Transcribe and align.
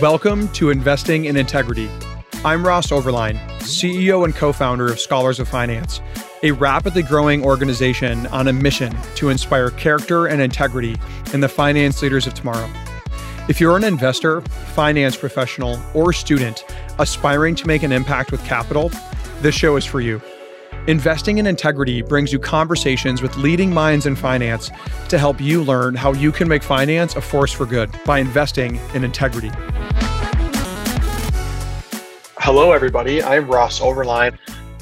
Welcome 0.00 0.48
to 0.52 0.70
Investing 0.70 1.26
in 1.26 1.36
Integrity. 1.36 1.90
I'm 2.42 2.66
Ross 2.66 2.86
Overline, 2.86 3.36
CEO 3.58 4.24
and 4.24 4.34
co 4.34 4.50
founder 4.50 4.90
of 4.90 4.98
Scholars 4.98 5.38
of 5.38 5.46
Finance, 5.46 6.00
a 6.42 6.52
rapidly 6.52 7.02
growing 7.02 7.44
organization 7.44 8.26
on 8.28 8.48
a 8.48 8.52
mission 8.52 8.96
to 9.16 9.28
inspire 9.28 9.68
character 9.68 10.26
and 10.26 10.40
integrity 10.40 10.96
in 11.34 11.40
the 11.40 11.50
finance 11.50 12.00
leaders 12.00 12.26
of 12.26 12.32
tomorrow. 12.32 12.70
If 13.50 13.60
you're 13.60 13.76
an 13.76 13.84
investor, 13.84 14.40
finance 14.72 15.18
professional, 15.18 15.78
or 15.92 16.14
student 16.14 16.64
aspiring 16.98 17.54
to 17.56 17.66
make 17.66 17.82
an 17.82 17.92
impact 17.92 18.32
with 18.32 18.42
capital, 18.46 18.90
this 19.42 19.54
show 19.54 19.76
is 19.76 19.84
for 19.84 20.00
you. 20.00 20.22
Investing 20.86 21.36
in 21.36 21.46
Integrity 21.46 22.00
brings 22.00 22.32
you 22.32 22.38
conversations 22.38 23.20
with 23.20 23.36
leading 23.36 23.70
minds 23.70 24.06
in 24.06 24.16
finance 24.16 24.70
to 25.10 25.18
help 25.18 25.42
you 25.42 25.62
learn 25.62 25.94
how 25.94 26.14
you 26.14 26.32
can 26.32 26.48
make 26.48 26.62
finance 26.62 27.16
a 27.16 27.20
force 27.20 27.52
for 27.52 27.66
good 27.66 27.90
by 28.06 28.18
investing 28.18 28.80
in 28.94 29.04
integrity. 29.04 29.50
Hello, 32.42 32.72
everybody. 32.72 33.22
I'm 33.22 33.46
Ross 33.48 33.80
Overline, 33.80 34.38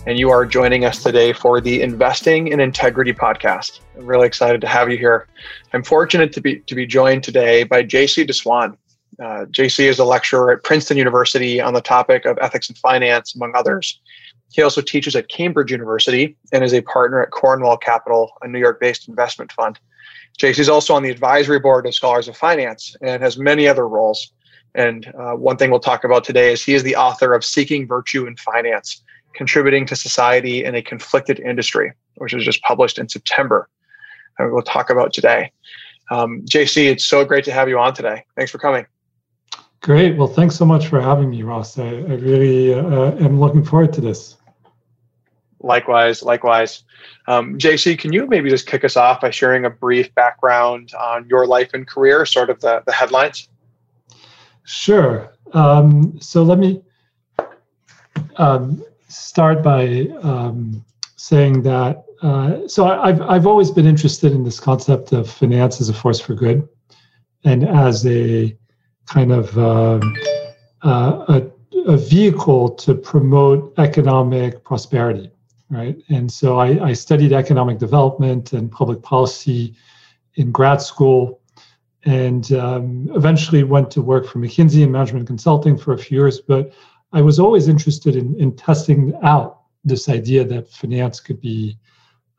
and 0.06 0.16
you 0.16 0.30
are 0.30 0.46
joining 0.46 0.84
us 0.84 1.02
today 1.02 1.32
for 1.32 1.60
the 1.60 1.82
Investing 1.82 2.48
in 2.48 2.60
Integrity 2.60 3.12
podcast. 3.12 3.80
I'm 3.96 4.06
really 4.06 4.28
excited 4.28 4.60
to 4.60 4.68
have 4.68 4.88
you 4.88 4.96
here. 4.96 5.26
I'm 5.72 5.82
fortunate 5.82 6.32
to 6.34 6.40
be 6.40 6.60
to 6.60 6.76
be 6.76 6.86
joined 6.86 7.24
today 7.24 7.64
by 7.64 7.82
JC 7.82 8.24
de 8.24 8.32
Swaan. 8.32 8.76
Uh, 9.20 9.46
JC 9.46 9.86
is 9.86 9.98
a 9.98 10.04
lecturer 10.04 10.52
at 10.52 10.62
Princeton 10.62 10.96
University 10.96 11.60
on 11.60 11.74
the 11.74 11.80
topic 11.80 12.26
of 12.26 12.38
ethics 12.40 12.68
and 12.68 12.78
finance, 12.78 13.34
among 13.34 13.56
others. 13.56 14.00
He 14.52 14.62
also 14.62 14.80
teaches 14.80 15.16
at 15.16 15.28
Cambridge 15.28 15.72
University 15.72 16.36
and 16.52 16.62
is 16.62 16.72
a 16.72 16.82
partner 16.82 17.20
at 17.20 17.32
Cornwall 17.32 17.76
Capital, 17.76 18.30
a 18.40 18.46
New 18.46 18.60
York 18.60 18.78
based 18.78 19.08
investment 19.08 19.50
fund. 19.50 19.80
JC 20.38 20.60
is 20.60 20.68
also 20.68 20.94
on 20.94 21.02
the 21.02 21.10
advisory 21.10 21.58
board 21.58 21.86
of 21.86 21.94
Scholars 21.94 22.28
of 22.28 22.36
Finance 22.36 22.94
and 23.02 23.20
has 23.20 23.36
many 23.36 23.66
other 23.66 23.88
roles. 23.88 24.32
And 24.78 25.12
uh, 25.18 25.32
one 25.32 25.56
thing 25.56 25.72
we'll 25.72 25.80
talk 25.80 26.04
about 26.04 26.22
today 26.22 26.52
is 26.52 26.64
he 26.64 26.72
is 26.72 26.84
the 26.84 26.94
author 26.94 27.34
of 27.34 27.44
Seeking 27.44 27.88
Virtue 27.88 28.28
in 28.28 28.36
Finance 28.36 29.02
Contributing 29.34 29.84
to 29.86 29.96
Society 29.96 30.64
in 30.64 30.76
a 30.76 30.80
Conflicted 30.80 31.40
Industry, 31.40 31.92
which 32.14 32.32
was 32.32 32.44
just 32.44 32.62
published 32.62 32.96
in 32.96 33.08
September. 33.08 33.68
And 34.38 34.52
we'll 34.52 34.62
talk 34.62 34.88
about 34.88 35.12
today. 35.12 35.50
Um, 36.12 36.42
JC, 36.48 36.88
it's 36.92 37.04
so 37.04 37.24
great 37.24 37.44
to 37.46 37.52
have 37.52 37.68
you 37.68 37.76
on 37.76 37.92
today. 37.92 38.24
Thanks 38.36 38.52
for 38.52 38.58
coming. 38.58 38.86
Great. 39.80 40.16
Well, 40.16 40.28
thanks 40.28 40.54
so 40.54 40.64
much 40.64 40.86
for 40.86 41.00
having 41.00 41.30
me, 41.30 41.42
Ross. 41.42 41.76
I, 41.76 41.88
I 41.88 42.14
really 42.14 42.72
uh, 42.72 43.16
am 43.16 43.40
looking 43.40 43.64
forward 43.64 43.92
to 43.94 44.00
this. 44.00 44.36
Likewise, 45.58 46.22
likewise. 46.22 46.84
Um, 47.26 47.58
JC, 47.58 47.98
can 47.98 48.12
you 48.12 48.28
maybe 48.28 48.48
just 48.48 48.68
kick 48.68 48.84
us 48.84 48.96
off 48.96 49.22
by 49.22 49.30
sharing 49.30 49.64
a 49.64 49.70
brief 49.70 50.14
background 50.14 50.92
on 50.94 51.28
your 51.28 51.48
life 51.48 51.70
and 51.74 51.84
career, 51.84 52.24
sort 52.24 52.48
of 52.48 52.60
the, 52.60 52.84
the 52.86 52.92
headlines? 52.92 53.48
Sure. 54.68 55.32
Um, 55.54 56.20
so 56.20 56.42
let 56.42 56.58
me 56.58 56.82
um, 58.36 58.84
start 59.08 59.62
by 59.62 60.08
um, 60.22 60.84
saying 61.16 61.62
that. 61.62 62.04
Uh, 62.20 62.68
so 62.68 62.86
I've 62.86 63.22
I've 63.22 63.46
always 63.46 63.70
been 63.70 63.86
interested 63.86 64.32
in 64.32 64.44
this 64.44 64.60
concept 64.60 65.12
of 65.12 65.30
finance 65.30 65.80
as 65.80 65.88
a 65.88 65.94
force 65.94 66.20
for 66.20 66.34
good, 66.34 66.68
and 67.44 67.66
as 67.66 68.06
a 68.06 68.54
kind 69.06 69.32
of 69.32 69.56
um, 69.56 70.02
uh, 70.82 71.24
a, 71.28 71.90
a 71.90 71.96
vehicle 71.96 72.68
to 72.68 72.94
promote 72.94 73.72
economic 73.78 74.64
prosperity 74.64 75.30
right? 75.70 75.96
And 76.08 76.32
so 76.32 76.58
I, 76.58 76.82
I, 76.82 76.92
studied 76.94 77.34
economic 77.34 77.76
development 77.76 78.54
and 78.54 78.72
public 78.72 79.02
policy 79.02 79.74
in 80.36 80.50
grad 80.50 80.80
school, 80.80 81.37
and 82.04 82.52
um, 82.52 83.10
eventually 83.14 83.64
went 83.64 83.90
to 83.92 84.02
work 84.02 84.26
for 84.26 84.38
McKinsey 84.38 84.82
in 84.82 84.92
management 84.92 85.26
consulting 85.26 85.76
for 85.76 85.92
a 85.92 85.98
few 85.98 86.18
years. 86.18 86.40
But 86.40 86.72
I 87.12 87.20
was 87.22 87.38
always 87.38 87.68
interested 87.68 88.16
in, 88.16 88.38
in 88.38 88.54
testing 88.54 89.14
out 89.22 89.62
this 89.84 90.08
idea 90.08 90.44
that 90.44 90.70
finance 90.70 91.20
could 91.20 91.40
be 91.40 91.78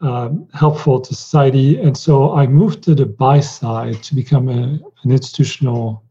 um, 0.01 0.47
helpful 0.53 1.01
to 1.01 1.13
society, 1.13 1.79
and 1.81 1.97
so 1.97 2.33
I 2.33 2.47
moved 2.47 2.83
to 2.83 2.95
the 2.95 3.05
buy 3.05 3.41
side 3.41 4.01
to 4.03 4.15
become 4.15 4.47
a, 4.47 4.79
an 5.03 5.11
institutional 5.11 6.03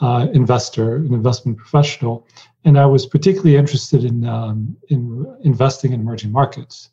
uh, 0.00 0.28
investor, 0.32 0.96
an 0.96 1.12
investment 1.12 1.58
professional, 1.58 2.26
and 2.64 2.78
I 2.78 2.86
was 2.86 3.04
particularly 3.04 3.56
interested 3.56 4.04
in 4.04 4.26
um, 4.26 4.76
in 4.88 5.26
investing 5.42 5.92
in 5.92 6.00
emerging 6.00 6.32
markets 6.32 6.90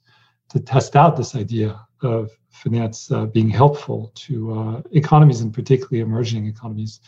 to 0.50 0.60
test 0.60 0.96
out 0.96 1.16
this 1.16 1.36
idea 1.36 1.85
of 2.06 2.32
finance 2.50 3.12
uh, 3.12 3.26
being 3.26 3.50
helpful 3.50 4.12
to 4.16 4.60
uh, 4.60 4.82
economies, 4.92 5.42
and 5.42 5.54
particularly 5.54 6.00
emerging 6.00 6.46
economies. 6.48 7.02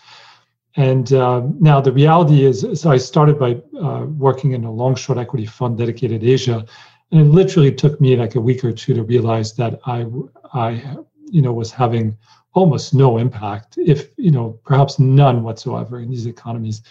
And 0.76 1.12
um, 1.14 1.58
now 1.60 1.82
the 1.82 1.92
reality 1.92 2.46
is, 2.46 2.66
so 2.80 2.92
I 2.92 2.98
started 2.98 3.40
by 3.40 3.62
uh, 3.80 4.06
working 4.06 4.52
in 4.52 4.64
a 4.64 4.72
long 4.72 4.96
short 4.96 5.18
equity 5.18 5.46
fund 5.46 5.78
dedicated 5.78 6.22
to 6.22 6.30
Asia, 6.30 6.66
and 7.12 7.22
it 7.22 7.26
literally 7.26 7.72
took 7.72 8.00
me 8.02 8.16
like 8.16 8.36
a 8.36 8.42
week 8.42 8.64
or 8.64 8.72
two 8.72 8.94
to 8.94 9.04
realize 9.04 9.54
that 9.56 9.80
I, 9.86 10.06
I, 10.54 10.98
you 11.32 11.42
know, 11.42 11.54
was 11.54 11.72
having 11.72 12.18
almost 12.54 12.94
no 12.94 13.18
impact, 13.18 13.78
if 13.78 14.10
you 14.18 14.32
know, 14.32 14.60
perhaps 14.66 15.00
none 15.00 15.44
whatsoever 15.44 16.00
in 16.00 16.10
these 16.10 16.26
economies. 16.26 16.82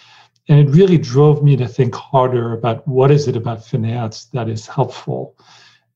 And 0.49 0.61
it 0.61 0.73
really 0.73 0.97
drove 0.97 1.43
me 1.43 1.57
to 1.57 1.67
think 1.67 1.95
harder 1.95 2.53
about 2.53 2.87
what 2.87 3.11
is 3.11 3.27
it 3.29 3.37
about 3.37 3.65
finance 3.65 4.27
that 4.27 4.49
is 4.49 4.67
helpful. 4.67 5.37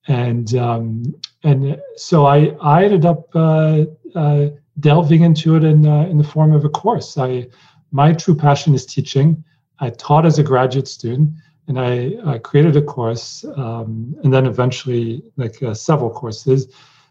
And 0.08 0.54
um, 0.56 1.14
and 1.42 1.80
so 1.96 2.26
I 2.26 2.56
I 2.60 2.84
ended 2.84 3.04
up 3.04 3.28
uh, 3.34 3.84
uh, 4.14 4.48
delving 4.78 5.22
into 5.22 5.56
it 5.56 5.64
in 5.64 5.86
uh, 5.86 6.02
in 6.02 6.18
the 6.18 6.24
form 6.24 6.52
of 6.52 6.64
a 6.64 6.68
course. 6.68 7.18
I 7.18 7.48
my 7.92 8.12
true 8.12 8.34
passion 8.34 8.74
is 8.74 8.86
teaching. 8.86 9.42
I 9.78 9.90
taught 9.90 10.26
as 10.26 10.38
a 10.38 10.42
graduate 10.42 10.88
student, 10.88 11.30
and 11.66 11.78
I 11.80 12.38
created 12.38 12.76
a 12.76 12.82
course, 12.82 13.44
um, 13.56 14.14
and 14.22 14.32
then 14.32 14.46
eventually 14.46 15.22
like 15.36 15.62
uh, 15.62 15.74
several 15.74 16.10
courses 16.10 16.68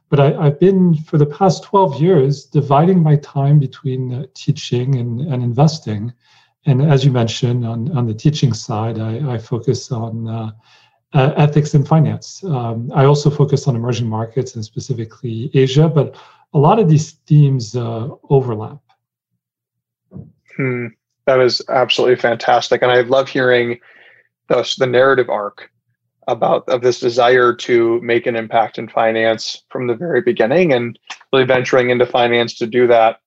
but 0.09 0.19
I, 0.19 0.45
have 0.45 0.59
been 0.59 0.95
for 0.95 1.17
the 1.17 1.25
past 1.25 1.63
12 1.63 2.01
years 2.01 2.45
dividing 2.45 3.01
my 3.01 3.15
time 3.17 3.59
between 3.59 4.11
uh, 4.13 4.25
teaching 4.33 4.95
and, 4.95 5.21
and 5.21 5.43
investing. 5.43 6.13
And 6.65 6.81
as 6.81 7.05
you 7.05 7.11
mentioned, 7.11 7.65
on, 7.65 7.95
on 7.95 8.07
the 8.07 8.13
teaching 8.13 8.53
side, 8.53 8.99
I, 8.99 9.33
I 9.33 9.37
focus 9.37 9.91
on 9.91 10.27
uh, 11.13 11.33
ethics 11.37 11.73
and 11.73 11.87
finance. 11.87 12.43
Um, 12.43 12.91
I 12.93 13.05
also 13.05 13.29
focus 13.29 13.67
on 13.67 13.75
emerging 13.75 14.07
markets 14.07 14.55
and 14.55 14.63
specifically 14.63 15.49
Asia, 15.53 15.89
but 15.89 16.15
a 16.53 16.59
lot 16.59 16.79
of 16.79 16.89
these 16.89 17.11
themes 17.27 17.75
uh, 17.75 18.09
overlap. 18.29 18.79
Hmm. 20.55 20.87
That 21.25 21.39
is 21.39 21.61
absolutely 21.69 22.15
fantastic. 22.15 22.81
And 22.81 22.91
I 22.91 23.01
love 23.01 23.29
hearing 23.29 23.79
the, 24.47 24.75
the 24.77 24.87
narrative 24.87 25.29
arc 25.29 25.71
about 26.27 26.67
of 26.69 26.81
this 26.81 26.99
desire 26.99 27.53
to 27.53 27.99
make 28.01 28.27
an 28.27 28.35
impact 28.35 28.77
in 28.77 28.87
finance 28.87 29.63
from 29.69 29.87
the 29.87 29.95
very 29.95 30.21
beginning 30.21 30.73
and 30.73 30.97
really 31.33 31.45
venturing 31.45 31.89
into 31.89 32.05
finance 32.05 32.55
to 32.55 32.67
do 32.67 32.87
that. 32.87 33.19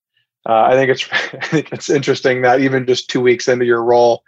Uh, 0.49 0.63
I 0.63 0.73
think 0.75 0.91
it's 0.91 1.09
I 1.13 1.47
think 1.47 1.73
it's 1.73 1.91
interesting 1.91 2.43
that 2.43 2.61
even 2.61 2.87
just 2.87 3.11
two 3.11 3.21
weeks 3.21 3.49
into 3.49 3.65
your 3.65 3.83
role, 3.83 4.23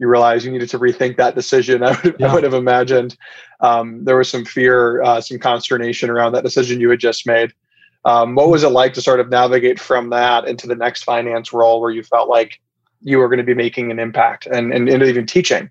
you 0.00 0.08
realize 0.08 0.44
you 0.44 0.50
needed 0.50 0.70
to 0.70 0.78
rethink 0.78 1.16
that 1.18 1.34
decision. 1.36 1.82
I 1.84 1.90
would, 2.02 2.16
yeah. 2.18 2.30
I 2.30 2.34
would 2.34 2.42
have 2.42 2.54
imagined 2.54 3.16
um, 3.60 4.02
there 4.04 4.16
was 4.16 4.28
some 4.28 4.44
fear, 4.44 5.02
uh, 5.02 5.20
some 5.20 5.38
consternation 5.38 6.10
around 6.10 6.32
that 6.32 6.42
decision 6.42 6.80
you 6.80 6.90
had 6.90 6.98
just 6.98 7.26
made. 7.26 7.52
Um, 8.06 8.34
what 8.34 8.48
was 8.48 8.62
it 8.64 8.70
like 8.70 8.94
to 8.94 9.02
sort 9.02 9.20
of 9.20 9.28
navigate 9.28 9.78
from 9.78 10.08
that 10.10 10.48
into 10.48 10.66
the 10.66 10.74
next 10.74 11.04
finance 11.04 11.52
role 11.52 11.82
where 11.82 11.90
you 11.90 12.02
felt 12.02 12.30
like 12.30 12.58
you 13.02 13.18
were 13.18 13.28
going 13.28 13.38
to 13.38 13.44
be 13.44 13.54
making 13.54 13.90
an 13.90 13.98
impact 13.98 14.46
and, 14.46 14.72
and, 14.72 14.88
and 14.88 15.02
even 15.02 15.26
teaching? 15.26 15.70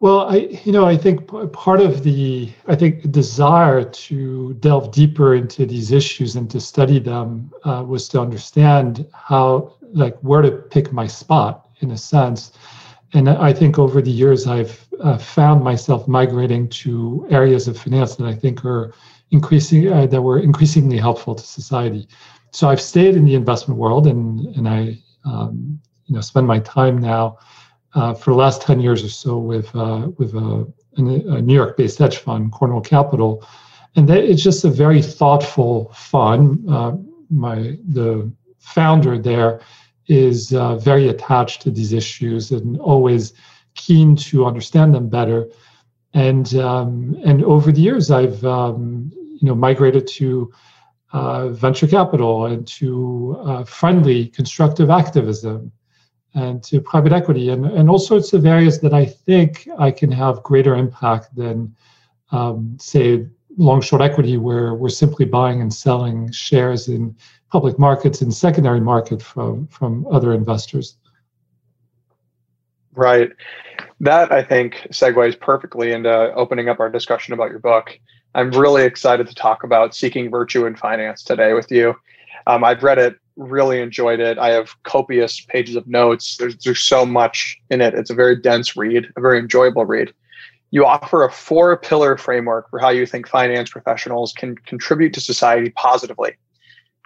Well, 0.00 0.28
I 0.28 0.60
you 0.64 0.72
know 0.72 0.84
I 0.84 0.98
think 0.98 1.26
part 1.54 1.80
of 1.80 2.02
the 2.02 2.52
I 2.66 2.74
think 2.76 3.10
desire 3.10 3.84
to 3.84 4.52
delve 4.54 4.92
deeper 4.92 5.34
into 5.34 5.64
these 5.64 5.92
issues 5.92 6.36
and 6.36 6.50
to 6.50 6.60
study 6.60 6.98
them 6.98 7.50
uh, 7.64 7.82
was 7.86 8.06
to 8.08 8.20
understand 8.20 9.06
how 9.14 9.72
like 9.92 10.18
where 10.18 10.42
to 10.42 10.50
pick 10.50 10.92
my 10.92 11.06
spot 11.06 11.70
in 11.80 11.92
a 11.92 11.96
sense, 11.96 12.52
and 13.14 13.28
I 13.28 13.52
think 13.52 13.78
over 13.78 14.02
the 14.02 14.10
years 14.10 14.46
I've 14.46 14.86
uh, 15.00 15.18
found 15.18 15.64
myself 15.64 16.06
migrating 16.06 16.68
to 16.68 17.26
areas 17.30 17.68
of 17.68 17.78
finance 17.78 18.16
that 18.16 18.26
I 18.26 18.34
think 18.34 18.64
are 18.64 18.92
increasing 19.30 19.92
uh, 19.92 20.06
that 20.06 20.20
were 20.20 20.38
increasingly 20.38 20.98
helpful 20.98 21.34
to 21.34 21.44
society. 21.44 22.08
So 22.50 22.68
I've 22.68 22.80
stayed 22.80 23.16
in 23.16 23.24
the 23.24 23.34
investment 23.34 23.80
world 23.80 24.06
and 24.06 24.46
and 24.56 24.68
I 24.68 24.98
um, 25.24 25.80
you 26.06 26.14
know 26.14 26.20
spend 26.20 26.46
my 26.46 26.58
time 26.58 26.98
now 26.98 27.38
uh, 27.94 28.14
for 28.14 28.30
the 28.30 28.36
last 28.36 28.62
10 28.62 28.80
years 28.80 29.04
or 29.04 29.08
so 29.08 29.38
with, 29.38 29.74
uh, 29.74 30.08
with 30.18 30.34
a, 30.34 30.66
a, 30.96 31.02
New 31.02 31.54
York 31.54 31.76
based 31.76 31.98
hedge 31.98 32.18
fund, 32.18 32.52
Cornwall 32.52 32.80
Capital. 32.80 33.46
And 33.96 34.08
that, 34.08 34.24
it's 34.24 34.42
just 34.42 34.64
a 34.64 34.70
very 34.70 35.00
thoughtful 35.00 35.92
fund. 35.94 36.68
Uh, 36.68 36.96
my, 37.30 37.78
the 37.86 38.30
founder 38.58 39.18
there 39.18 39.60
is 40.06 40.52
uh, 40.52 40.76
very 40.76 41.08
attached 41.08 41.62
to 41.62 41.70
these 41.70 41.92
issues 41.92 42.50
and 42.50 42.78
always 42.78 43.32
keen 43.74 44.16
to 44.16 44.44
understand 44.44 44.94
them 44.94 45.08
better. 45.08 45.48
And, 46.12 46.54
um, 46.56 47.16
and 47.24 47.42
over 47.44 47.72
the 47.72 47.80
years, 47.80 48.10
I've 48.10 48.44
um, 48.44 49.10
you 49.14 49.48
know, 49.48 49.54
migrated 49.54 50.06
to 50.06 50.52
uh, 51.12 51.48
venture 51.48 51.86
capital 51.86 52.46
and 52.46 52.66
to 52.66 53.36
uh, 53.44 53.64
friendly, 53.64 54.28
constructive 54.28 54.90
activism 54.90 55.72
and 56.34 56.62
to 56.64 56.80
private 56.80 57.12
equity 57.12 57.50
and, 57.50 57.66
and 57.66 57.88
all 57.88 57.98
sorts 57.98 58.32
of 58.32 58.44
areas 58.44 58.80
that 58.80 58.92
I 58.92 59.06
think 59.06 59.68
I 59.78 59.90
can 59.90 60.10
have 60.10 60.42
greater 60.42 60.74
impact 60.74 61.34
than, 61.36 61.74
um, 62.32 62.76
say, 62.80 63.26
long 63.56 63.80
short 63.80 64.02
equity, 64.02 64.36
where 64.36 64.74
we're 64.74 64.88
simply 64.88 65.24
buying 65.24 65.60
and 65.60 65.72
selling 65.72 66.30
shares 66.32 66.88
in 66.88 67.16
public 67.50 67.78
markets 67.78 68.20
and 68.20 68.34
secondary 68.34 68.80
market 68.80 69.22
from, 69.22 69.66
from 69.68 70.06
other 70.10 70.32
investors. 70.32 70.96
Right. 72.94 73.30
That 74.00 74.32
I 74.32 74.42
think 74.42 74.86
segues 74.90 75.38
perfectly 75.38 75.92
into 75.92 76.32
opening 76.34 76.68
up 76.68 76.80
our 76.80 76.90
discussion 76.90 77.34
about 77.34 77.50
your 77.50 77.58
book. 77.58 77.98
I'm 78.34 78.50
really 78.50 78.82
excited 78.82 79.28
to 79.28 79.34
talk 79.34 79.62
about 79.62 79.94
seeking 79.94 80.30
virtue 80.30 80.66
in 80.66 80.74
finance 80.74 81.22
today 81.22 81.54
with 81.54 81.70
you. 81.70 81.94
Um, 82.46 82.64
I've 82.64 82.82
read 82.82 82.98
it 82.98 83.16
really 83.36 83.80
enjoyed 83.80 84.20
it. 84.20 84.38
I 84.38 84.50
have 84.50 84.70
copious 84.84 85.40
pages 85.40 85.76
of 85.76 85.86
notes. 85.86 86.36
There's 86.36 86.56
there's 86.58 86.80
so 86.80 87.04
much 87.04 87.56
in 87.70 87.80
it. 87.80 87.94
It's 87.94 88.10
a 88.10 88.14
very 88.14 88.36
dense 88.36 88.76
read, 88.76 89.06
a 89.16 89.20
very 89.20 89.38
enjoyable 89.38 89.84
read. 89.84 90.12
You 90.74 90.84
offer 90.84 91.22
a 91.22 91.30
four 91.30 91.76
pillar 91.76 92.16
framework 92.16 92.68
for 92.68 92.80
how 92.80 92.88
you 92.88 93.06
think 93.06 93.28
finance 93.28 93.70
professionals 93.70 94.32
can 94.32 94.56
contribute 94.56 95.12
to 95.12 95.20
society 95.20 95.70
positively. 95.70 96.32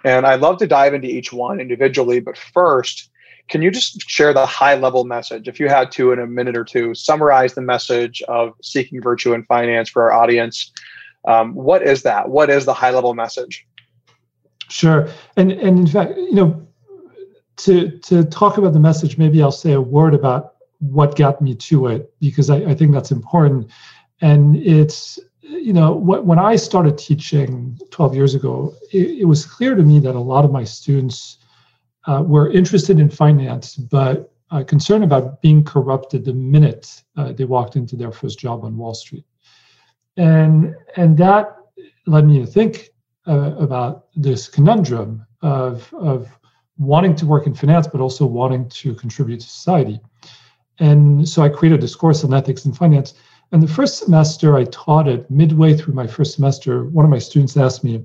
And 0.03 0.25
I'd 0.25 0.39
love 0.39 0.57
to 0.57 0.65
dive 0.65 0.95
into 0.95 1.07
each 1.07 1.31
one 1.31 1.59
individually, 1.59 2.19
but 2.19 2.35
first, 2.35 3.11
can 3.47 3.61
you 3.61 3.69
just 3.69 4.09
share 4.09 4.33
the 4.33 4.47
high 4.47 4.73
level 4.73 5.03
message? 5.03 5.47
If 5.47 5.59
you 5.59 5.69
had 5.69 5.91
to, 5.91 6.11
in 6.11 6.17
a 6.17 6.25
minute 6.25 6.57
or 6.57 6.63
two, 6.63 6.95
summarize 6.95 7.53
the 7.53 7.61
message 7.61 8.23
of 8.23 8.53
seeking 8.63 9.03
virtue 9.03 9.33
in 9.33 9.43
finance 9.43 9.87
for 9.87 10.01
our 10.01 10.19
audience, 10.19 10.71
um, 11.27 11.53
what 11.53 11.83
is 11.83 12.01
that? 12.01 12.29
What 12.29 12.49
is 12.49 12.65
the 12.65 12.73
high 12.73 12.89
level 12.89 13.13
message? 13.13 13.67
Sure, 14.67 15.07
and 15.37 15.51
and 15.51 15.77
in 15.77 15.85
fact, 15.85 16.17
you 16.17 16.33
know, 16.33 16.67
to 17.57 17.99
to 17.99 18.23
talk 18.23 18.57
about 18.57 18.73
the 18.73 18.79
message, 18.79 19.19
maybe 19.19 19.43
I'll 19.43 19.51
say 19.51 19.73
a 19.73 19.81
word 19.81 20.15
about 20.15 20.55
what 20.79 21.17
got 21.17 21.41
me 21.41 21.55
to 21.55 21.87
it 21.87 22.13
because 22.19 22.49
I, 22.49 22.57
I 22.57 22.73
think 22.73 22.93
that's 22.93 23.11
important. 23.11 23.69
And 24.21 24.55
it's 24.57 25.19
you 25.41 25.73
know 25.73 25.93
when 25.93 26.39
I 26.39 26.55
started 26.55 26.97
teaching 26.97 27.79
12 27.91 28.15
years 28.15 28.35
ago, 28.35 28.73
it, 28.91 29.21
it 29.21 29.25
was 29.25 29.45
clear 29.45 29.75
to 29.75 29.83
me 29.83 29.99
that 29.99 30.15
a 30.15 30.19
lot 30.19 30.45
of 30.45 30.51
my 30.51 30.63
students 30.63 31.37
uh, 32.05 32.23
were 32.25 32.51
interested 32.51 32.99
in 32.99 33.09
finance, 33.09 33.75
but 33.75 34.33
uh, 34.51 34.63
concerned 34.63 35.03
about 35.03 35.41
being 35.41 35.63
corrupted 35.63 36.25
the 36.25 36.33
minute 36.33 37.03
uh, 37.17 37.33
they 37.33 37.45
walked 37.45 37.75
into 37.75 37.95
their 37.95 38.11
first 38.11 38.39
job 38.39 38.63
on 38.63 38.77
Wall 38.77 38.93
Street, 38.93 39.25
and 40.17 40.75
and 40.95 41.17
that 41.17 41.55
led 42.05 42.25
me 42.25 42.39
to 42.39 42.45
think 42.45 42.89
uh, 43.27 43.55
about 43.57 44.07
this 44.15 44.47
conundrum 44.47 45.25
of, 45.41 45.93
of 45.93 46.27
wanting 46.77 47.15
to 47.15 47.25
work 47.25 47.45
in 47.45 47.53
finance, 47.53 47.87
but 47.87 48.01
also 48.01 48.25
wanting 48.25 48.67
to 48.69 48.95
contribute 48.95 49.39
to 49.39 49.47
society. 49.47 49.99
And 50.79 51.27
so 51.27 51.41
I 51.41 51.49
created 51.49 51.81
this 51.81 51.95
course 51.95 52.23
on 52.23 52.33
ethics 52.33 52.65
in 52.65 52.73
finance. 52.73 53.13
And 53.51 53.61
the 53.61 53.67
first 53.67 53.97
semester 53.97 54.55
I 54.55 54.65
taught 54.65 55.07
it, 55.07 55.29
midway 55.29 55.75
through 55.75 55.93
my 55.93 56.07
first 56.07 56.35
semester, 56.35 56.85
one 56.85 57.05
of 57.05 57.11
my 57.11 57.19
students 57.19 57.57
asked 57.57 57.83
me, 57.83 58.03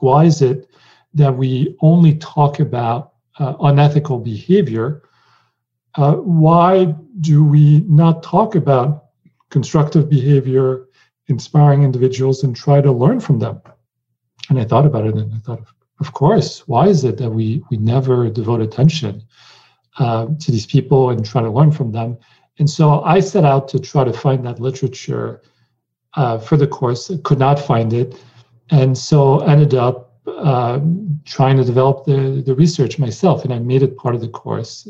why 0.00 0.24
is 0.24 0.42
it 0.42 0.70
that 1.14 1.36
we 1.36 1.76
only 1.80 2.14
talk 2.16 2.60
about 2.60 3.14
uh, 3.38 3.54
unethical 3.60 4.18
behavior? 4.18 5.02
Uh, 5.96 6.14
why 6.14 6.94
do 7.20 7.44
we 7.44 7.80
not 7.80 8.22
talk 8.22 8.54
about 8.54 9.06
constructive 9.50 10.08
behavior, 10.08 10.86
inspiring 11.28 11.82
individuals, 11.82 12.42
and 12.44 12.56
try 12.56 12.80
to 12.80 12.90
learn 12.90 13.20
from 13.20 13.38
them? 13.38 13.60
and 14.50 14.58
I 14.58 14.64
thought 14.64 14.86
about 14.86 15.06
it, 15.06 15.14
and 15.14 15.32
I 15.32 15.38
thought, 15.38 15.62
of 16.00 16.12
course, 16.12 16.66
why 16.68 16.88
is 16.88 17.04
it 17.04 17.16
that 17.18 17.30
we 17.30 17.62
we 17.70 17.76
never 17.76 18.28
devote 18.28 18.60
attention 18.60 19.22
uh, 19.98 20.26
to 20.40 20.50
these 20.50 20.66
people 20.66 21.10
and 21.10 21.24
try 21.24 21.42
to 21.42 21.50
learn 21.50 21.72
from 21.72 21.92
them? 21.92 22.18
And 22.58 22.68
so 22.68 23.02
I 23.02 23.20
set 23.20 23.44
out 23.44 23.68
to 23.68 23.78
try 23.80 24.04
to 24.04 24.12
find 24.12 24.44
that 24.46 24.60
literature 24.60 25.42
uh, 26.14 26.38
for 26.38 26.56
the 26.56 26.66
course. 26.66 27.10
Could 27.24 27.38
not 27.38 27.58
find 27.58 27.92
it, 27.92 28.22
and 28.70 28.96
so 28.96 29.40
ended 29.40 29.74
up 29.74 30.20
uh, 30.26 30.80
trying 31.24 31.56
to 31.56 31.64
develop 31.64 32.04
the 32.04 32.42
the 32.46 32.54
research 32.54 32.98
myself, 32.98 33.44
and 33.44 33.52
I 33.52 33.58
made 33.58 33.82
it 33.82 33.96
part 33.96 34.14
of 34.14 34.20
the 34.20 34.28
course. 34.28 34.88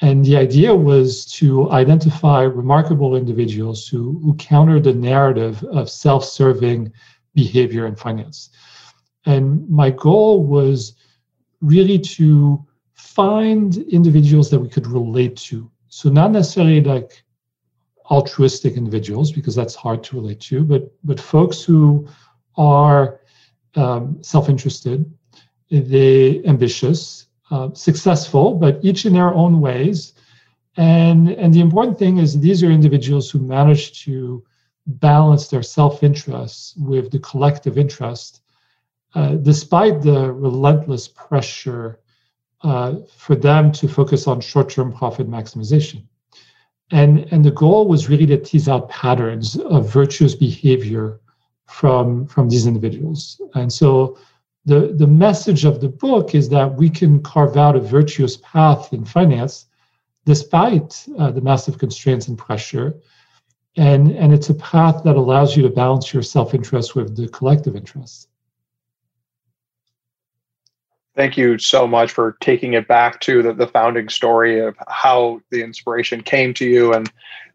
And 0.00 0.24
the 0.24 0.36
idea 0.36 0.74
was 0.74 1.24
to 1.38 1.70
identify 1.70 2.42
remarkable 2.42 3.14
individuals 3.16 3.86
who, 3.86 4.18
who 4.24 4.34
counter 4.34 4.80
the 4.80 4.92
narrative 4.92 5.62
of 5.64 5.88
self-serving 5.88 6.92
behavior 7.32 7.86
in 7.86 7.94
finance. 7.94 8.50
And 9.24 9.68
my 9.70 9.90
goal 9.90 10.44
was 10.44 10.94
really 11.60 11.98
to 11.98 12.66
find 13.14 13.76
individuals 13.76 14.50
that 14.50 14.58
we 14.58 14.68
could 14.68 14.86
relate 14.86 15.36
to. 15.36 15.70
So 15.88 16.10
not 16.10 16.32
necessarily 16.32 16.80
like 16.80 17.22
altruistic 18.10 18.76
individuals, 18.76 19.32
because 19.32 19.54
that's 19.54 19.74
hard 19.74 20.02
to 20.04 20.16
relate 20.16 20.40
to, 20.40 20.64
but 20.64 20.92
but 21.04 21.20
folks 21.20 21.62
who 21.62 22.08
are 22.56 23.20
um, 23.76 24.22
self-interested, 24.22 25.10
they 25.70 26.44
ambitious, 26.44 27.26
uh, 27.50 27.72
successful, 27.72 28.54
but 28.54 28.78
each 28.82 29.06
in 29.06 29.12
their 29.12 29.32
own 29.34 29.60
ways. 29.60 30.12
And 30.76 31.30
and 31.30 31.54
the 31.54 31.60
important 31.60 31.98
thing 31.98 32.18
is 32.18 32.38
these 32.38 32.62
are 32.62 32.70
individuals 32.70 33.30
who 33.30 33.38
manage 33.38 34.04
to 34.04 34.44
balance 34.86 35.48
their 35.48 35.62
self-interest 35.62 36.74
with 36.78 37.10
the 37.10 37.18
collective 37.20 37.78
interest 37.78 38.42
uh, 39.14 39.36
despite 39.36 40.02
the 40.02 40.32
relentless 40.32 41.08
pressure 41.08 42.00
uh, 42.64 42.94
for 43.16 43.36
them 43.36 43.70
to 43.70 43.86
focus 43.86 44.26
on 44.26 44.40
short-term 44.40 44.92
profit 44.92 45.28
maximization. 45.28 46.02
And, 46.90 47.26
and 47.32 47.44
the 47.44 47.50
goal 47.50 47.86
was 47.86 48.08
really 48.08 48.26
to 48.26 48.38
tease 48.38 48.68
out 48.68 48.88
patterns 48.88 49.56
of 49.56 49.92
virtuous 49.92 50.34
behavior 50.34 51.20
from, 51.66 52.26
from 52.26 52.48
these 52.48 52.66
individuals. 52.66 53.40
And 53.54 53.72
so 53.72 54.18
the, 54.64 54.94
the 54.96 55.06
message 55.06 55.64
of 55.64 55.80
the 55.80 55.88
book 55.88 56.34
is 56.34 56.48
that 56.50 56.74
we 56.74 56.88
can 56.88 57.22
carve 57.22 57.56
out 57.56 57.76
a 57.76 57.80
virtuous 57.80 58.36
path 58.38 58.92
in 58.92 59.04
finance 59.04 59.66
despite 60.24 61.06
uh, 61.18 61.30
the 61.30 61.40
massive 61.40 61.76
constraints 61.78 62.28
and 62.28 62.38
pressure. 62.38 62.98
And, 63.76 64.12
and 64.12 64.32
it's 64.32 64.48
a 64.48 64.54
path 64.54 65.02
that 65.04 65.16
allows 65.16 65.54
you 65.56 65.62
to 65.64 65.68
balance 65.68 66.14
your 66.14 66.22
self-interest 66.22 66.94
with 66.96 67.14
the 67.16 67.28
collective 67.28 67.76
interest. 67.76 68.28
Thank 71.16 71.36
you 71.36 71.58
so 71.58 71.86
much 71.86 72.10
for 72.10 72.36
taking 72.40 72.72
it 72.72 72.88
back 72.88 73.20
to 73.20 73.42
the, 73.42 73.52
the 73.52 73.68
founding 73.68 74.08
story 74.08 74.58
of 74.58 74.76
how 74.88 75.40
the 75.50 75.62
inspiration 75.62 76.22
came 76.22 76.52
to 76.54 76.64
you. 76.64 76.92
And 76.92 77.10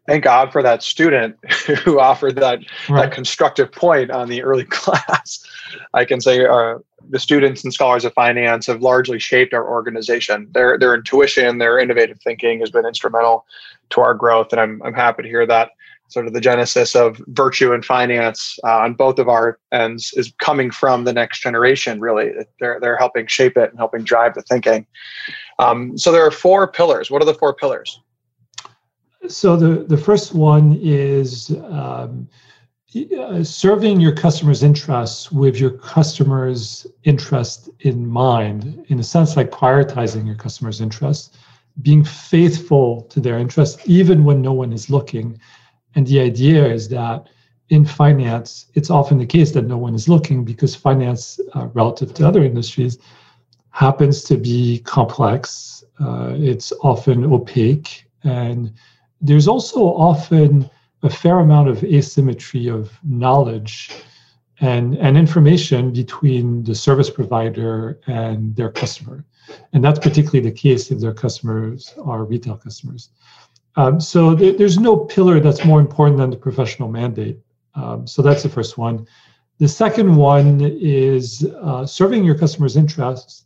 thank 0.06 0.24
God 0.24 0.50
for 0.50 0.62
that 0.62 0.82
student 0.82 1.36
who 1.84 2.00
offered 2.00 2.36
that, 2.36 2.60
right. 2.88 3.02
that 3.02 3.12
constructive 3.12 3.70
point 3.70 4.10
on 4.10 4.28
the 4.28 4.42
early 4.42 4.64
class. 4.70 5.44
I 5.92 6.06
can 6.06 6.22
say 6.22 6.46
uh, 6.46 6.78
the 7.10 7.18
students 7.18 7.62
and 7.62 7.72
scholars 7.72 8.06
of 8.06 8.14
finance 8.14 8.66
have 8.66 8.80
largely 8.80 9.18
shaped 9.18 9.52
our 9.52 9.68
organization. 9.68 10.48
Their, 10.52 10.78
their 10.78 10.94
intuition, 10.94 11.58
their 11.58 11.78
innovative 11.78 12.18
thinking 12.20 12.60
has 12.60 12.70
been 12.70 12.86
instrumental 12.86 13.44
to 13.90 14.00
our 14.00 14.14
growth. 14.14 14.52
And 14.52 14.60
I'm, 14.60 14.82
I'm 14.82 14.94
happy 14.94 15.24
to 15.24 15.28
hear 15.28 15.46
that 15.46 15.72
sort 16.10 16.26
of 16.26 16.32
the 16.32 16.40
genesis 16.40 16.94
of 16.94 17.22
virtue 17.28 17.72
and 17.72 17.84
finance 17.84 18.58
uh, 18.64 18.78
on 18.78 18.94
both 18.94 19.18
of 19.18 19.28
our 19.28 19.58
ends 19.72 20.12
is 20.16 20.32
coming 20.40 20.70
from 20.70 21.04
the 21.04 21.12
next 21.12 21.40
generation 21.40 22.00
really. 22.00 22.32
They're, 22.58 22.78
they're 22.80 22.96
helping 22.96 23.26
shape 23.26 23.56
it 23.56 23.70
and 23.70 23.78
helping 23.78 24.02
drive 24.02 24.34
the 24.34 24.42
thinking. 24.42 24.86
Um, 25.58 25.96
so 25.96 26.12
there 26.12 26.26
are 26.26 26.30
four 26.30 26.66
pillars. 26.66 27.10
What 27.10 27.22
are 27.22 27.26
the 27.26 27.34
four 27.34 27.54
pillars? 27.54 28.00
So 29.28 29.56
the, 29.56 29.84
the 29.84 29.98
first 29.98 30.34
one 30.34 30.78
is 30.82 31.50
um, 31.68 32.28
uh, 33.16 33.44
serving 33.44 34.00
your 34.00 34.14
customers 34.14 34.62
interests 34.62 35.30
with 35.30 35.58
your 35.58 35.70
customers 35.70 36.86
interest 37.04 37.70
in 37.80 38.06
mind. 38.06 38.84
In 38.88 38.98
a 38.98 39.04
sense 39.04 39.36
like 39.36 39.50
prioritizing 39.50 40.26
your 40.26 40.36
customers 40.36 40.80
interests 40.80 41.36
being 41.82 42.04
faithful 42.04 43.02
to 43.02 43.20
their 43.20 43.38
interests 43.38 43.80
even 43.86 44.24
when 44.24 44.42
no 44.42 44.52
one 44.52 44.72
is 44.72 44.90
looking 44.90 45.40
and 45.94 46.06
the 46.06 46.20
idea 46.20 46.66
is 46.66 46.88
that 46.88 47.28
in 47.68 47.84
finance, 47.84 48.66
it's 48.74 48.90
often 48.90 49.18
the 49.18 49.26
case 49.26 49.52
that 49.52 49.66
no 49.66 49.78
one 49.78 49.94
is 49.94 50.08
looking 50.08 50.44
because 50.44 50.74
finance, 50.74 51.40
uh, 51.54 51.66
relative 51.72 52.12
to 52.14 52.26
other 52.26 52.42
industries, 52.42 52.98
happens 53.70 54.24
to 54.24 54.36
be 54.36 54.80
complex. 54.80 55.84
Uh, 56.00 56.34
it's 56.36 56.72
often 56.82 57.24
opaque. 57.24 58.04
And 58.24 58.72
there's 59.20 59.46
also 59.46 59.80
often 59.80 60.68
a 61.02 61.10
fair 61.10 61.38
amount 61.38 61.68
of 61.68 61.84
asymmetry 61.84 62.68
of 62.68 62.92
knowledge 63.04 63.90
and, 64.60 64.96
and 64.98 65.16
information 65.16 65.92
between 65.92 66.64
the 66.64 66.74
service 66.74 67.08
provider 67.08 68.00
and 68.06 68.54
their 68.56 68.70
customer. 68.70 69.24
And 69.72 69.82
that's 69.82 69.98
particularly 69.98 70.40
the 70.40 70.54
case 70.54 70.90
if 70.90 71.00
their 71.00 71.14
customers 71.14 71.94
are 72.02 72.24
retail 72.24 72.56
customers. 72.56 73.10
Um, 73.76 74.00
so 74.00 74.36
th- 74.36 74.58
there's 74.58 74.78
no 74.78 74.96
pillar 74.96 75.40
that's 75.40 75.64
more 75.64 75.80
important 75.80 76.18
than 76.18 76.30
the 76.30 76.36
professional 76.36 76.88
mandate. 76.88 77.38
Um, 77.74 78.06
so 78.06 78.22
that's 78.22 78.42
the 78.42 78.48
first 78.48 78.78
one. 78.78 79.06
The 79.58 79.68
second 79.68 80.14
one 80.16 80.60
is 80.62 81.44
uh, 81.62 81.86
serving 81.86 82.24
your 82.24 82.34
customers' 82.34 82.76
interests 82.76 83.44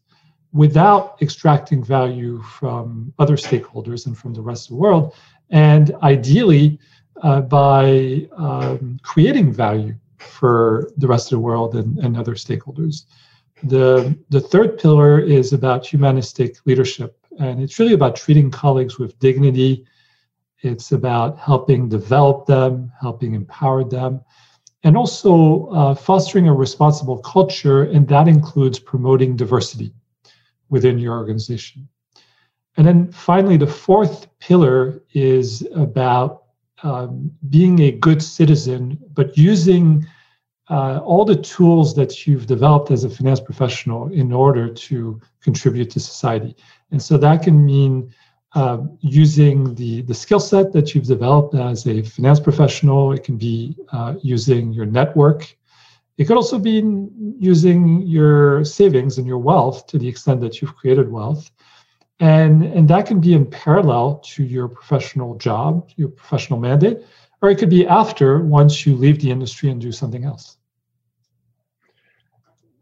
without 0.52 1.21
extracting 1.21 1.83
value 1.83 2.40
from 2.43 3.12
other 3.19 3.37
stakeholders 3.37 4.07
and 4.07 4.16
from 4.16 4.33
the 4.33 4.40
rest 4.40 4.66
of 4.66 4.76
the 4.76 4.81
world, 4.81 5.14
and 5.50 5.95
ideally 6.02 6.78
uh, 7.23 7.40
by 7.40 8.28
um, 8.37 8.99
creating 9.02 9.52
value 9.52 9.95
for 10.19 10.90
the 10.97 11.07
rest 11.07 11.33
of 11.33 11.37
the 11.37 11.40
world 11.40 11.75
and, 11.75 11.99
and 11.99 12.16
other 12.16 12.35
stakeholders. 12.35 13.04
The, 13.64 14.16
the 14.31 14.40
third 14.40 14.78
pillar 14.78 15.19
is 15.19 15.52
about 15.52 15.87
humanistic 15.87 16.64
leadership, 16.66 17.16
and 17.38 17.61
it's 17.61 17.78
really 17.78 17.95
about 17.95 18.14
treating 18.14 18.50
colleagues 18.50 18.99
with 18.99 19.19
dignity. 19.19 19.85
It's 20.64 20.92
about 20.92 21.38
helping 21.38 21.88
develop 21.88 22.47
them, 22.47 22.92
helping 23.00 23.35
empower 23.35 23.85
them, 23.85 24.21
and 24.83 24.97
also 24.97 25.66
uh, 25.66 25.94
fostering 25.94 26.49
a 26.49 26.54
responsible 26.54 27.18
culture, 27.18 27.85
and 27.85 28.09
that 28.09 28.28
includes 28.28 28.78
promoting 28.78 29.37
diversity 29.37 29.92
within 30.68 30.99
your 30.99 31.16
organization. 31.18 31.88
And 32.76 32.87
then 32.87 33.12
finally, 33.12 33.56
the 33.56 33.66
fourth 33.66 34.26
pillar 34.40 35.02
is 35.12 35.66
about 35.75 36.44
um, 36.83 37.30
being 37.49 37.78
a 37.80 37.92
good 37.92 38.23
citizen, 38.23 38.99
but 39.12 39.38
using 39.38 40.06
uh, 40.71 40.99
all 41.04 41.25
the 41.25 41.37
tools 41.37 41.94
that 41.94 42.26
you've 42.26 42.47
developed 42.47 42.90
as 42.90 43.04
a 43.04 43.11
finance 43.11 43.40
professional 43.40 44.11
in 44.12 44.33
order 44.33 44.68
to 44.73 45.21
contribute 45.42 45.90
to 45.90 46.00
society. 46.00 46.56
And 46.90 47.00
so 47.00 47.18
that 47.18 47.42
can 47.42 47.64
mean 47.64 48.12
uh, 48.54 48.78
using 49.00 49.75
the, 49.75 50.02
the 50.02 50.14
skill 50.14 50.40
set 50.40 50.73
that 50.73 50.94
you've 50.94 51.06
developed 51.06 51.54
as 51.54 51.87
a 51.87 52.02
finance 52.02 52.38
professional. 52.38 53.12
It 53.12 53.25
can 53.25 53.37
be 53.37 53.76
uh, 53.92 54.14
using 54.23 54.73
your 54.73 54.87
network. 54.87 55.56
It 56.18 56.26
could 56.26 56.37
also 56.37 56.58
be 56.58 56.82
using 57.38 58.02
your 58.02 58.64
savings 58.64 59.18
and 59.18 59.26
your 59.26 59.38
wealth 59.38 59.88
to 59.88 59.99
the 59.99 60.06
extent 60.06 60.40
that 60.42 60.62
you've 60.62 60.76
created 60.76 61.11
wealth. 61.11 61.50
And, 62.20 62.62
and 62.62 62.88
that 62.88 63.06
can 63.06 63.20
be 63.20 63.34
in 63.34 63.44
parallel 63.44 64.20
to 64.26 64.44
your 64.44 64.68
professional 64.68 65.34
job, 65.34 65.90
your 65.96 66.08
professional 66.08 66.61
mandate, 66.61 66.99
or 67.42 67.50
it 67.50 67.58
could 67.58 67.70
be 67.70 67.87
after 67.88 68.40
once 68.40 68.87
you 68.87 68.94
leave 68.94 69.20
the 69.20 69.32
industry 69.32 69.68
and 69.68 69.80
do 69.80 69.90
something 69.90 70.25
else. 70.25 70.56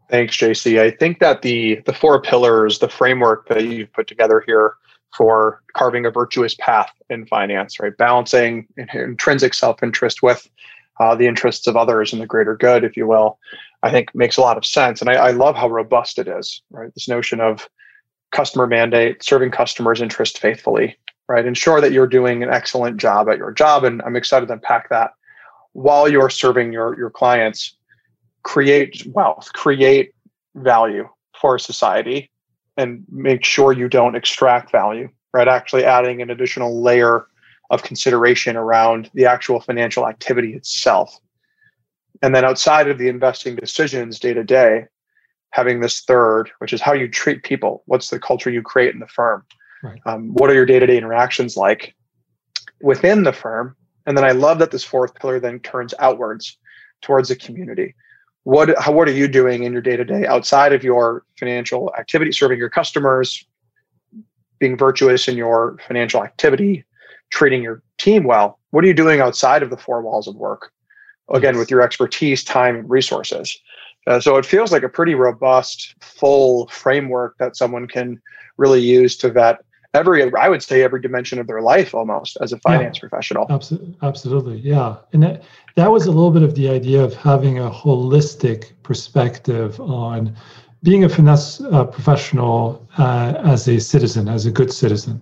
Thanks, 0.09 0.37
JC. 0.37 0.79
I 0.79 0.91
think 0.91 1.17
that 1.19 1.41
the 1.41 1.81
the 1.87 1.93
four 1.93 2.21
pillars, 2.21 2.77
the 2.77 2.87
framework 2.87 3.47
that 3.49 3.63
you've 3.63 3.91
put 3.93 4.05
together 4.05 4.43
here 4.45 4.75
for 5.15 5.61
carving 5.73 6.05
a 6.05 6.11
virtuous 6.11 6.55
path 6.55 6.91
in 7.09 7.25
finance, 7.27 7.79
right? 7.79 7.95
Balancing 7.97 8.67
intrinsic 8.93 9.53
self-interest 9.53 10.23
with 10.23 10.49
uh, 10.99 11.15
the 11.15 11.27
interests 11.27 11.67
of 11.67 11.75
others 11.75 12.13
and 12.13 12.21
the 12.21 12.27
greater 12.27 12.55
good, 12.55 12.83
if 12.83 12.97
you 12.97 13.07
will, 13.07 13.39
I 13.83 13.91
think 13.91 14.13
makes 14.15 14.37
a 14.37 14.41
lot 14.41 14.57
of 14.57 14.65
sense. 14.65 15.01
And 15.01 15.09
I, 15.09 15.13
I 15.13 15.31
love 15.31 15.55
how 15.55 15.69
robust 15.69 16.19
it 16.19 16.27
is, 16.27 16.61
right? 16.71 16.93
This 16.93 17.07
notion 17.07 17.39
of 17.39 17.67
customer 18.31 18.67
mandate, 18.67 19.23
serving 19.23 19.51
customers' 19.51 20.01
interest 20.01 20.39
faithfully, 20.39 20.97
right? 21.27 21.45
Ensure 21.45 21.81
that 21.81 21.91
you're 21.91 22.07
doing 22.07 22.43
an 22.43 22.49
excellent 22.49 22.97
job 22.97 23.29
at 23.29 23.37
your 23.37 23.51
job. 23.51 23.83
And 23.83 24.01
I'm 24.03 24.15
excited 24.15 24.47
to 24.47 24.53
unpack 24.53 24.89
that 24.89 25.11
while 25.73 26.07
you're 26.07 26.29
serving 26.29 26.73
your, 26.73 26.97
your 26.97 27.09
clients. 27.09 27.75
Create 28.43 29.07
wealth, 29.07 29.53
create 29.53 30.13
value 30.55 31.07
for 31.39 31.57
society, 31.57 32.29
and 32.77 33.03
make 33.09 33.45
sure 33.45 33.71
you 33.71 33.87
don't 33.87 34.15
extract 34.15 34.71
value, 34.71 35.09
right? 35.33 35.47
Actually, 35.47 35.85
adding 35.85 36.21
an 36.21 36.29
additional 36.29 36.81
layer 36.81 37.27
of 37.69 37.83
consideration 37.83 38.55
around 38.55 39.09
the 39.13 39.25
actual 39.25 39.59
financial 39.59 40.07
activity 40.07 40.53
itself. 40.53 41.19
And 42.21 42.35
then 42.35 42.45
outside 42.45 42.87
of 42.87 42.97
the 42.97 43.07
investing 43.07 43.55
decisions 43.55 44.19
day 44.19 44.33
to 44.33 44.43
day, 44.43 44.85
having 45.53 45.79
this 45.79 46.01
third, 46.01 46.49
which 46.59 46.73
is 46.73 46.81
how 46.81 46.93
you 46.93 47.07
treat 47.07 47.43
people. 47.43 47.83
What's 47.85 48.09
the 48.09 48.19
culture 48.19 48.49
you 48.49 48.61
create 48.63 48.93
in 48.93 48.99
the 48.99 49.07
firm? 49.07 49.45
Right. 49.83 49.99
Um, 50.05 50.33
what 50.33 50.49
are 50.49 50.53
your 50.55 50.65
day 50.65 50.79
to 50.79 50.87
day 50.87 50.97
interactions 50.97 51.55
like 51.55 51.95
within 52.81 53.23
the 53.23 53.33
firm? 53.33 53.75
And 54.05 54.17
then 54.17 54.25
I 54.25 54.31
love 54.31 54.59
that 54.59 54.71
this 54.71 54.83
fourth 54.83 55.13
pillar 55.15 55.39
then 55.39 55.59
turns 55.59 55.93
outwards 55.99 56.57
towards 57.01 57.29
the 57.29 57.35
community. 57.35 57.93
What, 58.43 58.77
how, 58.77 58.91
what 58.91 59.07
are 59.07 59.13
you 59.13 59.27
doing 59.27 59.63
in 59.63 59.71
your 59.71 59.81
day 59.81 59.95
to 59.95 60.03
day 60.03 60.25
outside 60.25 60.73
of 60.73 60.83
your 60.83 61.23
financial 61.39 61.93
activity, 61.97 62.31
serving 62.31 62.59
your 62.59 62.69
customers, 62.69 63.45
being 64.59 64.77
virtuous 64.77 65.27
in 65.27 65.37
your 65.37 65.77
financial 65.87 66.23
activity, 66.23 66.83
treating 67.31 67.63
your 67.63 67.81
team 67.97 68.23
well? 68.23 68.59
What 68.71 68.83
are 68.83 68.87
you 68.87 68.93
doing 68.93 69.21
outside 69.21 69.63
of 69.63 69.69
the 69.69 69.77
four 69.77 70.01
walls 70.01 70.27
of 70.27 70.35
work? 70.35 70.71
Again, 71.33 71.57
with 71.57 71.71
your 71.71 71.81
expertise, 71.81 72.43
time, 72.43 72.75
and 72.75 72.89
resources. 72.89 73.57
Uh, 74.05 74.19
so 74.19 74.35
it 74.35 74.45
feels 74.45 74.73
like 74.73 74.83
a 74.83 74.89
pretty 74.89 75.15
robust, 75.15 75.95
full 76.01 76.67
framework 76.67 77.37
that 77.37 77.55
someone 77.55 77.87
can 77.87 78.21
really 78.57 78.81
use 78.81 79.15
to 79.17 79.31
vet 79.31 79.63
every, 79.93 80.33
I 80.35 80.49
would 80.49 80.63
say, 80.63 80.83
every 80.83 81.01
dimension 81.01 81.39
of 81.39 81.47
their 81.47 81.61
life 81.61 81.93
almost 81.93 82.37
as 82.41 82.53
a 82.53 82.59
finance 82.59 82.97
yeah, 82.97 83.07
professional. 83.07 83.45
Absolutely, 83.49 83.95
absolutely, 84.01 84.57
yeah. 84.59 84.97
And 85.13 85.23
that, 85.23 85.43
that 85.75 85.91
was 85.91 86.05
a 86.05 86.11
little 86.11 86.31
bit 86.31 86.43
of 86.43 86.55
the 86.55 86.69
idea 86.69 87.03
of 87.03 87.13
having 87.15 87.59
a 87.59 87.69
holistic 87.69 88.71
perspective 88.83 89.79
on 89.79 90.35
being 90.83 91.03
a 91.03 91.09
finance 91.09 91.61
uh, 91.61 91.85
professional 91.85 92.87
uh, 92.97 93.33
as 93.43 93.67
a 93.67 93.79
citizen, 93.79 94.27
as 94.27 94.45
a 94.45 94.51
good 94.51 94.71
citizen. 94.71 95.21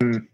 Mm, 0.00 0.26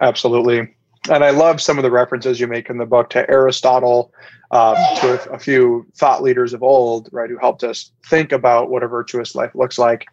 absolutely 0.00 0.74
and 1.10 1.22
I 1.22 1.30
love 1.30 1.60
some 1.60 1.78
of 1.78 1.82
the 1.82 1.90
references 1.90 2.40
you 2.40 2.46
make 2.46 2.70
in 2.70 2.78
the 2.78 2.86
book 2.86 3.10
to 3.10 3.28
Aristotle, 3.30 4.12
um, 4.50 4.76
to 5.00 5.30
a, 5.30 5.34
a, 5.34 5.38
few 5.38 5.86
thought 5.96 6.22
leaders 6.22 6.54
of 6.54 6.62
old, 6.62 7.08
right, 7.12 7.28
who 7.28 7.38
helped 7.38 7.64
us 7.64 7.92
think 8.08 8.32
about 8.32 8.70
what 8.70 8.82
a 8.82 8.88
virtuous 8.88 9.34
life 9.34 9.54
looks 9.54 9.78
like. 9.78 10.06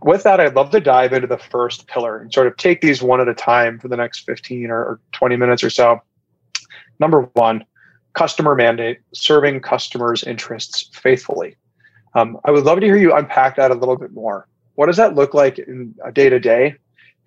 With 0.00 0.22
that, 0.24 0.40
I'd 0.40 0.54
love 0.54 0.70
to 0.70 0.80
dive 0.80 1.12
into 1.12 1.28
the 1.28 1.38
first 1.38 1.86
pillar 1.86 2.18
and 2.18 2.32
sort 2.32 2.46
of 2.46 2.56
take 2.56 2.80
these 2.80 3.02
one 3.02 3.20
at 3.20 3.28
a 3.28 3.34
time 3.34 3.78
for 3.78 3.88
the 3.88 3.96
next 3.96 4.20
15 4.20 4.70
or, 4.70 4.78
or 4.78 5.00
20 5.12 5.36
minutes 5.36 5.62
or 5.62 5.70
so. 5.70 6.00
Number 6.98 7.22
one, 7.34 7.64
customer 8.14 8.54
mandate, 8.54 8.98
serving 9.14 9.60
customers' 9.60 10.24
interests 10.24 10.90
faithfully. 10.96 11.56
Um, 12.14 12.38
I 12.44 12.50
would 12.50 12.64
love 12.64 12.80
to 12.80 12.86
hear 12.86 12.96
you 12.96 13.14
unpack 13.14 13.56
that 13.56 13.70
a 13.70 13.74
little 13.74 13.96
bit 13.96 14.12
more. 14.12 14.48
What 14.74 14.86
does 14.86 14.96
that 14.96 15.14
look 15.14 15.34
like 15.34 15.58
in 15.58 15.94
a 16.04 16.12
day 16.12 16.28
to 16.28 16.40
day 16.40 16.74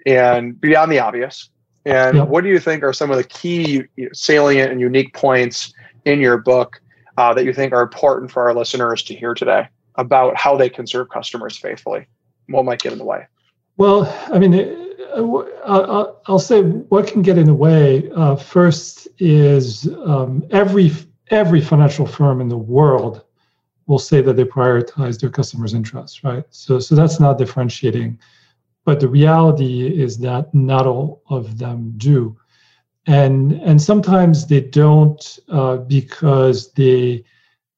and 0.05 0.60
beyond 0.60 0.91
the 0.91 1.00
obvious? 1.00 1.50
And 1.86 2.27
what 2.29 2.43
do 2.43 2.50
you 2.50 2.60
think 2.60 2.84
are 2.84 2.93
some 2.93 3.12
of 3.12 3.17
the 3.17 3.24
key 3.24 3.84
salient 4.13 4.72
and 4.72 4.81
unique 4.81 5.13
points 5.13 5.72
in 6.05 6.19
your 6.19 6.38
book 6.38 6.81
uh, 7.17 7.34
that 7.34 7.45
you 7.45 7.53
think 7.53 7.74
are 7.74 7.81
important 7.81 8.31
for 8.31 8.43
our 8.43 8.55
listeners 8.55 9.03
to 9.03 9.15
hear 9.15 9.34
today 9.34 9.67
about 9.95 10.36
how 10.36 10.57
they 10.57 10.69
can 10.69 10.88
serve 10.88 11.10
customers 11.10 11.57
faithfully? 11.57 12.07
What 12.47 12.65
might 12.65 12.79
get 12.79 12.93
in 12.93 12.99
the 12.99 13.05
way? 13.05 13.27
Well, 13.77 14.05
I 14.31 14.39
mean, 14.39 14.53
uh, 15.13 16.05
I'll 16.27 16.39
say 16.39 16.61
what 16.61 17.07
can 17.07 17.21
get 17.21 17.37
in 17.37 17.45
the 17.45 17.53
way. 17.53 18.09
Uh, 18.11 18.35
first 18.35 19.07
is 19.19 19.87
um, 20.05 20.45
every 20.51 20.91
every 21.31 21.59
financial 21.59 22.05
firm 22.05 22.39
in 22.39 22.49
the 22.49 22.57
world 22.57 23.23
will 23.87 23.99
say 23.99 24.21
that 24.21 24.35
they 24.35 24.43
prioritize 24.43 25.19
their 25.19 25.29
customers' 25.29 25.73
interests, 25.73 26.23
right? 26.23 26.43
So, 26.49 26.79
so 26.79 26.95
that's 26.95 27.19
not 27.19 27.37
differentiating 27.37 28.19
but 28.85 28.99
the 28.99 29.07
reality 29.07 30.01
is 30.01 30.17
that 30.19 30.53
not 30.53 30.87
all 30.87 31.21
of 31.29 31.57
them 31.57 31.93
do 31.97 32.37
and 33.07 33.53
and 33.53 33.81
sometimes 33.81 34.47
they 34.47 34.61
don't 34.61 35.39
uh, 35.49 35.77
because 35.77 36.71
they 36.73 37.23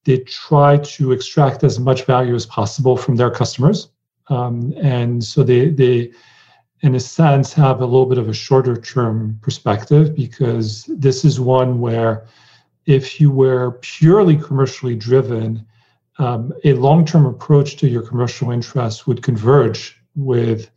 they 0.04 0.18
try 0.18 0.78
to 0.78 1.12
extract 1.12 1.64
as 1.64 1.80
much 1.80 2.04
value 2.04 2.34
as 2.34 2.46
possible 2.46 2.96
from 2.96 3.16
their 3.16 3.30
customers 3.30 3.88
um, 4.28 4.74
and 4.76 5.22
so 5.22 5.42
they 5.42 5.70
they 5.70 6.10
in 6.80 6.94
a 6.94 7.00
sense 7.00 7.52
have 7.52 7.80
a 7.80 7.84
little 7.84 8.06
bit 8.06 8.18
of 8.18 8.28
a 8.28 8.34
shorter 8.34 8.76
term 8.76 9.38
perspective 9.42 10.14
because 10.14 10.84
this 10.88 11.24
is 11.24 11.40
one 11.40 11.80
where 11.80 12.26
if 12.86 13.20
you 13.20 13.30
were 13.30 13.78
purely 13.82 14.36
commercially 14.36 14.94
driven 14.94 15.66
um, 16.18 16.52
a 16.64 16.72
long-term 16.74 17.26
approach 17.26 17.76
to 17.76 17.88
your 17.88 18.02
commercial 18.02 18.50
interests 18.50 19.06
would 19.06 19.22
converge 19.22 20.00
with 20.16 20.70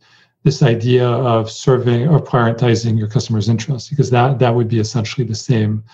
this 0.44 0.62
idea 0.62 1.08
of 1.08 1.50
serving 1.50 2.08
or 2.08 2.20
prioritizing 2.20 2.98
your 2.98 3.08
customers' 3.08 3.48
interests 3.48 3.88
because 3.88 4.10
that 4.10 4.38
that 4.38 4.54
would 4.54 4.68
be 4.68 4.80
essentially 4.80 5.26
the 5.26 5.34
same. 5.34 5.84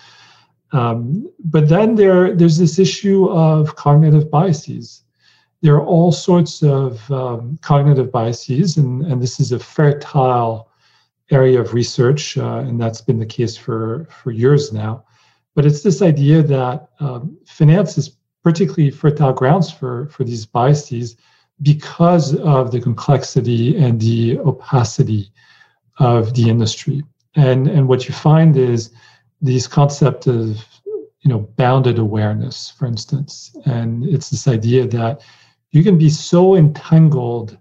Um, 0.71 1.29
but 1.45 1.69
then 1.69 1.95
there 1.95 2.35
there's 2.35 2.57
this 2.57 2.79
issue 2.79 3.27
of 3.29 3.75
cognitive 3.75 4.29
biases. 4.29 5.03
There 5.61 5.75
are 5.75 5.85
all 5.85 6.11
sorts 6.11 6.63
of 6.63 7.11
um, 7.11 7.57
cognitive 7.61 8.11
biases, 8.11 8.77
and, 8.77 9.03
and 9.03 9.21
this 9.21 9.39
is 9.39 9.51
a 9.51 9.59
fertile 9.59 10.69
area 11.31 11.59
of 11.59 11.73
research, 11.73 12.37
uh, 12.37 12.59
and 12.59 12.79
that's 12.79 13.01
been 13.01 13.19
the 13.19 13.25
case 13.25 13.57
for, 13.57 14.07
for 14.09 14.31
years 14.31 14.71
now. 14.71 15.03
But 15.55 15.65
it's 15.65 15.83
this 15.83 16.01
idea 16.01 16.41
that 16.43 16.89
um, 16.99 17.37
finance 17.45 17.97
is 17.97 18.15
particularly 18.43 18.89
fertile 18.89 19.33
grounds 19.33 19.71
for, 19.71 20.07
for 20.07 20.23
these 20.23 20.45
biases 20.45 21.17
because 21.61 22.35
of 22.37 22.71
the 22.71 22.79
complexity 22.79 23.77
and 23.77 23.99
the 23.99 24.39
opacity 24.39 25.29
of 25.97 26.33
the 26.33 26.49
industry. 26.49 27.03
And, 27.35 27.67
and 27.67 27.87
what 27.87 28.07
you 28.07 28.13
find 28.13 28.55
is 28.55 28.91
these 29.41 29.67
concept 29.67 30.27
of 30.27 30.63
you 31.21 31.29
know 31.29 31.39
bounded 31.39 31.99
awareness, 31.99 32.69
for 32.71 32.85
instance. 32.85 33.55
And 33.65 34.05
it's 34.05 34.29
this 34.29 34.47
idea 34.47 34.87
that 34.87 35.21
you 35.71 35.83
can 35.83 35.97
be 35.97 36.09
so 36.09 36.55
entangled 36.55 37.57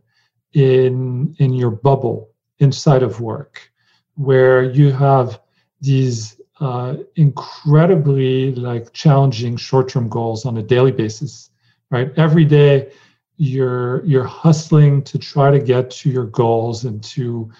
in 0.52 1.34
in 1.38 1.52
your 1.52 1.70
bubble 1.70 2.30
inside 2.58 3.02
of 3.02 3.20
work, 3.20 3.70
where 4.14 4.62
you 4.62 4.90
have 4.92 5.40
these 5.80 6.40
uh, 6.60 6.96
incredibly 7.16 8.54
like 8.54 8.92
challenging 8.92 9.56
short-term 9.56 10.08
goals 10.08 10.44
on 10.44 10.56
a 10.56 10.62
daily 10.62 10.90
basis, 10.90 11.50
right? 11.90 12.10
Every 12.16 12.44
day, 12.44 12.90
you're 13.38 14.04
you're 14.04 14.24
hustling 14.24 15.02
to 15.04 15.18
try 15.18 15.50
to 15.50 15.60
get 15.60 15.90
to 15.90 16.10
your 16.10 16.26
goals 16.26 16.84
and 16.84 17.02
to 17.04 17.50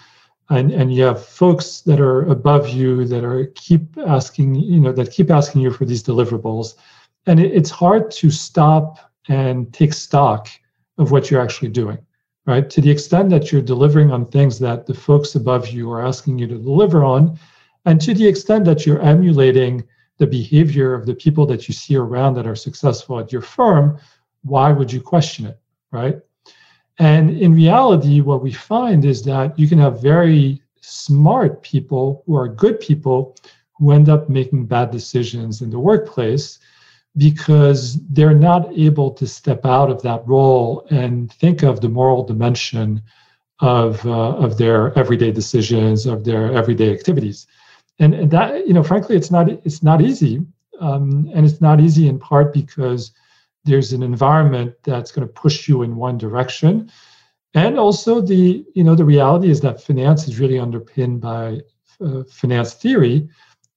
and 0.51 0.73
and 0.73 0.93
you 0.93 1.05
have 1.05 1.25
folks 1.25 1.83
that 1.83 2.01
are 2.01 2.23
above 2.23 2.69
you 2.69 3.05
that 3.05 3.25
are 3.25 3.47
keep 3.55 3.97
asking 4.07 4.57
you 4.57 4.81
know 4.81 4.93
that 4.93 5.13
keep 5.13 5.31
asking 5.31 5.61
you 5.61 5.71
for 5.71 5.85
these 5.85 6.03
deliverables 6.03 6.75
and 7.27 7.39
it, 7.39 7.53
it's 7.53 7.71
hard 7.71 8.11
to 8.11 8.29
stop 8.29 9.08
and 9.29 9.73
take 9.73 9.93
stock 9.93 10.49
of 10.99 11.11
what 11.11 11.31
you're 11.31 11.41
actually 11.41 11.69
doing 11.69 11.99
right? 12.49 12.71
To 12.71 12.81
the 12.81 12.91
extent 12.91 13.29
that 13.29 13.53
you're 13.53 13.61
delivering 13.61 14.11
on 14.11 14.25
things 14.25 14.59
that 14.61 14.87
the 14.87 14.95
folks 14.95 15.35
above 15.35 15.69
you 15.69 15.93
are 15.93 16.05
asking 16.05 16.39
you 16.39 16.47
to 16.47 16.57
deliver 16.57 17.05
on 17.05 17.39
and 17.85 18.01
to 18.01 18.15
the 18.15 18.27
extent 18.27 18.65
that 18.65 18.87
you're 18.87 19.03
emulating 19.03 19.85
the 20.17 20.27
behavior 20.27 20.95
of 20.95 21.05
the 21.05 21.15
people 21.15 21.45
that 21.45 21.69
you 21.69 21.75
see 21.75 21.95
around 21.95 22.33
that 22.35 22.47
are 22.47 22.57
successful 22.57 23.21
at 23.21 23.31
your 23.31 23.43
firm 23.43 23.99
why 24.45 24.73
would 24.73 24.91
you 24.91 25.01
question 25.01 25.45
it 25.47 25.61
right? 25.93 26.19
And 26.99 27.31
in 27.31 27.55
reality, 27.55 28.21
what 28.21 28.43
we 28.43 28.53
find 28.53 29.05
is 29.05 29.23
that 29.25 29.59
you 29.59 29.69
can 29.69 29.79
have 29.79 30.03
very 30.03 30.61
smart 30.81 31.63
people 31.63 32.23
who 32.27 32.37
are 32.37 32.49
good 32.49 32.81
people 32.81 33.37
who 33.75 33.93
end 33.93 34.09
up 34.09 34.29
making 34.29 34.67
bad 34.67 34.91
decisions 34.91 35.63
in 35.63 35.71
the 35.71 35.79
workplace 35.79 36.59
because 37.17 37.99
they're 38.09 38.35
not 38.35 38.71
able 38.77 39.11
to 39.11 39.27
step 39.27 39.65
out 39.65 39.91
of 39.91 40.03
that 40.03 40.27
role 40.27 40.87
and 40.91 41.33
think 41.33 41.63
of 41.63 41.81
the 41.81 41.89
moral 41.89 42.23
dimension 42.23 43.03
of 43.61 44.05
uh, 44.07 44.37
of 44.37 44.57
their 44.59 44.97
everyday 44.97 45.33
decisions 45.33 46.07
of 46.07 46.25
their 46.25 46.53
everyday 46.53 46.93
activities. 46.93 47.47
And, 47.99 48.15
and 48.15 48.31
that 48.31 48.67
you 48.67 48.75
know 48.75 48.85
frankly 48.85 49.17
it's 49.17 49.31
not 49.31 49.49
it's 49.49 49.83
not 49.83 50.01
easy 50.01 50.47
um, 50.81 51.29
and 51.35 51.45
it's 51.45 51.61
not 51.61 51.81
easy 51.81 52.09
in 52.09 52.19
part 52.19 52.53
because 52.53 53.13
there's 53.65 53.93
an 53.93 54.03
environment 54.03 54.75
that's 54.85 55.11
going 55.11 55.27
to 55.27 55.33
push 55.33 55.69
you 55.69 55.83
in 55.83 55.97
one 55.97 56.19
direction. 56.19 56.91
And 57.55 57.79
also 57.79 58.21
the 58.21 58.65
you 58.75 58.85
know 58.85 58.95
the 58.95 59.05
reality 59.05 59.51
is 59.51 59.61
that 59.63 59.83
finance 59.83 60.29
is 60.29 60.39
really 60.39 60.59
underpinned 60.59 61.21
by 61.21 61.61
uh, 62.01 62.23
finance 62.25 62.75
theory 62.75 63.29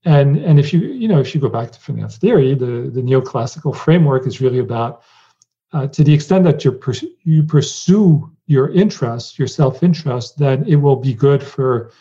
and 0.06 0.38
and 0.38 0.60
if 0.60 0.74
you 0.74 0.80
you 0.80 1.08
know 1.08 1.20
if 1.20 1.34
you 1.34 1.42
go 1.42 1.50
back 1.50 1.72
to 1.72 1.80
finance 1.80 2.18
theory 2.18 2.56
the 2.56 2.90
the 2.94 3.02
neoclassical 3.02 3.76
framework 3.76 4.26
is 4.26 4.42
really 4.42 4.60
about 4.60 5.04
uh, 5.74 5.88
to 5.88 6.04
the 6.04 6.14
extent 6.14 6.44
that 6.44 6.66
you 6.66 6.80
you 7.24 7.44
pursue 7.44 8.30
your 8.48 8.70
interest 8.72 9.38
your 9.38 9.48
self-interest 9.48 10.38
then 10.38 10.66
it 10.68 10.76
will 10.76 10.96
be 10.96 11.14
good 11.14 11.44
for 11.44 11.92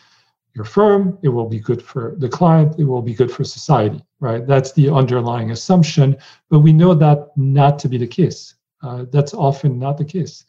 your 0.53 0.65
firm 0.65 1.17
it 1.21 1.29
will 1.29 1.47
be 1.47 1.59
good 1.59 1.81
for 1.81 2.15
the 2.17 2.29
client 2.29 2.79
it 2.79 2.85
will 2.85 3.01
be 3.01 3.13
good 3.13 3.31
for 3.31 3.43
society 3.43 4.03
right? 4.21 4.45
That's 4.45 4.71
the 4.71 4.89
underlying 4.89 5.51
assumption 5.51 6.15
but 6.49 6.59
we 6.59 6.71
know 6.71 6.93
that 6.93 7.35
not 7.35 7.77
to 7.79 7.89
be 7.89 7.97
the 7.97 8.07
case. 8.07 8.55
Uh, 8.81 9.05
that's 9.11 9.33
often 9.33 9.77
not 9.77 9.97
the 9.97 10.05
case. 10.05 10.45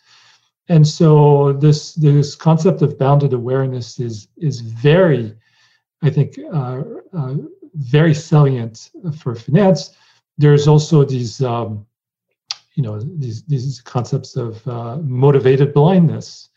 And 0.69 0.87
so 0.87 1.53
this 1.55 1.95
this 1.95 2.35
concept 2.35 2.81
of 2.83 2.99
bounded 2.99 3.33
awareness 3.33 3.99
is 3.99 4.29
is 4.37 4.61
very 4.61 5.35
i 6.03 6.11
think 6.11 6.39
uh, 6.53 6.83
uh, 7.13 7.35
very 7.75 8.15
salient 8.15 8.91
for 9.19 9.35
finance. 9.35 9.97
There's 10.37 10.69
also 10.69 11.05
these 11.05 11.43
um, 11.43 11.87
you 12.75 12.83
know 12.83 13.01
these 13.01 13.43
these 13.45 13.81
concepts 13.81 14.37
of 14.37 14.67
uh, 14.69 14.97
motivated 14.99 15.73
blindness 15.73 16.51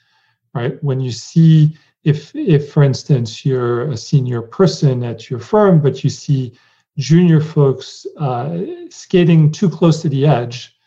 right? 0.55 0.81
When 0.84 0.99
you 0.99 1.12
see 1.12 1.77
if 2.03 2.34
if 2.36 2.71
for 2.71 2.81
instance 2.84 3.45
you're 3.45 3.91
a 3.91 3.97
senior 3.97 4.41
person 4.41 5.03
at 5.03 5.29
your 5.29 5.39
firm 5.39 5.81
but 5.81 6.03
you 6.03 6.10
see 6.10 6.53
junior 6.97 7.41
folks 7.41 8.08
uh, 8.17 8.58
skating 8.89 9.51
too 9.51 9.69
close 9.69 10.01
to 10.01 10.10
the 10.10 10.25
edge 10.25 10.77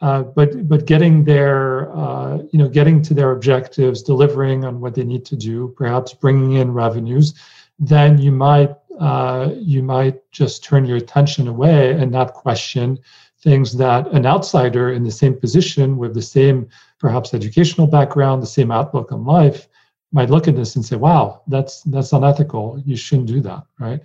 uh, 0.00 0.22
but 0.22 0.68
but 0.68 0.86
getting 0.86 1.24
their 1.24 1.94
uh, 1.96 2.38
you 2.50 2.58
know 2.58 2.68
getting 2.68 3.00
to 3.00 3.14
their 3.14 3.30
objectives 3.32 4.02
delivering 4.02 4.64
on 4.64 4.80
what 4.80 4.94
they 4.94 5.04
need 5.04 5.24
to 5.24 5.36
do 5.36 5.72
perhaps 5.76 6.12
bringing 6.12 6.54
in 6.54 6.72
revenues 6.72 7.34
then 7.78 8.18
you 8.18 8.32
might 8.32 8.74
uh, 9.00 9.50
you 9.56 9.82
might 9.82 10.30
just 10.30 10.62
turn 10.62 10.84
your 10.84 10.98
attention 10.98 11.48
away 11.48 11.92
and 11.92 12.10
not 12.10 12.34
question 12.34 12.98
things 13.40 13.76
that 13.76 14.06
an 14.12 14.26
outsider 14.26 14.92
in 14.92 15.02
the 15.02 15.10
same 15.10 15.34
position 15.34 15.96
with 15.96 16.14
the 16.14 16.22
same 16.22 16.68
perhaps 16.98 17.34
educational 17.34 17.86
background 17.86 18.42
the 18.42 18.46
same 18.46 18.70
outlook 18.70 19.10
on 19.10 19.24
life 19.24 19.68
might 20.12 20.30
look 20.30 20.46
at 20.46 20.54
this 20.54 20.76
and 20.76 20.84
say, 20.84 20.96
"Wow, 20.96 21.42
that's 21.48 21.82
that's 21.82 22.12
unethical. 22.12 22.80
You 22.84 22.96
shouldn't 22.96 23.28
do 23.28 23.40
that." 23.40 23.64
Right, 23.78 24.02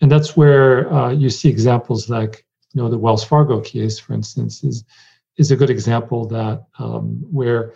and 0.00 0.12
that's 0.12 0.36
where 0.36 0.92
uh, 0.92 1.10
you 1.10 1.30
see 1.30 1.48
examples 1.48 2.08
like 2.08 2.44
you 2.74 2.82
know 2.82 2.88
the 2.88 2.98
Wells 2.98 3.24
Fargo 3.24 3.60
case, 3.60 3.98
for 3.98 4.12
instance, 4.12 4.62
is 4.62 4.84
is 5.36 5.50
a 5.50 5.56
good 5.56 5.70
example 5.70 6.26
that 6.28 6.64
um, 6.78 7.24
where 7.30 7.74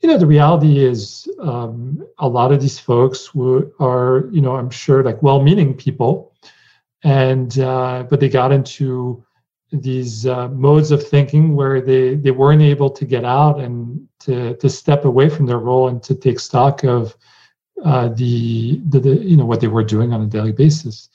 you 0.00 0.08
know 0.08 0.16
the 0.16 0.26
reality 0.26 0.78
is 0.78 1.28
um, 1.40 2.06
a 2.18 2.28
lot 2.28 2.52
of 2.52 2.60
these 2.60 2.78
folks 2.78 3.26
who 3.26 3.72
are 3.80 4.28
you 4.32 4.40
know 4.40 4.56
I'm 4.56 4.70
sure 4.70 5.02
like 5.02 5.22
well-meaning 5.22 5.74
people, 5.74 6.32
and 7.02 7.58
uh, 7.58 8.04
but 8.08 8.20
they 8.20 8.28
got 8.28 8.52
into 8.52 9.24
these 9.72 10.26
uh, 10.26 10.48
modes 10.48 10.90
of 10.90 11.06
thinking 11.06 11.54
where 11.54 11.80
they 11.80 12.14
they 12.14 12.30
weren't 12.30 12.62
able 12.62 12.90
to 12.90 13.04
get 13.04 13.24
out 13.24 13.60
and 13.60 14.08
to 14.20 14.56
to 14.56 14.68
step 14.68 15.04
away 15.04 15.28
from 15.28 15.46
their 15.46 15.58
role 15.58 15.88
and 15.88 16.02
to 16.02 16.14
take 16.14 16.40
stock 16.40 16.82
of 16.82 17.14
uh, 17.84 18.08
the, 18.08 18.80
the, 18.88 19.00
the 19.00 19.16
you 19.16 19.36
know 19.36 19.44
what 19.44 19.60
they 19.60 19.68
were 19.68 19.84
doing 19.84 20.12
on 20.12 20.22
a 20.22 20.26
daily 20.26 20.52
basis. 20.52 21.08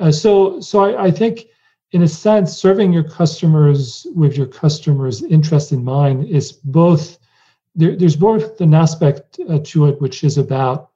Uh, 0.00 0.10
so 0.10 0.60
so 0.60 0.84
I, 0.84 1.06
I, 1.06 1.10
think 1.10 1.46
in 1.92 2.02
a 2.02 2.08
sense 2.08 2.56
serving 2.56 2.92
your 2.92 3.02
customers 3.02 4.06
with 4.14 4.36
your 4.36 4.46
customers' 4.46 5.22
interest 5.22 5.72
in 5.72 5.84
mind 5.84 6.28
is 6.28 6.52
both 6.52 7.18
there, 7.74 7.96
there's 7.96 8.16
both 8.16 8.60
an 8.60 8.74
aspect 8.74 9.38
uh, 9.48 9.58
to 9.64 9.86
it 9.86 10.00
which 10.00 10.24
is 10.24 10.38
about 10.38 10.90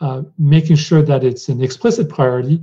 uh, 0.00 0.22
making 0.38 0.76
sure 0.76 1.02
that 1.02 1.24
it's 1.24 1.48
an 1.48 1.62
explicit 1.62 2.08
priority, 2.08 2.62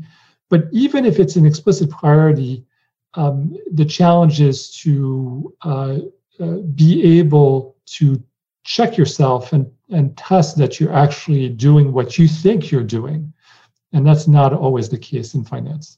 but 0.49 0.65
even 0.71 1.05
if 1.05 1.19
it's 1.19 1.35
an 1.35 1.45
explicit 1.45 1.89
priority 1.89 2.65
um, 3.15 3.55
the 3.71 3.85
challenge 3.85 4.41
is 4.41 4.75
to 4.77 5.53
uh, 5.61 5.97
uh, 6.39 6.57
be 6.75 7.19
able 7.19 7.75
to 7.85 8.21
check 8.63 8.97
yourself 8.97 9.53
and, 9.53 9.71
and 9.89 10.17
test 10.17 10.57
that 10.57 10.79
you're 10.79 10.93
actually 10.93 11.49
doing 11.49 11.93
what 11.93 12.17
you 12.17 12.27
think 12.27 12.71
you're 12.71 12.83
doing. 12.83 13.31
And 13.93 14.05
that's 14.05 14.27
not 14.27 14.53
always 14.53 14.89
the 14.89 14.97
case 14.97 15.33
in 15.33 15.45
finance. 15.45 15.97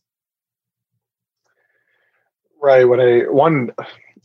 Right. 2.62 2.84
What 2.84 3.00
I 3.00 3.20
one 3.22 3.72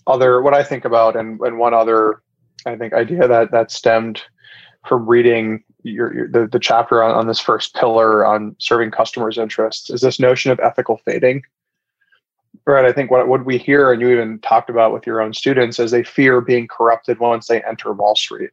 other 0.06 0.42
what 0.42 0.52
I 0.52 0.62
think 0.64 0.84
about 0.84 1.16
and, 1.16 1.40
and 1.40 1.58
one 1.58 1.72
other 1.72 2.22
I 2.66 2.76
think 2.76 2.92
idea 2.92 3.26
that 3.26 3.50
that 3.50 3.70
stemmed 3.70 4.22
from 4.86 5.08
reading 5.08 5.62
your, 5.82 6.14
your 6.14 6.28
the, 6.28 6.46
the 6.46 6.58
chapter 6.58 7.02
on, 7.02 7.12
on 7.12 7.26
this 7.26 7.40
first 7.40 7.74
pillar 7.74 8.24
on 8.24 8.56
serving 8.58 8.90
customers' 8.90 9.38
interests 9.38 9.90
is 9.90 10.00
this 10.00 10.20
notion 10.20 10.50
of 10.50 10.60
ethical 10.60 10.98
fading. 11.04 11.42
Right? 12.66 12.84
I 12.84 12.92
think 12.92 13.10
what, 13.10 13.28
what 13.28 13.44
we 13.44 13.58
hear 13.58 13.92
and 13.92 14.00
you 14.00 14.10
even 14.10 14.38
talked 14.40 14.70
about 14.70 14.92
with 14.92 15.06
your 15.06 15.20
own 15.20 15.32
students 15.32 15.78
is 15.78 15.90
they 15.90 16.04
fear 16.04 16.40
being 16.40 16.68
corrupted 16.68 17.18
once 17.18 17.48
they 17.48 17.62
enter 17.62 17.92
wall 17.92 18.14
street. 18.14 18.50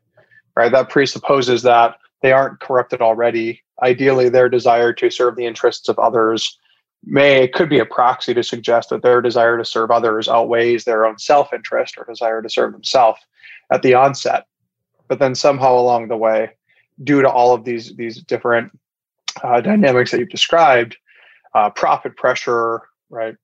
Right? 0.55 0.71
That 0.71 0.89
presupposes 0.89 1.61
that 1.63 1.97
they 2.21 2.31
aren't 2.31 2.59
corrupted 2.59 3.01
already. 3.01 3.61
Ideally 3.81 4.29
their 4.29 4.49
desire 4.49 4.93
to 4.93 5.09
serve 5.09 5.35
the 5.35 5.45
interests 5.45 5.89
of 5.89 5.99
others 5.99 6.57
may 7.05 7.47
could 7.47 7.69
be 7.69 7.79
a 7.79 7.85
proxy 7.85 8.33
to 8.33 8.43
suggest 8.43 8.89
that 8.89 9.01
their 9.01 9.21
desire 9.21 9.57
to 9.57 9.63
serve 9.63 9.89
others 9.89 10.27
outweighs 10.27 10.83
their 10.83 11.05
own 11.05 11.17
self-interest 11.17 11.95
or 11.97 12.05
desire 12.05 12.41
to 12.41 12.49
serve 12.49 12.73
themselves 12.73 13.19
at 13.71 13.81
the 13.81 13.93
onset 13.93 14.45
but 15.07 15.19
then 15.19 15.33
somehow 15.33 15.73
along 15.73 16.07
the 16.07 16.17
way 16.17 16.49
due 17.03 17.21
to 17.21 17.29
all 17.29 17.53
of 17.53 17.63
these 17.63 17.95
these 17.95 18.21
different 18.23 18.71
uh, 19.43 19.61
dynamics 19.61 20.11
that 20.11 20.19
you've 20.19 20.29
described 20.29 20.97
uh, 21.55 21.69
profit 21.69 22.15
pressure 22.17 22.81
right 23.09 23.35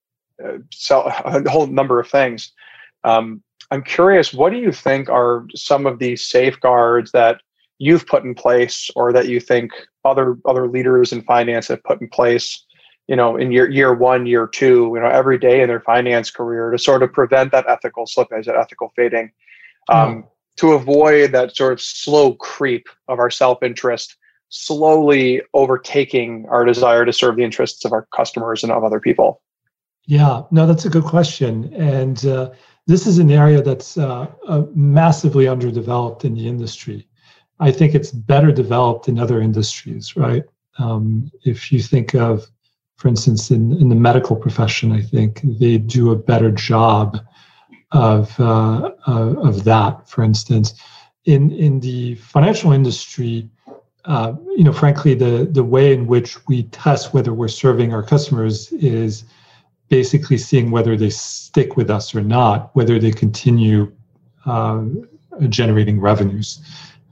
so 0.72 1.02
a 1.26 1.50
whole 1.50 1.68
number 1.68 2.00
of 2.00 2.08
things. 2.08 2.52
Um, 3.04 3.42
I'm 3.72 3.84
curious, 3.84 4.34
what 4.34 4.52
do 4.52 4.58
you 4.58 4.72
think 4.72 5.10
are 5.10 5.48
some 5.56 5.86
of 5.86 6.00
the 6.00 6.16
safeguards 6.16 7.12
that 7.12 7.42
you've 7.80 8.06
put 8.06 8.24
in 8.24 8.36
place, 8.36 8.90
or 8.96 9.12
that 9.12 9.28
you 9.28 9.40
think 9.40 9.72
other 10.04 10.38
other 10.46 10.68
leaders 10.68 11.12
in 11.12 11.24
finance 11.24 11.68
have 11.70 11.84
put 11.84 12.02
in 12.02 12.08
place? 12.10 12.64
You 13.08 13.16
know, 13.16 13.36
in 13.36 13.52
year 13.52 13.70
year 13.70 13.94
one, 13.94 14.26
year 14.26 14.48
two, 14.48 14.92
you 14.96 15.02
know, 15.02 15.10
every 15.10 15.38
day 15.38 15.62
in 15.62 15.68
their 15.68 15.82
finance 15.82 16.32
career 16.32 16.72
to 16.72 16.78
sort 16.78 17.04
of 17.04 17.14
prevent 17.14 17.52
that 17.52 17.66
ethical 17.68 18.06
slippage, 18.06 18.46
that 18.46 18.56
ethical 18.56 18.92
fading, 18.96 19.32
um, 19.90 20.24
mm. 20.24 20.28
to 20.58 20.74
avoid 20.74 21.32
that 21.32 21.56
sort 21.56 21.74
of 21.74 21.82
slow 21.82 22.34
creep 22.34 22.88
of 23.08 23.20
our 23.20 23.30
self 23.30 23.64
interest 23.64 24.18
slowly 24.50 25.42
overtaking 25.54 26.46
our 26.50 26.64
desire 26.64 27.06
to 27.06 27.12
serve 27.12 27.36
the 27.36 27.44
interests 27.44 27.84
of 27.84 27.92
our 27.92 28.08
customers 28.16 28.64
and 28.64 28.72
of 28.72 28.84
other 28.84 29.00
people. 29.00 29.42
Yeah, 30.06 30.44
no, 30.52 30.66
that's 30.68 30.86
a 30.86 30.90
good 30.90 31.04
question. 31.04 31.74
And 31.74 32.26
uh, 32.26 32.52
this 32.88 33.08
is 33.08 33.18
an 33.18 33.32
area 33.32 33.62
that's 33.62 33.98
uh, 33.98 34.28
uh, 34.48 34.64
massively 34.74 35.48
underdeveloped 35.48 36.24
in 36.24 36.36
the 36.36 36.48
industry. 36.48 37.08
I 37.60 37.72
think 37.72 37.96
it's 37.96 38.12
better 38.12 38.52
developed 38.52 39.08
in 39.08 39.20
other 39.20 39.42
industries, 39.42 40.16
right? 40.16 40.44
Um, 40.78 41.32
if 41.44 41.72
you 41.72 41.82
think 41.82 42.14
of, 42.14 42.46
for 42.98 43.08
instance, 43.08 43.50
in, 43.50 43.74
in 43.74 43.90
the 43.90 43.96
medical 43.96 44.36
profession, 44.36 44.92
I 44.92 45.02
think 45.02 45.42
they 45.44 45.78
do 45.78 46.12
a 46.12 46.16
better 46.18 46.52
job 46.52 47.20
of 47.92 48.38
uh, 48.40 48.92
of 49.06 49.64
that. 49.64 50.08
For 50.10 50.24
instance, 50.24 50.74
in 51.26 51.52
in 51.52 51.80
the 51.80 52.16
financial 52.16 52.72
industry, 52.72 53.50
uh, 54.06 54.34
you 54.56 54.64
know, 54.64 54.74
frankly, 54.74 55.14
the 55.14 55.48
the 55.52 55.64
way 55.64 55.94
in 55.94 56.08
which 56.08 56.46
we 56.48 56.64
test 56.64 57.14
whether 57.14 57.34
we're 57.34 57.48
serving 57.48 57.94
our 57.94 58.04
customers 58.04 58.72
is 58.74 59.26
basically 59.90 60.38
seeing 60.38 60.72
whether 60.72 60.98
they 60.98 61.10
stick 61.10 61.78
with 61.78 61.90
us 61.90 62.16
or 62.16 62.22
not, 62.22 62.76
whether 62.76 63.00
they 63.00 63.12
continue 63.12 63.92
uh, 64.46 64.84
generating 65.50 66.00
revenues. 66.00 66.60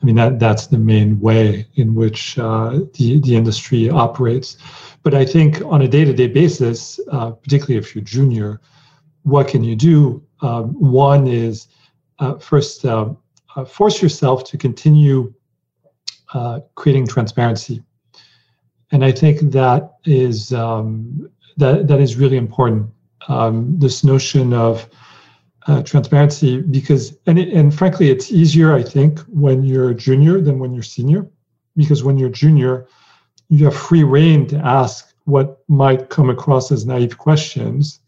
I 0.01 0.05
mean, 0.05 0.15
that, 0.15 0.37
that's 0.37 0.67
the 0.67 0.77
main 0.77 1.19
way 1.19 1.65
in 1.75 1.95
which 1.95 2.37
uh, 2.37 2.79
the, 2.95 3.19
the 3.21 3.35
industry 3.37 3.89
operates. 3.89 4.57
But 5.01 5.13
I 5.13 5.25
think 5.25 5.61
on 5.61 5.81
a 5.81 5.87
day 5.87 6.03
to 6.03 6.13
day 6.13 6.27
basis, 6.27 6.99
uh, 7.09 7.31
particularly 7.31 7.77
if 7.77 7.95
you're 7.95 8.03
junior, 8.03 8.59
what 9.23 9.47
can 9.47 9.63
you 9.63 9.75
do? 9.75 10.21
Um, 10.43 10.73
one 10.79 11.27
is 11.27 11.67
uh, 12.19 12.37
first 12.37 12.85
uh, 12.85 13.09
uh, 13.55 13.65
force 13.65 14.01
yourself 14.01 14.43
to 14.45 14.57
continue 14.57 15.33
uh, 16.33 16.59
creating 16.75 17.07
transparency. 17.07 17.81
And 18.91 19.03
I 19.03 19.11
think 19.11 19.39
that 19.51 19.95
is 20.05 20.53
um, 20.53 21.29
that 21.57 21.87
that 21.87 21.99
is 21.99 22.17
really 22.17 22.37
important. 22.37 22.89
Um, 23.29 23.79
this 23.79 24.03
notion 24.03 24.53
of 24.53 24.89
uh, 25.67 25.81
transparency 25.83 26.61
because 26.61 27.17
and 27.25 27.39
it, 27.39 27.49
and 27.53 27.73
frankly 27.73 28.09
it's 28.09 28.31
easier 28.31 28.73
i 28.73 28.83
think 28.83 29.19
when 29.21 29.63
you're 29.63 29.93
junior 29.93 30.41
than 30.41 30.59
when 30.59 30.73
you're 30.73 30.83
senior 30.83 31.25
because 31.77 32.03
when 32.03 32.17
you're 32.17 32.29
junior 32.29 32.85
you 33.47 33.63
have 33.63 33.75
free 33.75 34.03
reign 34.03 34.45
to 34.45 34.57
ask 34.57 35.13
what 35.23 35.63
might 35.69 36.09
come 36.09 36.29
across 36.29 36.69
as 36.71 36.85
naive 36.85 37.17
questions 37.17 38.01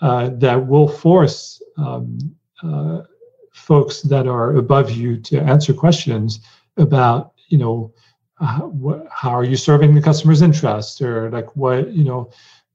uh, 0.00 0.30
that 0.34 0.66
will 0.66 0.88
force 0.88 1.62
um, 1.76 2.18
uh, 2.62 3.02
folks 3.52 4.02
that 4.02 4.26
are 4.26 4.56
above 4.56 4.90
you 4.90 5.16
to 5.16 5.38
answer 5.40 5.74
questions 5.74 6.40
about 6.76 7.32
you 7.48 7.58
know 7.58 7.92
uh, 8.40 8.68
how 9.10 9.30
are 9.30 9.44
you 9.44 9.56
serving 9.56 9.94
the 9.94 10.02
customer's 10.02 10.42
interest? 10.42 11.02
Or 11.02 11.30
like 11.30 11.56
what 11.56 11.92
you 11.92 12.04
know 12.04 12.30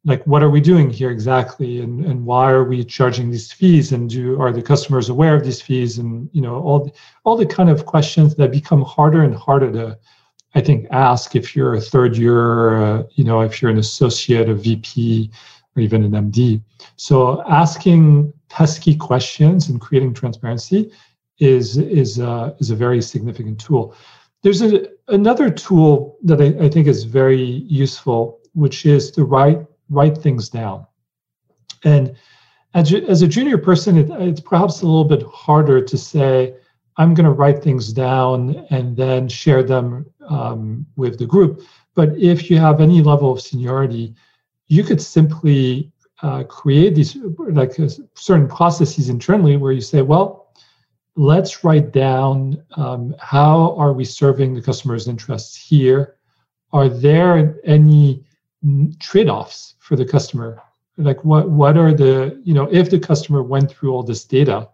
like 0.06 0.26
what 0.28 0.44
are 0.44 0.50
we 0.50 0.60
doing 0.60 0.90
here 0.90 1.12
exactly? 1.12 1.82
And, 1.82 2.06
and 2.06 2.26
why 2.26 2.52
are 2.52 2.66
we 2.66 2.84
charging 2.84 3.32
these 3.32 3.52
fees? 3.52 3.94
And 3.94 4.10
do 4.10 4.42
are 4.42 4.52
the 4.52 4.62
customers 4.62 5.08
aware 5.08 5.36
of 5.36 5.46
these 5.46 5.62
fees? 5.62 5.98
And 5.98 6.30
you 6.34 6.42
know 6.42 6.56
all 6.56 6.86
the, 6.86 6.92
all 7.24 7.38
the 7.38 7.46
kind 7.46 7.70
of 7.70 7.86
questions 7.86 8.36
that 8.36 8.52
become 8.52 8.82
harder 8.82 9.24
and 9.24 9.36
harder 9.36 9.72
to 9.72 9.98
i 10.56 10.62
think 10.62 10.88
ask 10.92 11.36
if 11.36 11.56
you're 11.56 11.76
a 11.76 11.82
third 11.82 12.16
year 12.16 12.84
uh, 12.84 13.04
you 13.16 13.24
know 13.24 13.42
if 13.42 13.62
you're 13.62 13.72
an 13.72 13.78
associate 13.78 14.50
a 14.50 14.54
vp 14.54 15.32
or 15.76 15.82
even 15.82 16.04
an 16.04 16.12
md 16.12 16.62
so 16.96 17.44
asking 17.48 18.32
pesky 18.50 18.96
questions 18.96 19.70
and 19.70 19.82
creating 19.82 20.14
transparency 20.14 20.92
is 21.40 21.78
is 21.78 22.20
uh, 22.20 22.54
is 22.60 22.70
a 22.70 22.76
very 22.76 23.02
significant 23.02 23.60
tool 23.60 23.96
there's 24.44 24.62
a, 24.62 24.90
another 25.08 25.50
tool 25.50 26.18
that 26.24 26.42
I, 26.42 26.66
I 26.66 26.70
think 26.70 26.88
is 26.88 27.04
very 27.04 27.44
useful 27.44 28.40
which 28.54 28.86
is 28.86 29.10
to 29.12 29.24
write 29.24 29.66
write 29.90 30.18
things 30.18 30.50
down. 30.50 30.86
And 31.84 32.16
as, 32.74 32.94
as 32.94 33.22
a 33.22 33.28
junior 33.28 33.58
person, 33.58 33.98
it, 33.98 34.10
it's 34.10 34.42
perhaps 34.42 34.82
a 34.82 34.86
little 34.86 35.06
bit 35.06 35.24
harder 35.24 35.82
to 35.82 35.98
say, 35.98 36.56
I'm 36.98 37.14
going 37.14 37.26
to 37.26 37.32
write 37.32 37.64
things 37.64 37.92
down 37.92 38.66
and 38.70 38.96
then 38.96 39.28
share 39.28 39.64
them 39.64 40.06
um, 40.30 40.86
with 40.96 41.20
the 41.20 41.26
group. 41.26 41.62
But 41.96 42.18
if 42.18 42.50
you 42.50 42.58
have 42.58 42.82
any 42.82 43.02
level 43.02 43.32
of 43.32 43.42
seniority, 43.42 44.16
you 44.68 44.84
could 44.84 45.02
simply 45.02 45.92
uh, 46.22 46.44
create 46.44 46.96
these 46.96 47.18
like 47.50 47.80
uh, 47.80 47.90
certain 48.16 48.48
processes 48.48 49.10
internally 49.10 49.58
where 49.58 49.72
you 49.72 49.82
say, 49.82 50.02
well, 50.02 50.54
let's 51.16 51.64
write 51.64 51.92
down 51.92 52.64
um, 52.78 53.14
how 53.20 53.76
are 53.78 53.94
we 53.94 54.06
serving 54.06 54.54
the 54.54 54.62
customer's 54.62 55.08
interests 55.08 55.56
here? 55.56 56.16
Are 56.72 56.90
there 56.90 57.60
any 57.64 58.24
trade-offs 59.00 59.76
for 59.80 59.96
the 59.96 60.06
customer 60.06 60.62
like 60.98 61.24
what 61.24 61.50
what 61.50 61.78
are 61.78 61.94
the 61.94 62.40
you 62.44 62.54
know 62.54 62.68
if 62.72 62.90
the 62.90 63.00
customer 63.00 63.42
went 63.44 63.72
through 63.72 63.92
all 63.92 64.04
this 64.04 64.26
data 64.26 64.70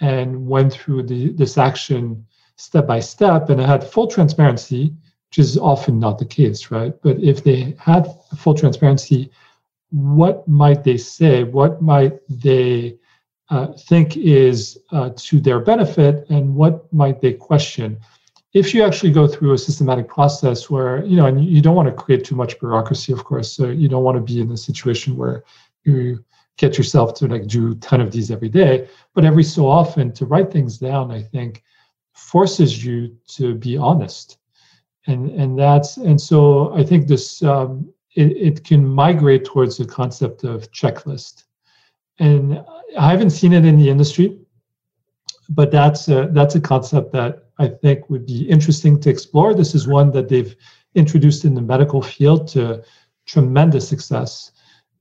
and 0.00 0.46
went 0.46 0.72
through 0.72 1.02
the 1.02 1.32
this 1.32 1.58
action 1.58 2.24
step 2.56 2.86
by 2.86 3.00
step 3.00 3.48
and 3.48 3.60
had 3.60 3.82
full 3.82 4.06
transparency 4.06 4.94
which 5.30 5.38
is 5.38 5.56
often 5.56 5.98
not 5.98 6.18
the 6.18 6.26
case 6.26 6.70
right? 6.70 6.94
But 7.02 7.18
if 7.20 7.44
they 7.44 7.74
had 7.78 8.06
full 8.36 8.54
transparency 8.54 9.30
what 9.90 10.46
might 10.46 10.84
they 10.84 10.96
say? 10.96 11.44
What 11.44 11.82
might 11.82 12.20
they 12.28 12.96
uh, 13.50 13.72
think 13.72 14.16
is 14.16 14.78
uh, 14.92 15.10
to 15.16 15.40
their 15.40 15.60
benefit? 15.60 16.28
And 16.30 16.54
what 16.54 16.92
might 16.92 17.20
they 17.20 17.32
question? 17.32 17.98
If 18.52 18.74
you 18.74 18.82
actually 18.84 19.12
go 19.12 19.26
through 19.26 19.52
a 19.52 19.58
systematic 19.58 20.08
process 20.08 20.70
where 20.70 21.04
you 21.04 21.16
know 21.16 21.26
and 21.26 21.44
you 21.44 21.60
don't 21.60 21.76
want 21.76 21.88
to 21.88 21.94
create 21.94 22.24
too 22.24 22.34
much 22.34 22.58
bureaucracy 22.58 23.12
of 23.12 23.24
course 23.24 23.52
so 23.52 23.66
you 23.66 23.88
don't 23.88 24.02
want 24.02 24.16
to 24.16 24.32
be 24.32 24.40
in 24.40 24.50
a 24.50 24.56
situation 24.56 25.16
where 25.16 25.44
you 25.84 26.24
get 26.56 26.76
yourself 26.76 27.14
to 27.14 27.26
like 27.26 27.46
do 27.46 27.74
10 27.76 28.00
of 28.00 28.10
these 28.10 28.30
every 28.30 28.48
day. 28.48 28.88
But 29.14 29.24
every 29.24 29.44
so 29.44 29.68
often 29.68 30.12
to 30.14 30.26
write 30.26 30.50
things 30.52 30.78
down 30.78 31.10
i 31.10 31.22
think 31.22 31.62
forces 32.12 32.84
you 32.84 33.16
to 33.28 33.54
be 33.54 33.76
honest 33.76 34.39
and 35.06 35.30
and 35.30 35.58
that's 35.58 35.96
and 35.96 36.20
so 36.20 36.72
i 36.74 36.82
think 36.84 37.06
this 37.06 37.42
um, 37.42 37.92
it, 38.16 38.36
it 38.36 38.64
can 38.64 38.86
migrate 38.86 39.44
towards 39.44 39.76
the 39.76 39.86
concept 39.86 40.44
of 40.44 40.70
checklist 40.72 41.44
and 42.18 42.62
i 42.98 43.10
haven't 43.10 43.30
seen 43.30 43.52
it 43.52 43.64
in 43.64 43.78
the 43.78 43.88
industry 43.88 44.38
but 45.50 45.72
that's 45.72 46.08
a, 46.08 46.28
that's 46.30 46.54
a 46.54 46.60
concept 46.60 47.12
that 47.12 47.44
I 47.58 47.68
think 47.68 48.08
would 48.08 48.24
be 48.24 48.48
interesting 48.48 49.00
to 49.00 49.10
explore. 49.10 49.52
This 49.52 49.74
is 49.74 49.86
one 49.86 50.12
that 50.12 50.28
they've 50.28 50.54
introduced 50.94 51.44
in 51.44 51.54
the 51.54 51.60
medical 51.60 52.00
field 52.00 52.48
to 52.48 52.82
tremendous 53.26 53.88
success. 53.88 54.52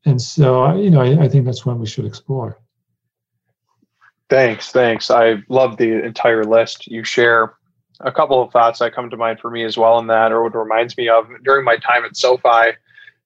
And 0.06 0.20
so, 0.20 0.76
you 0.76 0.90
know, 0.90 1.02
I, 1.02 1.24
I 1.24 1.30
think 1.30 1.46
that's 1.46 1.66
one 1.66 1.80
we 1.80 1.86
should 1.86 2.06
explore. 2.06 2.60
Thanks. 4.30 4.72
Thanks. 4.72 5.10
I 5.12 5.44
love 5.50 5.78
the 5.78 6.04
entire 6.04 6.44
list 6.44 6.88
you 6.88 7.04
share. 7.04 7.56
A 8.02 8.12
couple 8.12 8.42
of 8.42 8.52
thoughts 8.52 8.80
that 8.80 8.94
come 8.96 9.10
to 9.10 9.18
mind 9.18 9.40
for 9.40 9.52
me 9.52 9.64
as 9.66 9.78
well 9.78 10.00
in 10.00 10.08
that, 10.08 10.32
or 10.32 10.44
what 10.44 10.56
reminds 10.56 10.98
me 10.98 11.10
of 11.10 11.28
during 11.44 11.66
my 11.66 11.78
time 11.78 12.06
at 12.06 12.16
SoFi, 12.16 12.78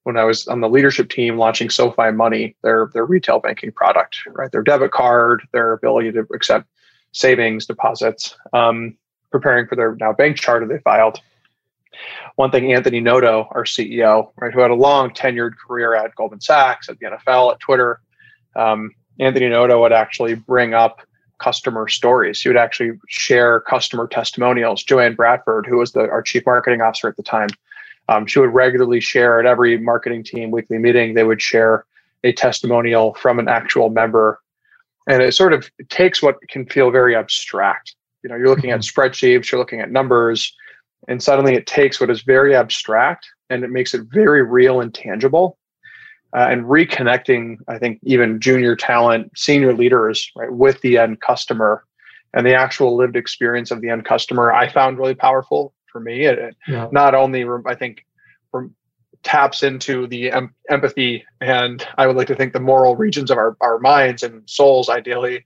when 0.03 0.17
I 0.17 0.23
was 0.23 0.47
on 0.47 0.62
the 0.62 0.69
leadership 0.69 1.09
team 1.09 1.38
launching 1.38 1.69
SoFi 1.69 2.12
Money, 2.12 2.55
their 2.63 2.89
their 2.93 3.05
retail 3.05 3.39
banking 3.39 3.71
product, 3.71 4.17
right? 4.27 4.51
Their 4.51 4.63
debit 4.63 4.91
card, 4.91 5.43
their 5.51 5.73
ability 5.73 6.12
to 6.13 6.25
accept 6.33 6.67
savings 7.12 7.65
deposits. 7.65 8.36
Um, 8.51 8.97
preparing 9.33 9.67
for 9.67 9.75
their 9.75 9.95
now 9.95 10.13
bank 10.13 10.38
charter 10.38 10.65
they 10.65 10.79
filed. 10.79 11.19
One 12.36 12.51
thing, 12.51 12.73
Anthony 12.73 12.99
Noto, 12.99 13.47
our 13.51 13.65
CEO, 13.65 14.31
right, 14.38 14.53
who 14.53 14.62
had 14.62 14.71
a 14.71 14.75
long 14.75 15.09
tenured 15.09 15.53
career 15.57 15.95
at 15.95 16.15
Goldman 16.15 16.41
Sachs, 16.41 16.89
at 16.89 16.97
the 16.99 17.07
NFL, 17.07 17.53
at 17.53 17.59
Twitter, 17.59 17.99
um, 18.55 18.91
Anthony 19.19 19.49
Noto 19.49 19.81
would 19.81 19.91
actually 19.91 20.36
bring 20.36 20.73
up 20.73 21.01
customer 21.43 21.88
stories. 21.88 22.41
He 22.41 22.49
would 22.49 22.58
actually 22.58 22.91
share 23.08 23.60
customer 23.62 24.08
testimonials. 24.08 24.84
Joanne 24.84 25.15
Bradford, 25.15 25.65
who 25.65 25.77
was 25.77 25.91
the, 25.91 26.01
our 26.01 26.21
chief 26.21 26.45
marketing 26.45 26.82
officer 26.82 27.08
at 27.08 27.17
the 27.17 27.23
time, 27.23 27.49
um, 28.10 28.25
she 28.25 28.39
would 28.39 28.53
regularly 28.53 28.99
share 28.99 29.39
at 29.39 29.45
every 29.45 29.77
marketing 29.77 30.23
team 30.23 30.51
weekly 30.51 30.77
meeting. 30.77 31.13
They 31.13 31.23
would 31.23 31.41
share 31.41 31.86
a 32.23 32.32
testimonial 32.32 33.13
from 33.15 33.39
an 33.39 33.47
actual 33.47 33.89
member, 33.89 34.39
and 35.08 35.21
it 35.21 35.34
sort 35.34 35.53
of 35.53 35.69
takes 35.89 36.21
what 36.21 36.38
can 36.49 36.65
feel 36.65 36.91
very 36.91 37.15
abstract 37.15 37.95
you 38.23 38.29
know 38.29 38.36
you're 38.36 38.47
looking 38.47 38.71
at 38.71 38.79
mm-hmm. 38.79 38.99
spreadsheets 38.99 39.51
you're 39.51 39.60
looking 39.60 39.82
at 39.82 39.91
numbers 39.91 40.56
and 41.08 41.21
suddenly 41.21 41.53
it 41.53 41.67
takes 41.67 41.99
what 41.99 42.10
is 42.10 42.21
very 42.21 42.56
abstract 42.56 43.27
and 43.49 43.63
it 43.63 43.69
makes 43.69 43.93
it 43.93 44.01
very 44.12 44.41
real 44.41 44.82
and 44.82 44.93
tangible 44.93 45.58
uh, 46.36 46.48
and 46.50 46.65
reconnecting 46.65 47.58
i 47.67 47.78
think 47.78 48.00
even 48.04 48.39
junior 48.39 48.76
talent 48.76 49.32
senior 49.36 49.74
leaders 49.74 50.32
right 50.36 50.52
with 50.52 50.80
the 50.82 50.98
end 50.98 51.22
customer 51.22 51.86
and 52.34 52.46
the 52.46 52.56
actual 52.56 52.96
lived 52.96 53.15
experience 53.15 53.72
of 53.72 53.82
the 53.82 53.89
end 53.89 54.06
customer 54.06 54.52
i 54.52 54.67
found 54.67 54.98
really 54.98 55.15
powerful 55.15 55.74
for 55.91 56.00
me 56.00 56.26
it, 56.26 56.56
yeah. 56.67 56.88
not 56.91 57.15
only 57.15 57.46
i 57.65 57.76
think 57.76 58.06
taps 59.24 59.63
into 59.63 60.06
the 60.08 60.30
em- 60.32 60.54
empathy 60.69 61.24
and 61.39 61.88
i 61.98 62.06
would 62.06 62.17
like 62.17 62.28
to 62.28 62.36
think 62.36 62.52
the 62.52 62.60
moral 62.60 62.98
regions 62.98 63.32
of 63.32 63.38
our, 63.38 63.56
our 63.62 63.80
minds 63.80 64.22
and 64.22 64.41
souls 64.50 64.89
ideally 64.89 65.46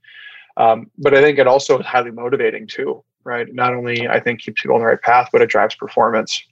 um, 0.58 0.90
but 0.98 1.14
I 1.14 1.22
think 1.22 1.38
it 1.38 1.46
also 1.46 1.78
is 1.78 1.86
highly 1.86 2.10
motivating 2.10 2.66
too, 2.66 3.02
right? 3.24 3.46
Not 3.54 3.74
only 3.74 4.08
I 4.08 4.20
think 4.20 4.40
keeps 4.40 4.60
people 4.60 4.74
on 4.74 4.82
the 4.82 4.88
right 4.88 5.00
path, 5.00 5.28
but 5.32 5.40
it 5.40 5.48
drives 5.48 5.76
performance. 5.76 6.42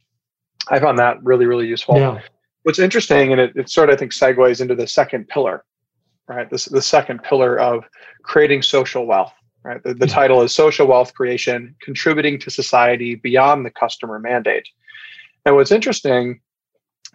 I 0.69 0.79
found 0.79 0.99
that 1.01 1.23
really, 1.23 1.45
really 1.45 1.67
useful. 1.67 1.99
Yeah. 1.99 2.21
What's 2.67 2.81
interesting, 2.81 3.31
and 3.31 3.41
it, 3.41 3.53
it 3.55 3.71
sort 3.71 3.91
of 3.91 3.95
I 3.95 3.97
think 3.97 4.13
segues 4.13 4.61
into 4.61 4.75
the 4.75 4.89
second 4.89 5.29
pillar, 5.29 5.65
right? 6.27 6.51
This 6.51 6.65
the 6.65 6.83
second 6.83 7.23
pillar 7.23 7.57
of 7.57 7.85
creating 8.25 8.63
social 8.63 9.07
wealth, 9.07 9.33
Right. 9.67 9.83
The, 9.83 9.95
the 9.95 10.07
title 10.07 10.43
is 10.43 10.55
Social 10.55 10.87
Wealth 10.87 11.13
Creation: 11.15 11.75
Contributing 11.81 12.39
to 12.39 12.51
Society 12.51 13.17
Beyond 13.17 13.67
the 13.67 13.71
Customer 13.71 14.21
Mandate. 14.21 14.69
And 15.45 15.57
what's 15.57 15.73
interesting, 15.73 16.41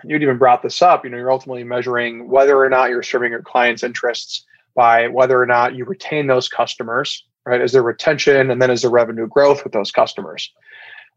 you'd 0.04 0.22
even 0.22 0.38
brought 0.38 0.62
this 0.62 0.82
up. 0.82 1.06
You 1.06 1.12
know, 1.12 1.18
you're 1.18 1.32
ultimately 1.32 1.64
measuring 1.64 2.28
whether 2.28 2.58
or 2.58 2.70
not 2.70 2.90
you're 2.90 3.04
serving 3.04 3.32
your 3.32 3.42
clients' 3.42 3.84
interests 3.84 4.46
by 4.76 5.08
whether 5.08 5.42
or 5.42 5.46
not 5.46 5.76
you 5.76 5.86
retain 5.86 6.28
those 6.28 6.50
customers. 6.50 7.26
Right. 7.46 7.62
Is 7.62 7.72
there 7.72 7.84
retention, 7.84 8.52
and 8.52 8.62
then 8.62 8.70
is 8.70 8.82
there 8.82 8.92
revenue 8.92 9.28
growth 9.28 9.64
with 9.64 9.72
those 9.72 9.92
customers? 9.92 10.52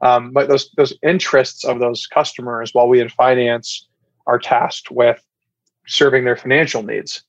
Um, 0.03 0.33
but 0.33 0.49
those 0.49 0.71
those 0.77 0.93
interests 1.03 1.65
of 1.65 1.81
those 1.81 2.07
customers, 2.07 2.73
while 2.75 2.89
we 2.89 3.01
in 3.01 3.09
finance 3.09 3.89
are 4.27 4.39
tasked 4.39 4.91
with 4.91 5.23
serving 5.87 6.25
their 6.25 6.37
financial 6.37 6.83
needs, 6.83 7.25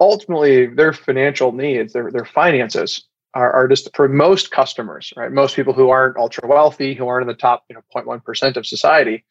ultimately 0.00 0.66
their 0.66 0.92
financial 0.92 1.52
needs, 1.52 1.92
their 1.92 2.10
their 2.10 2.24
finances 2.24 3.04
are, 3.34 3.52
are 3.52 3.68
just 3.68 3.94
for 3.94 4.08
most 4.08 4.50
customers, 4.50 5.12
right? 5.16 5.32
Most 5.32 5.56
people 5.56 5.72
who 5.72 5.90
aren't 5.90 6.16
ultra 6.16 6.46
wealthy, 6.46 6.94
who 6.94 7.08
aren't 7.08 7.22
in 7.22 7.28
the 7.28 7.34
top, 7.34 7.64
you 7.68 7.74
know, 7.74 7.82
0.1 7.94 8.24
percent 8.24 8.56
of 8.56 8.66
society, 8.66 9.24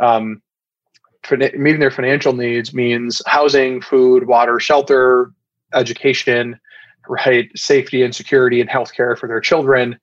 um, 0.00 0.42
meeting 1.30 1.80
their 1.80 1.90
financial 1.90 2.32
needs 2.32 2.74
means 2.74 3.22
housing, 3.26 3.80
food, 3.80 4.26
water, 4.26 4.58
shelter, 4.58 5.32
education, 5.74 6.58
right, 7.08 7.50
safety 7.56 8.02
and 8.02 8.14
security 8.14 8.60
and 8.60 8.68
healthcare 8.68 9.16
for 9.16 9.28
their 9.28 9.40
children. 9.40 9.98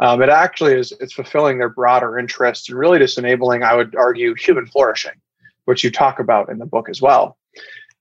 Um, 0.00 0.22
it 0.22 0.28
actually 0.28 0.74
is 0.74 0.92
it's 1.00 1.12
fulfilling 1.12 1.58
their 1.58 1.68
broader 1.68 2.18
interests 2.18 2.68
and 2.68 2.78
really 2.78 2.98
just 2.98 3.18
enabling, 3.18 3.62
I 3.62 3.74
would 3.74 3.94
argue, 3.94 4.34
human 4.34 4.66
flourishing, 4.66 5.12
which 5.64 5.84
you 5.84 5.90
talk 5.90 6.18
about 6.18 6.48
in 6.50 6.58
the 6.58 6.66
book 6.66 6.88
as 6.88 7.00
well. 7.00 7.36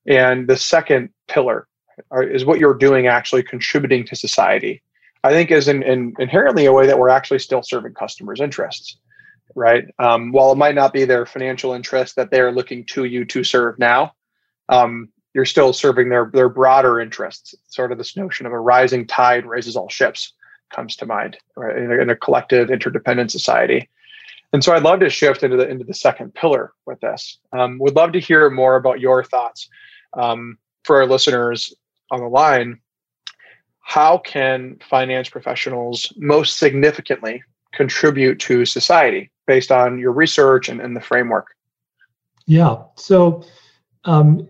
And 0.08 0.48
the 0.48 0.58
second 0.58 1.10
pillar 1.28 1.68
is 2.14 2.46
what 2.46 2.60
you're 2.60 2.74
doing 2.74 3.08
actually 3.08 3.44
contributing 3.44 4.06
to 4.06 4.16
society. 4.16 4.82
I 5.24 5.32
think 5.32 5.52
is 5.52 5.68
in, 5.68 5.84
in 5.84 6.14
inherently 6.20 6.66
a 6.66 6.74
way 6.74 6.88
that 6.88 6.98
we're 6.98 7.10
actually 7.10 7.40
still 7.40 7.62
serving 7.62 7.94
customers' 7.94 8.42
interests, 8.42 8.98
right? 9.56 9.86
Um, 10.00 10.32
while 10.32 10.52
it 10.52 10.58
might 10.58 10.76
not 10.76 10.94
be 10.94 11.06
their 11.06 11.26
financial 11.26 11.74
interest 11.74 12.16
that 12.16 12.32
they're 12.32 12.52
looking 12.52 12.86
to 12.88 13.04
you 13.04 13.26
to 13.26 13.44
serve 13.44 13.78
now, 13.78 14.14
um, 14.70 15.10
you're 15.34 15.46
still 15.46 15.74
serving 15.74 16.10
their 16.10 16.30
their 16.34 16.50
broader 16.50 17.00
interests. 17.00 17.54
Sort 17.68 17.92
of 17.92 17.98
this 17.98 18.18
notion 18.18 18.46
of 18.46 18.52
a 18.52 18.60
rising 18.60 19.06
tide 19.06 19.46
raises 19.46 19.76
all 19.76 19.90
ships 19.90 20.34
comes 20.74 20.96
to 20.96 21.06
mind 21.06 21.38
right, 21.56 21.78
in, 21.78 21.92
a, 21.92 22.02
in 22.02 22.10
a 22.10 22.16
collective 22.16 22.72
interdependent 22.72 23.32
society. 23.32 23.90
And 24.54 24.64
so 24.64 24.74
I'd 24.74 24.84
love 24.84 25.00
to 25.00 25.10
shift 25.10 25.44
into 25.44 25.58
the 25.58 25.68
into 25.68 25.86
the 25.86 25.94
second 25.94 26.34
pillar 26.34 26.74
with 26.86 27.00
this. 27.00 27.40
Um, 27.54 27.80
would 27.80 27.96
love 27.96 28.12
to 28.14 28.20
hear 28.20 28.50
more 28.50 28.76
about 28.76 29.00
your 29.00 29.24
thoughts 29.24 29.70
um, 30.14 30.58
for 30.84 30.98
our 30.98 31.06
listeners 31.06 31.74
on 32.12 32.20
the 32.20 32.28
line. 32.28 32.80
How 33.80 34.18
can 34.18 34.78
finance 34.90 35.30
professionals 35.30 36.12
most 36.18 36.58
significantly 36.58 37.44
contribute 37.74 38.40
to 38.40 38.66
society 38.66 39.32
based 39.48 39.72
on 39.72 39.98
your 39.98 40.12
research 40.12 40.70
and, 40.70 40.82
and 40.82 40.96
the 40.96 41.02
framework? 41.02 41.48
Yeah. 42.46 42.84
So 42.96 43.46
um, 44.04 44.50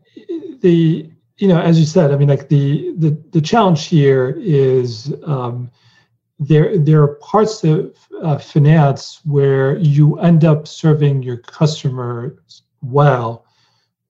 the 0.61 1.09
you 1.37 1.47
know 1.47 1.59
as 1.59 1.79
you 1.79 1.85
said, 1.85 2.11
I 2.11 2.17
mean 2.17 2.29
like 2.29 2.49
the 2.49 2.93
the 2.97 3.11
the 3.31 3.41
challenge 3.41 3.85
here 3.85 4.35
is 4.39 5.13
um, 5.25 5.69
there 6.41 6.75
there 6.77 7.03
are 7.03 7.15
parts 7.15 7.63
of 7.63 7.95
uh, 8.23 8.37
finance 8.39 9.21
where 9.25 9.77
you 9.77 10.17
end 10.19 10.43
up 10.43 10.67
serving 10.67 11.21
your 11.21 11.37
customers 11.37 12.63
well, 12.81 13.45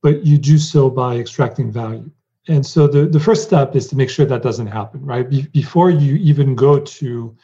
but 0.02 0.26
you 0.26 0.38
do 0.38 0.58
so 0.58 0.90
by 0.90 1.18
extracting 1.18 1.70
value. 1.70 2.10
And 2.48 2.66
so 2.66 2.88
the, 2.88 3.06
the 3.06 3.20
first 3.20 3.44
step 3.44 3.76
is 3.76 3.88
to 3.90 3.98
make 3.98 4.10
sure 4.10 4.26
that 4.26 4.42
doesn't 4.42 4.68
happen, 4.68 5.06
right? 5.06 5.30
Be- 5.30 5.48
before 5.52 5.90
you 5.90 6.16
even 6.16 6.56
go 6.56 6.80
to 6.80 7.36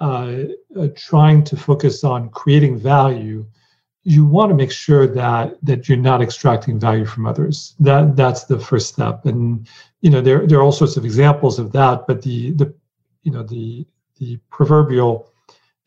uh, 0.00 0.36
uh, 0.78 0.88
trying 0.94 1.42
to 1.44 1.56
focus 1.56 2.04
on 2.04 2.28
creating 2.28 2.78
value, 2.78 3.46
you 4.04 4.26
want 4.26 4.50
to 4.50 4.54
make 4.54 4.70
sure 4.70 5.06
that 5.06 5.56
that 5.62 5.88
you're 5.88 5.98
not 5.98 6.20
extracting 6.20 6.78
value 6.78 7.06
from 7.06 7.26
others. 7.26 7.74
That 7.80 8.16
that's 8.16 8.44
the 8.44 8.58
first 8.58 8.88
step. 8.88 9.24
And 9.24 9.66
you 10.02 10.10
know 10.10 10.20
there 10.20 10.46
there 10.46 10.58
are 10.58 10.62
all 10.62 10.72
sorts 10.72 10.98
of 10.98 11.06
examples 11.06 11.58
of 11.58 11.72
that, 11.72 12.06
but 12.06 12.20
the 12.20 12.50
the 12.52 12.74
you 13.22 13.32
know 13.32 13.42
the 13.42 13.86
the 14.20 14.38
proverbial 14.50 15.32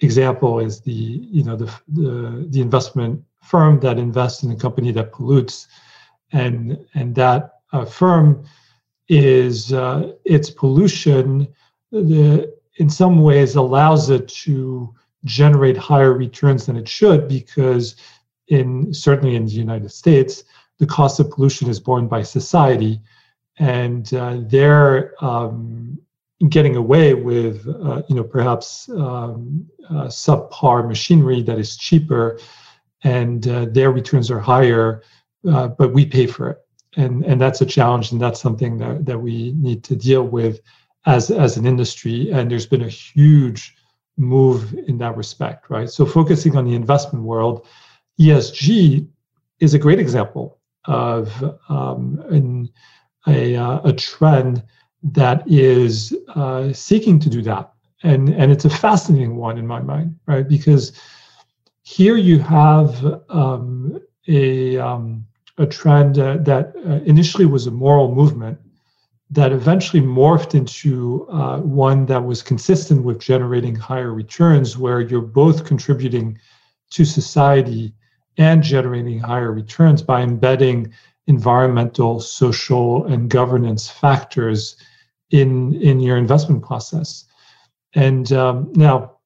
example 0.02 0.60
is 0.60 0.82
the 0.82 0.92
you 0.92 1.44
know 1.44 1.56
the, 1.56 1.72
the 1.88 2.46
the 2.50 2.62
investment 2.62 3.24
firm 3.42 3.80
that 3.80 3.98
invests 3.98 4.44
in 4.44 4.52
a 4.52 4.56
company 4.56 4.92
that 4.92 5.12
pollutes. 5.12 5.68
And 6.32 6.86
and 6.96 7.16
that 7.16 7.60
uh, 7.72 7.86
firm 7.86 8.44
is 9.08 9.72
uh, 9.72 10.14
its 10.26 10.50
pollution 10.50 11.48
the 11.92 12.54
in 12.78 12.90
some 12.90 13.22
ways 13.22 13.56
allows 13.56 14.10
it 14.10 14.28
to 14.28 14.94
generate 15.26 15.78
higher 15.78 16.14
returns 16.14 16.66
than 16.66 16.76
it 16.76 16.90
should 16.90 17.30
because 17.30 17.96
in 18.48 18.94
certainly 18.94 19.36
in 19.36 19.46
the 19.46 19.52
united 19.52 19.90
states 19.90 20.44
the 20.80 20.86
cost 20.86 21.20
of 21.20 21.32
pollution 21.32 21.70
is 21.70 21.80
borne 21.80 22.08
by 22.08 22.22
society. 22.22 23.02
And 23.58 24.12
uh, 24.14 24.40
their 24.42 25.14
um, 25.24 26.00
getting 26.50 26.76
away 26.76 27.14
with, 27.14 27.68
uh, 27.68 28.02
you 28.08 28.16
know, 28.16 28.24
perhaps 28.24 28.90
um, 28.90 29.66
uh, 29.90 30.06
subpar 30.06 30.88
machinery 30.88 31.42
that 31.44 31.60
is 31.60 31.78
cheaper, 31.78 32.40
and 33.04 33.48
uh, 33.48 33.66
their 33.66 33.92
returns 33.92 34.32
are 34.32 34.40
higher, 34.40 35.04
uh, 35.50 35.68
but 35.68 35.94
we 35.94 36.06
pay 36.06 36.28
for 36.28 36.50
it, 36.50 36.58
and 36.96 37.24
and 37.26 37.40
that's 37.40 37.62
a 37.62 37.66
challenge, 37.66 38.12
and 38.12 38.22
that's 38.22 38.42
something 38.42 38.78
that 38.78 39.06
that 39.06 39.20
we 39.20 39.54
need 39.54 39.84
to 39.84 39.96
deal 39.96 40.24
with 40.24 40.60
as 41.06 41.32
as 41.32 41.58
an 41.58 41.66
industry. 41.66 42.32
And 42.32 42.50
there's 42.50 42.68
been 42.68 42.84
a 42.84 42.90
huge 42.90 43.76
move 44.18 44.74
in 44.88 44.98
that 45.00 45.18
respect, 45.18 45.70
right? 45.70 45.90
So 45.90 46.06
focusing 46.06 46.56
on 46.56 46.66
the 46.66 46.76
investment 46.76 47.26
world, 47.26 47.66
ESG 48.20 49.08
is 49.60 49.74
a 49.74 49.80
great 49.80 50.00
example 50.00 50.60
of 50.86 51.32
um, 51.70 52.24
an, 52.30 52.70
a, 53.28 53.56
uh, 53.56 53.80
a 53.86 53.94
trend 53.94 54.64
that 55.04 55.44
is 55.46 56.16
uh, 56.36 56.72
seeking 56.74 57.20
to 57.20 57.30
do 57.30 57.42
that. 57.42 57.72
And, 58.04 58.30
and 58.30 58.52
it's 58.52 58.66
a 58.66 58.70
fascinating 58.70 59.36
one 59.36 59.58
in 59.58 59.68
my 59.68 59.82
mind, 59.82 60.18
right? 60.26 60.48
Because 60.48 60.94
here 61.84 62.18
you 62.18 62.40
have 62.40 63.04
um, 63.30 64.00
a, 64.28 64.78
um, 64.78 65.26
a 65.58 65.66
trend 65.66 66.20
uh, 66.20 66.38
that 66.38 66.74
uh, 66.86 67.00
initially 67.06 67.46
was 67.46 67.68
a 67.68 67.72
moral 67.72 68.14
movement 68.14 68.58
that 69.30 69.52
eventually 69.52 70.02
morphed 70.02 70.54
into 70.54 71.28
uh, 71.30 71.60
one 71.60 72.06
that 72.06 72.24
was 72.24 72.42
consistent 72.42 73.04
with 73.04 73.20
generating 73.20 73.76
higher 73.76 74.14
returns, 74.14 74.78
where 74.78 75.02
you're 75.02 75.22
both 75.22 75.66
contributing 75.66 76.38
to 76.92 77.04
society 77.04 77.94
and 78.38 78.62
generating 78.62 79.20
higher 79.20 79.52
returns 79.52 80.02
by 80.02 80.22
embedding 80.22 80.94
environmental, 81.28 82.20
social, 82.20 83.06
and 83.06 83.30
governance 83.30 83.90
factors 83.90 84.76
in 85.34 85.74
in 85.82 86.00
your 86.00 86.16
investment 86.16 86.64
process. 86.64 87.26
And 87.96 88.32
um, 88.32 88.72
now, 88.76 89.18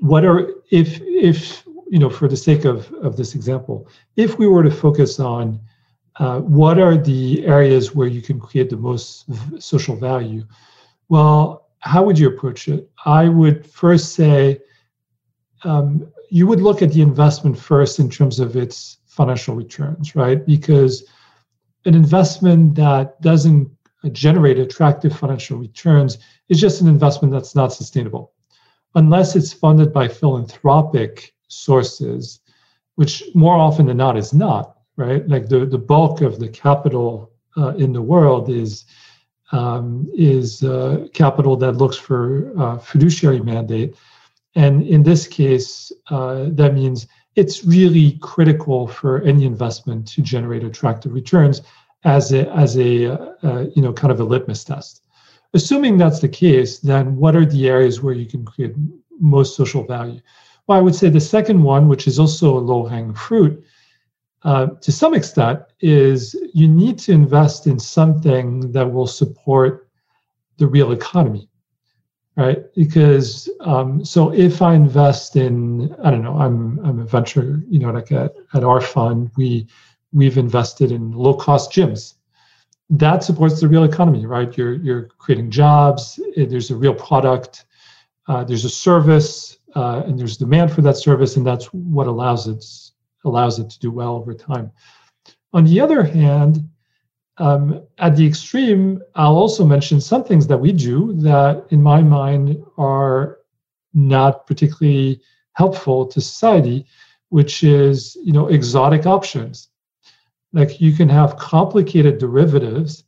what 0.00 0.24
are 0.24 0.50
if 0.70 1.00
if 1.02 1.64
you 1.88 1.98
know 1.98 2.10
for 2.10 2.28
the 2.28 2.36
sake 2.36 2.64
of 2.64 2.92
of 3.02 3.16
this 3.16 3.34
example, 3.34 3.88
if 4.16 4.38
we 4.38 4.46
were 4.46 4.64
to 4.64 4.70
focus 4.70 5.18
on 5.18 5.60
uh, 6.16 6.40
what 6.40 6.78
are 6.78 6.96
the 6.96 7.46
areas 7.46 7.94
where 7.94 8.08
you 8.08 8.20
can 8.20 8.38
create 8.38 8.68
the 8.68 8.76
most 8.76 9.26
v- 9.28 9.60
social 9.60 9.96
value? 9.96 10.44
Well, 11.08 11.68
how 11.80 12.02
would 12.04 12.18
you 12.18 12.28
approach 12.28 12.68
it? 12.68 12.90
I 13.04 13.28
would 13.28 13.66
first 13.66 14.14
say 14.14 14.60
um, 15.62 16.12
you 16.30 16.46
would 16.46 16.60
look 16.60 16.82
at 16.82 16.92
the 16.92 17.02
investment 17.02 17.58
first 17.58 17.98
in 17.98 18.10
terms 18.10 18.40
of 18.40 18.56
its 18.56 18.98
financial 19.06 19.54
returns, 19.54 20.16
right? 20.16 20.44
Because 20.44 21.04
an 21.84 21.94
investment 21.94 22.74
that 22.76 23.20
doesn't 23.20 23.68
generate 24.10 24.58
attractive 24.58 25.16
financial 25.16 25.58
returns 25.58 26.18
is 26.48 26.60
just 26.60 26.80
an 26.80 26.88
investment 26.88 27.32
that's 27.32 27.54
not 27.54 27.72
sustainable. 27.72 28.32
Unless 28.94 29.36
it's 29.36 29.52
funded 29.52 29.92
by 29.92 30.08
philanthropic 30.08 31.34
sources, 31.48 32.40
which 32.96 33.24
more 33.34 33.56
often 33.56 33.86
than 33.86 33.96
not 33.96 34.16
is 34.16 34.32
not, 34.32 34.78
right? 34.96 35.26
Like 35.28 35.48
the, 35.48 35.66
the 35.66 35.78
bulk 35.78 36.20
of 36.20 36.38
the 36.38 36.48
capital 36.48 37.32
uh, 37.56 37.74
in 37.76 37.92
the 37.92 38.02
world 38.02 38.48
is 38.50 38.84
um, 39.52 40.10
is 40.14 40.64
uh, 40.64 41.06
capital 41.12 41.54
that 41.56 41.72
looks 41.72 41.96
for 41.96 42.52
uh, 42.58 42.78
fiduciary 42.78 43.40
mandate. 43.40 43.94
And 44.56 44.82
in 44.82 45.02
this 45.02 45.26
case, 45.26 45.92
uh, 46.10 46.46
that 46.50 46.74
means 46.74 47.06
it's 47.36 47.64
really 47.64 48.18
critical 48.20 48.88
for 48.88 49.22
any 49.22 49.44
investment 49.44 50.08
to 50.08 50.22
generate 50.22 50.64
attractive 50.64 51.12
returns 51.12 51.62
as 52.04 52.32
a 52.32 52.50
as 52.52 52.76
a 52.76 53.12
uh, 53.42 53.66
you 53.74 53.82
know 53.82 53.92
kind 53.92 54.12
of 54.12 54.20
a 54.20 54.24
litmus 54.24 54.64
test. 54.64 55.02
Assuming 55.54 55.96
that's 55.98 56.20
the 56.20 56.28
case, 56.28 56.78
then 56.80 57.16
what 57.16 57.36
are 57.36 57.46
the 57.46 57.68
areas 57.68 58.02
where 58.02 58.14
you 58.14 58.26
can 58.26 58.44
create 58.44 58.74
most 59.20 59.56
social 59.56 59.84
value? 59.84 60.20
Well, 60.66 60.78
I 60.78 60.82
would 60.82 60.94
say 60.94 61.08
the 61.10 61.20
second 61.20 61.62
one, 61.62 61.88
which 61.88 62.06
is 62.06 62.18
also 62.18 62.58
a 62.58 62.58
low 62.58 62.84
hanging 62.86 63.14
fruit, 63.14 63.64
uh, 64.42 64.66
to 64.80 64.92
some 64.92 65.14
extent, 65.14 65.60
is 65.80 66.34
you 66.52 66.68
need 66.68 66.98
to 67.00 67.12
invest 67.12 67.66
in 67.66 67.78
something 67.78 68.72
that 68.72 68.92
will 68.92 69.06
support 69.06 69.88
the 70.58 70.66
real 70.66 70.92
economy. 70.92 71.48
right? 72.36 72.64
Because 72.74 73.48
um, 73.60 74.04
so 74.04 74.32
if 74.32 74.60
I 74.62 74.74
invest 74.74 75.36
in, 75.36 75.94
I 76.02 76.10
don't 76.10 76.22
know, 76.22 76.36
I'm 76.38 76.80
I'm 76.84 77.00
a 77.00 77.04
venture, 77.04 77.62
you 77.68 77.78
know, 77.78 77.90
like 77.90 78.12
at, 78.12 78.34
at 78.54 78.64
our 78.64 78.80
fund, 78.80 79.30
we 79.36 79.66
we've 80.14 80.38
invested 80.38 80.92
in 80.92 81.12
low 81.12 81.34
cost 81.34 81.72
gyms. 81.72 82.14
That 82.88 83.24
supports 83.24 83.60
the 83.60 83.68
real 83.68 83.84
economy, 83.84 84.24
right? 84.24 84.56
You're 84.56 84.74
you're 84.74 85.08
creating 85.18 85.50
jobs. 85.50 86.20
There's 86.36 86.70
a 86.70 86.76
real 86.76 86.94
product. 86.94 87.66
Uh, 88.26 88.44
there's 88.44 88.64
a 88.64 88.70
service, 88.70 89.58
uh, 89.74 90.02
and 90.06 90.18
there's 90.18 90.38
demand 90.38 90.72
for 90.72 90.80
that 90.82 90.96
service, 90.96 91.36
and 91.36 91.46
that's 91.46 91.66
what 91.66 92.06
allows 92.06 92.46
it 92.46 92.64
allows 93.24 93.58
it 93.58 93.68
to 93.70 93.78
do 93.80 93.90
well 93.90 94.14
over 94.14 94.32
time. 94.32 94.70
On 95.52 95.64
the 95.64 95.80
other 95.80 96.02
hand, 96.02 96.68
um, 97.38 97.82
at 97.98 98.16
the 98.16 98.26
extreme, 98.26 99.02
I'll 99.14 99.36
also 99.36 99.64
mention 99.64 100.00
some 100.00 100.24
things 100.24 100.46
that 100.46 100.58
we 100.58 100.72
do 100.72 101.14
that, 101.22 101.66
in 101.70 101.82
my 101.82 102.02
mind, 102.02 102.62
are 102.78 103.38
not 103.92 104.46
particularly 104.46 105.20
helpful 105.54 106.06
to 106.06 106.20
society, 106.20 106.86
which 107.30 107.64
is 107.64 108.16
you 108.22 108.32
know 108.32 108.48
exotic 108.48 109.06
options. 109.06 109.68
Like 110.54 110.80
you 110.80 110.92
can 110.92 111.08
have 111.08 111.36
complicated 111.36 112.18
derivatives 112.18 113.04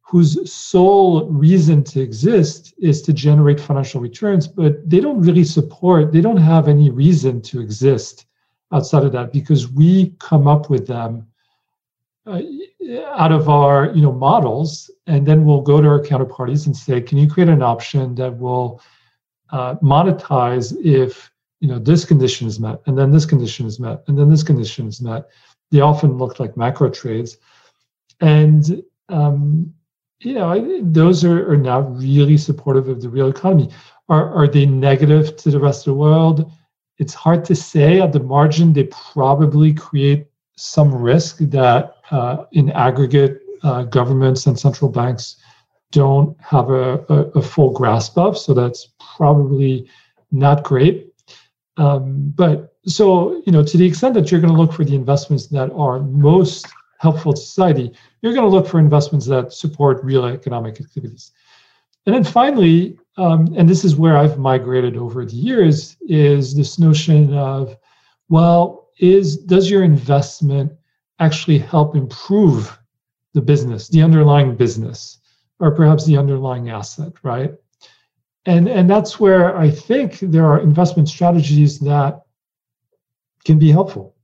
whose 0.00 0.52
sole 0.52 1.26
reason 1.26 1.84
to 1.84 2.00
exist 2.00 2.74
is 2.78 3.02
to 3.02 3.12
generate 3.12 3.60
financial 3.60 4.00
returns, 4.00 4.48
but 4.48 4.88
they 4.88 5.00
don't 5.00 5.20
really 5.20 5.44
support, 5.44 6.12
they 6.12 6.20
don't 6.20 6.36
have 6.36 6.68
any 6.68 6.90
reason 6.90 7.42
to 7.42 7.60
exist 7.60 8.26
outside 8.72 9.04
of 9.04 9.12
that 9.12 9.32
because 9.32 9.70
we 9.70 10.14
come 10.18 10.48
up 10.48 10.70
with 10.70 10.86
them 10.86 11.26
uh, 12.26 12.40
out 13.14 13.32
of 13.32 13.48
our 13.48 13.92
you 13.94 14.02
know 14.02 14.12
models 14.12 14.90
and 15.06 15.26
then 15.26 15.44
we'll 15.44 15.60
go 15.60 15.80
to 15.80 15.88
our 15.88 16.00
counterparties 16.00 16.66
and 16.66 16.76
say 16.76 17.00
can 17.00 17.18
you 17.18 17.28
create 17.28 17.48
an 17.48 17.62
option 17.62 18.14
that 18.14 18.36
will 18.36 18.80
uh, 19.50 19.74
monetize 19.76 20.74
if 20.84 21.30
you 21.60 21.68
know 21.68 21.78
this 21.78 22.04
condition 22.04 22.46
is 22.46 22.58
met 22.58 22.80
and 22.86 22.98
then 22.98 23.12
this 23.12 23.24
condition 23.24 23.66
is 23.66 23.78
met 23.78 24.02
and 24.08 24.18
then 24.18 24.28
this 24.28 24.42
condition 24.42 24.88
is 24.88 25.00
met 25.00 25.28
they 25.70 25.80
often 25.80 26.18
look 26.18 26.38
like 26.40 26.56
macro 26.56 26.90
trades 26.90 27.38
and 28.20 28.82
um, 29.08 29.72
you 30.20 30.34
know 30.34 30.80
those 30.82 31.24
are, 31.24 31.50
are 31.52 31.56
not 31.56 31.96
really 31.96 32.36
supportive 32.36 32.88
of 32.88 33.02
the 33.02 33.08
real 33.08 33.28
economy 33.28 33.70
are, 34.08 34.32
are 34.34 34.48
they 34.48 34.66
negative 34.66 35.36
to 35.36 35.50
the 35.50 35.60
rest 35.60 35.86
of 35.86 35.92
the 35.92 35.98
world 35.98 36.50
it's 36.98 37.14
hard 37.14 37.44
to 37.44 37.54
say 37.54 38.00
at 38.00 38.12
the 38.12 38.20
margin 38.20 38.72
they 38.72 38.84
probably 38.84 39.74
create 39.74 40.26
some 40.56 40.94
risk 40.94 41.38
that 41.38 41.96
uh, 42.10 42.44
in 42.52 42.70
aggregate, 42.70 43.42
uh, 43.62 43.82
governments 43.84 44.46
and 44.46 44.58
central 44.58 44.90
banks 44.90 45.36
don't 45.92 46.38
have 46.40 46.70
a, 46.70 47.04
a, 47.08 47.14
a, 47.36 47.42
full 47.42 47.70
grasp 47.72 48.18
of. 48.18 48.36
So 48.36 48.52
that's 48.54 48.88
probably 49.16 49.88
not 50.30 50.62
great. 50.62 51.12
Um, 51.76 52.32
but 52.34 52.75
so, 52.86 53.42
you 53.44 53.52
know, 53.52 53.64
to 53.64 53.76
the 53.76 53.84
extent 53.84 54.14
that 54.14 54.30
you're 54.30 54.40
going 54.40 54.52
to 54.52 54.58
look 54.58 54.72
for 54.72 54.84
the 54.84 54.94
investments 54.94 55.48
that 55.48 55.72
are 55.72 56.00
most 56.00 56.66
helpful 56.98 57.32
to 57.32 57.40
society, 57.40 57.92
you're 58.22 58.32
going 58.32 58.48
to 58.48 58.56
look 58.56 58.66
for 58.66 58.78
investments 58.78 59.26
that 59.26 59.52
support 59.52 60.02
real 60.04 60.24
economic 60.24 60.80
activities. 60.80 61.32
And 62.06 62.14
then 62.14 62.24
finally, 62.24 62.96
um, 63.16 63.52
and 63.56 63.68
this 63.68 63.84
is 63.84 63.96
where 63.96 64.16
I've 64.16 64.38
migrated 64.38 64.96
over 64.96 65.24
the 65.24 65.34
years, 65.34 65.96
is 66.02 66.54
this 66.54 66.78
notion 66.78 67.34
of, 67.34 67.76
well, 68.28 68.88
is 68.98 69.36
does 69.36 69.70
your 69.70 69.82
investment 69.82 70.72
actually 71.18 71.58
help 71.58 71.96
improve 71.96 72.78
the 73.34 73.42
business, 73.42 73.88
the 73.88 74.02
underlying 74.02 74.54
business, 74.54 75.18
or 75.58 75.70
perhaps 75.72 76.06
the 76.06 76.16
underlying 76.16 76.70
asset, 76.70 77.12
right? 77.22 77.52
And, 78.46 78.68
and 78.68 78.88
that's 78.88 79.18
where 79.18 79.56
I 79.58 79.70
think 79.70 80.20
there 80.20 80.46
are 80.46 80.60
investment 80.60 81.08
strategies 81.08 81.80
that 81.80 82.25
can 83.46 83.58
be 83.58 83.70
helpful. 83.70 84.14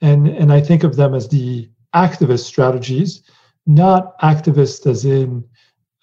And, 0.00 0.26
and 0.26 0.52
I 0.52 0.60
think 0.60 0.82
of 0.84 0.96
them 0.96 1.14
as 1.14 1.28
the 1.28 1.70
activist 1.94 2.44
strategies, 2.44 3.22
not 3.66 4.18
activist 4.20 4.86
as 4.86 5.04
in 5.04 5.44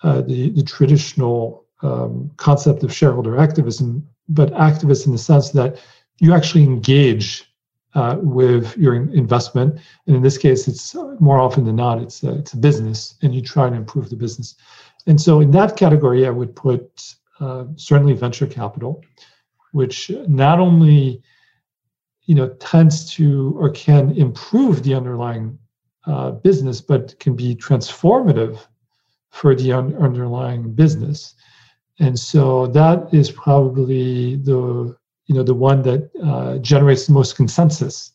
uh, 0.04 0.21
the, 0.21 0.52
the 0.52 0.63
traditional 0.63 1.65
um, 1.82 2.32
concept 2.38 2.84
of 2.84 2.93
shareholder 2.93 3.38
activism, 3.38 4.08
but 4.30 4.54
activist 4.54 5.06
in 5.06 5.12
the 5.12 5.17
sense 5.17 5.50
that 5.52 5.80
you 6.19 6.34
actually 6.34 6.63
engage 6.63 7.52
uh, 7.93 8.17
with 8.21 8.78
your 8.78 8.95
investment. 8.95 9.80
And 10.08 10.15
in 10.15 10.21
this 10.21 10.38
case, 10.38 10.67
it's 10.67 10.95
more 11.19 11.39
often 11.39 11.65
than 11.65 11.76
not, 11.76 12.02
it's 12.02 12.24
a, 12.24 12.38
it's 12.39 12.54
a 12.54 12.58
business, 12.58 13.15
and 13.21 13.36
you 13.36 13.41
try 13.41 13.69
to 13.69 13.76
improve 13.76 14.10
the 14.10 14.15
business. 14.15 14.56
And 15.08 15.19
so, 15.19 15.41
in 15.41 15.52
that 15.52 15.76
category, 15.76 16.26
I 16.26 16.30
would 16.30 16.56
put 16.56 17.15
uh, 17.39 17.65
certainly 17.76 18.13
venture 18.13 18.47
capital, 18.47 19.04
which 19.71 20.12
not 20.28 20.60
only 20.60 21.21
you 22.25 22.36
know 22.36 22.49
tends 22.60 23.10
to 23.13 23.55
or 23.57 23.69
can 23.69 24.12
improve 24.12 24.84
the 24.84 24.93
underlying 24.93 25.57
uh, 26.07 26.31
business, 26.31 26.81
but 26.81 27.19
can 27.19 27.36
be 27.36 27.55
transformative 27.55 28.60
for 29.29 29.55
the 29.55 29.71
un- 29.71 29.95
underlying 29.97 30.73
business. 30.73 31.36
And 31.99 32.17
so 32.17 32.67
that 32.67 33.13
is 33.13 33.31
probably 33.31 34.38
the 34.38 34.95
you 35.27 35.36
know 35.36 35.43
the 35.43 35.53
one 35.53 35.81
that 35.84 36.10
uh, 36.23 36.57
generates 36.57 37.07
the 37.07 37.13
most 37.13 37.36
consensus 37.36 38.12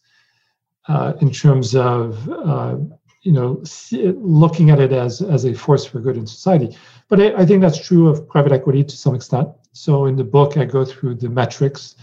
uh, 0.88 1.14
in 1.20 1.30
terms 1.30 1.74
of 1.74 2.28
uh, 2.28 2.76
you 3.22 3.32
know 3.32 3.62
looking 4.20 4.70
at 4.70 4.80
it 4.80 4.92
as 4.92 5.22
as 5.22 5.44
a 5.44 5.54
force 5.54 5.84
for 5.84 6.00
good 6.00 6.16
in 6.16 6.26
society. 6.26 6.76
But 7.08 7.20
I, 7.20 7.42
I, 7.42 7.46
think 7.46 7.60
that's 7.60 7.78
true 7.78 8.08
of 8.08 8.28
private 8.28 8.52
equity 8.52 8.82
to 8.82 8.96
some 8.96 9.14
extent. 9.14 9.48
So 9.72 10.06
in 10.06 10.16
the 10.16 10.24
book, 10.24 10.56
I 10.56 10.64
go 10.64 10.84
through 10.84 11.16
the 11.16 11.28
metrics. 11.28 11.94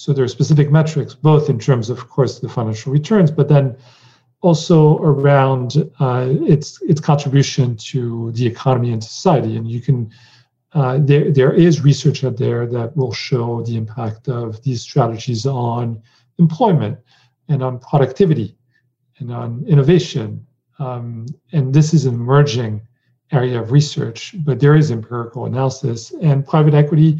So 0.00 0.14
there 0.14 0.24
are 0.24 0.28
specific 0.28 0.70
metrics, 0.70 1.12
both 1.12 1.50
in 1.50 1.58
terms 1.58 1.90
of, 1.90 1.98
of 1.98 2.08
course, 2.08 2.38
the 2.38 2.48
financial 2.48 2.90
returns, 2.90 3.30
but 3.30 3.50
then 3.50 3.76
also 4.40 4.96
around 5.00 5.90
uh, 6.00 6.26
its 6.54 6.80
its 6.80 7.02
contribution 7.02 7.76
to 7.90 8.32
the 8.32 8.46
economy 8.46 8.92
and 8.94 9.04
society. 9.04 9.58
And 9.58 9.70
you 9.70 9.82
can 9.82 10.10
uh, 10.72 11.00
there, 11.02 11.30
there 11.30 11.52
is 11.52 11.84
research 11.84 12.24
out 12.24 12.38
there 12.38 12.66
that 12.66 12.96
will 12.96 13.12
show 13.12 13.62
the 13.62 13.76
impact 13.76 14.26
of 14.28 14.62
these 14.62 14.80
strategies 14.80 15.44
on 15.44 16.00
employment 16.38 16.98
and 17.50 17.62
on 17.62 17.78
productivity 17.78 18.56
and 19.18 19.30
on 19.30 19.66
innovation. 19.66 20.46
Um, 20.78 21.26
and 21.52 21.74
this 21.74 21.92
is 21.92 22.06
an 22.06 22.14
emerging 22.14 22.80
area 23.32 23.60
of 23.60 23.70
research, 23.70 24.34
but 24.46 24.60
there 24.60 24.76
is 24.76 24.90
empirical 24.90 25.44
analysis. 25.44 26.14
And 26.22 26.46
private 26.46 26.72
equity, 26.72 27.18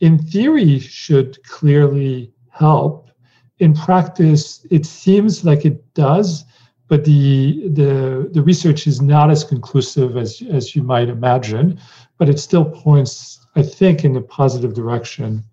in 0.00 0.18
theory, 0.18 0.78
should 0.78 1.42
clearly 1.44 2.32
help. 2.50 3.10
In 3.58 3.74
practice, 3.74 4.66
it 4.70 4.84
seems 4.84 5.44
like 5.44 5.64
it 5.64 5.94
does, 5.94 6.44
but 6.88 7.04
the 7.04 7.68
the 7.68 8.28
the 8.32 8.42
research 8.42 8.86
is 8.86 9.00
not 9.00 9.30
as 9.30 9.44
conclusive 9.44 10.16
as 10.16 10.42
as 10.50 10.74
you 10.74 10.82
might 10.82 11.08
imagine 11.08 11.78
but 12.18 12.28
it 12.28 12.38
still 12.38 12.64
points, 12.64 13.44
I 13.56 13.62
think, 13.62 14.04
in 14.04 14.16
a 14.16 14.20
positive 14.22 14.74
direction. 14.74 15.44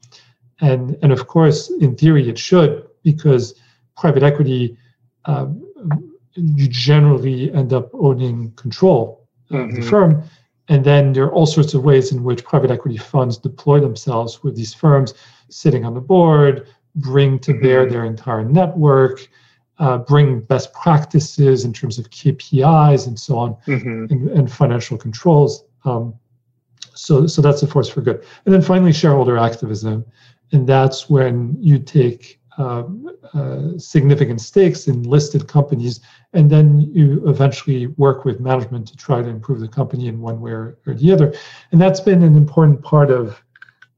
And, 0.60 0.97
and 1.01 1.12
of 1.12 1.27
course, 1.27 1.71
in 1.80 1.95
theory, 1.95 2.30
it 2.30 2.38
should, 2.38 2.88
because 3.04 3.56
private 3.97 4.23
equity, 4.23 4.77
um, 5.25 5.67
you 6.36 6.67
generally 6.67 7.51
end 7.51 7.73
up 7.73 7.89
owning 7.93 8.51
control 8.54 9.27
of 9.49 9.56
mm-hmm. 9.58 9.75
the 9.75 9.82
firm. 9.82 10.23
And 10.67 10.86
then 10.86 11.13
there 11.13 11.26
are 11.26 11.34
all 11.34 11.45
sorts 11.45 11.74
of 11.74 11.84
ways 11.84 12.12
in 12.12 12.24
which 12.24 12.43
private 12.43 12.71
equity 12.71 12.97
funds 12.97 13.38
deploy 13.38 13.80
themselves 13.80 14.43
with 14.43 14.56
these 14.56 14.74
firms 14.74 15.13
sitting 15.50 15.86
on 15.86 15.93
the 15.93 16.02
board, 16.02 16.67
bring 16.95 17.39
to 17.39 17.54
bear 17.54 17.84
mm-hmm. 17.84 17.93
their 17.93 18.06
entire 18.06 18.45
network, 18.45 19.28
uh, 19.80 19.97
bring 19.97 20.39
best 20.39 20.74
practices 20.74 21.66
in 21.66 21.74
terms 21.74 21.97
of 21.97 22.09
KPIs 22.09 23.07
and 23.07 23.20
so 23.20 23.38
on, 23.38 23.55
mm-hmm. 23.66 24.05
and, 24.14 24.30
and, 24.30 24.51
financial 24.51 24.97
controls. 24.97 25.66
Um, 25.86 26.14
so 26.93 27.28
so 27.28 27.41
that's 27.41 27.64
a 27.64 27.68
force 27.68 27.89
for 27.89 28.01
good 28.01 28.24
and 28.45 28.53
then 28.53 28.62
finally 28.62 28.93
shareholder 28.93 29.38
activism 29.38 30.05
and 30.51 30.68
that's 30.68 31.09
when 31.09 31.55
you 31.59 31.80
take 31.80 32.39
um, 32.58 33.10
uh, 33.34 33.78
significant 33.78 34.41
stakes 34.41 34.88
in 34.88 35.04
listed 35.04 35.47
companies 35.47 36.02
and 36.34 36.49
then 36.49 36.80
you 36.93 37.22
eventually 37.28 37.88
work 37.88 38.26
with 38.26 38.39
management 38.39 38.88
to 38.88 38.97
try 38.97 39.22
to 39.22 39.28
improve 39.28 39.60
the 39.60 39.68
company 39.68 40.08
in 40.08 40.20
one 40.20 40.39
way 40.41 40.52
or, 40.52 40.78
or 40.86 40.93
the 40.93 41.12
other. 41.12 41.34
And 41.72 41.82
that's 41.82 41.99
been 41.99 42.24
an 42.24 42.36
important 42.36 42.82
part 42.84 43.10
of 43.12 43.41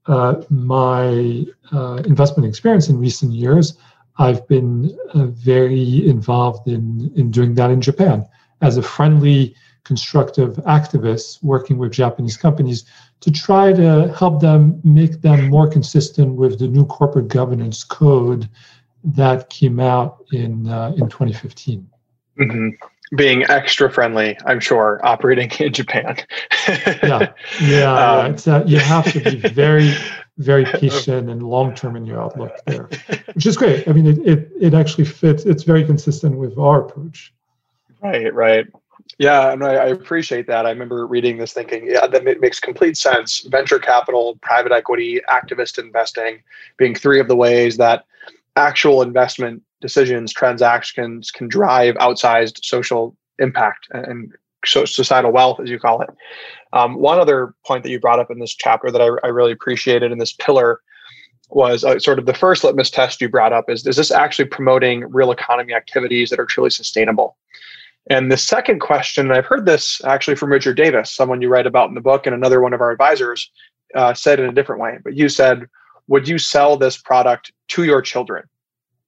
uh, 0.07 0.41
my 0.49 1.45
uh, 1.71 2.01
investment 2.05 2.47
experience 2.47 2.89
in 2.89 2.99
recent 2.99 3.31
years. 3.31 3.77
I've 4.17 4.47
been 4.47 4.95
uh, 5.13 5.27
very 5.27 6.07
involved 6.07 6.67
in 6.67 7.11
in 7.15 7.31
doing 7.31 7.55
that 7.55 7.71
in 7.71 7.81
japan. 7.81 8.27
As 8.61 8.77
a 8.77 8.83
friendly 8.83 9.55
constructive 9.83 10.55
activists 10.65 11.43
working 11.43 11.77
with 11.77 11.91
Japanese 11.91 12.37
companies 12.37 12.85
to 13.19 13.31
try 13.31 13.73
to 13.73 14.13
help 14.17 14.41
them 14.41 14.79
make 14.83 15.21
them 15.21 15.49
more 15.49 15.69
consistent 15.69 16.35
with 16.35 16.59
the 16.59 16.67
new 16.67 16.85
corporate 16.85 17.27
governance 17.27 17.83
code 17.83 18.49
that 19.03 19.49
came 19.49 19.79
out 19.79 20.23
in 20.31 20.67
uh, 20.67 20.93
in 20.97 21.09
2015. 21.09 21.87
Mm-hmm. 22.39 22.69
being 23.15 23.43
extra 23.43 23.91
friendly, 23.91 24.35
I'm 24.47 24.59
sure, 24.59 24.99
operating 25.03 25.51
in 25.59 25.71
Japan. 25.71 26.17
yeah, 26.67 27.31
yeah, 27.61 27.93
um, 28.21 28.33
It's 28.33 28.47
uh, 28.47 28.63
you 28.65 28.79
have 28.79 29.11
to 29.13 29.19
be 29.19 29.35
very, 29.49 29.93
very 30.39 30.65
patient 30.81 31.29
and 31.29 31.43
long 31.43 31.75
term 31.75 31.95
in 31.95 32.05
your 32.05 32.19
outlook 32.19 32.57
there, 32.65 32.89
which 33.33 33.45
is 33.45 33.55
great. 33.55 33.87
I 33.87 33.93
mean, 33.93 34.07
it, 34.07 34.17
it 34.27 34.51
it 34.59 34.73
actually 34.73 35.05
fits. 35.05 35.45
It's 35.45 35.63
very 35.63 35.83
consistent 35.83 36.37
with 36.37 36.57
our 36.57 36.85
approach. 36.85 37.33
Right, 38.01 38.33
right. 38.33 38.65
Yeah, 39.19 39.39
I, 39.39 39.53
I, 39.53 39.85
appreciate 39.87 40.47
that. 40.47 40.65
I 40.65 40.69
remember 40.69 41.05
reading 41.05 41.37
this 41.37 41.53
thinking, 41.53 41.87
yeah, 41.87 42.07
that 42.07 42.23
makes 42.23 42.59
complete 42.59 42.97
sense. 42.97 43.41
Venture 43.41 43.77
capital, 43.77 44.37
private 44.41 44.71
equity, 44.71 45.21
activist 45.29 45.77
investing 45.77 46.41
being 46.77 46.95
three 46.95 47.19
of 47.19 47.27
the 47.27 47.35
ways 47.35 47.77
that 47.77 48.05
actual 48.55 49.01
investment 49.01 49.61
decisions, 49.81 50.33
transactions 50.33 51.29
can 51.29 51.47
drive 51.47 51.95
outsized 51.95 52.63
social 52.63 53.15
impact 53.39 53.87
and 53.91 54.33
societal 54.65 55.31
wealth, 55.31 55.59
as 55.59 55.69
you 55.69 55.79
call 55.79 56.01
it. 56.01 56.09
Um, 56.71 56.95
one 56.95 57.19
other 57.19 57.53
point 57.65 57.83
that 57.83 57.89
you 57.89 57.99
brought 57.99 58.19
up 58.19 58.31
in 58.31 58.39
this 58.39 58.55
chapter 58.55 58.89
that 58.89 59.01
I, 59.01 59.09
I 59.23 59.29
really 59.29 59.51
appreciated 59.51 60.11
in 60.11 60.17
this 60.17 60.33
pillar 60.33 60.81
was 61.49 61.83
uh, 61.83 61.99
sort 61.99 62.17
of 62.17 62.25
the 62.25 62.33
first 62.33 62.63
litmus 62.63 62.89
test 62.89 63.21
you 63.21 63.29
brought 63.29 63.53
up 63.53 63.69
is 63.69 63.85
is 63.85 63.97
this 63.97 64.09
actually 64.09 64.45
promoting 64.45 65.03
real 65.11 65.31
economy 65.31 65.73
activities 65.73 66.29
that 66.29 66.39
are 66.39 66.45
truly 66.45 66.69
sustainable? 66.69 67.37
And 68.09 68.31
the 68.31 68.37
second 68.37 68.79
question, 68.79 69.27
and 69.27 69.37
I've 69.37 69.45
heard 69.45 69.65
this 69.65 70.01
actually 70.03 70.35
from 70.35 70.51
Richard 70.51 70.75
Davis, 70.75 71.11
someone 71.11 71.41
you 71.41 71.49
write 71.49 71.67
about 71.67 71.89
in 71.89 71.95
the 71.95 72.01
book, 72.01 72.25
and 72.25 72.35
another 72.35 72.61
one 72.61 72.73
of 72.73 72.81
our 72.81 72.91
advisors 72.91 73.49
uh, 73.95 74.13
said 74.13 74.39
in 74.39 74.45
a 74.45 74.51
different 74.51 74.81
way. 74.81 74.97
But 75.03 75.15
you 75.15 75.29
said, 75.29 75.67
would 76.07 76.27
you 76.27 76.37
sell 76.37 76.75
this 76.75 76.97
product 76.97 77.51
to 77.69 77.83
your 77.83 78.01
children? 78.01 78.43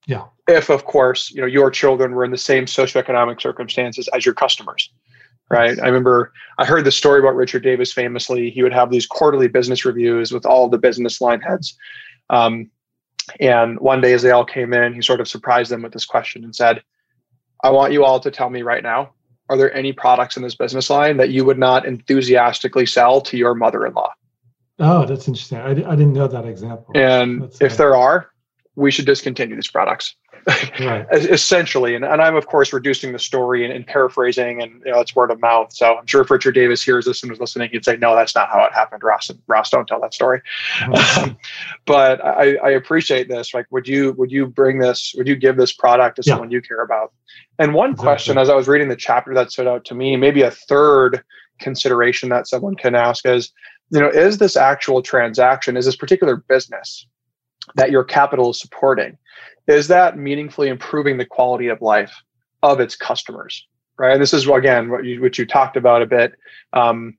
Yeah. 0.06 0.24
If, 0.48 0.70
of 0.70 0.84
course, 0.84 1.30
you 1.30 1.40
know 1.40 1.46
your 1.46 1.70
children 1.70 2.12
were 2.14 2.24
in 2.24 2.30
the 2.30 2.38
same 2.38 2.64
socioeconomic 2.66 3.40
circumstances 3.40 4.08
as 4.14 4.24
your 4.24 4.34
customers, 4.34 4.90
right? 5.50 5.78
I 5.80 5.86
remember 5.86 6.32
I 6.58 6.64
heard 6.64 6.84
the 6.84 6.92
story 6.92 7.18
about 7.18 7.34
Richard 7.34 7.64
Davis. 7.64 7.92
Famously, 7.92 8.50
he 8.50 8.62
would 8.62 8.72
have 8.72 8.90
these 8.90 9.06
quarterly 9.06 9.48
business 9.48 9.84
reviews 9.84 10.32
with 10.32 10.46
all 10.46 10.68
the 10.68 10.78
business 10.78 11.20
line 11.20 11.40
heads. 11.40 11.76
Um, 12.30 12.70
and 13.40 13.80
one 13.80 14.00
day, 14.00 14.12
as 14.12 14.22
they 14.22 14.30
all 14.30 14.44
came 14.44 14.72
in, 14.72 14.94
he 14.94 15.02
sort 15.02 15.20
of 15.20 15.28
surprised 15.28 15.72
them 15.72 15.82
with 15.82 15.92
this 15.92 16.06
question 16.06 16.44
and 16.44 16.54
said, 16.54 16.82
I 17.62 17.70
want 17.70 17.92
you 17.92 18.04
all 18.04 18.20
to 18.20 18.30
tell 18.30 18.50
me 18.50 18.62
right 18.62 18.82
now 18.82 19.12
are 19.48 19.56
there 19.56 19.72
any 19.74 19.92
products 19.92 20.36
in 20.36 20.42
this 20.42 20.54
business 20.54 20.90
line 20.90 21.16
that 21.18 21.30
you 21.30 21.44
would 21.44 21.58
not 21.58 21.86
enthusiastically 21.86 22.86
sell 22.86 23.20
to 23.20 23.36
your 23.36 23.54
mother 23.54 23.86
in 23.86 23.94
law? 23.94 24.12
Oh, 24.78 25.06
that's 25.06 25.28
interesting. 25.28 25.58
I, 25.58 25.70
I 25.70 25.72
didn't 25.96 26.12
know 26.12 26.28
that 26.28 26.44
example. 26.44 26.92
And 26.94 27.42
that's 27.42 27.60
if 27.60 27.76
there 27.76 27.96
are, 27.96 28.30
we 28.76 28.90
should 28.90 29.06
discontinue 29.06 29.56
these 29.56 29.70
products 29.70 30.14
right. 30.80 31.06
essentially. 31.12 31.94
And, 31.94 32.04
and 32.04 32.22
I'm 32.22 32.36
of 32.36 32.46
course 32.46 32.72
reducing 32.72 33.12
the 33.12 33.18
story 33.18 33.64
and, 33.64 33.72
and, 33.72 33.86
paraphrasing, 33.86 34.62
and 34.62 34.80
you 34.84 34.92
know 34.92 35.00
it's 35.00 35.14
word 35.14 35.30
of 35.30 35.40
mouth. 35.40 35.72
So 35.72 35.96
I'm 35.96 36.06
sure 36.06 36.22
if 36.22 36.30
Richard 36.30 36.54
Davis 36.54 36.82
hears 36.82 37.04
this 37.04 37.22
and 37.22 37.32
is 37.32 37.40
listening, 37.40 37.70
he'd 37.72 37.84
say, 37.84 37.96
"No, 37.96 38.14
that's 38.14 38.34
not 38.34 38.48
how 38.48 38.64
it 38.64 38.72
happened, 38.72 39.02
Ross. 39.02 39.28
And 39.28 39.40
Ross, 39.46 39.70
don't 39.70 39.86
tell 39.86 40.00
that 40.00 40.14
story." 40.14 40.40
um, 41.18 41.36
but 41.86 42.24
I, 42.24 42.56
I, 42.56 42.70
appreciate 42.70 43.28
this. 43.28 43.54
Like, 43.54 43.66
would 43.70 43.88
you 43.88 44.12
would 44.12 44.30
you 44.30 44.46
bring 44.46 44.78
this? 44.78 45.14
Would 45.16 45.26
you 45.26 45.36
give 45.36 45.56
this 45.56 45.72
product 45.72 46.16
to 46.16 46.22
yeah. 46.24 46.34
someone 46.34 46.50
you 46.50 46.62
care 46.62 46.82
about? 46.82 47.12
And 47.58 47.74
one 47.74 47.90
exactly. 47.90 48.04
question, 48.04 48.38
as 48.38 48.48
I 48.48 48.54
was 48.54 48.68
reading 48.68 48.88
the 48.88 48.96
chapter 48.96 49.34
that 49.34 49.50
stood 49.50 49.66
out 49.66 49.84
to 49.86 49.94
me, 49.94 50.16
maybe 50.16 50.42
a 50.42 50.50
third 50.50 51.24
consideration 51.58 52.28
that 52.28 52.46
someone 52.46 52.76
can 52.76 52.94
ask 52.94 53.24
is, 53.26 53.50
you 53.90 53.98
know, 53.98 54.10
is 54.10 54.38
this 54.38 54.56
actual 54.56 55.00
transaction, 55.02 55.76
is 55.76 55.86
this 55.86 55.96
particular 55.96 56.36
business 56.36 57.06
that 57.74 57.90
your 57.90 58.04
capital 58.04 58.50
is 58.50 58.60
supporting? 58.60 59.18
is 59.66 59.88
that 59.88 60.16
meaningfully 60.16 60.68
improving 60.68 61.18
the 61.18 61.26
quality 61.26 61.66
of 61.66 61.82
life 61.82 62.22
of 62.62 62.78
its 62.78 62.94
customers 62.94 63.66
right? 63.98 64.12
And 64.12 64.22
this 64.22 64.34
is 64.34 64.46
again 64.46 64.90
what 64.90 65.04
you 65.04 65.20
what 65.20 65.38
you 65.38 65.46
talked 65.46 65.76
about 65.76 66.02
a 66.02 66.06
bit. 66.06 66.34
Um, 66.72 67.16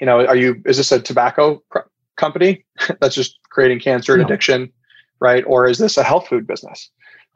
you 0.00 0.06
know 0.06 0.26
are 0.26 0.36
you 0.36 0.62
is 0.66 0.76
this 0.76 0.92
a 0.92 1.00
tobacco 1.00 1.62
pr- 1.70 1.80
company 2.16 2.64
that's 3.00 3.14
just 3.14 3.38
creating 3.50 3.80
cancer 3.80 4.14
and 4.14 4.22
addiction 4.22 4.72
right? 5.20 5.44
Or 5.46 5.66
is 5.66 5.78
this 5.78 5.96
a 5.96 6.04
health 6.04 6.28
food 6.28 6.46
business? 6.46 6.90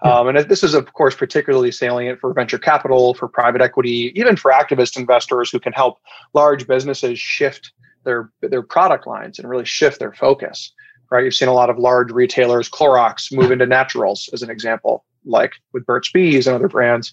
Yeah. 0.05 0.19
um, 0.19 0.29
and 0.29 0.39
this 0.49 0.63
is 0.63 0.75
of 0.75 0.93
course 0.93 1.15
particularly 1.15 1.71
salient 1.71 2.21
for 2.21 2.33
venture 2.33 2.59
capital 2.59 3.15
for 3.15 3.29
private 3.29 3.61
equity 3.61 4.13
even 4.17 4.37
for 4.37 4.51
activist 4.51 4.99
investors 4.99 5.51
who 5.51 5.61
can 5.61 5.73
help 5.73 5.99
large 6.35 6.67
businesses 6.67 7.19
shift 7.19 7.73
their 8.05 8.31
their 8.41 8.63
product 8.63 9.07
lines 9.07 9.39
and 9.39 9.49
really 9.49 9.65
shift 9.65 10.01
their 10.01 10.13
focus 10.13 10.73
right? 11.13 11.25
You've 11.25 11.35
seen 11.35 11.49
a 11.49 11.53
lot 11.53 11.69
of 11.69 11.79
large 11.79 12.11
retailers, 12.11 12.71
Clorox, 12.71 13.31
move 13.31 13.51
into 13.51 13.67
naturals 13.67 14.31
as 14.33 14.43
an 14.43 14.49
example, 14.49 15.05
like 15.27 15.53
with 15.73 15.85
Burt's 15.85 16.11
Bees 16.11 16.47
and 16.47 16.57
other 16.57 16.69
brands. 16.69 17.13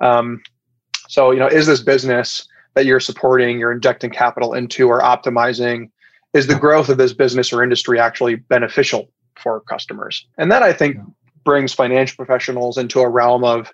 Um, 0.00 0.40
so, 1.08 1.32
you 1.32 1.40
know, 1.40 1.48
is 1.48 1.66
this 1.66 1.82
business 1.82 2.46
that 2.74 2.86
you're 2.86 3.00
supporting, 3.00 3.58
you're 3.58 3.72
injecting 3.72 4.10
capital 4.10 4.54
into 4.54 4.88
or 4.88 5.00
optimizing, 5.00 5.90
is 6.32 6.46
the 6.46 6.54
growth 6.54 6.88
of 6.88 6.96
this 6.96 7.12
business 7.12 7.52
or 7.52 7.64
industry 7.64 7.98
actually 7.98 8.36
beneficial 8.36 9.10
for 9.34 9.60
customers? 9.62 10.24
And 10.38 10.52
that 10.52 10.62
I 10.62 10.72
think 10.72 10.98
brings 11.44 11.72
financial 11.72 12.16
professionals 12.16 12.78
into 12.78 13.00
a 13.00 13.08
realm 13.08 13.42
of 13.42 13.72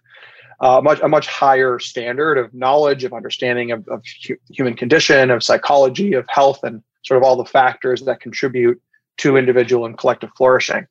uh, 0.61 0.81
much 0.83 1.01
a 1.01 1.09
much 1.09 1.27
higher 1.27 1.79
standard 1.79 2.39
of 2.39 2.55
knowledge, 2.55 3.05
of 3.05 3.12
understanding 3.12 3.72
of, 3.72 3.87
of 3.89 4.03
hu- 4.27 4.39
human 4.51 4.72
condition, 4.72 5.31
of 5.31 5.43
psychology, 5.43 6.14
of 6.14 6.24
health, 6.31 6.61
and 6.64 6.83
sort 7.03 7.18
of 7.18 7.24
all 7.24 7.37
the 7.37 7.45
factors 7.45 8.03
that 8.05 8.20
contribute 8.20 8.81
to 9.18 9.36
individual 9.36 9.86
and 9.86 9.96
collective 9.96 10.30
flourishing. 10.36 10.86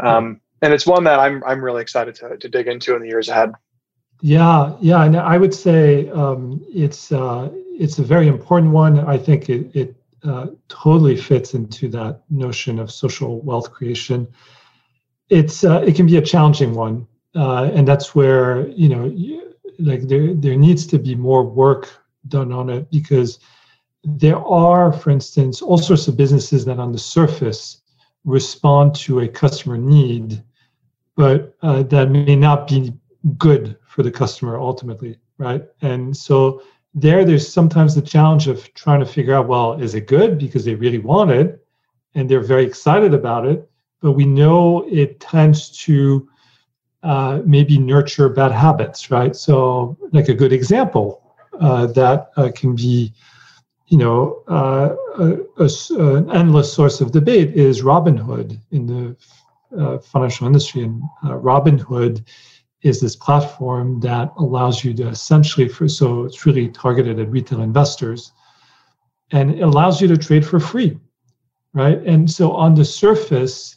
Um, 0.00 0.40
and 0.62 0.72
it's 0.72 0.86
one 0.86 1.04
that 1.04 1.18
I'm 1.18 1.42
I'm 1.44 1.62
really 1.62 1.82
excited 1.82 2.14
to 2.16 2.36
to 2.36 2.48
dig 2.48 2.66
into 2.66 2.94
in 2.94 3.02
the 3.02 3.08
years 3.08 3.28
ahead. 3.28 3.52
Yeah, 4.22 4.76
yeah, 4.80 5.04
and 5.04 5.16
I 5.16 5.38
would 5.38 5.54
say 5.54 6.10
um, 6.10 6.64
it's 6.68 7.10
uh, 7.10 7.50
it's 7.54 7.98
a 7.98 8.02
very 8.02 8.28
important 8.28 8.72
one. 8.72 9.00
I 9.00 9.16
think 9.16 9.48
it, 9.48 9.74
it 9.74 9.96
uh, 10.22 10.48
totally 10.68 11.16
fits 11.16 11.54
into 11.54 11.88
that 11.88 12.22
notion 12.28 12.78
of 12.78 12.90
social 12.90 13.40
wealth 13.40 13.72
creation. 13.72 14.28
It's 15.30 15.64
uh, 15.64 15.82
it 15.86 15.96
can 15.96 16.06
be 16.06 16.18
a 16.18 16.22
challenging 16.22 16.74
one, 16.74 17.06
uh, 17.34 17.70
and 17.72 17.88
that's 17.88 18.14
where 18.14 18.68
you 18.68 18.90
know 18.90 19.06
you, 19.06 19.54
like 19.78 20.02
there 20.02 20.34
there 20.34 20.56
needs 20.56 20.86
to 20.88 20.98
be 20.98 21.14
more 21.14 21.42
work 21.42 21.88
done 22.28 22.52
on 22.52 22.68
it 22.68 22.90
because 22.90 23.38
there 24.04 24.38
are, 24.38 24.92
for 24.92 25.10
instance, 25.10 25.62
all 25.62 25.78
sorts 25.78 26.08
of 26.08 26.16
businesses 26.16 26.64
that 26.64 26.78
on 26.78 26.92
the 26.92 26.98
surface 26.98 27.82
respond 28.24 28.94
to 28.94 29.20
a 29.20 29.28
customer 29.28 29.76
need, 29.76 30.42
but 31.16 31.56
uh, 31.62 31.82
that 31.84 32.10
may 32.10 32.36
not 32.36 32.68
be 32.68 32.92
good 33.36 33.76
for 33.86 34.02
the 34.02 34.10
customer 34.10 34.58
ultimately, 34.58 35.18
right? 35.38 35.64
And 35.82 36.16
so 36.16 36.62
there, 36.94 37.24
there's 37.24 37.50
sometimes 37.50 37.94
the 37.94 38.02
challenge 38.02 38.48
of 38.48 38.72
trying 38.74 39.00
to 39.00 39.06
figure 39.06 39.34
out, 39.34 39.48
well, 39.48 39.80
is 39.80 39.94
it 39.94 40.06
good 40.06 40.38
because 40.38 40.64
they 40.64 40.74
really 40.74 40.98
want 40.98 41.30
it 41.30 41.64
and 42.14 42.28
they're 42.28 42.40
very 42.40 42.64
excited 42.64 43.14
about 43.14 43.46
it, 43.46 43.68
but 44.00 44.12
we 44.12 44.24
know 44.24 44.86
it 44.88 45.20
tends 45.20 45.70
to 45.84 46.28
uh, 47.02 47.40
maybe 47.44 47.78
nurture 47.78 48.28
bad 48.28 48.52
habits, 48.52 49.10
right? 49.10 49.34
So, 49.34 49.96
like 50.12 50.28
a 50.28 50.34
good 50.34 50.52
example 50.52 51.34
uh, 51.60 51.86
that 51.86 52.30
uh, 52.36 52.50
can 52.54 52.74
be 52.74 53.12
you 53.90 53.98
know, 53.98 54.44
uh, 54.46 54.94
a, 55.18 55.64
a, 55.64 56.16
an 56.16 56.30
endless 56.30 56.72
source 56.72 57.00
of 57.00 57.10
debate 57.10 57.54
is 57.54 57.82
Robinhood 57.82 58.56
in 58.70 58.86
the 58.86 59.16
uh, 59.76 59.98
financial 59.98 60.46
industry. 60.46 60.84
And 60.84 61.02
uh, 61.24 61.30
Robinhood 61.30 62.24
is 62.82 63.00
this 63.00 63.16
platform 63.16 63.98
that 64.00 64.32
allows 64.38 64.84
you 64.84 64.94
to 64.94 65.08
essentially, 65.08 65.68
for, 65.68 65.88
so 65.88 66.22
it's 66.22 66.46
really 66.46 66.68
targeted 66.68 67.18
at 67.18 67.30
retail 67.30 67.62
investors, 67.62 68.32
and 69.32 69.50
it 69.50 69.62
allows 69.62 70.00
you 70.00 70.06
to 70.06 70.16
trade 70.16 70.46
for 70.46 70.60
free, 70.60 70.96
right? 71.74 71.98
And 72.06 72.30
so 72.30 72.52
on 72.52 72.76
the 72.76 72.84
surface, 72.84 73.76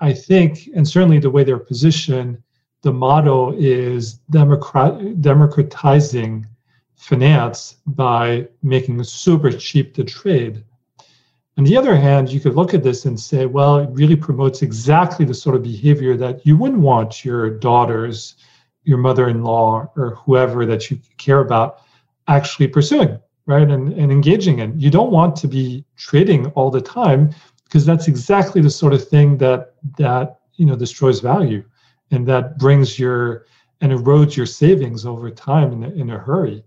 I 0.00 0.12
think, 0.12 0.70
and 0.74 0.86
certainly 0.86 1.20
the 1.20 1.30
way 1.30 1.44
they're 1.44 1.58
positioned, 1.58 2.42
the 2.82 2.92
motto 2.92 3.52
is 3.56 4.14
democrat- 4.30 5.22
democratizing 5.22 6.46
finance 7.02 7.78
by 7.84 8.46
making 8.62 9.02
super 9.02 9.50
cheap 9.50 9.92
to 9.92 10.04
trade. 10.04 10.62
On 11.58 11.64
the 11.64 11.76
other 11.76 11.96
hand, 11.96 12.30
you 12.30 12.38
could 12.38 12.54
look 12.54 12.74
at 12.74 12.84
this 12.84 13.06
and 13.06 13.18
say, 13.18 13.44
well, 13.44 13.78
it 13.78 13.90
really 13.90 14.14
promotes 14.14 14.62
exactly 14.62 15.24
the 15.24 15.34
sort 15.34 15.56
of 15.56 15.64
behavior 15.64 16.16
that 16.16 16.46
you 16.46 16.56
wouldn't 16.56 16.80
want 16.80 17.24
your 17.24 17.50
daughters, 17.50 18.36
your 18.84 18.98
mother 18.98 19.28
in 19.28 19.42
law, 19.42 19.90
or 19.96 20.14
whoever 20.14 20.64
that 20.64 20.92
you 20.92 20.98
care 21.18 21.40
about 21.40 21.80
actually 22.28 22.68
pursuing, 22.68 23.18
right? 23.46 23.68
And, 23.68 23.92
and 23.94 24.12
engaging 24.12 24.60
in. 24.60 24.78
You 24.78 24.88
don't 24.88 25.10
want 25.10 25.34
to 25.36 25.48
be 25.48 25.84
trading 25.96 26.46
all 26.52 26.70
the 26.70 26.80
time 26.80 27.34
because 27.64 27.84
that's 27.84 28.06
exactly 28.06 28.62
the 28.62 28.70
sort 28.70 28.92
of 28.92 29.08
thing 29.08 29.38
that 29.38 29.74
that 29.98 30.38
you 30.54 30.66
know 30.66 30.76
destroys 30.76 31.18
value 31.18 31.64
and 32.12 32.28
that 32.28 32.58
brings 32.58 32.96
your 32.96 33.46
and 33.80 33.90
erodes 33.90 34.36
your 34.36 34.46
savings 34.46 35.04
over 35.04 35.30
time 35.32 35.72
in 35.72 35.82
in 36.00 36.10
a 36.10 36.18
hurry. 36.18 36.62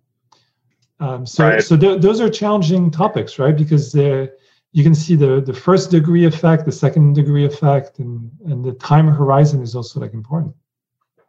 Um, 0.99 1.25
so, 1.25 1.47
right. 1.47 1.63
so 1.63 1.75
th- 1.75 2.01
those 2.01 2.21
are 2.21 2.29
challenging 2.29 2.89
topics, 2.89 3.37
right? 3.37 3.55
Because 3.55 3.93
you 3.95 4.83
can 4.83 4.95
see 4.95 5.15
the 5.15 5.41
the 5.41 5.53
first 5.53 5.91
degree 5.91 6.25
effect, 6.25 6.65
the 6.65 6.71
second 6.71 7.13
degree 7.13 7.45
effect, 7.45 7.99
and 7.99 8.31
and 8.45 8.63
the 8.63 8.73
time 8.73 9.07
horizon 9.07 9.61
is 9.61 9.75
also 9.75 9.99
like 9.99 10.13
important. 10.13 10.55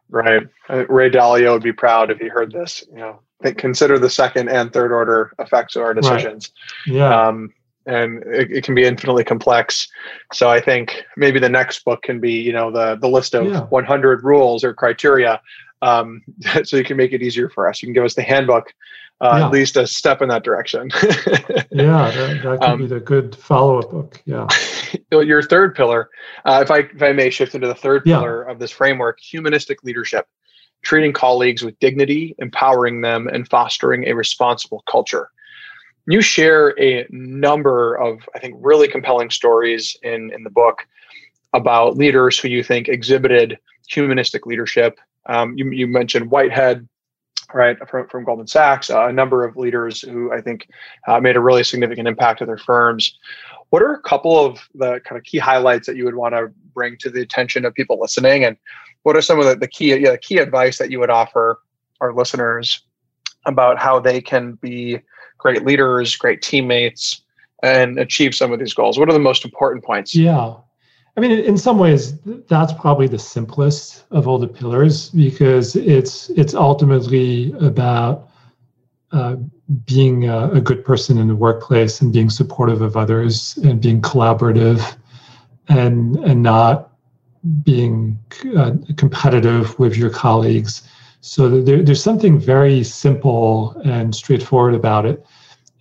Right. 0.09 0.43
Ray 0.69 1.09
Dalio 1.09 1.53
would 1.53 1.63
be 1.63 1.73
proud 1.73 2.11
if 2.11 2.17
he 2.17 2.27
heard 2.27 2.51
this. 2.51 2.83
You 2.91 2.97
know, 2.97 3.19
consider 3.53 3.99
the 3.99 4.09
second 4.09 4.49
and 4.49 4.71
third 4.71 4.91
order 4.91 5.33
effects 5.39 5.75
of 5.75 5.83
our 5.83 5.93
decisions. 5.93 6.51
Right. 6.87 6.95
Yeah. 6.95 7.27
Um, 7.27 7.53
and 7.85 8.21
it, 8.23 8.51
it, 8.51 8.63
can 8.65 8.75
be 8.75 8.83
infinitely 8.83 9.23
complex. 9.23 9.87
So 10.33 10.49
I 10.49 10.59
think 10.59 11.03
maybe 11.15 11.39
the 11.39 11.49
next 11.49 11.85
book 11.85 12.03
can 12.03 12.19
be, 12.19 12.33
you 12.33 12.51
know, 12.51 12.69
the 12.69 12.97
the 12.97 13.07
list 13.07 13.33
of 13.33 13.45
yeah. 13.45 13.61
100 13.61 14.23
rules 14.23 14.63
or 14.63 14.73
criteria, 14.73 15.41
um, 15.81 16.21
so 16.63 16.77
you 16.77 16.83
can 16.83 16.97
make 16.97 17.13
it 17.13 17.21
easier 17.21 17.49
for 17.49 17.69
us. 17.69 17.81
You 17.81 17.87
can 17.87 17.93
give 17.93 18.03
us 18.03 18.15
the 18.15 18.23
handbook, 18.23 18.73
uh, 19.21 19.37
yeah. 19.37 19.45
at 19.45 19.51
least 19.51 19.77
a 19.77 19.87
step 19.87 20.21
in 20.21 20.29
that 20.29 20.43
direction. 20.43 20.89
yeah, 21.71 22.11
that, 22.11 22.39
that 22.43 22.59
could 22.59 22.63
um, 22.63 22.79
be 22.79 22.87
the 22.87 22.99
good 22.99 23.35
follow 23.35 23.79
up 23.79 23.91
book. 23.91 24.21
Yeah. 24.25 24.47
Your 25.11 25.41
third 25.41 25.75
pillar, 25.75 26.09
uh, 26.45 26.59
if 26.63 26.71
I 26.71 26.79
if 26.79 27.01
I 27.01 27.11
may 27.13 27.29
shift 27.29 27.55
into 27.55 27.67
the 27.67 27.75
third 27.75 28.03
yeah. 28.05 28.17
pillar 28.17 28.43
of 28.43 28.59
this 28.59 28.71
framework, 28.71 29.19
humanistic 29.19 29.83
leadership, 29.83 30.27
treating 30.83 31.13
colleagues 31.13 31.63
with 31.63 31.77
dignity, 31.79 32.35
empowering 32.39 33.01
them, 33.01 33.27
and 33.27 33.47
fostering 33.49 34.07
a 34.07 34.13
responsible 34.13 34.83
culture 34.89 35.29
you 36.07 36.21
share 36.21 36.73
a 36.81 37.05
number 37.09 37.95
of, 37.95 38.27
I 38.33 38.39
think, 38.39 38.55
really 38.59 38.87
compelling 38.87 39.29
stories 39.29 39.95
in, 40.03 40.31
in 40.33 40.43
the 40.43 40.49
book 40.49 40.87
about 41.53 41.97
leaders 41.97 42.39
who 42.39 42.47
you 42.47 42.63
think 42.63 42.87
exhibited 42.87 43.59
humanistic 43.87 44.45
leadership. 44.45 44.99
Um, 45.25 45.57
you, 45.57 45.69
you 45.71 45.85
mentioned 45.85 46.31
Whitehead, 46.31 46.87
right, 47.53 47.77
from, 47.87 48.07
from 48.07 48.23
Goldman 48.23 48.47
Sachs, 48.47 48.89
uh, 48.89 49.07
a 49.07 49.13
number 49.13 49.45
of 49.45 49.55
leaders 49.55 50.01
who 50.01 50.31
I 50.31 50.41
think 50.41 50.67
uh, 51.07 51.19
made 51.19 51.35
a 51.35 51.39
really 51.39 51.63
significant 51.63 52.07
impact 52.07 52.39
to 52.39 52.45
their 52.45 52.57
firms. 52.57 53.17
What 53.69 53.81
are 53.81 53.93
a 53.93 54.01
couple 54.01 54.45
of 54.45 54.59
the 54.75 54.99
kind 55.05 55.17
of 55.17 55.23
key 55.23 55.37
highlights 55.37 55.87
that 55.87 55.95
you 55.95 56.05
would 56.05 56.15
want 56.15 56.33
to 56.33 56.51
bring 56.73 56.97
to 56.99 57.09
the 57.09 57.21
attention 57.21 57.65
of 57.65 57.73
people 57.73 57.99
listening? 57.99 58.43
And 58.43 58.57
what 59.03 59.15
are 59.15 59.21
some 59.21 59.39
of 59.39 59.45
the, 59.45 59.55
the 59.55 59.67
key 59.67 60.05
key 60.21 60.37
advice 60.37 60.77
that 60.77 60.91
you 60.91 60.99
would 60.99 61.09
offer 61.09 61.61
our 62.01 62.13
listeners 62.13 62.81
about 63.45 63.77
how 63.77 63.99
they 63.99 64.21
can 64.21 64.53
be 64.53 64.99
great 65.37 65.65
leaders, 65.65 66.15
great 66.15 66.41
teammates, 66.41 67.21
and 67.63 67.99
achieve 67.99 68.35
some 68.35 68.51
of 68.51 68.59
these 68.59 68.73
goals? 68.73 68.99
What 68.99 69.09
are 69.09 69.13
the 69.13 69.19
most 69.19 69.45
important 69.45 69.83
points? 69.83 70.15
Yeah. 70.15 70.55
I 71.17 71.19
mean, 71.19 71.31
in 71.31 71.57
some 71.57 71.79
ways, 71.79 72.19
that's 72.47 72.73
probably 72.73 73.07
the 73.07 73.17
simplest 73.17 74.03
of 74.11 74.27
all 74.27 74.37
the 74.37 74.47
pillars 74.47 75.09
because 75.09 75.75
it's 75.75 76.29
it's 76.29 76.53
ultimately 76.53 77.51
about 77.53 78.29
uh, 79.11 79.37
being 79.85 80.29
a, 80.29 80.51
a, 80.51 80.61
good 80.61 80.85
person 80.85 81.17
in 81.17 81.27
the 81.27 81.35
workplace 81.35 82.01
and 82.01 82.13
being 82.13 82.29
supportive 82.29 82.81
of 82.81 82.95
others 82.95 83.57
and 83.63 83.81
being 83.81 84.01
collaborative 84.01 84.97
and 85.69 86.17
and 86.17 86.43
not 86.43 86.91
being 87.63 88.19
uh, 88.55 88.73
competitive 88.97 89.77
with 89.79 89.95
your 89.95 90.09
colleagues 90.09 90.87
so 91.21 91.49
there, 91.61 91.83
there's 91.83 92.01
something 92.01 92.39
very 92.39 92.83
simple 92.83 93.79
and 93.83 94.15
straightforward 94.15 94.75
about 94.75 95.05
it. 95.05 95.25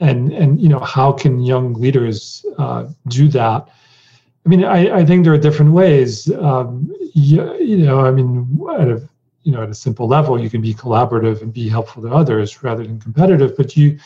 And, 0.01 0.33
and 0.33 0.61
you 0.61 0.69
know, 0.69 0.81
how 0.81 1.13
can 1.13 1.41
young 1.41 1.75
leaders 1.75 2.45
uh, 2.59 2.89
do 3.09 3.29
that? 3.29 3.69
I 4.47 4.49
mean, 4.49 4.63
I, 4.63 4.99
I 4.99 5.05
think 5.05 5.25
there 5.25 5.35
are 5.35 5.39
different 5.39 5.73
ways. 5.73 6.33
Um, 6.33 6.95
you, 7.15 7.55
you 7.57 7.79
know, 7.79 8.01
I 8.01 8.13
mean, 8.13 8.61
at 8.79 8.89
a 8.89 9.09
you 9.43 9.51
know 9.51 9.63
at 9.63 9.71
a 9.71 9.75
simple 9.75 10.07
level, 10.07 10.41
you 10.41 10.49
can 10.49 10.61
be 10.61 10.73
collaborative 10.73 11.43
and 11.43 11.53
be 11.53 11.69
helpful 11.69 12.03
to 12.03 12.09
others 12.09 12.63
rather 12.63 12.85
than 12.85 13.01
competitive. 13.01 13.57
But 13.57 13.77
you 13.77 13.99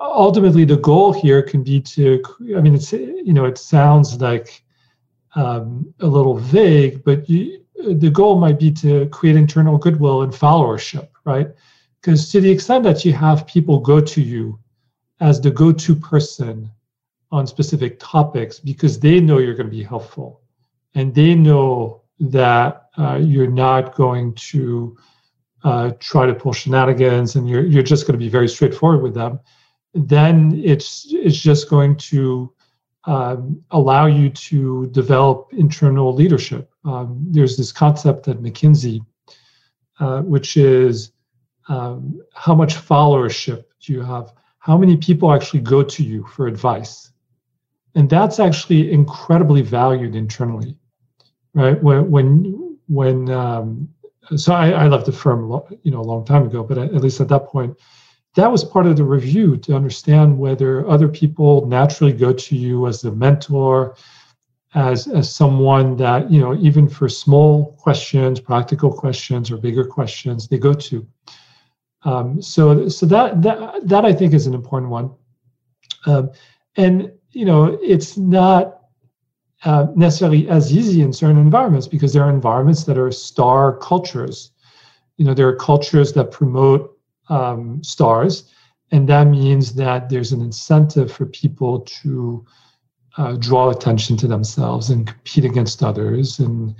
ultimately 0.00 0.64
the 0.64 0.76
goal 0.76 1.12
here 1.12 1.42
can 1.42 1.64
be 1.64 1.80
to. 1.80 2.22
I 2.56 2.60
mean, 2.60 2.76
it's 2.76 2.92
you 2.92 3.32
know, 3.32 3.44
it 3.44 3.58
sounds 3.58 4.20
like 4.20 4.62
um, 5.34 5.92
a 5.98 6.06
little 6.06 6.36
vague, 6.36 7.02
but 7.02 7.28
you 7.28 7.64
the 7.74 8.10
goal 8.10 8.38
might 8.38 8.60
be 8.60 8.70
to 8.70 9.08
create 9.08 9.36
internal 9.36 9.78
goodwill 9.78 10.22
and 10.22 10.32
followership, 10.32 11.08
right? 11.24 11.48
Because 12.00 12.30
to 12.30 12.40
the 12.40 12.50
extent 12.50 12.84
that 12.84 13.04
you 13.04 13.12
have 13.14 13.48
people 13.48 13.80
go 13.80 14.00
to 14.00 14.22
you 14.22 14.60
as 15.18 15.40
the 15.40 15.50
go 15.50 15.72
to 15.72 15.96
person 15.96 16.70
on 17.36 17.46
specific 17.46 17.98
topics 17.98 18.58
because 18.58 18.98
they 18.98 19.20
know 19.20 19.38
you're 19.38 19.54
going 19.54 19.70
to 19.70 19.76
be 19.76 19.82
helpful 19.82 20.40
and 20.94 21.14
they 21.14 21.34
know 21.34 22.02
that 22.18 22.88
uh, 22.96 23.18
you're 23.20 23.50
not 23.50 23.94
going 23.94 24.34
to 24.34 24.96
uh, 25.64 25.90
try 26.00 26.24
to 26.26 26.34
pull 26.34 26.52
shenanigans 26.52 27.36
and 27.36 27.48
you're, 27.48 27.66
you're 27.66 27.82
just 27.82 28.06
going 28.06 28.18
to 28.18 28.24
be 28.24 28.30
very 28.30 28.48
straightforward 28.48 29.02
with 29.02 29.14
them, 29.14 29.38
then 29.94 30.60
it's, 30.64 31.06
it's 31.10 31.38
just 31.38 31.68
going 31.68 31.96
to 31.96 32.52
um, 33.04 33.62
allow 33.70 34.06
you 34.06 34.30
to 34.30 34.86
develop 34.88 35.48
internal 35.52 36.14
leadership. 36.14 36.70
Um, 36.84 37.24
there's 37.30 37.56
this 37.56 37.70
concept 37.70 38.28
at 38.28 38.38
McKinsey, 38.38 39.04
uh, 40.00 40.22
which 40.22 40.56
is 40.56 41.12
um, 41.68 42.20
how 42.34 42.54
much 42.54 42.74
followership 42.74 43.64
do 43.80 43.92
you 43.92 44.02
have? 44.02 44.32
How 44.58 44.76
many 44.78 44.96
people 44.96 45.32
actually 45.32 45.60
go 45.60 45.82
to 45.82 46.02
you 46.02 46.26
for 46.26 46.46
advice? 46.46 47.12
And 47.96 48.08
that's 48.08 48.38
actually 48.38 48.92
incredibly 48.92 49.62
valued 49.62 50.14
internally, 50.14 50.76
right? 51.54 51.82
When 51.82 52.10
when 52.10 52.78
when 52.88 53.30
um, 53.30 53.88
so 54.36 54.52
I, 54.52 54.70
I 54.70 54.86
left 54.88 55.06
the 55.06 55.12
firm, 55.12 55.62
you 55.82 55.90
know, 55.90 56.00
a 56.00 56.08
long 56.12 56.24
time 56.24 56.46
ago, 56.46 56.62
but 56.62 56.78
at 56.78 56.94
least 56.94 57.20
at 57.20 57.28
that 57.28 57.46
point, 57.46 57.76
that 58.36 58.52
was 58.52 58.62
part 58.62 58.86
of 58.86 58.96
the 58.96 59.04
review 59.04 59.56
to 59.56 59.74
understand 59.74 60.38
whether 60.38 60.88
other 60.88 61.08
people 61.08 61.66
naturally 61.66 62.12
go 62.12 62.32
to 62.32 62.56
you 62.56 62.86
as 62.86 63.02
a 63.04 63.10
mentor 63.10 63.96
as 64.74 65.08
as 65.08 65.34
someone 65.34 65.96
that 65.96 66.30
you 66.30 66.38
know 66.40 66.54
even 66.56 66.86
for 66.86 67.08
small 67.08 67.72
questions 67.78 68.38
practical 68.40 68.92
questions 68.92 69.50
or 69.50 69.56
bigger 69.56 69.84
questions 69.84 70.48
they 70.48 70.58
go 70.58 70.74
to 70.74 71.06
um, 72.02 72.42
so 72.42 72.88
so 72.88 73.06
that 73.06 73.40
that 73.42 73.88
that 73.88 74.04
i 74.04 74.12
think 74.12 74.34
is 74.34 74.46
an 74.46 74.54
important 74.54 74.90
one 74.90 75.10
um, 76.06 76.30
and 76.76 77.10
you 77.36 77.44
know 77.44 77.78
it's 77.82 78.16
not 78.16 78.62
uh, 79.64 79.86
necessarily 79.94 80.48
as 80.48 80.72
easy 80.72 81.02
in 81.02 81.12
certain 81.12 81.38
environments 81.38 81.88
because 81.88 82.12
there 82.12 82.22
are 82.22 82.30
environments 82.30 82.84
that 82.84 82.98
are 82.98 83.10
star 83.10 83.76
cultures 83.78 84.52
you 85.16 85.24
know 85.24 85.34
there 85.34 85.48
are 85.48 85.56
cultures 85.56 86.12
that 86.12 86.30
promote 86.30 86.96
um, 87.28 87.82
stars. 87.82 88.52
And 88.92 89.08
that 89.08 89.26
means 89.26 89.74
that 89.74 90.08
there's 90.08 90.32
an 90.32 90.40
incentive 90.40 91.12
for 91.12 91.26
people 91.26 91.80
to 91.80 92.44
uh, 93.16 93.36
draw 93.36 93.70
attention 93.70 94.16
to 94.18 94.28
themselves 94.28 94.90
and 94.90 95.06
compete 95.06 95.44
against 95.44 95.82
others. 95.82 96.38
And, 96.38 96.74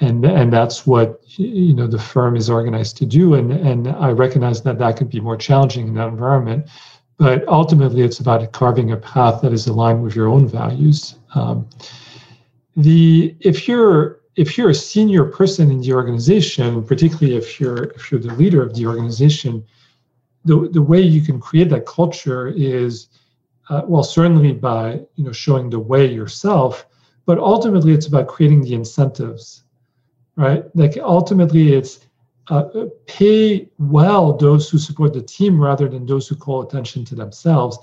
and, 0.00 0.24
and 0.24 0.52
that's 0.52 0.86
what 0.86 1.20
you 1.38 1.74
know 1.74 1.86
the 1.86 1.98
firm 1.98 2.36
is 2.36 2.48
organized 2.48 2.96
to 2.98 3.06
do. 3.06 3.34
And, 3.34 3.52
and 3.52 3.88
I 3.88 4.10
recognize 4.10 4.62
that 4.62 4.78
that 4.78 4.96
can 4.96 5.08
be 5.08 5.20
more 5.20 5.36
challenging 5.36 5.88
in 5.88 5.94
that 5.94 6.08
environment. 6.08 6.68
But 7.20 7.46
ultimately, 7.46 8.00
it's 8.00 8.18
about 8.18 8.50
carving 8.50 8.92
a 8.92 8.96
path 8.96 9.42
that 9.42 9.52
is 9.52 9.66
aligned 9.66 10.02
with 10.02 10.16
your 10.16 10.28
own 10.28 10.48
values. 10.48 11.16
Um, 11.34 11.68
the 12.76 13.36
if 13.40 13.68
you're 13.68 14.22
if 14.36 14.56
you're 14.56 14.70
a 14.70 14.74
senior 14.74 15.24
person 15.26 15.70
in 15.70 15.80
the 15.82 15.92
organization, 15.92 16.82
particularly 16.82 17.36
if 17.36 17.60
you're 17.60 17.84
if 17.96 18.10
you're 18.10 18.20
the 18.20 18.34
leader 18.34 18.62
of 18.62 18.74
the 18.74 18.86
organization, 18.86 19.62
the, 20.44 20.68
the 20.72 20.82
way 20.82 21.00
you 21.00 21.20
can 21.20 21.38
create 21.40 21.68
that 21.68 21.86
culture 21.86 22.48
is 22.48 23.08
uh, 23.68 23.82
well 23.86 24.02
certainly 24.02 24.52
by 24.52 25.00
you 25.16 25.24
know 25.24 25.32
showing 25.32 25.70
the 25.70 25.78
way 25.78 26.06
yourself 26.06 26.86
but 27.26 27.38
ultimately 27.38 27.92
it's 27.92 28.06
about 28.06 28.26
creating 28.26 28.62
the 28.62 28.74
incentives 28.74 29.64
right 30.36 30.64
like 30.74 30.96
ultimately 30.98 31.74
it's 31.74 32.00
uh, 32.50 32.86
pay 33.06 33.68
well 33.78 34.36
those 34.36 34.68
who 34.68 34.78
support 34.78 35.12
the 35.12 35.22
team 35.22 35.60
rather 35.60 35.88
than 35.88 36.04
those 36.04 36.28
who 36.28 36.36
call 36.36 36.62
attention 36.62 37.04
to 37.04 37.14
themselves 37.14 37.78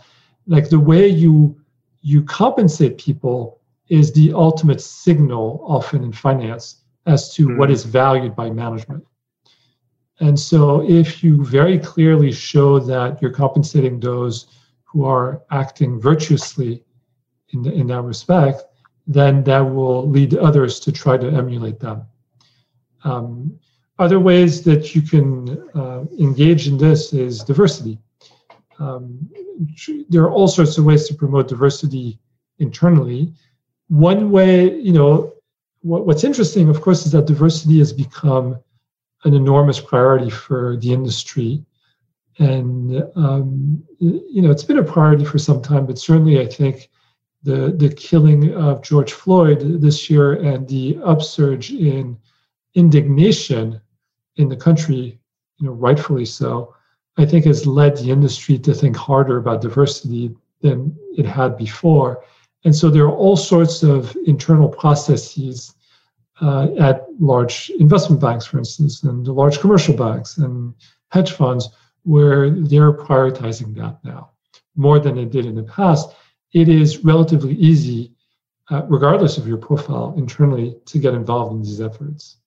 like 0.46 0.70
the 0.70 0.80
way 0.80 1.08
you 1.08 1.56
you 2.02 2.22
compensate 2.24 2.98
people 2.98 3.60
is 3.90 4.12
the 4.14 4.32
ultimate 4.34 4.82
signal 4.82 5.64
often 5.66 6.04
in 6.04 6.12
finance 6.12 6.84
as 7.06 7.34
to 7.34 7.48
mm-hmm. 7.48 7.58
what 7.58 7.72
is 7.72 7.84
valued 7.84 8.36
by 8.36 8.50
management 8.50 9.04
and 10.20 10.40
so, 10.40 10.82
if 10.88 11.24
you 11.24 11.46
very 11.46 11.78
clearly 11.78 12.32
show 12.32 12.80
that 12.80 13.22
you're 13.22 13.32
compensating 13.32 14.00
those 14.00 14.48
who 14.84 15.06
are 15.06 15.44
acting 15.52 16.02
virtuously 16.02 16.84
in, 17.50 17.62
the, 17.62 17.72
in 17.72 17.88
that 17.88 18.02
respect, 18.02 18.64
then 19.06 19.44
that 19.44 19.60
will 19.60 20.10
lead 20.10 20.36
others 20.36 20.80
to 20.82 20.92
try 20.92 21.18
to 21.18 21.28
emulate 21.28 21.80
them. 21.80 22.04
Um, 23.04 23.60
other 24.00 24.20
ways 24.20 24.62
that 24.64 24.96
you 24.96 25.02
can 25.02 25.70
uh, 25.76 26.06
engage 26.20 26.68
in 26.68 26.78
this 26.78 27.14
is 27.14 27.44
diversity. 27.44 27.98
Um, 28.80 29.30
there 30.10 30.24
are 30.24 30.32
all 30.32 30.48
sorts 30.48 30.78
of 30.78 30.86
ways 30.86 31.08
to 31.08 31.16
promote 31.16 31.48
diversity 31.48 32.20
internally. 32.60 33.34
One 33.88 34.32
way, 34.32 34.76
you 34.80 34.94
know, 34.94 35.34
what, 35.82 36.06
what's 36.06 36.24
interesting, 36.24 36.70
of 36.70 36.82
course, 36.82 37.06
is 37.06 37.12
that 37.14 37.26
diversity 37.26 37.80
has 37.80 37.92
become 37.92 38.60
an 39.24 39.34
enormous 39.34 39.80
priority 39.80 40.30
for 40.30 40.78
the 40.78 40.94
industry. 40.94 41.66
And 42.40 43.04
um, 43.16 43.84
you 44.00 44.42
know, 44.44 44.52
it's 44.52 44.64
been 44.64 44.78
a 44.78 44.84
priority 44.84 45.26
for 45.26 45.40
some 45.40 45.62
time, 45.62 45.88
but 45.88 45.98
certainly 45.98 46.40
I 46.40 46.46
think 46.46 46.90
the 47.42 47.74
the 47.76 47.90
killing 47.90 48.54
of 48.54 48.84
George 48.84 49.14
Floyd 49.14 49.82
this 49.82 50.08
year 50.08 50.34
and 50.34 50.68
the 50.68 51.00
upsurge 51.04 51.72
in 51.72 52.18
indignation 52.76 53.82
in 54.38 54.50
the 54.50 54.56
country, 54.56 55.20
you 55.60 55.66
know, 55.66 55.74
rightfully 55.74 56.26
so, 56.26 56.76
I 57.18 57.26
think 57.26 57.46
has 57.46 57.66
led 57.66 57.98
the 57.98 58.12
industry 58.12 58.58
to 58.60 58.74
think 58.74 58.96
harder 58.96 59.38
about 59.38 59.62
diversity 59.62 60.36
than 60.62 60.96
it 61.18 61.26
had 61.26 61.58
before. 61.58 62.24
And 62.64 62.76
so 62.76 62.90
there 62.90 63.06
are 63.06 63.16
all 63.16 63.38
sorts 63.38 63.84
of 63.84 64.16
internal 64.26 64.70
processes 64.70 65.74
uh, 66.42 66.68
at 66.80 67.06
large 67.20 67.72
investment 67.80 68.22
banks, 68.22 68.46
for 68.46 68.60
instance, 68.60 69.04
and 69.04 69.26
the 69.26 69.32
large 69.32 69.60
commercial 69.60 69.96
banks 69.96 70.38
and 70.38 70.74
hedge 71.10 71.32
funds, 71.32 71.70
where 72.04 72.50
they're 72.50 72.94
prioritizing 72.94 73.76
that 73.76 73.98
now 74.04 74.32
more 74.76 75.00
than 75.00 75.18
it 75.18 75.32
did 75.32 75.46
in 75.46 75.56
the 75.56 75.64
past. 75.64 76.16
It 76.54 76.70
is 76.70 77.04
relatively 77.04 77.56
easy, 77.56 78.14
uh, 78.70 78.84
regardless 78.88 79.38
of 79.38 79.48
your 79.48 79.58
profile 79.58 80.14
internally, 80.18 80.78
to 80.86 81.00
get 81.00 81.14
involved 81.14 81.54
in 81.54 81.62
these 81.62 81.82
efforts. 81.82 82.38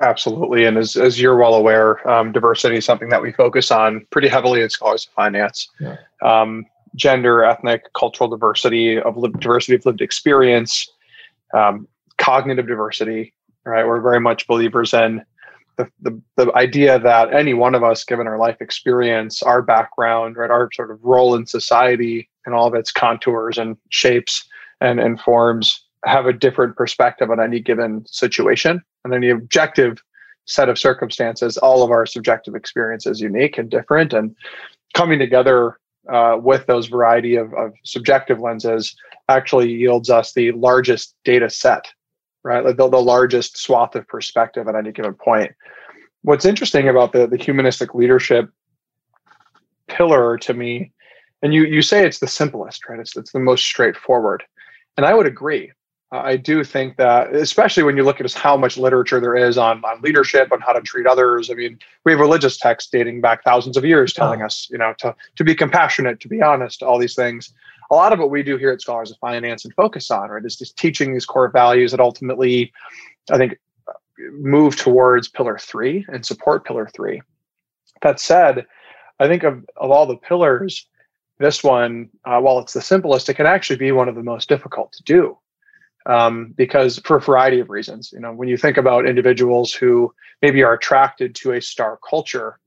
Absolutely. 0.00 0.64
And 0.64 0.76
as, 0.76 0.96
as 0.96 1.20
you're 1.20 1.36
well 1.36 1.54
aware, 1.54 2.06
um, 2.08 2.32
diversity 2.32 2.76
is 2.76 2.84
something 2.84 3.10
that 3.10 3.22
we 3.22 3.32
focus 3.32 3.70
on 3.70 4.06
pretty 4.10 4.28
heavily 4.28 4.62
at 4.62 4.72
Scholars 4.72 5.06
of 5.06 5.12
Finance. 5.12 5.68
Yeah. 5.80 5.96
Um, 6.22 6.66
gender, 6.96 7.44
ethnic, 7.44 7.92
cultural 7.96 8.28
diversity, 8.28 8.98
of 8.98 9.16
li- 9.16 9.32
diversity 9.38 9.76
of 9.76 9.86
lived 9.86 10.00
experience, 10.00 10.90
um, 11.54 11.86
cognitive 12.18 12.66
diversity, 12.66 13.34
right? 13.64 13.86
We're 13.86 14.00
very 14.00 14.20
much 14.20 14.46
believers 14.46 14.94
in 14.94 15.22
the, 15.76 15.88
the, 16.02 16.20
the 16.36 16.52
idea 16.54 16.98
that 16.98 17.32
any 17.32 17.54
one 17.54 17.74
of 17.74 17.82
us, 17.82 18.04
given 18.04 18.26
our 18.26 18.38
life 18.38 18.56
experience, 18.60 19.42
our 19.42 19.62
background, 19.62 20.36
right, 20.36 20.50
our 20.50 20.70
sort 20.72 20.90
of 20.90 20.98
role 21.02 21.34
in 21.34 21.46
society 21.46 22.28
and 22.46 22.54
all 22.54 22.66
of 22.66 22.74
its 22.74 22.92
contours 22.92 23.58
and 23.58 23.76
shapes 23.90 24.44
and, 24.80 25.00
and 25.00 25.20
forms 25.20 25.84
have 26.04 26.26
a 26.26 26.32
different 26.32 26.76
perspective 26.76 27.30
on 27.30 27.40
any 27.40 27.60
given 27.60 28.04
situation 28.06 28.82
and 29.04 29.12
then 29.12 29.20
the 29.20 29.30
objective 29.30 30.02
set 30.46 30.68
of 30.68 30.78
circumstances. 30.78 31.56
All 31.58 31.82
of 31.82 31.90
our 31.90 32.06
subjective 32.06 32.54
experience 32.54 33.06
is 33.06 33.20
unique 33.20 33.58
and 33.58 33.70
different, 33.70 34.12
and 34.12 34.34
coming 34.94 35.18
together 35.18 35.78
uh, 36.12 36.38
with 36.40 36.66
those 36.66 36.86
variety 36.86 37.36
of, 37.36 37.52
of 37.54 37.72
subjective 37.84 38.40
lenses 38.40 38.94
actually 39.28 39.70
yields 39.70 40.10
us 40.10 40.32
the 40.32 40.52
largest 40.52 41.16
data 41.24 41.48
set, 41.48 41.86
right? 42.42 42.64
Like 42.64 42.76
the, 42.76 42.88
the 42.88 43.00
largest 43.00 43.56
swath 43.58 43.94
of 43.94 44.06
perspective 44.06 44.68
at 44.68 44.74
any 44.74 44.92
given 44.92 45.14
point. 45.14 45.52
What's 46.22 46.44
interesting 46.44 46.88
about 46.88 47.12
the, 47.12 47.26
the 47.26 47.36
humanistic 47.36 47.94
leadership 47.94 48.50
pillar 49.88 50.38
to 50.38 50.54
me, 50.54 50.92
and 51.42 51.52
you 51.52 51.64
you 51.64 51.82
say 51.82 52.06
it's 52.06 52.18
the 52.18 52.28
simplest, 52.28 52.88
right? 52.88 52.98
It's 52.98 53.16
it's 53.16 53.32
the 53.32 53.38
most 53.40 53.64
straightforward. 53.64 54.42
And 54.96 55.04
I 55.04 55.14
would 55.14 55.26
agree. 55.26 55.72
I 56.14 56.36
do 56.36 56.62
think 56.62 56.96
that, 56.96 57.34
especially 57.34 57.82
when 57.82 57.96
you 57.96 58.04
look 58.04 58.20
at 58.20 58.32
how 58.32 58.56
much 58.56 58.76
literature 58.78 59.20
there 59.20 59.34
is 59.34 59.58
on, 59.58 59.84
on 59.84 60.00
leadership, 60.00 60.52
on 60.52 60.60
how 60.60 60.72
to 60.72 60.80
treat 60.80 61.06
others. 61.06 61.50
I 61.50 61.54
mean, 61.54 61.78
we 62.04 62.12
have 62.12 62.20
religious 62.20 62.56
texts 62.56 62.90
dating 62.90 63.20
back 63.20 63.42
thousands 63.42 63.76
of 63.76 63.84
years 63.84 64.12
telling 64.12 64.42
oh. 64.42 64.46
us, 64.46 64.68
you 64.70 64.78
know, 64.78 64.94
to, 64.98 65.14
to 65.34 65.44
be 65.44 65.54
compassionate, 65.56 66.20
to 66.20 66.28
be 66.28 66.40
honest, 66.40 66.82
all 66.82 66.98
these 66.98 67.16
things. 67.16 67.52
A 67.90 67.94
lot 67.96 68.12
of 68.12 68.20
what 68.20 68.30
we 68.30 68.44
do 68.44 68.56
here 68.56 68.70
at 68.70 68.80
Scholars 68.80 69.10
of 69.10 69.18
Finance 69.18 69.64
and 69.64 69.74
focus 69.74 70.10
on, 70.10 70.30
right, 70.30 70.44
is 70.44 70.56
just 70.56 70.78
teaching 70.78 71.12
these 71.12 71.26
core 71.26 71.48
values 71.50 71.90
that 71.90 72.00
ultimately, 72.00 72.72
I 73.30 73.36
think, 73.36 73.58
move 74.30 74.76
towards 74.76 75.28
pillar 75.28 75.58
three 75.58 76.06
and 76.08 76.24
support 76.24 76.64
pillar 76.64 76.88
three. 76.94 77.22
That 78.02 78.20
said, 78.20 78.66
I 79.18 79.26
think 79.26 79.42
of, 79.42 79.64
of 79.76 79.90
all 79.90 80.06
the 80.06 80.16
pillars, 80.16 80.86
this 81.38 81.64
one, 81.64 82.08
uh, 82.24 82.38
while 82.40 82.60
it's 82.60 82.72
the 82.72 82.80
simplest, 82.80 83.28
it 83.28 83.34
can 83.34 83.46
actually 83.46 83.76
be 83.76 83.90
one 83.90 84.08
of 84.08 84.14
the 84.14 84.22
most 84.22 84.48
difficult 84.48 84.92
to 84.92 85.02
do 85.02 85.36
um, 86.06 86.52
because 86.56 86.98
for 87.04 87.16
a 87.16 87.20
variety 87.20 87.60
of 87.60 87.70
reasons. 87.70 88.12
You 88.12 88.20
know, 88.20 88.32
when 88.32 88.48
you 88.48 88.56
think 88.56 88.76
about 88.76 89.06
individuals 89.06 89.72
who 89.72 90.12
maybe 90.42 90.62
are 90.62 90.74
attracted 90.74 91.34
to 91.36 91.52
a 91.52 91.60
star 91.60 91.98
culture, 92.08 92.58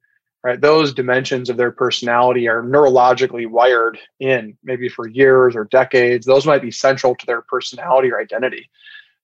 right? 0.43 0.59
Those 0.59 0.93
dimensions 0.93 1.49
of 1.49 1.57
their 1.57 1.71
personality 1.71 2.47
are 2.47 2.63
neurologically 2.63 3.47
wired 3.47 3.99
in 4.19 4.57
maybe 4.63 4.89
for 4.89 5.07
years 5.07 5.55
or 5.55 5.65
decades. 5.65 6.25
Those 6.25 6.45
might 6.45 6.61
be 6.61 6.71
central 6.71 7.15
to 7.15 7.25
their 7.25 7.41
personality 7.41 8.11
or 8.11 8.19
identity. 8.19 8.69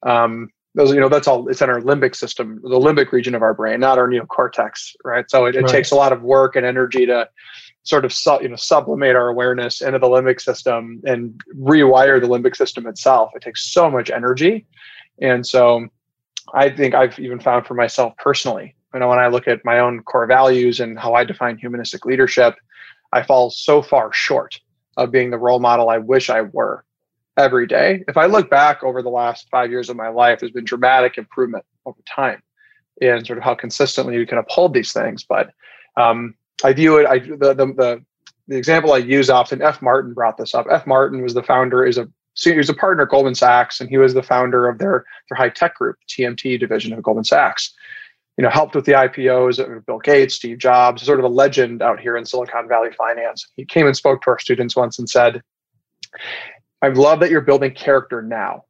Um, 0.04 0.50
those, 0.76 0.92
you 0.92 1.00
know, 1.00 1.10
that's 1.10 1.28
all. 1.28 1.48
It's 1.50 1.62
in 1.62 1.70
our 1.70 1.82
limbic 1.82 2.16
system, 2.16 2.60
the 2.64 2.80
limbic 2.80 3.12
region 3.12 3.36
of 3.36 3.44
our 3.44 3.54
brain, 3.54 3.80
not 3.80 4.00
our 4.00 4.08
neocortex, 4.08 4.96
right? 5.04 5.30
So 5.30 5.46
it, 5.46 5.56
it 5.56 5.62
right. 5.62 5.72
takes 5.72 5.92
a 5.92 5.96
lot 5.96 6.12
of 6.12 6.24
work 6.24 6.56
and 6.56 6.66
energy 6.66 7.06
to 7.06 7.30
sort 7.84 8.06
of 8.06 8.42
you 8.42 8.50
know 8.50 8.56
sublimate 8.56 9.16
our 9.16 9.30
awareness 9.30 9.82
into 9.82 10.00
the 10.00 10.08
limbic 10.08 10.42
system 10.42 11.02
and 11.06 11.40
rewire 11.58 12.20
the 12.20 12.28
limbic 12.28 12.56
system 12.56 12.88
itself. 12.88 13.32
It 13.36 13.42
takes 13.42 13.72
so 13.72 13.90
much 13.90 14.10
energy. 14.10 14.66
And 15.22 15.46
so 15.46 15.88
i 16.54 16.70
think 16.70 16.94
i've 16.94 17.18
even 17.20 17.40
found 17.40 17.66
for 17.66 17.74
myself 17.74 18.14
personally 18.18 18.76
you 18.94 19.00
know 19.00 19.08
when 19.08 19.20
i 19.20 19.28
look 19.28 19.48
at 19.48 19.64
my 19.64 19.80
own 19.80 20.02
core 20.04 20.26
values 20.26 20.80
and 20.80 21.00
how 21.00 21.14
i 21.14 21.24
define 21.24 21.58
humanistic 21.58 22.06
leadership 22.06 22.56
i 23.14 23.22
fall 23.22 23.50
so 23.50 23.82
far 23.82 24.12
short 24.12 24.60
of 24.98 25.12
being 25.12 25.30
the 25.30 25.38
role 25.38 25.60
model 25.60 25.90
i 25.90 25.98
wish 25.98 26.30
i 26.30 26.42
were 26.42 26.84
every 27.36 27.66
day. 27.66 28.04
If 28.08 28.18
i 28.18 28.26
look 28.28 28.50
back 28.50 28.84
over 28.84 29.02
the 29.02 29.10
last 29.10 29.48
five 29.50 29.72
years 29.72 29.90
of 29.90 29.96
my 29.96 30.10
life 30.10 30.40
there's 30.40 30.52
been 30.52 30.66
dramatic 30.66 31.18
improvement 31.18 31.66
over 31.86 32.00
time 32.08 32.42
in 33.02 33.26
sort 33.26 33.38
of 33.38 33.44
how 33.44 33.56
consistently 33.56 34.18
we 34.18 34.26
can 34.26 34.38
uphold 34.38 34.74
these 34.74 34.94
things. 34.94 35.24
But 35.24 35.52
um, 35.98 36.36
I 36.64 36.74
view 36.74 36.98
it. 36.98 37.06
I 37.06 37.20
the, 37.20 37.54
the 37.54 37.66
the 37.66 38.06
the 38.48 38.58
example 38.58 38.94
I 38.94 38.98
use 38.98 39.30
often. 39.30 39.62
Eff 39.62 39.82
Martin 39.82 40.14
brought 40.14 40.38
this 40.38 40.54
up. 40.54 40.68
Eff 40.70 40.86
Martin 40.88 41.22
was 41.22 41.34
the 41.34 41.44
founder. 41.44 41.86
is 41.86 41.98
a 41.98 42.08
he 42.36 42.58
was 42.58 42.70
a 42.70 42.74
partner 42.74 43.04
at 43.04 43.10
Goldman 43.10 43.36
Sachs, 43.36 43.80
and 43.80 43.90
he 43.90 43.98
was 43.98 44.14
the 44.14 44.24
founder 44.24 44.68
of 44.68 44.80
their 44.80 45.06
their 45.30 45.38
high 45.38 45.50
tech 45.50 45.76
group, 45.76 45.98
TMT 46.08 46.60
division 46.60 46.94
of 46.94 47.04
Goldman 47.04 47.26
Sachs. 47.26 47.74
You 48.38 48.44
know, 48.44 48.50
helped 48.50 48.74
with 48.74 48.86
the 48.86 48.94
IPOs 48.94 49.60
of 49.60 49.86
Bill 49.86 50.00
Gates, 50.00 50.34
Steve 50.34 50.58
Jobs, 50.58 51.04
sort 51.04 51.20
of 51.20 51.26
a 51.26 51.30
legend 51.30 51.84
out 51.84 52.00
here 52.00 52.18
in 52.18 52.26
Silicon 52.26 52.68
Valley 52.68 52.90
finance. 52.98 53.48
He 53.56 53.64
came 53.64 53.86
and 53.86 53.96
spoke 53.96 54.24
to 54.24 54.32
our 54.32 54.40
students 54.40 54.76
once 54.76 54.98
and 54.98 55.08
said, 55.08 55.44
"I 56.82 56.88
love 56.88 57.20
that 57.20 57.30
you're 57.30 57.42
building 57.42 57.72
character 57.72 58.24
now, 58.24 58.66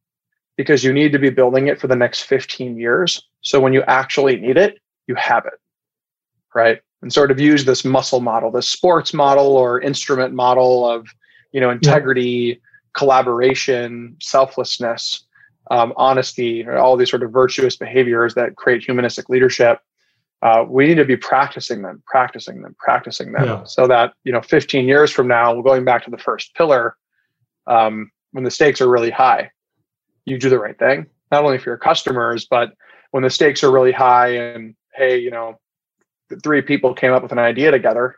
because 0.58 0.84
you 0.84 0.91
need 0.91 1.14
to 1.14 1.20
be 1.20 1.30
building 1.30 1.68
it 1.68 1.80
for 1.80 1.88
the 1.88 1.96
next 1.96 2.24
15 2.24 2.78
years. 2.78 3.26
So 3.41 3.62
when 3.62 3.72
you 3.72 3.84
actually 3.84 4.36
need 4.36 4.58
it, 4.58 4.80
you 5.08 5.16
have 5.16 5.46
it." 5.46 5.54
Right 6.54 6.82
and 7.04 7.12
sort 7.12 7.32
of 7.32 7.39
use 7.39 7.66
this 7.66 7.84
muscle 7.84 8.22
model, 8.22 8.49
this 8.49 8.68
sports 8.68 9.14
model 9.14 9.58
or 9.58 9.80
instrument 9.82 10.34
model 10.34 10.89
of, 10.89 11.06
you 11.51 11.60
know, 11.60 11.70
integrity, 11.70 12.62
collaboration, 12.93 14.16
selflessness, 14.22 15.26
um, 15.70 15.93
honesty, 15.97 16.66
all 16.68 16.95
these 16.95 17.10
sort 17.10 17.22
of 17.22 17.32
virtuous 17.32 17.76
behaviors 17.76 18.36
that 18.36 18.56
create 18.56 18.82
humanistic 18.82 19.28
leadership. 19.28 19.80
Uh, 20.41 20.64
we 20.68 20.88
need 20.88 20.95
to 20.95 21.04
be 21.04 21.18
practicing 21.18 21.82
them, 21.82 22.01
practicing 22.08 22.62
them, 22.62 22.74
practicing 22.80 23.34
them, 23.34 23.45
yeah. 23.45 23.64
so 23.66 23.86
that 23.86 24.14
you 24.24 24.32
know, 24.32 24.41
15 24.41 24.88
years 24.88 25.12
from 25.12 25.28
now, 25.28 25.54
we're 25.54 25.62
going 25.62 25.84
back 25.84 26.06
to 26.06 26.12
the 26.12 26.18
first 26.18 26.56
pillar, 26.56 26.95
um, 27.68 28.10
when 28.32 28.45
the 28.45 28.51
stakes 28.51 28.80
are 28.80 28.89
really 28.89 29.12
high, 29.12 29.51
you 30.26 30.38
do 30.38 30.49
the 30.49 30.60
right 30.60 30.80
thing, 30.80 31.06
not 31.32 31.43
only 31.43 31.58
for 31.58 31.70
your 31.70 31.78
customers, 31.78 32.47
but 32.49 32.74
when 33.12 33.24
the 33.24 33.30
stakes 33.30 33.62
are 33.62 33.72
really 33.72 33.91
high 33.91 34.30
and 34.30 34.76
hey, 34.95 35.18
you 35.18 35.32
know, 35.32 35.60
three 36.42 36.62
people 36.62 36.94
came 36.94 37.14
up 37.14 37.24
with 37.24 37.32
an 37.32 37.40
idea 37.40 37.72
together 37.72 38.16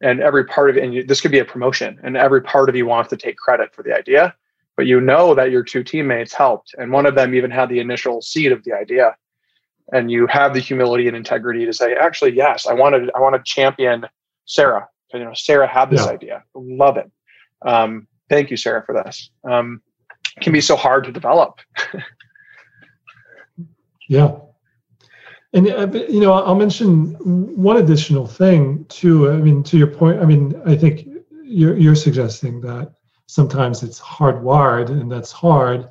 and 0.00 0.20
every 0.20 0.44
part 0.44 0.70
of 0.70 0.76
it 0.76 0.84
and 0.84 0.94
you, 0.94 1.04
this 1.04 1.20
could 1.20 1.30
be 1.30 1.38
a 1.38 1.44
promotion 1.44 1.98
and 2.02 2.16
every 2.16 2.42
part 2.42 2.68
of 2.68 2.76
you 2.76 2.86
wants 2.86 3.10
to 3.10 3.16
take 3.16 3.36
credit 3.36 3.74
for 3.74 3.82
the 3.82 3.94
idea 3.94 4.34
but 4.76 4.86
you 4.86 5.00
know 5.00 5.34
that 5.34 5.50
your 5.50 5.62
two 5.62 5.84
teammates 5.84 6.32
helped 6.32 6.74
and 6.78 6.92
one 6.92 7.06
of 7.06 7.14
them 7.14 7.34
even 7.34 7.50
had 7.50 7.68
the 7.68 7.80
initial 7.80 8.22
seed 8.22 8.52
of 8.52 8.64
the 8.64 8.72
idea. 8.72 9.16
And 9.92 10.10
you 10.10 10.26
have 10.28 10.54
the 10.54 10.60
humility 10.60 11.08
and 11.08 11.16
integrity 11.16 11.66
to 11.66 11.72
say 11.72 11.94
actually 11.94 12.34
yes 12.34 12.66
i 12.66 12.72
wanted 12.72 13.10
i 13.14 13.20
want 13.20 13.34
to 13.34 13.42
champion 13.44 14.06
sarah. 14.46 14.88
You 15.12 15.24
know 15.24 15.34
sarah 15.34 15.68
had 15.68 15.90
this 15.90 16.06
yeah. 16.06 16.12
idea. 16.12 16.44
Love 16.54 16.96
it. 16.96 17.10
Um, 17.66 18.06
thank 18.30 18.50
you 18.50 18.56
sarah 18.56 18.82
for 18.84 18.94
this. 18.94 19.30
Um, 19.48 19.82
can 20.40 20.52
be 20.52 20.62
so 20.62 20.76
hard 20.76 21.04
to 21.04 21.12
develop. 21.12 21.60
Yeah 24.08 24.36
and 25.54 25.68
uh, 25.68 25.86
you 26.08 26.20
know, 26.20 26.32
I'll 26.32 26.54
mention 26.54 27.14
one 27.56 27.76
additional 27.76 28.26
thing 28.26 28.86
too. 28.86 29.30
I 29.30 29.36
mean, 29.36 29.62
to 29.64 29.76
your 29.76 29.86
point, 29.86 30.20
I 30.20 30.24
mean, 30.24 30.60
I 30.64 30.74
think 30.76 31.06
you're 31.44 31.76
you're 31.76 31.94
suggesting 31.94 32.60
that 32.62 32.92
sometimes 33.26 33.82
it's 33.82 34.00
hardwired, 34.00 34.88
and 34.88 35.12
that's 35.12 35.30
hard. 35.30 35.90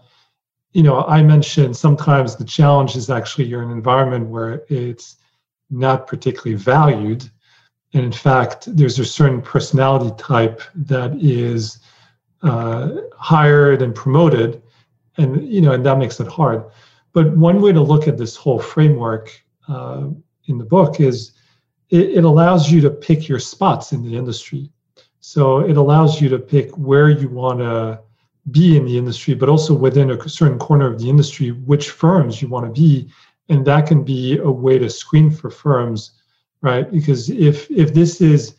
You 0.73 0.83
know, 0.83 1.03
I 1.03 1.21
mentioned 1.21 1.77
sometimes 1.77 2.35
the 2.35 2.45
challenge 2.45 2.95
is 2.95 3.09
actually 3.09 3.45
you're 3.45 3.61
in 3.61 3.69
an 3.69 3.77
environment 3.77 4.29
where 4.29 4.63
it's 4.69 5.17
not 5.69 6.07
particularly 6.07 6.55
valued, 6.55 7.29
and 7.93 8.03
in 8.03 8.11
fact, 8.11 8.75
there's 8.75 8.97
a 8.97 9.05
certain 9.05 9.43
personality 9.43 10.11
type 10.17 10.61
that 10.73 11.13
is 11.21 11.79
uh, 12.41 12.89
hired 13.15 13.83
and 13.83 13.93
promoted, 13.93 14.63
and 15.17 15.47
you 15.47 15.61
know, 15.61 15.73
and 15.73 15.85
that 15.85 15.99
makes 15.99 16.19
it 16.19 16.27
hard. 16.27 16.65
But 17.13 17.37
one 17.37 17.61
way 17.61 17.73
to 17.73 17.81
look 17.81 18.07
at 18.07 18.17
this 18.17 18.35
whole 18.35 18.59
framework 18.59 19.43
uh, 19.67 20.07
in 20.47 20.57
the 20.57 20.65
book 20.65 20.99
is 20.99 21.33
it, 21.89 22.17
it 22.17 22.23
allows 22.23 22.71
you 22.71 22.81
to 22.81 22.89
pick 22.89 23.27
your 23.27 23.39
spots 23.39 23.91
in 23.91 24.03
the 24.03 24.15
industry. 24.15 24.69
So 25.19 25.59
it 25.59 25.77
allows 25.77 26.19
you 26.19 26.29
to 26.29 26.39
pick 26.39 26.71
where 26.77 27.09
you 27.09 27.29
want 27.29 27.59
to 27.59 27.99
be 28.49 28.75
in 28.75 28.85
the 28.85 28.97
industry, 28.97 29.35
but 29.35 29.49
also 29.49 29.73
within 29.73 30.09
a 30.09 30.29
certain 30.29 30.57
corner 30.57 30.87
of 30.91 30.99
the 30.99 31.09
industry, 31.09 31.51
which 31.51 31.91
firms 31.91 32.41
you 32.41 32.47
want 32.47 32.65
to 32.65 32.81
be. 32.81 33.11
and 33.49 33.65
that 33.65 33.85
can 33.85 34.03
be 34.03 34.37
a 34.37 34.49
way 34.49 34.79
to 34.79 34.89
screen 34.89 35.29
for 35.29 35.49
firms, 35.49 36.11
right? 36.61 36.89
Because 36.89 37.29
if 37.29 37.69
if 37.69 37.93
this 37.93 38.21
is 38.21 38.55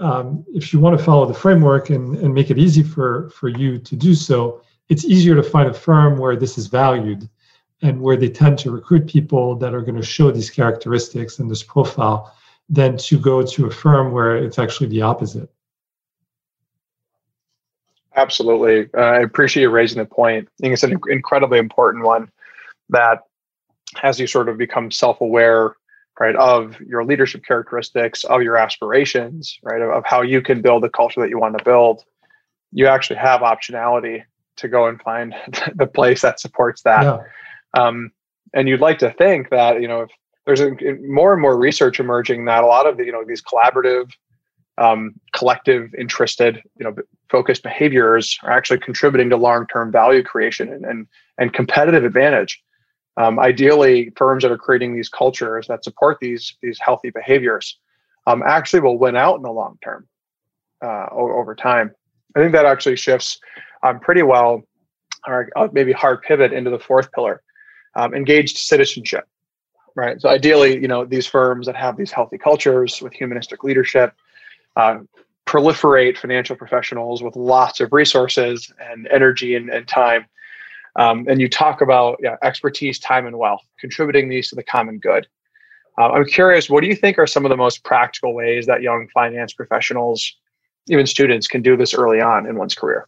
um, 0.00 0.44
if 0.48 0.72
you 0.72 0.80
want 0.80 0.98
to 0.98 1.04
follow 1.04 1.26
the 1.26 1.34
framework 1.34 1.90
and, 1.90 2.16
and 2.16 2.32
make 2.32 2.50
it 2.50 2.58
easy 2.58 2.82
for, 2.82 3.28
for 3.30 3.48
you 3.48 3.78
to 3.78 3.96
do 3.96 4.14
so, 4.14 4.62
it's 4.88 5.04
easier 5.04 5.34
to 5.34 5.42
find 5.42 5.68
a 5.68 5.74
firm 5.74 6.16
where 6.16 6.36
this 6.36 6.56
is 6.56 6.68
valued 6.68 7.28
and 7.82 8.00
where 8.00 8.16
they 8.16 8.28
tend 8.28 8.58
to 8.60 8.70
recruit 8.70 9.06
people 9.06 9.56
that 9.56 9.74
are 9.74 9.80
going 9.80 9.96
to 9.96 10.02
show 10.02 10.30
these 10.30 10.50
characteristics 10.50 11.38
and 11.38 11.50
this 11.50 11.62
profile 11.62 12.34
than 12.68 12.96
to 12.96 13.18
go 13.18 13.42
to 13.42 13.66
a 13.66 13.70
firm 13.70 14.12
where 14.12 14.36
it's 14.36 14.58
actually 14.58 14.88
the 14.88 15.02
opposite. 15.02 15.50
Absolutely. 18.16 18.88
Uh, 18.94 19.00
I 19.00 19.20
appreciate 19.20 19.62
you 19.62 19.70
raising 19.70 19.98
the 19.98 20.04
point. 20.04 20.48
I 20.48 20.56
think 20.60 20.72
it's 20.74 20.82
an 20.82 21.00
incredibly 21.08 21.58
important 21.58 22.04
one 22.04 22.30
that 22.90 23.20
as 24.02 24.20
you 24.20 24.26
sort 24.26 24.48
of 24.48 24.58
become 24.58 24.90
self 24.90 25.20
aware 25.20 25.76
right 26.18 26.36
of 26.36 26.78
your 26.80 27.04
leadership 27.04 27.44
characteristics 27.44 28.24
of 28.24 28.42
your 28.42 28.56
aspirations 28.56 29.58
right 29.62 29.80
of, 29.80 29.90
of, 29.90 30.04
how 30.04 30.22
you 30.22 30.42
can 30.42 30.60
build 30.60 30.82
the 30.82 30.88
culture 30.88 31.20
that 31.20 31.30
you 31.30 31.38
want 31.38 31.56
to 31.56 31.64
build 31.64 32.04
you 32.72 32.86
actually 32.86 33.16
have 33.16 33.40
optionality 33.40 34.22
to 34.56 34.68
go 34.68 34.86
and 34.86 35.00
find 35.00 35.34
the 35.76 35.86
place 35.86 36.20
that 36.20 36.38
supports 36.38 36.82
that 36.82 37.02
yeah. 37.02 37.18
Um, 37.74 38.10
and 38.54 38.68
you'd 38.68 38.80
like 38.80 38.98
to 38.98 39.12
think 39.12 39.50
that 39.50 39.80
you 39.80 39.88
know 39.88 40.02
if 40.02 40.10
there's 40.46 40.60
a, 40.60 40.70
more 41.06 41.32
and 41.32 41.42
more 41.42 41.58
research 41.58 42.00
emerging 42.00 42.44
that 42.46 42.64
a 42.64 42.66
lot 42.66 42.86
of 42.86 42.96
the 42.96 43.04
you 43.04 43.12
know 43.12 43.24
these 43.26 43.42
collaborative 43.42 44.10
um, 44.78 45.14
collective 45.32 45.94
interested 45.94 46.62
you 46.78 46.84
know 46.84 46.94
focused 47.28 47.62
behaviors 47.62 48.38
are 48.42 48.50
actually 48.50 48.78
contributing 48.78 49.30
to 49.30 49.36
long-term 49.36 49.92
value 49.92 50.22
creation 50.22 50.72
and, 50.72 50.84
and, 50.84 51.06
and 51.38 51.52
competitive 51.52 52.04
advantage 52.04 52.60
um, 53.16 53.38
ideally, 53.38 54.12
firms 54.16 54.42
that 54.42 54.52
are 54.52 54.58
creating 54.58 54.94
these 54.94 55.08
cultures 55.08 55.66
that 55.66 55.84
support 55.84 56.18
these 56.20 56.56
these 56.62 56.78
healthy 56.80 57.10
behaviors 57.10 57.78
um, 58.26 58.42
actually 58.46 58.80
will 58.80 58.98
win 58.98 59.16
out 59.16 59.36
in 59.36 59.42
the 59.42 59.50
long 59.50 59.78
term 59.82 60.08
uh, 60.82 61.06
over 61.10 61.54
time. 61.54 61.90
I 62.36 62.40
think 62.40 62.52
that 62.52 62.64
actually 62.64 62.96
shifts 62.96 63.38
um, 63.82 64.00
pretty 64.00 64.22
well, 64.22 64.62
or 65.26 65.50
uh, 65.56 65.68
maybe 65.72 65.92
hard 65.92 66.22
pivot 66.22 66.52
into 66.52 66.70
the 66.70 66.78
fourth 66.78 67.10
pillar, 67.12 67.42
um, 67.94 68.14
engaged 68.14 68.56
citizenship. 68.56 69.26
Right. 69.96 70.20
So 70.20 70.28
ideally, 70.28 70.80
you 70.80 70.88
know, 70.88 71.04
these 71.04 71.26
firms 71.26 71.66
that 71.66 71.76
have 71.76 71.96
these 71.96 72.12
healthy 72.12 72.38
cultures 72.38 73.02
with 73.02 73.12
humanistic 73.12 73.64
leadership 73.64 74.14
uh, 74.76 74.98
proliferate 75.46 76.16
financial 76.16 76.54
professionals 76.54 77.22
with 77.22 77.34
lots 77.34 77.80
of 77.80 77.92
resources 77.92 78.72
and 78.80 79.08
energy 79.08 79.56
and, 79.56 79.68
and 79.68 79.88
time 79.88 80.26
um, 80.96 81.26
and 81.28 81.40
you 81.40 81.48
talk 81.48 81.80
about 81.80 82.18
yeah, 82.22 82.36
expertise, 82.42 82.98
time, 82.98 83.26
and 83.26 83.38
wealth, 83.38 83.62
contributing 83.78 84.28
these 84.28 84.48
to 84.48 84.54
the 84.54 84.62
common 84.62 84.98
good. 84.98 85.26
Uh, 85.98 86.10
I'm 86.10 86.24
curious, 86.24 86.70
what 86.70 86.80
do 86.82 86.88
you 86.88 86.96
think 86.96 87.18
are 87.18 87.26
some 87.26 87.44
of 87.44 87.50
the 87.50 87.56
most 87.56 87.84
practical 87.84 88.34
ways 88.34 88.66
that 88.66 88.82
young 88.82 89.08
finance 89.12 89.52
professionals, 89.52 90.36
even 90.88 91.06
students, 91.06 91.46
can 91.46 91.62
do 91.62 91.76
this 91.76 91.94
early 91.94 92.20
on 92.20 92.46
in 92.46 92.56
one's 92.56 92.74
career? 92.74 93.06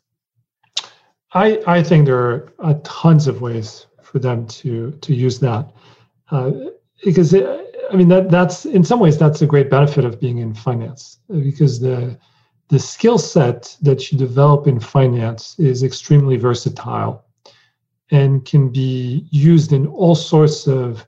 I, 1.34 1.62
I 1.66 1.82
think 1.82 2.06
there 2.06 2.18
are 2.18 2.52
uh, 2.58 2.74
tons 2.84 3.26
of 3.26 3.40
ways 3.40 3.86
for 4.12 4.18
them 4.18 4.46
to 4.46 4.92
to 5.00 5.14
use 5.14 5.40
that 5.40 5.72
uh, 6.30 6.50
because 7.02 7.32
it, 7.32 7.46
I 7.90 7.96
mean 7.96 8.08
that 8.08 8.30
that's 8.30 8.66
in 8.66 8.84
some 8.84 9.00
ways 9.00 9.18
that's 9.18 9.40
a 9.40 9.46
great 9.46 9.70
benefit 9.70 10.04
of 10.04 10.20
being 10.20 10.38
in 10.38 10.54
finance 10.54 11.18
because 11.28 11.80
the 11.80 12.18
the 12.68 12.78
skill 12.78 13.18
set 13.18 13.76
that 13.82 14.12
you 14.12 14.18
develop 14.18 14.66
in 14.66 14.78
finance 14.78 15.58
is 15.58 15.82
extremely 15.82 16.36
versatile 16.36 17.24
and 18.10 18.44
can 18.44 18.68
be 18.70 19.26
used 19.30 19.72
in 19.72 19.86
all 19.86 20.14
sorts 20.14 20.66
of 20.66 21.06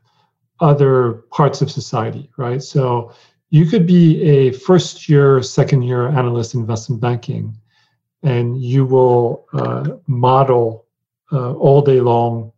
other 0.60 1.24
parts 1.30 1.60
of 1.60 1.70
society, 1.70 2.30
right? 2.38 2.62
So 2.62 3.12
you 3.50 3.66
could 3.66 3.86
be 3.86 4.22
a 4.22 4.52
first 4.52 5.08
year, 5.08 5.42
second 5.42 5.82
year 5.82 6.08
analyst 6.08 6.54
in 6.54 6.60
investment 6.60 7.00
banking, 7.00 7.56
and 8.22 8.60
you 8.60 8.86
will 8.86 9.46
uh, 9.52 9.96
model 10.06 10.86
uh, 11.30 11.52
all 11.54 11.82
day 11.82 12.00
long, 12.00 12.52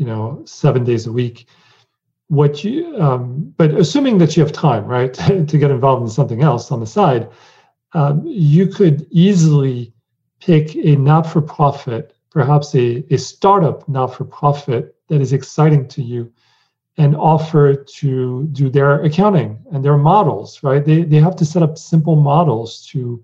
you 0.00 0.06
know, 0.06 0.42
seven 0.46 0.82
days 0.82 1.06
a 1.06 1.12
week. 1.12 1.46
What 2.28 2.64
you, 2.64 2.96
um, 3.00 3.52
but 3.58 3.72
assuming 3.74 4.16
that 4.18 4.36
you 4.36 4.42
have 4.42 4.52
time, 4.52 4.86
right, 4.86 5.12
to 5.50 5.58
get 5.58 5.70
involved 5.70 6.02
in 6.02 6.08
something 6.08 6.42
else 6.42 6.72
on 6.72 6.80
the 6.80 6.86
side, 6.86 7.28
um, 7.92 8.22
you 8.24 8.66
could 8.66 9.06
easily 9.10 9.92
pick 10.40 10.74
a 10.74 10.96
not 10.96 11.26
for 11.26 11.42
profit 11.42 12.16
perhaps 12.30 12.74
a, 12.74 13.04
a 13.12 13.18
startup 13.18 13.86
not 13.88 14.14
for 14.14 14.24
profit 14.24 14.96
that 15.08 15.20
is 15.20 15.32
exciting 15.32 15.86
to 15.88 16.02
you 16.02 16.32
and 16.96 17.16
offer 17.16 17.74
to 17.74 18.46
do 18.52 18.70
their 18.70 19.02
accounting 19.02 19.58
and 19.72 19.84
their 19.84 19.96
models 19.96 20.62
right 20.62 20.84
they, 20.84 21.02
they 21.02 21.18
have 21.18 21.36
to 21.36 21.44
set 21.44 21.62
up 21.62 21.76
simple 21.76 22.16
models 22.16 22.86
to 22.86 23.22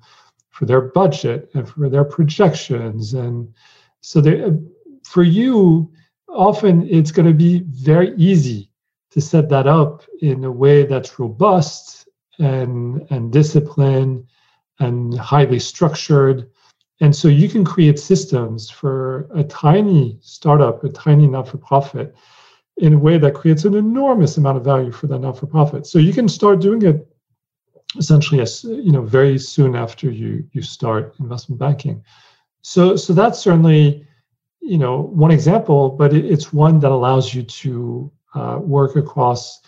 for 0.51 0.66
their 0.66 0.81
budget 0.81 1.49
and 1.55 1.68
for 1.68 1.89
their 1.89 2.05
projections 2.05 3.14
and 3.14 3.55
so 4.01 4.20
they, 4.20 4.53
for 5.05 5.22
you 5.22 5.91
often 6.37 6.89
it's 6.89 7.11
going 7.11 7.26
to 7.26 7.34
be 7.34 7.61
very 7.66 8.14
easy 8.16 8.70
to 9.11 9.20
set 9.20 9.49
that 9.49 9.66
up 9.66 10.05
in 10.20 10.45
a 10.45 10.51
way 10.51 10.84
that's 10.84 11.18
robust 11.18 12.09
and 12.39 13.07
and 13.11 13.32
disciplined 13.32 14.24
and 14.78 15.18
highly 15.18 15.59
structured 15.59 16.51
and 17.01 17.14
so 17.14 17.28
you 17.28 17.49
can 17.49 17.64
create 17.64 17.99
systems 17.99 18.70
for 18.70 19.28
a 19.34 19.45
tiny 19.45 20.18
startup, 20.22 20.82
a 20.82 20.89
tiny 20.89 21.26
not 21.26 21.49
for 21.49 21.59
profit, 21.59 22.14
in 22.78 22.95
a 22.95 22.99
way 22.99 23.18
that 23.18 23.34
creates 23.34 23.64
an 23.64 23.74
enormous 23.74 24.37
amount 24.37 24.59
of 24.59 24.64
value 24.64 24.93
for 24.93 25.07
that 25.07 25.18
not 25.18 25.39
for 25.39 25.47
profit. 25.47 25.87
So 25.87 25.99
you 25.99 26.12
can 26.12 26.28
start 26.28 26.61
doing 26.61 26.82
it 26.82 27.07
essentially 27.97 28.41
as 28.41 28.64
you 28.64 28.93
know 28.93 29.03
very 29.03 29.39
soon 29.39 29.74
after 29.74 30.11
you 30.11 30.47
you 30.53 30.62
start 30.62 31.14
investment 31.20 31.59
banking. 31.59 32.03
So 32.62 32.97
so 32.97 33.12
that's 33.12 33.39
certainly 33.39 34.07
you 34.67 34.79
know 34.79 35.03
one 35.03 35.31
example, 35.31 35.91
but 35.91 36.12
it, 36.12 36.25
it's 36.25 36.53
one 36.53 36.81
that 36.81 36.91
allows 36.91 37.35
you 37.35 37.43
to 37.43 38.11
uh, 38.35 38.59
work 38.61 38.97
across 38.97 39.61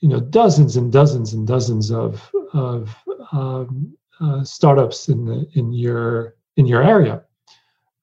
you 0.00 0.08
know 0.08 0.20
dozens 0.20 0.76
and 0.76 0.92
dozens 0.92 1.32
and 1.32 1.46
dozens 1.46 1.90
of 1.90 2.30
of 2.52 2.94
um, 3.32 3.96
uh, 4.20 4.44
startups 4.44 5.08
in 5.08 5.24
the 5.24 5.48
in 5.54 5.72
your 5.72 6.36
in 6.56 6.66
your 6.66 6.82
area. 6.82 7.22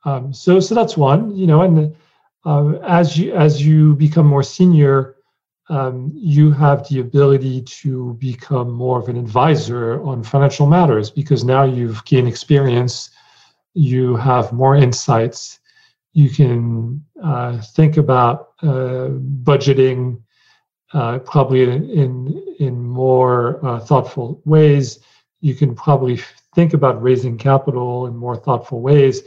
Um, 0.05 0.34
so 0.34 0.59
so 0.59 0.75
that's 0.75 0.97
one, 0.97 1.36
you 1.36 1.47
know, 1.47 1.61
and 1.61 1.95
uh, 2.45 2.73
as 2.84 3.17
you 3.17 3.34
as 3.34 3.65
you 3.65 3.95
become 3.95 4.25
more 4.25 4.43
senior, 4.43 5.15
um, 5.69 6.11
you 6.13 6.51
have 6.51 6.88
the 6.89 6.99
ability 6.99 7.61
to 7.61 8.15
become 8.15 8.71
more 8.71 8.99
of 8.99 9.07
an 9.07 9.17
advisor 9.17 10.01
on 10.03 10.23
financial 10.23 10.67
matters 10.67 11.09
because 11.09 11.43
now 11.43 11.63
you've 11.63 12.03
gained 12.05 12.27
experience, 12.27 13.11
you 13.73 14.15
have 14.17 14.51
more 14.51 14.75
insights, 14.75 15.59
you 16.14 16.30
can 16.30 17.03
uh, 17.22 17.59
think 17.59 17.97
about 17.97 18.53
uh, 18.61 19.09
budgeting 19.43 20.22
uh, 20.93 21.18
probably 21.20 21.64
in, 21.64 21.89
in, 21.89 22.55
in 22.59 22.84
more 22.84 23.64
uh, 23.66 23.80
thoughtful 23.80 24.41
ways. 24.45 24.99
You 25.41 25.55
can 25.55 25.76
probably 25.76 26.20
think 26.53 26.74
about 26.74 27.01
raising 27.01 27.38
capital 27.38 28.05
in 28.05 28.16
more 28.16 28.38
thoughtful 28.38 28.82
ways. 28.82 29.22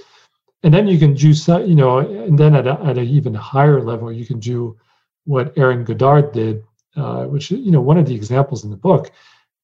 And 0.62 0.72
then 0.72 0.86
you 0.86 0.98
can 0.98 1.14
do, 1.14 1.28
you 1.66 1.74
know, 1.74 1.98
and 1.98 2.38
then 2.38 2.54
at, 2.54 2.66
at 2.66 2.98
an 2.98 3.06
even 3.06 3.34
higher 3.34 3.82
level, 3.82 4.12
you 4.12 4.24
can 4.24 4.38
do 4.38 4.76
what 5.24 5.58
Erin 5.58 5.84
Goddard 5.84 6.32
did, 6.32 6.62
uh, 6.94 7.24
which, 7.24 7.50
you 7.50 7.72
know, 7.72 7.80
one 7.80 7.98
of 7.98 8.06
the 8.06 8.14
examples 8.14 8.64
in 8.64 8.70
the 8.70 8.76
book. 8.76 9.10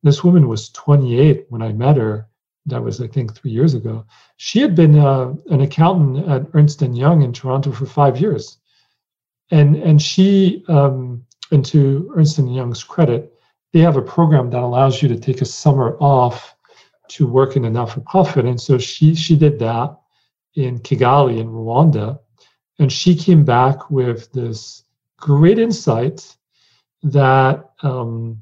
This 0.02 0.24
woman 0.24 0.48
was 0.48 0.70
28 0.70 1.46
when 1.48 1.62
I 1.62 1.72
met 1.72 1.96
her. 1.96 2.28
That 2.66 2.82
was, 2.82 3.00
I 3.00 3.08
think, 3.08 3.34
three 3.34 3.50
years 3.50 3.74
ago. 3.74 4.06
She 4.36 4.60
had 4.60 4.74
been 4.74 4.98
uh, 4.98 5.34
an 5.50 5.62
accountant 5.62 6.28
at 6.28 6.46
Ernst 6.54 6.82
and 6.82 6.96
Young 6.96 7.22
in 7.22 7.32
Toronto 7.32 7.72
for 7.72 7.86
five 7.86 8.20
years, 8.20 8.58
and 9.50 9.76
and 9.76 10.00
she, 10.00 10.64
um, 10.68 11.24
and 11.50 11.64
to 11.66 12.12
Ernst 12.16 12.38
and 12.38 12.54
Young's 12.54 12.84
credit, 12.84 13.32
they 13.72 13.80
have 13.80 13.96
a 13.96 14.02
program 14.02 14.50
that 14.50 14.62
allows 14.62 15.02
you 15.02 15.08
to 15.08 15.18
take 15.18 15.40
a 15.40 15.44
summer 15.46 15.96
off 15.98 16.54
to 17.08 17.26
work 17.26 17.56
in 17.56 17.64
a 17.64 17.70
not-for-profit. 17.70 18.44
And 18.46 18.60
so 18.60 18.78
she 18.78 19.14
she 19.14 19.36
did 19.36 19.58
that 19.58 19.98
in 20.54 20.78
Kigali 20.78 21.40
in 21.40 21.48
Rwanda. 21.48 22.20
And 22.78 22.90
she 22.90 23.14
came 23.14 23.44
back 23.44 23.90
with 23.90 24.32
this 24.32 24.84
great 25.18 25.58
insight 25.58 26.36
that 27.02 27.70
um, 27.82 28.40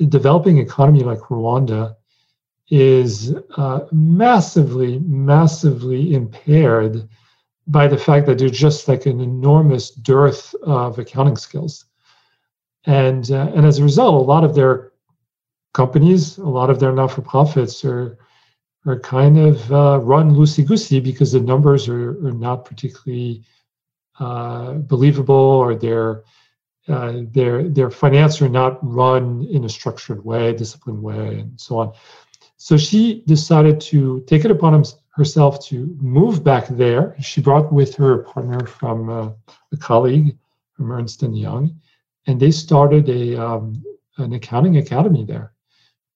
a 0.00 0.04
developing 0.04 0.58
economy 0.58 1.02
like 1.02 1.18
Rwanda 1.20 1.96
is 2.70 3.34
uh, 3.56 3.80
massively, 3.92 4.98
massively 5.00 6.14
impaired 6.14 7.08
by 7.66 7.86
the 7.86 7.98
fact 7.98 8.26
that 8.26 8.38
there's 8.38 8.58
just 8.58 8.88
like 8.88 9.06
an 9.06 9.20
enormous 9.20 9.90
dearth 9.90 10.54
of 10.62 10.98
accounting 10.98 11.36
skills. 11.36 11.84
And, 12.86 13.30
uh, 13.30 13.52
and 13.54 13.64
as 13.66 13.78
a 13.78 13.82
result, 13.84 14.14
a 14.14 14.18
lot 14.18 14.42
of 14.42 14.54
their 14.54 14.92
companies, 15.74 16.38
a 16.38 16.48
lot 16.48 16.70
of 16.70 16.80
their 16.80 16.92
not-for-profits 16.92 17.84
are 17.84 18.18
are 18.84 18.98
kind 18.98 19.38
of 19.38 19.72
uh, 19.72 20.00
run 20.02 20.34
loosey-goosey 20.34 21.00
because 21.00 21.32
the 21.32 21.40
numbers 21.40 21.88
are, 21.88 22.10
are 22.26 22.32
not 22.32 22.64
particularly 22.64 23.44
uh, 24.18 24.72
believable 24.72 25.34
or 25.34 25.74
they're 25.74 26.24
uh, 26.88 27.20
their 27.30 27.68
their 27.68 27.90
finance 27.90 28.42
are 28.42 28.48
not 28.48 28.78
run 28.82 29.46
in 29.52 29.64
a 29.64 29.68
structured 29.68 30.24
way, 30.24 30.52
disciplined 30.52 31.00
way, 31.00 31.38
and 31.38 31.60
so 31.60 31.78
on. 31.78 31.92
So 32.62 32.76
she 32.76 33.22
decided 33.26 33.80
to 33.92 34.20
take 34.28 34.44
it 34.44 34.50
upon 34.50 34.84
herself 35.16 35.64
to 35.66 35.96
move 36.00 36.44
back 36.44 36.68
there. 36.68 37.16
She 37.20 37.40
brought 37.40 37.72
with 37.72 37.94
her 37.96 38.20
a 38.20 38.24
partner 38.24 38.66
from 38.66 39.10
uh, 39.10 39.30
a 39.72 39.76
colleague 39.76 40.38
from 40.74 40.92
Ernst 40.92 41.22
and 41.22 41.36
Young, 41.36 41.74
and 42.26 42.38
they 42.38 42.52
started 42.52 43.08
a 43.08 43.36
um, 43.36 43.82
an 44.18 44.32
accounting 44.32 44.76
academy 44.76 45.24
there. 45.24 45.52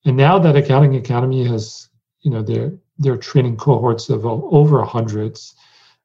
And 0.05 0.17
now 0.17 0.39
that 0.39 0.57
accounting 0.57 0.95
academy 0.97 1.45
has, 1.45 1.89
you 2.21 2.31
know, 2.31 2.43
their 2.43 2.73
their 2.99 3.17
training 3.17 3.57
cohorts 3.57 4.09
of 4.09 4.25
over 4.25 4.83
hundreds, 4.85 5.55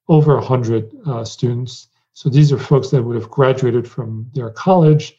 over 0.08 0.38
a 0.38 0.46
hundred 0.46 0.92
uh, 1.06 1.24
students 1.24 1.88
so 2.14 2.30
these 2.30 2.52
are 2.52 2.58
folks 2.58 2.90
that 2.90 3.04
would 3.04 3.16
have 3.16 3.30
graduated 3.30 3.88
from 3.88 4.30
their 4.34 4.50
college, 4.50 5.18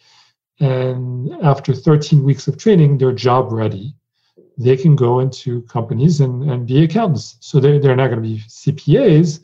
and 0.60 1.32
after 1.42 1.74
13 1.74 2.22
weeks 2.22 2.46
of 2.48 2.58
training, 2.58 2.98
they're 2.98 3.12
job 3.12 3.50
ready. 3.50 3.94
They 4.58 4.76
can 4.76 4.96
go 4.96 5.20
into 5.20 5.62
companies 5.62 6.20
and, 6.20 6.48
and 6.50 6.66
be 6.66 6.84
accountants. 6.84 7.36
So 7.40 7.60
they're, 7.60 7.78
they're 7.78 7.96
not 7.96 8.08
going 8.08 8.22
to 8.22 8.28
be 8.28 8.40
CPAs, 8.40 9.40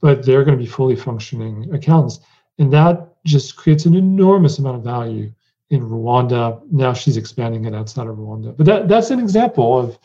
but 0.00 0.24
they're 0.24 0.44
going 0.44 0.56
to 0.56 0.62
be 0.62 0.70
fully 0.70 0.96
functioning 0.96 1.72
accountants. 1.74 2.20
And 2.58 2.72
that 2.72 3.14
just 3.24 3.56
creates 3.56 3.86
an 3.86 3.94
enormous 3.94 4.58
amount 4.58 4.76
of 4.76 4.84
value 4.84 5.32
in 5.70 5.82
Rwanda. 5.82 6.60
Now 6.70 6.92
she's 6.92 7.16
expanding 7.16 7.64
it 7.64 7.74
outside 7.74 8.06
of 8.06 8.16
Rwanda. 8.16 8.56
But 8.56 8.66
that, 8.66 8.88
that's 8.88 9.10
an 9.10 9.18
example 9.18 9.78
of, 9.78 9.98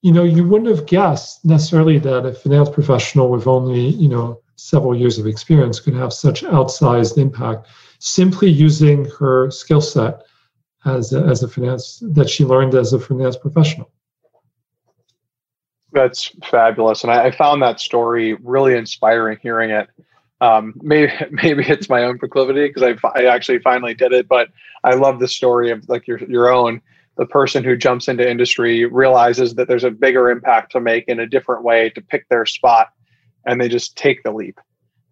you 0.00 0.12
know, 0.12 0.24
you 0.24 0.46
wouldn't 0.46 0.74
have 0.74 0.86
guessed 0.86 1.44
necessarily 1.44 1.98
that 1.98 2.26
a 2.26 2.32
finance 2.32 2.70
professional 2.70 3.28
with 3.28 3.46
only, 3.46 3.86
you 3.86 4.08
know, 4.08 4.40
several 4.56 4.96
years 4.96 5.18
of 5.18 5.26
experience 5.26 5.80
could 5.80 5.94
have 5.94 6.12
such 6.12 6.42
outsized 6.42 7.18
impact 7.18 7.68
simply 7.98 8.48
using 8.48 9.04
her 9.18 9.50
skill 9.50 9.80
set 9.80 10.22
as 10.84 11.12
a, 11.12 11.22
as 11.24 11.42
a 11.42 11.48
finance 11.48 12.02
that 12.02 12.28
she 12.28 12.44
learned 12.44 12.74
as 12.74 12.92
a 12.92 12.98
finance 12.98 13.36
professional. 13.36 13.90
That's 15.92 16.30
fabulous, 16.44 17.04
and 17.04 17.12
I, 17.12 17.26
I 17.26 17.30
found 17.30 17.62
that 17.62 17.78
story 17.78 18.34
really 18.42 18.74
inspiring. 18.74 19.38
Hearing 19.42 19.70
it, 19.70 19.88
um, 20.40 20.74
maybe 20.82 21.12
maybe 21.30 21.64
it's 21.66 21.88
my 21.88 22.04
own 22.04 22.18
proclivity 22.18 22.68
because 22.68 22.82
I, 22.82 23.08
I 23.14 23.26
actually 23.26 23.58
finally 23.58 23.94
did 23.94 24.12
it, 24.12 24.26
but 24.28 24.48
I 24.84 24.94
love 24.94 25.20
the 25.20 25.28
story 25.28 25.70
of 25.70 25.88
like 25.88 26.06
your 26.06 26.18
your 26.24 26.52
own. 26.52 26.80
The 27.18 27.26
person 27.26 27.62
who 27.62 27.76
jumps 27.76 28.08
into 28.08 28.28
industry 28.28 28.86
realizes 28.86 29.54
that 29.56 29.68
there's 29.68 29.84
a 29.84 29.90
bigger 29.90 30.30
impact 30.30 30.72
to 30.72 30.80
make 30.80 31.04
in 31.08 31.20
a 31.20 31.26
different 31.26 31.62
way 31.62 31.90
to 31.90 32.00
pick 32.00 32.26
their 32.30 32.46
spot 32.46 32.88
and 33.44 33.60
they 33.60 33.68
just 33.68 33.96
take 33.96 34.22
the 34.22 34.32
leap. 34.32 34.58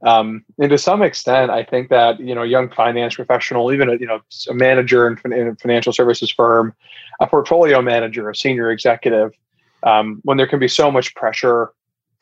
Um, 0.02 0.44
and 0.58 0.70
to 0.70 0.78
some 0.78 1.02
extent, 1.02 1.50
I 1.50 1.62
think 1.62 1.90
that 1.90 2.20
you 2.20 2.34
know, 2.34 2.42
young 2.42 2.70
finance 2.70 3.16
professional, 3.16 3.72
even 3.72 3.88
a 3.90 3.96
you 3.96 4.06
know, 4.06 4.20
a 4.48 4.54
manager 4.54 5.06
in, 5.06 5.32
in 5.32 5.48
a 5.48 5.56
financial 5.56 5.92
services 5.92 6.30
firm, 6.30 6.74
a 7.20 7.26
portfolio 7.26 7.82
manager, 7.82 8.30
a 8.30 8.34
senior 8.34 8.70
executive, 8.70 9.32
um, 9.82 10.20
when 10.24 10.36
there 10.36 10.46
can 10.46 10.58
be 10.58 10.68
so 10.68 10.90
much 10.90 11.14
pressure 11.14 11.72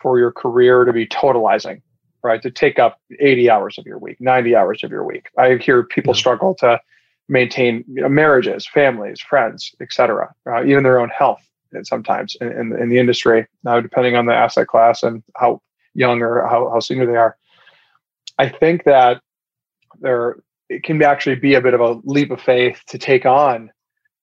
for 0.01 0.19
your 0.19 0.33
career 0.33 0.85
to 0.85 0.93
be 0.93 1.07
totalizing, 1.07 1.81
right? 2.23 2.43
To 2.43 2.51
take 2.51 2.79
up 2.79 3.01
80 3.19 3.51
hours 3.51 3.79
of 3.79 3.87
your 3.87 3.99
week, 3.99 4.21
90 4.21 4.55
hours 4.57 4.83
of 4.85 4.91
your 4.91 5.05
week. 5.05 5.29
I 5.37 5.57
hear 5.57 5.83
people 5.85 6.15
struggle 6.15 6.55
to 6.57 6.81
maintain 7.29 7.85
you 7.89 8.03
know, 8.03 8.09
marriages, 8.09 8.67
families, 8.67 9.21
friends, 9.21 9.75
etc., 9.81 10.35
uh, 10.47 10.65
even 10.65 10.83
their 10.83 11.01
own 11.01 11.11
health. 11.11 11.43
Sometimes 11.83 12.35
in, 12.41 12.51
in, 12.51 12.73
in 12.81 12.89
the 12.89 12.99
industry, 12.99 13.47
now 13.63 13.79
depending 13.79 14.17
on 14.17 14.25
the 14.25 14.33
asset 14.33 14.69
class 14.69 15.03
and 15.03 15.23
how 15.37 15.61
young 15.95 16.23
or 16.23 16.47
how, 16.47 16.71
how 16.71 16.81
senior 16.81 17.05
they 17.05 17.17
are. 17.17 17.37
I 18.39 18.49
think 18.49 18.85
that 18.85 19.21
there 20.01 20.37
it 20.69 20.83
can 20.83 21.03
actually 21.03 21.37
be 21.37 21.55
a 21.55 21.61
bit 21.61 21.75
of 21.75 21.81
a 21.81 22.01
leap 22.05 22.31
of 22.31 22.41
faith 22.41 22.83
to 22.89 22.99
take 22.99 23.27
on 23.27 23.71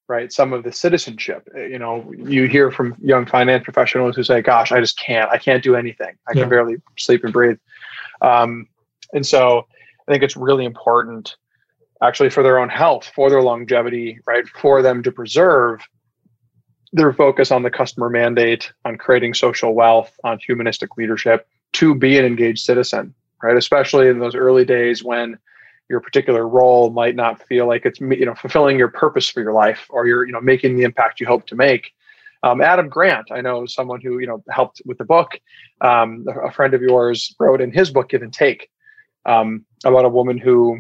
right 0.08 0.32
some 0.32 0.54
of 0.54 0.64
the 0.64 0.72
citizenship. 0.72 1.48
You 1.56 1.80
know 1.80 2.12
you 2.18 2.48
hear 2.48 2.72
from 2.72 2.96
young 3.02 3.26
finance 3.26 3.64
professionals 3.64 4.16
who 4.16 4.24
say 4.24 4.42
gosh 4.42 4.72
i 4.72 4.80
just 4.80 4.98
can't 5.00 5.30
i 5.32 5.38
can't 5.38 5.64
do 5.64 5.76
anything. 5.76 6.16
I 6.28 6.34
yeah. 6.34 6.42
can 6.42 6.50
barely 6.50 6.78
sleep 6.98 7.24
and 7.24 7.34
breathe. 7.34 7.58
Um, 8.22 8.68
and 9.14 9.26
so 9.26 9.66
i 10.08 10.12
think 10.12 10.24
it's 10.24 10.38
really 10.38 10.66
important 10.66 11.36
actually 12.02 12.30
for 12.30 12.44
their 12.44 12.60
own 12.60 12.70
health 12.70 13.12
for 13.16 13.30
their 13.30 13.42
longevity 13.42 14.20
right 14.26 14.48
for 14.48 14.82
them 14.82 15.04
to 15.04 15.12
preserve 15.12 15.82
their 16.96 17.12
focus 17.12 17.52
on 17.52 17.62
the 17.62 17.70
customer 17.70 18.10
mandate 18.10 18.72
on 18.86 18.98
creating 18.98 19.34
social 19.34 19.74
wealth 19.74 20.18
on 20.24 20.40
humanistic 20.40 20.96
leadership 20.98 21.46
to 21.74 21.94
be 21.94 22.18
an 22.18 22.24
engaged 22.24 22.64
citizen, 22.64 23.14
right? 23.42 23.58
Especially 23.58 24.08
in 24.08 24.20
those 24.20 24.36
early 24.36 24.66
days 24.66 25.04
when 25.04 25.38
your 25.90 26.00
particular 26.00 26.48
role 26.48 26.90
might 26.90 27.16
not 27.16 27.42
feel 27.48 27.68
like 27.68 27.86
it's 27.86 28.00
you 28.00 28.26
know 28.26 28.36
fulfilling 28.36 28.78
your 28.78 28.88
purpose 28.88 29.30
for 29.30 29.42
your 29.42 29.54
life 29.54 29.86
or 29.90 30.08
you're 30.08 30.26
you 30.26 30.34
know 30.34 30.42
making 30.42 30.76
the 30.76 30.84
impact 30.84 31.20
you 31.20 31.28
hope 31.28 31.46
to 31.48 31.56
make. 31.56 31.92
Um, 32.44 32.62
Adam 32.62 32.90
Grant, 32.90 33.32
I 33.32 33.42
know 33.42 33.66
someone 33.66 34.02
who 34.02 34.20
you 34.20 34.28
know 34.28 34.44
helped 34.50 34.82
with 34.86 34.98
the 34.98 35.06
book. 35.06 35.40
Um, 35.82 36.26
a 36.44 36.52
friend 36.52 36.74
of 36.74 36.82
yours 36.82 37.36
wrote 37.40 37.62
in 37.62 37.72
his 37.72 37.92
book 37.92 38.10
"Give 38.10 38.22
and 38.22 38.34
Take" 38.34 38.70
um, 39.26 39.66
about 39.84 40.06
a 40.06 40.10
woman 40.10 40.38
who 40.38 40.80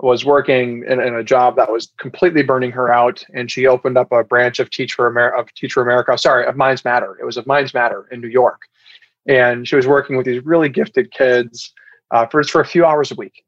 was 0.00 0.24
working 0.24 0.84
in, 0.88 1.00
in, 1.00 1.14
a 1.14 1.24
job 1.24 1.56
that 1.56 1.72
was 1.72 1.92
completely 1.98 2.42
burning 2.42 2.70
her 2.70 2.88
out, 2.88 3.24
and 3.34 3.50
she 3.50 3.66
opened 3.66 3.98
up 3.98 4.12
a 4.12 4.22
branch 4.22 4.60
of 4.60 4.70
Teach 4.70 4.94
for 4.94 5.08
America, 5.08 5.40
of 5.40 5.52
Teach 5.54 5.72
for 5.72 5.82
America. 5.82 6.16
Sorry, 6.16 6.46
of 6.46 6.56
Minds 6.56 6.84
Matter. 6.84 7.16
It 7.20 7.24
was 7.24 7.36
of 7.36 7.46
Minds 7.46 7.74
Matter 7.74 8.06
in 8.12 8.20
New 8.20 8.28
York, 8.28 8.62
and 9.28 9.68
she 9.68 9.76
was 9.76 9.86
working 9.86 10.16
with 10.16 10.26
these 10.26 10.44
really 10.44 10.68
gifted 10.68 11.12
kids 11.12 11.72
uh, 12.10 12.26
for 12.26 12.42
for 12.42 12.60
a 12.60 12.66
few 12.66 12.84
hours 12.84 13.12
a 13.12 13.14
week, 13.14 13.44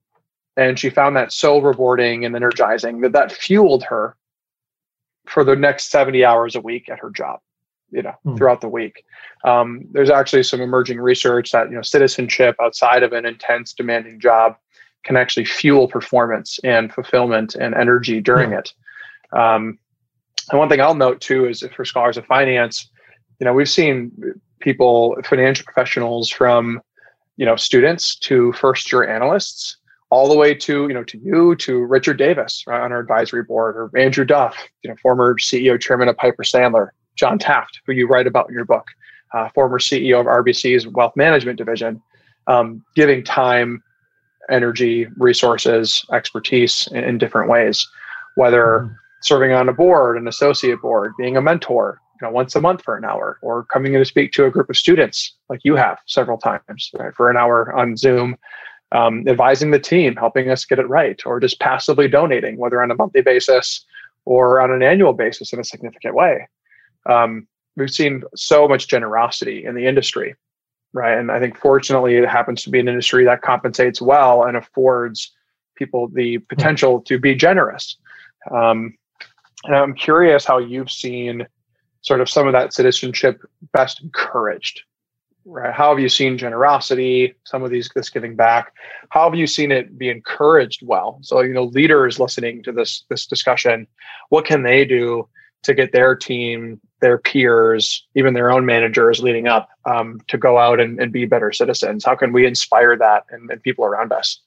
and 0.57 0.79
she 0.79 0.91
found 0.91 1.17
that 1.17 1.33
so 1.33 1.59
rewarding 1.59 2.25
and 2.25 2.37
energizing 2.37 3.01
that 3.01 3.13
that 3.13 3.33
fueled 3.33 3.83
her 3.85 4.17
for 5.27 5.43
the 5.43 5.57
next 5.57 5.91
seventy 5.91 6.25
hours 6.25 6.55
a 6.55 6.61
week 6.61 6.89
at 6.89 6.99
her 7.01 7.11
job. 7.11 7.41
You 7.91 8.03
know, 8.03 8.15
hmm. 8.23 8.37
throughout 8.37 8.61
the 8.61 8.69
week. 8.69 9.05
Um, 9.43 9.85
there's 9.91 10.11
actually 10.11 10.45
some 10.45 10.61
emerging 10.61 11.01
research 11.01 11.51
that 11.51 11.71
you 11.71 11.75
know 11.75 11.83
citizenship 11.83 12.55
outside 12.63 13.03
of 13.03 13.13
an 13.13 13.27
intense, 13.27 13.73
demanding 13.73 14.21
job 14.21 14.57
can 15.03 15.17
actually 15.17 15.47
fuel 15.47 15.89
performance 15.89 16.61
and 16.63 16.93
fulfillment 16.93 17.55
and 17.55 17.75
energy 17.75 18.21
during 18.21 18.53
it. 18.53 18.73
Um, 19.33 19.79
and 20.51 20.59
one 20.59 20.69
thing 20.69 20.81
I'll 20.81 20.95
note 20.95 21.21
too 21.21 21.47
is 21.47 21.65
for 21.75 21.85
scholars 21.85 22.17
of 22.17 22.27
finance, 22.27 22.91
you 23.39 23.45
know, 23.45 23.55
we've 23.55 23.69
seen 23.69 24.13
people, 24.61 25.17
financial 25.25 25.65
professionals 25.65 26.31
from, 26.31 26.81
you 27.37 27.47
know, 27.47 27.57
students 27.57 28.17
to 28.17 28.53
first 28.53 28.93
year 28.93 29.09
analysts, 29.09 29.77
all 30.11 30.29
the 30.29 30.37
way 30.37 30.55
to, 30.55 30.89
you 30.89 30.95
know, 30.95 31.05
to 31.05 31.19
you, 31.19 31.55
to 31.57 31.85
Richard 31.85 32.19
Davis 32.19 32.65
right, 32.67 32.81
on 32.81 32.93
our 32.93 32.99
advisory 32.99 33.45
board, 33.45 33.77
or 33.77 33.91
Andrew 33.99 34.25
Duff, 34.25 34.57
you 34.83 34.91
know, 34.91 34.97
former 34.97 35.37
CEO 35.37 35.81
chairman 35.81 36.09
of 36.09 36.17
Piper 36.17 36.43
Sandler, 36.43 36.89
John 37.17 37.39
Taft, 37.39 37.81
who 37.87 37.93
you 37.93 38.07
write 38.07 38.27
about 38.27 38.49
in 38.49 38.55
your 38.55 38.65
book, 38.65 38.87
uh, 39.35 39.49
former 39.51 39.79
CEO 39.79 40.21
of 40.21 40.27
RBC's 40.27 40.87
wealth 40.89 41.15
management 41.17 41.59
division, 41.59 42.03
um, 42.47 42.85
giving 42.97 43.23
time, 43.23 43.83
energy, 44.51 45.07
resources, 45.17 46.05
expertise 46.13 46.89
in, 46.93 47.05
in 47.05 47.19
different 47.19 47.49
ways, 47.49 47.87
whether 48.35 48.81
mm-hmm. 48.81 48.95
serving 49.23 49.53
on 49.53 49.69
a 49.69 49.73
board, 49.73 50.17
an 50.17 50.27
associate 50.27 50.81
board, 50.83 51.13
being 51.19 51.37
a 51.37 51.43
mentor, 51.43 52.01
you 52.21 52.27
know, 52.27 52.33
once 52.33 52.55
a 52.55 52.61
month 52.61 52.83
for 52.83 52.97
an 52.97 53.05
hour, 53.05 53.39
or 53.43 53.65
coming 53.65 53.95
in 53.95 54.01
to 54.01 54.05
speak 54.05 54.33
to 54.33 54.45
a 54.45 54.51
group 54.51 54.69
of 54.69 54.77
students 54.77 55.35
like 55.49 55.61
you 55.65 55.77
have 55.77 55.99
several 56.07 56.39
times 56.39 56.91
right, 56.99 57.15
for 57.15 57.31
an 57.31 57.37
hour 57.37 57.73
on 57.75 57.97
Zoom, 57.97 58.37
um, 58.93 59.27
advising 59.27 59.71
the 59.71 59.79
team, 59.79 60.17
helping 60.17 60.51
us 60.51 60.65
get 60.65 60.79
it 60.79 60.89
right, 60.89 61.21
or 61.25 61.41
just 61.41 61.61
passively 61.61 62.09
donating, 62.09 62.57
whether 62.57 62.83
on 62.83 62.91
a 62.91 62.95
monthly 62.95 63.23
basis 63.23 63.85
or 64.25 64.61
on 64.61 64.71
an 64.71 64.83
annual 64.83 65.13
basis 65.13 65.53
in 65.53 65.61
a 65.61 65.65
significant 65.65 66.15
way. 66.15 66.47
Um, 67.07 67.47
we've 67.77 67.91
seen 67.91 68.23
so 68.35 68.69
much 68.69 68.89
generosity 68.89 69.65
in 69.65 69.75
the 69.75 69.87
industry, 69.87 70.35
right? 70.93 71.17
And 71.17 71.31
I 71.31 71.41
think 71.41 71.57
fortunately 71.57 72.17
it 72.17 72.29
happens 72.29 72.63
to 72.65 72.71
be 72.71 72.81
an 72.81 72.89
industry 72.89 73.25
that 73.25 73.43
compensates 73.43 74.03
well 74.03 74.45
and 74.45 74.57
affords 74.57 75.33
people 75.77 76.09
the 76.09 76.39
potential 76.39 77.01
to 77.01 77.19
be 77.19 77.35
generous. 77.35 77.97
Um, 78.51 78.95
and 79.65 79.75
I'm 79.75 79.95
curious 79.95 80.45
how 80.45 80.59
you've 80.59 80.91
seen 80.91 81.47
sort 82.03 82.21
of 82.21 82.29
some 82.29 82.47
of 82.47 82.53
that 82.53 82.73
citizenship 82.73 83.43
best 83.73 84.03
encouraged 84.03 84.83
right? 85.45 85.73
How 85.73 85.91
have 85.91 85.99
you 85.99 86.09
seen 86.09 86.39
generosity 86.39 87.35
some 87.45 87.63
of 87.63 87.71
these 87.71 87.89
this 87.95 88.11
giving 88.11 88.37
back? 88.37 88.75
How 89.11 89.25
have 89.25 89.39
you 89.39 89.47
seen 89.47 89.73
it 89.73 89.99
be 89.99 90.09
encouraged 90.09 90.87
well? 90.87 91.19
So 91.23 91.41
you 91.41 91.53
know 91.53 91.65
leaders 91.65 92.19
listening 92.19 92.63
to 92.65 92.73
this 92.73 93.05
this 93.09 93.27
discussion 93.27 93.87
what 94.29 94.45
can 94.45 94.63
they 94.63 94.85
do 94.85 95.29
to 95.63 95.75
get 95.75 95.93
their 95.93 96.17
team 96.17 96.81
their 97.01 97.19
peers 97.19 98.07
even 98.15 98.35
their 98.35 98.51
own 98.51 98.67
managers 98.67 99.23
leading 99.23 99.49
up 99.49 99.69
um, 99.87 100.21
to 100.29 100.37
go 100.37 100.59
out 100.59 100.81
and, 100.81 101.01
and 101.01 101.13
be 101.13 101.25
better 101.25 101.53
citizens? 101.53 102.05
How 102.05 102.15
can 102.15 102.33
we 102.33 102.47
inspire 102.47 102.97
that 102.97 103.25
and, 103.31 103.51
and 103.51 103.63
people 103.63 103.85
around 103.85 104.13
us? 104.13 104.41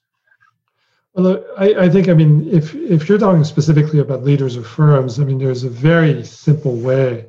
Well, 1.14 1.44
I, 1.56 1.74
I, 1.74 1.88
think, 1.88 2.08
I 2.08 2.12
mean, 2.12 2.48
if, 2.50 2.74
if 2.74 3.08
you're 3.08 3.18
talking 3.18 3.44
specifically 3.44 4.00
about 4.00 4.24
leaders 4.24 4.56
of 4.56 4.66
firms, 4.66 5.20
I 5.20 5.24
mean, 5.24 5.38
there's 5.38 5.62
a 5.62 5.70
very 5.70 6.24
simple 6.24 6.74
way 6.74 7.24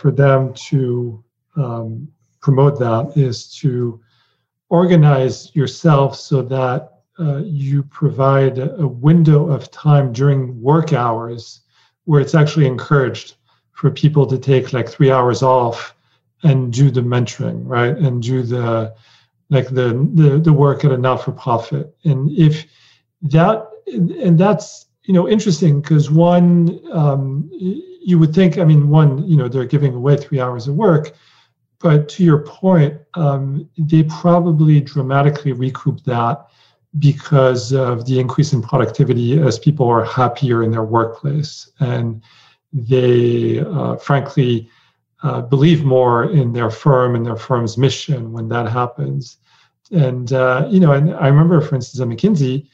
for 0.00 0.10
them 0.10 0.54
to 0.54 1.22
um, 1.56 2.08
promote 2.40 2.78
that 2.78 3.12
is 3.16 3.54
to 3.58 4.00
organize 4.70 5.54
yourself 5.54 6.16
so 6.16 6.40
that 6.40 7.02
uh, 7.18 7.42
you 7.44 7.82
provide 7.82 8.58
a 8.58 8.88
window 8.88 9.50
of 9.50 9.70
time 9.70 10.10
during 10.10 10.58
work 10.62 10.94
hours 10.94 11.60
where 12.04 12.22
it's 12.22 12.34
actually 12.34 12.66
encouraged 12.66 13.34
for 13.72 13.90
people 13.90 14.26
to 14.26 14.38
take 14.38 14.72
like 14.72 14.88
three 14.88 15.10
hours 15.10 15.42
off 15.42 15.94
and 16.44 16.72
do 16.72 16.90
the 16.90 17.02
mentoring, 17.02 17.60
right? 17.66 17.94
And 17.94 18.22
do 18.22 18.42
the 18.42 18.94
like 19.50 19.68
the 19.68 20.08
the, 20.14 20.40
the 20.42 20.52
work 20.52 20.82
at 20.82 20.92
a 20.92 20.96
not-for-profit. 20.96 21.94
And 22.04 22.30
if 22.30 22.64
that 23.22 23.68
and 23.86 24.38
that's 24.38 24.86
you 25.02 25.12
know 25.12 25.28
interesting 25.28 25.82
because 25.82 26.10
one 26.10 26.80
um, 26.90 27.50
you 28.00 28.18
would 28.18 28.34
think 28.34 28.58
i 28.58 28.64
mean 28.64 28.88
one 28.88 29.26
you 29.28 29.36
know 29.36 29.48
they're 29.48 29.64
giving 29.64 29.94
away 29.94 30.16
three 30.16 30.40
hours 30.40 30.66
of 30.66 30.74
work 30.74 31.12
but 31.80 32.08
to 32.10 32.22
your 32.22 32.38
point 32.44 33.00
um, 33.14 33.68
they 33.78 34.02
probably 34.04 34.80
dramatically 34.80 35.52
recoup 35.52 36.02
that 36.04 36.46
because 36.98 37.72
of 37.72 38.04
the 38.06 38.18
increase 38.18 38.52
in 38.52 38.62
productivity 38.62 39.40
as 39.40 39.58
people 39.58 39.88
are 39.88 40.04
happier 40.04 40.62
in 40.62 40.70
their 40.70 40.84
workplace. 40.84 41.70
And 41.78 42.22
they 42.72 43.60
uh, 43.60 43.96
frankly 43.96 44.68
uh, 45.22 45.42
believe 45.42 45.84
more 45.84 46.30
in 46.30 46.52
their 46.52 46.70
firm 46.70 47.14
and 47.14 47.24
their 47.24 47.36
firm's 47.36 47.78
mission 47.78 48.32
when 48.32 48.48
that 48.48 48.68
happens. 48.68 49.38
And 49.92 50.32
uh, 50.32 50.68
you 50.70 50.78
know 50.78 50.92
and 50.92 51.14
i 51.16 51.26
remember 51.26 51.60
for 51.60 51.74
instance 51.74 52.00
at 52.00 52.06
mckinsey 52.06 52.68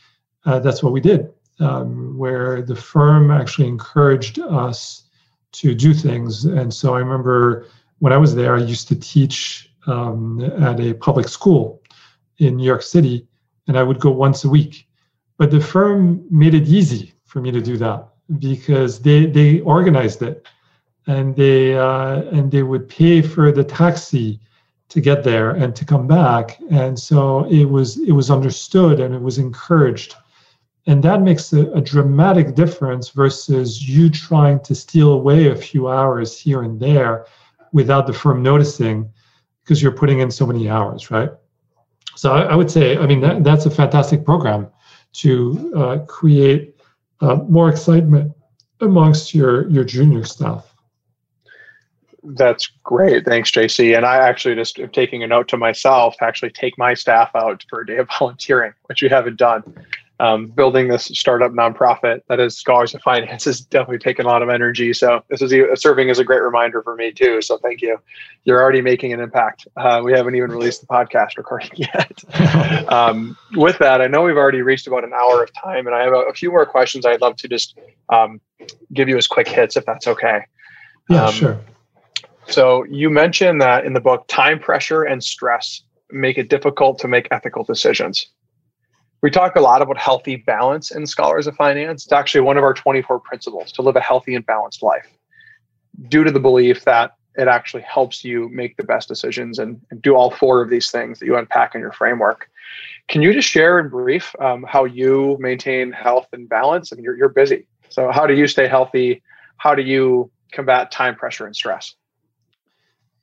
uh, 0.44 0.58
that's 0.58 0.82
what 0.82 0.92
we 0.92 1.00
did 1.00 1.32
um, 1.60 2.18
where 2.18 2.60
the 2.60 2.76
firm 2.76 3.30
actually 3.30 3.68
encouraged 3.68 4.38
us 4.38 5.05
to 5.60 5.74
do 5.74 5.94
things. 5.94 6.44
And 6.44 6.72
so 6.72 6.94
I 6.94 6.98
remember 6.98 7.66
when 7.98 8.12
I 8.12 8.16
was 8.16 8.34
there, 8.34 8.56
I 8.56 8.60
used 8.60 8.88
to 8.88 8.96
teach 8.96 9.70
um, 9.86 10.40
at 10.60 10.80
a 10.80 10.94
public 10.94 11.28
school 11.28 11.82
in 12.38 12.56
New 12.56 12.64
York 12.64 12.82
City, 12.82 13.26
and 13.66 13.78
I 13.78 13.82
would 13.82 14.00
go 14.00 14.10
once 14.10 14.44
a 14.44 14.48
week. 14.48 14.88
But 15.38 15.50
the 15.50 15.60
firm 15.60 16.24
made 16.30 16.54
it 16.54 16.68
easy 16.68 17.12
for 17.24 17.40
me 17.40 17.50
to 17.50 17.60
do 17.60 17.76
that 17.78 18.08
because 18.38 19.00
they 19.00 19.26
they 19.26 19.60
organized 19.60 20.22
it, 20.22 20.46
and 21.06 21.36
they 21.36 21.76
uh, 21.76 22.22
and 22.32 22.50
they 22.50 22.62
would 22.62 22.88
pay 22.88 23.22
for 23.22 23.52
the 23.52 23.64
taxi 23.64 24.40
to 24.88 25.00
get 25.00 25.24
there 25.24 25.50
and 25.50 25.74
to 25.76 25.84
come 25.84 26.06
back. 26.06 26.58
And 26.70 26.98
so 26.98 27.44
it 27.50 27.64
was 27.64 27.98
it 27.98 28.12
was 28.12 28.30
understood 28.30 29.00
and 29.00 29.14
it 29.14 29.20
was 29.20 29.38
encouraged 29.38 30.14
and 30.86 31.02
that 31.02 31.22
makes 31.22 31.52
a, 31.52 31.70
a, 31.72 31.80
dramatic 31.80 32.54
difference 32.54 33.08
versus 33.10 33.88
you 33.88 34.08
trying 34.08 34.60
to 34.60 34.74
steal 34.74 35.12
away 35.12 35.48
a 35.48 35.56
few 35.56 35.88
hours 35.88 36.38
here 36.38 36.62
and 36.62 36.78
there 36.78 37.26
without 37.72 38.06
the 38.06 38.12
firm 38.12 38.42
noticing 38.42 39.10
because 39.62 39.82
you're 39.82 39.92
putting 39.92 40.20
in 40.20 40.30
so 40.30 40.46
many 40.46 40.68
hours, 40.68 41.10
right? 41.10 41.30
So 42.14 42.32
I, 42.32 42.42
I 42.42 42.54
would 42.54 42.70
say, 42.70 42.96
I 42.96 43.06
mean, 43.06 43.20
that, 43.20 43.42
that's 43.42 43.66
a 43.66 43.70
fantastic 43.70 44.24
program 44.24 44.68
to 45.14 45.72
uh, 45.76 45.98
create 46.06 46.76
uh, 47.20 47.36
more 47.48 47.68
excitement 47.68 48.32
amongst 48.80 49.34
your, 49.34 49.68
your 49.68 49.82
junior 49.82 50.24
staff. 50.24 50.72
That's 52.22 52.70
great. 52.84 53.24
Thanks, 53.24 53.50
JC. 53.50 53.96
And 53.96 54.04
I 54.04 54.16
actually 54.16 54.54
just 54.54 54.78
am 54.78 54.90
taking 54.90 55.22
a 55.22 55.26
note 55.26 55.48
to 55.48 55.56
myself 55.56 56.16
to 56.18 56.24
actually 56.24 56.50
take 56.50 56.76
my 56.78 56.94
staff 56.94 57.30
out 57.34 57.64
for 57.68 57.80
a 57.80 57.86
day 57.86 57.96
of 57.96 58.08
volunteering, 58.18 58.72
which 58.86 59.02
we 59.02 59.08
haven't 59.08 59.36
done 59.36 59.62
um, 60.18 60.46
building 60.46 60.88
this 60.88 61.04
startup 61.04 61.52
nonprofit 61.52 62.20
that 62.28 62.40
is 62.40 62.56
Scholars 62.56 62.94
of 62.94 63.02
Finance 63.02 63.44
has 63.44 63.60
definitely 63.60 63.98
taken 63.98 64.24
a 64.24 64.28
lot 64.28 64.42
of 64.42 64.48
energy. 64.48 64.92
So 64.92 65.22
this 65.28 65.42
is 65.42 65.52
serving 65.80 66.08
as 66.08 66.18
a 66.18 66.24
great 66.24 66.42
reminder 66.42 66.82
for 66.82 66.96
me 66.96 67.12
too. 67.12 67.42
So 67.42 67.58
thank 67.58 67.82
you. 67.82 67.98
You're 68.44 68.62
already 68.62 68.80
making 68.80 69.12
an 69.12 69.20
impact. 69.20 69.68
Uh, 69.76 70.00
we 70.02 70.12
haven't 70.12 70.34
even 70.34 70.50
released 70.50 70.80
the 70.80 70.86
podcast 70.86 71.36
recording 71.36 71.70
yet. 71.74 72.90
um, 72.90 73.36
with 73.52 73.78
that, 73.78 74.00
I 74.00 74.06
know 74.06 74.22
we've 74.22 74.36
already 74.36 74.62
reached 74.62 74.86
about 74.86 75.04
an 75.04 75.12
hour 75.12 75.42
of 75.42 75.52
time, 75.52 75.86
and 75.86 75.94
I 75.94 76.02
have 76.04 76.12
a, 76.12 76.20
a 76.20 76.32
few 76.32 76.50
more 76.50 76.64
questions. 76.64 77.04
I'd 77.04 77.20
love 77.20 77.36
to 77.36 77.48
just 77.48 77.78
um, 78.08 78.40
give 78.94 79.08
you 79.08 79.18
as 79.18 79.26
quick 79.26 79.48
hits 79.48 79.76
if 79.76 79.84
that's 79.84 80.06
okay. 80.06 80.40
Yeah, 81.10 81.26
um, 81.26 81.34
sure. 81.34 81.60
So 82.48 82.84
you 82.84 83.10
mentioned 83.10 83.60
that 83.60 83.84
in 83.84 83.92
the 83.92 84.00
book, 84.00 84.26
time 84.28 84.60
pressure 84.60 85.02
and 85.02 85.22
stress 85.22 85.82
make 86.10 86.38
it 86.38 86.48
difficult 86.48 86.98
to 87.00 87.08
make 87.08 87.28
ethical 87.32 87.64
decisions 87.64 88.28
we 89.22 89.30
talk 89.30 89.56
a 89.56 89.60
lot 89.60 89.82
about 89.82 89.98
healthy 89.98 90.36
balance 90.36 90.90
in 90.90 91.06
Scholars 91.06 91.46
of 91.46 91.56
Finance. 91.56 92.04
It's 92.04 92.12
actually 92.12 92.42
one 92.42 92.56
of 92.56 92.64
our 92.64 92.74
24 92.74 93.20
principles 93.20 93.72
to 93.72 93.82
live 93.82 93.96
a 93.96 94.00
healthy 94.00 94.34
and 94.34 94.44
balanced 94.44 94.82
life 94.82 95.06
due 96.08 96.24
to 96.24 96.30
the 96.30 96.40
belief 96.40 96.84
that 96.84 97.12
it 97.36 97.48
actually 97.48 97.82
helps 97.82 98.24
you 98.24 98.48
make 98.50 98.76
the 98.76 98.84
best 98.84 99.08
decisions 99.08 99.58
and, 99.58 99.80
and 99.90 100.00
do 100.00 100.14
all 100.14 100.30
four 100.30 100.62
of 100.62 100.70
these 100.70 100.90
things 100.90 101.18
that 101.18 101.26
you 101.26 101.36
unpack 101.36 101.74
in 101.74 101.80
your 101.80 101.92
framework. 101.92 102.48
Can 103.08 103.22
you 103.22 103.32
just 103.32 103.48
share 103.48 103.78
in 103.78 103.88
brief 103.88 104.34
um, 104.40 104.64
how 104.68 104.84
you 104.84 105.36
maintain 105.38 105.92
health 105.92 106.28
and 106.32 106.48
balance? 106.48 106.92
I 106.92 106.96
mean, 106.96 107.04
you're, 107.04 107.16
you're 107.16 107.28
busy. 107.28 107.66
So, 107.88 108.10
how 108.10 108.26
do 108.26 108.34
you 108.34 108.46
stay 108.46 108.66
healthy? 108.66 109.22
How 109.58 109.74
do 109.74 109.82
you 109.82 110.30
combat 110.52 110.90
time 110.90 111.14
pressure 111.14 111.46
and 111.46 111.54
stress? 111.54 111.94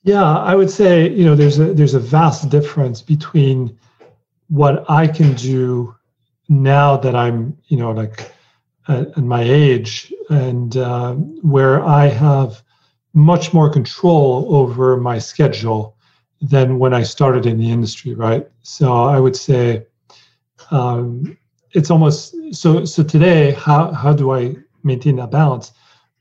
Yeah, 0.04 0.24
I 0.24 0.56
would 0.56 0.70
say 0.70 1.10
you 1.10 1.26
know 1.26 1.36
there's 1.36 1.60
a 1.60 1.74
there's 1.74 1.94
a 1.94 2.00
vast 2.00 2.50
difference 2.50 3.02
between 3.02 3.78
what 4.48 4.90
I 4.90 5.08
can 5.08 5.34
do 5.36 5.96
now 6.50 6.98
that 6.98 7.16
I'm, 7.16 7.58
you 7.68 7.78
know, 7.78 7.92
like 7.92 8.32
at, 8.88 9.10
at 9.18 9.24
my 9.24 9.42
age 9.42 10.14
and 10.30 10.76
uh, 10.78 11.14
where 11.14 11.84
I 11.84 12.08
have 12.08 12.62
much 13.14 13.54
more 13.54 13.70
control 13.70 14.54
over 14.56 14.98
my 14.98 15.20
schedule 15.20 15.96
than 16.42 16.80
when 16.80 16.94
I 16.94 17.04
started 17.04 17.46
in 17.46 17.58
the 17.58 17.72
industry, 17.72 18.14
right? 18.14 18.48
So 18.64 19.04
I 19.04 19.20
would 19.20 19.36
say 19.36 19.86
um, 20.72 21.38
it's 21.72 21.90
almost 21.90 22.36
so. 22.52 22.86
So 22.86 23.04
today, 23.04 23.52
how 23.52 23.92
how 23.92 24.14
do 24.14 24.32
I 24.32 24.56
maintain 24.84 25.16
that 25.18 25.32
balance? 25.32 25.72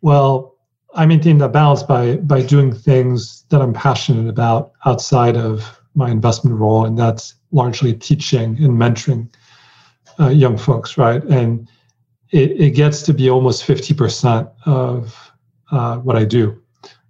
Well, 0.01 0.57
I 0.95 1.07
maintain 1.07 1.39
that 1.39 1.53
balance 1.53 1.83
by 1.83 2.17
by 2.17 2.43
doing 2.43 2.75
things 2.75 3.45
that 3.51 3.61
I'm 3.61 3.73
passionate 3.73 4.29
about 4.29 4.73
outside 4.87 5.37
of 5.37 5.81
my 5.95 6.11
investment 6.11 6.57
role, 6.57 6.87
and 6.87 6.99
that's 6.99 7.35
largely 7.53 7.95
teaching 7.95 8.57
and 8.63 8.79
mentoring 8.79 9.29
uh, 10.19 10.29
young 10.29 10.57
folks, 10.57 10.99
right? 10.99 11.23
And 11.25 11.69
it, 12.31 12.61
it, 12.61 12.71
gets 12.71 13.03
to 13.03 13.15
be 13.15 13.31
almost 13.31 13.67
50% 13.67 14.51
of 14.67 15.33
uh, 15.71 15.99
what 15.99 16.17
I 16.17 16.25
do 16.25 16.61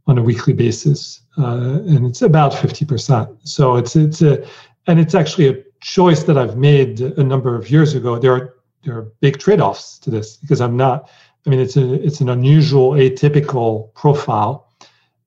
on 0.06 0.18
a 0.18 0.22
weekly 0.22 0.52
basis. 0.52 1.22
Uh, 1.38 1.80
and 1.86 2.04
it's 2.06 2.22
about 2.22 2.52
50%. 2.52 3.38
So 3.44 3.76
it's, 3.76 3.96
it's 3.96 4.20
a, 4.22 4.46
and 4.86 4.98
it's 4.98 5.14
actually 5.14 5.48
a 5.48 5.62
choice 5.80 6.24
that 6.24 6.36
I've 6.36 6.56
made 6.56 7.00
a 7.00 7.22
number 7.22 7.56
of 7.56 7.70
years 7.70 7.94
ago. 7.94 8.18
There 8.18 8.32
are, 8.34 8.54
there 8.84 8.98
are 8.98 9.02
big 9.20 9.38
trade-offs 9.38 9.98
to 10.00 10.10
this 10.10 10.36
because 10.36 10.60
I'm 10.60 10.76
not, 10.76 11.08
I 11.46 11.50
mean, 11.50 11.60
it's 11.60 11.76
a, 11.76 11.94
it's 12.02 12.20
an 12.20 12.28
unusual, 12.28 12.92
atypical 12.92 13.94
profile 13.94 14.68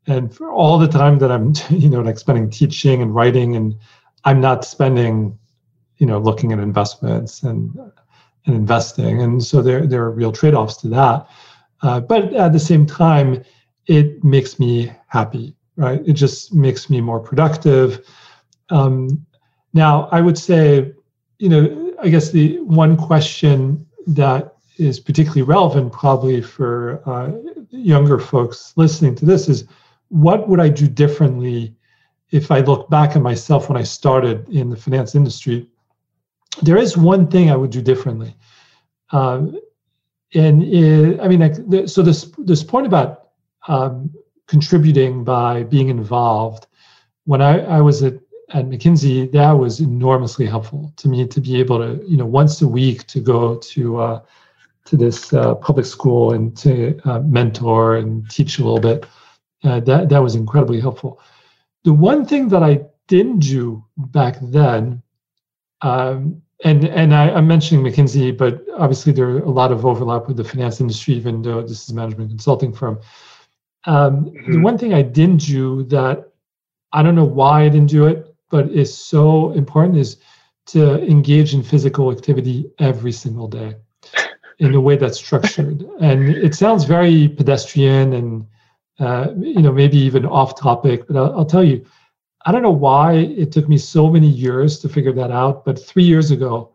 and 0.07 0.33
for 0.33 0.51
all 0.51 0.77
the 0.77 0.87
time 0.87 1.19
that 1.19 1.31
i'm 1.31 1.53
you 1.69 1.89
know 1.89 2.01
like 2.01 2.17
spending 2.17 2.49
teaching 2.49 3.01
and 3.01 3.13
writing 3.13 3.55
and 3.55 3.75
i'm 4.25 4.41
not 4.41 4.65
spending 4.65 5.37
you 5.97 6.05
know 6.05 6.19
looking 6.19 6.51
at 6.51 6.59
investments 6.59 7.43
and 7.43 7.77
and 8.47 8.55
investing. 8.55 9.23
And 9.23 9.43
so 9.43 9.63
there 9.63 9.87
there 9.87 10.03
are 10.03 10.11
real 10.11 10.31
trade-offs 10.31 10.77
to 10.77 10.87
that. 10.89 11.27
Uh, 11.81 11.99
but 11.99 12.31
at 12.33 12.53
the 12.53 12.59
same 12.59 12.85
time 12.85 13.43
it 13.87 14.23
makes 14.23 14.59
me 14.59 14.91
happy 15.07 15.55
right? 15.77 16.01
It 16.05 16.13
just 16.13 16.53
makes 16.53 16.89
me 16.89 17.01
more 17.01 17.19
productive. 17.19 18.07
Um, 18.69 19.25
now 19.75 20.07
i 20.11 20.21
would 20.21 20.37
say 20.37 20.91
you 21.37 21.49
know 21.49 21.93
i 22.01 22.09
guess 22.09 22.31
the 22.31 22.57
one 22.61 22.97
question 22.97 23.85
that 24.07 24.55
is 24.77 24.99
particularly 24.99 25.43
relevant 25.43 25.91
probably 25.91 26.41
for 26.41 27.01
uh, 27.05 27.31
younger 27.69 28.17
folks 28.17 28.73
listening 28.77 29.13
to 29.15 29.25
this 29.25 29.47
is 29.47 29.65
what 30.09 30.47
would 30.47 30.59
I 30.59 30.69
do 30.69 30.87
differently 30.87 31.75
if 32.31 32.51
I 32.51 32.59
look 32.59 32.89
back 32.89 33.15
at 33.15 33.21
myself 33.21 33.69
when 33.69 33.77
I 33.77 33.83
started 33.83 34.47
in 34.49 34.69
the 34.69 34.77
finance 34.77 35.15
industry? 35.15 35.67
There 36.61 36.77
is 36.77 36.97
one 36.97 37.27
thing 37.27 37.49
I 37.49 37.55
would 37.55 37.71
do 37.71 37.81
differently. 37.81 38.35
Um, 39.11 39.59
and 40.33 40.63
it, 40.63 41.19
I 41.19 41.27
mean, 41.27 41.39
like, 41.39 41.87
so 41.89 42.01
this 42.01 42.31
this 42.37 42.63
point 42.63 42.87
about 42.87 43.29
um, 43.67 44.13
contributing 44.47 45.23
by 45.23 45.63
being 45.63 45.89
involved. 45.89 46.67
When 47.25 47.41
I, 47.41 47.59
I 47.59 47.81
was 47.81 48.03
at, 48.03 48.13
at 48.49 48.65
McKinsey, 48.65 49.31
that 49.31 49.51
was 49.51 49.79
enormously 49.79 50.45
helpful 50.45 50.93
to 50.97 51.07
me 51.07 51.27
to 51.27 51.41
be 51.41 51.59
able 51.59 51.79
to, 51.79 52.03
you 52.05 52.17
know, 52.17 52.25
once 52.25 52.61
a 52.61 52.67
week 52.67 53.07
to 53.07 53.19
go 53.19 53.57
to 53.57 53.97
uh, 53.97 54.21
to 54.85 54.95
this 54.95 55.33
uh, 55.33 55.55
public 55.55 55.85
school 55.85 56.33
and 56.33 56.55
to 56.57 56.99
uh, 57.05 57.19
mentor 57.19 57.95
and 57.95 58.29
teach 58.29 58.59
a 58.59 58.63
little 58.63 58.79
bit 58.79 59.05
uh, 59.63 59.79
that 59.81 60.09
that 60.09 60.19
was 60.19 60.35
incredibly 60.35 60.79
helpful. 60.79 61.19
The 61.85 61.93
one 61.93 62.25
thing 62.25 62.49
that 62.49 62.63
I 62.63 62.81
didn't 63.07 63.39
do 63.39 63.85
back 63.95 64.37
then, 64.41 65.01
um, 65.81 66.41
and 66.63 66.83
and 66.85 67.13
I, 67.13 67.29
am 67.29 67.47
mentioning 67.47 67.85
McKinsey, 67.85 68.37
but 68.37 68.61
obviously 68.77 69.13
there 69.13 69.29
are 69.29 69.39
a 69.39 69.49
lot 69.49 69.71
of 69.71 69.85
overlap 69.85 70.27
with 70.27 70.37
the 70.37 70.43
finance 70.43 70.81
industry, 70.81 71.13
even 71.13 71.41
though 71.41 71.61
this 71.61 71.83
is 71.83 71.89
a 71.91 71.95
management 71.95 72.31
consulting 72.31 72.73
firm. 72.73 72.99
Um, 73.85 74.25
mm-hmm. 74.25 74.51
The 74.51 74.59
one 74.59 74.77
thing 74.77 74.93
I 74.93 75.03
didn't 75.03 75.45
do 75.45 75.83
that 75.85 76.31
I 76.91 77.03
don't 77.03 77.15
know 77.15 77.25
why 77.25 77.63
I 77.63 77.69
didn't 77.69 77.89
do 77.89 78.05
it, 78.05 78.33
but 78.49 78.71
is 78.71 78.97
so 78.97 79.51
important 79.51 79.97
is 79.97 80.17
to 80.67 81.03
engage 81.03 81.53
in 81.53 81.61
physical 81.61 82.11
activity 82.11 82.71
every 82.79 83.11
single 83.11 83.47
day 83.47 83.75
in 84.59 84.73
a 84.73 84.79
way 84.79 84.95
that's 84.95 85.17
structured. 85.17 85.85
And 85.99 86.29
it 86.29 86.55
sounds 86.55 86.85
very 86.85 87.27
pedestrian 87.27 88.13
and 88.13 88.47
uh, 88.99 89.27
you 89.37 89.61
know 89.61 89.71
maybe 89.71 89.97
even 89.97 90.25
off 90.25 90.59
topic, 90.59 91.07
but 91.07 91.17
I'll, 91.17 91.39
I'll 91.39 91.45
tell 91.45 91.63
you, 91.63 91.85
I 92.45 92.51
don't 92.51 92.61
know 92.61 92.69
why 92.69 93.13
it 93.13 93.51
took 93.51 93.67
me 93.67 93.77
so 93.77 94.09
many 94.09 94.27
years 94.27 94.79
to 94.79 94.89
figure 94.89 95.13
that 95.13 95.31
out. 95.31 95.65
But 95.65 95.83
three 95.83 96.03
years 96.03 96.31
ago, 96.31 96.73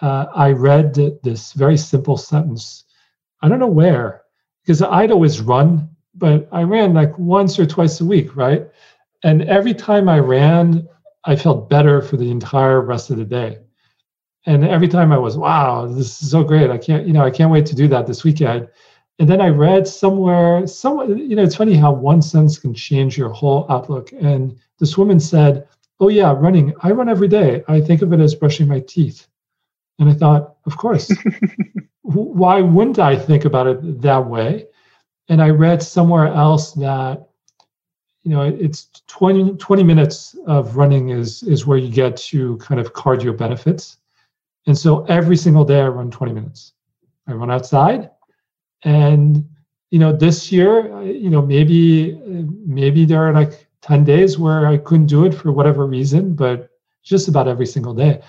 uh, 0.00 0.26
I 0.34 0.52
read 0.52 0.94
this 1.22 1.52
very 1.52 1.76
simple 1.76 2.16
sentence. 2.16 2.84
I 3.42 3.48
don't 3.48 3.60
know 3.60 3.66
where, 3.66 4.22
because 4.62 4.82
I'd 4.82 5.12
always 5.12 5.40
run, 5.40 5.88
but 6.14 6.48
I 6.52 6.62
ran 6.62 6.94
like 6.94 7.16
once 7.18 7.58
or 7.58 7.66
twice 7.66 8.00
a 8.00 8.04
week, 8.04 8.36
right? 8.36 8.66
And 9.22 9.42
every 9.44 9.74
time 9.74 10.08
I 10.08 10.18
ran, 10.18 10.88
I 11.24 11.36
felt 11.36 11.70
better 11.70 12.02
for 12.02 12.16
the 12.16 12.30
entire 12.30 12.80
rest 12.80 13.10
of 13.10 13.16
the 13.16 13.24
day. 13.24 13.58
And 14.46 14.64
every 14.64 14.88
time 14.88 15.12
I 15.12 15.18
was, 15.18 15.36
wow, 15.36 15.86
this 15.86 16.22
is 16.22 16.30
so 16.30 16.42
great. 16.42 16.70
I 16.70 16.78
can't, 16.78 17.06
you 17.06 17.12
know, 17.12 17.24
I 17.24 17.30
can't 17.30 17.50
wait 17.50 17.66
to 17.66 17.74
do 17.74 17.88
that 17.88 18.06
this 18.06 18.24
weekend. 18.24 18.68
And 19.18 19.28
then 19.28 19.40
I 19.40 19.48
read 19.48 19.88
somewhere, 19.88 20.66
somewhere, 20.66 21.08
you 21.08 21.34
know, 21.34 21.42
it's 21.42 21.56
funny 21.56 21.74
how 21.74 21.92
one 21.92 22.22
sentence 22.22 22.58
can 22.58 22.72
change 22.72 23.18
your 23.18 23.30
whole 23.30 23.66
outlook. 23.68 24.12
And 24.12 24.56
this 24.78 24.96
woman 24.96 25.18
said, 25.18 25.66
Oh, 26.00 26.08
yeah, 26.08 26.32
running. 26.32 26.72
I 26.82 26.92
run 26.92 27.08
every 27.08 27.26
day. 27.26 27.64
I 27.66 27.80
think 27.80 28.02
of 28.02 28.12
it 28.12 28.20
as 28.20 28.36
brushing 28.36 28.68
my 28.68 28.78
teeth. 28.80 29.26
And 29.98 30.08
I 30.08 30.14
thought, 30.14 30.56
Of 30.66 30.76
course. 30.76 31.12
Why 32.02 32.60
wouldn't 32.60 32.98
I 32.98 33.16
think 33.16 33.44
about 33.44 33.66
it 33.66 34.00
that 34.00 34.24
way? 34.24 34.66
And 35.28 35.42
I 35.42 35.50
read 35.50 35.82
somewhere 35.82 36.28
else 36.28 36.72
that 36.74 37.28
you 38.22 38.30
know 38.34 38.42
it's 38.42 38.88
20, 39.06 39.56
20 39.56 39.82
minutes 39.82 40.36
of 40.46 40.76
running 40.76 41.10
is 41.10 41.42
is 41.44 41.66
where 41.66 41.78
you 41.78 41.90
get 41.90 42.16
to 42.16 42.56
kind 42.58 42.80
of 42.80 42.92
cardio 42.92 43.36
benefits 43.36 43.98
and 44.66 44.76
so 44.76 45.04
every 45.06 45.36
single 45.36 45.64
day 45.64 45.80
i 45.80 45.88
run 45.88 46.10
20 46.10 46.32
minutes 46.32 46.74
i 47.26 47.32
run 47.32 47.50
outside 47.50 48.10
and 48.84 49.48
you 49.90 49.98
know 49.98 50.12
this 50.12 50.52
year 50.52 51.02
you 51.02 51.30
know 51.30 51.42
maybe 51.42 52.18
maybe 52.66 53.04
there 53.04 53.22
are 53.22 53.32
like 53.32 53.66
10 53.82 54.04
days 54.04 54.38
where 54.38 54.66
i 54.66 54.76
couldn't 54.76 55.06
do 55.06 55.24
it 55.24 55.34
for 55.34 55.52
whatever 55.52 55.86
reason 55.86 56.34
but 56.34 56.70
just 57.02 57.28
about 57.28 57.48
every 57.48 57.66
single 57.66 57.94
day 57.94 58.20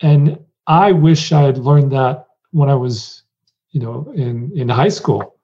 and 0.00 0.38
i 0.66 0.92
wish 0.92 1.32
i 1.32 1.42
had 1.42 1.58
learned 1.58 1.92
that 1.92 2.26
when 2.50 2.68
i 2.68 2.74
was 2.74 3.22
you 3.70 3.80
know 3.80 4.12
in 4.14 4.50
in 4.54 4.68
high 4.68 4.88
school 4.88 5.38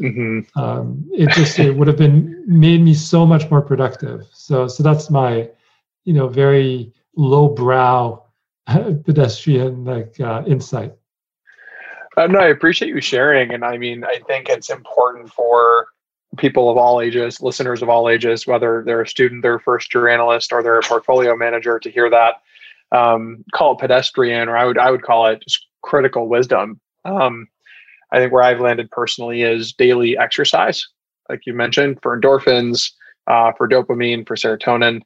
Mm-hmm. 0.00 0.58
Um, 0.58 1.04
it 1.12 1.30
just 1.30 1.58
it 1.58 1.76
would 1.76 1.86
have 1.86 1.98
been 1.98 2.42
made 2.46 2.80
me 2.80 2.94
so 2.94 3.26
much 3.26 3.50
more 3.50 3.60
productive. 3.60 4.26
So 4.32 4.66
so 4.66 4.82
that's 4.82 5.10
my, 5.10 5.50
you 6.04 6.14
know, 6.14 6.28
very 6.28 6.92
lowbrow 7.16 8.22
pedestrian 9.04 9.84
like 9.84 10.18
uh, 10.20 10.42
insight. 10.46 10.94
Uh, 12.20 12.26
no, 12.26 12.38
I 12.38 12.48
appreciate 12.48 12.88
you 12.88 13.00
sharing, 13.00 13.50
and 13.50 13.64
I 13.64 13.78
mean, 13.78 14.04
I 14.04 14.18
think 14.26 14.50
it's 14.50 14.68
important 14.68 15.32
for 15.32 15.86
people 16.36 16.68
of 16.68 16.76
all 16.76 17.00
ages, 17.00 17.40
listeners 17.40 17.80
of 17.80 17.88
all 17.88 18.10
ages, 18.10 18.46
whether 18.46 18.82
they're 18.84 19.00
a 19.00 19.08
student, 19.08 19.40
they're 19.40 19.54
a 19.54 19.60
first 19.60 19.94
year 19.94 20.06
analyst, 20.06 20.52
or 20.52 20.62
they're 20.62 20.78
a 20.78 20.82
portfolio 20.82 21.34
manager, 21.34 21.78
to 21.78 21.90
hear 21.90 22.10
that. 22.10 22.42
Um, 22.92 23.42
call 23.54 23.72
it 23.72 23.78
pedestrian, 23.78 24.50
or 24.50 24.56
I 24.58 24.66
would 24.66 24.76
I 24.76 24.90
would 24.90 25.00
call 25.00 25.28
it 25.28 25.42
just 25.48 25.66
critical 25.80 26.28
wisdom. 26.28 26.78
Um, 27.06 27.48
I 28.12 28.18
think 28.18 28.34
where 28.34 28.42
I've 28.42 28.60
landed 28.60 28.90
personally 28.90 29.40
is 29.40 29.72
daily 29.72 30.18
exercise, 30.18 30.86
like 31.30 31.46
you 31.46 31.54
mentioned, 31.54 32.00
for 32.02 32.20
endorphins, 32.20 32.90
uh, 33.28 33.52
for 33.56 33.66
dopamine, 33.66 34.28
for 34.28 34.36
serotonin, 34.36 35.00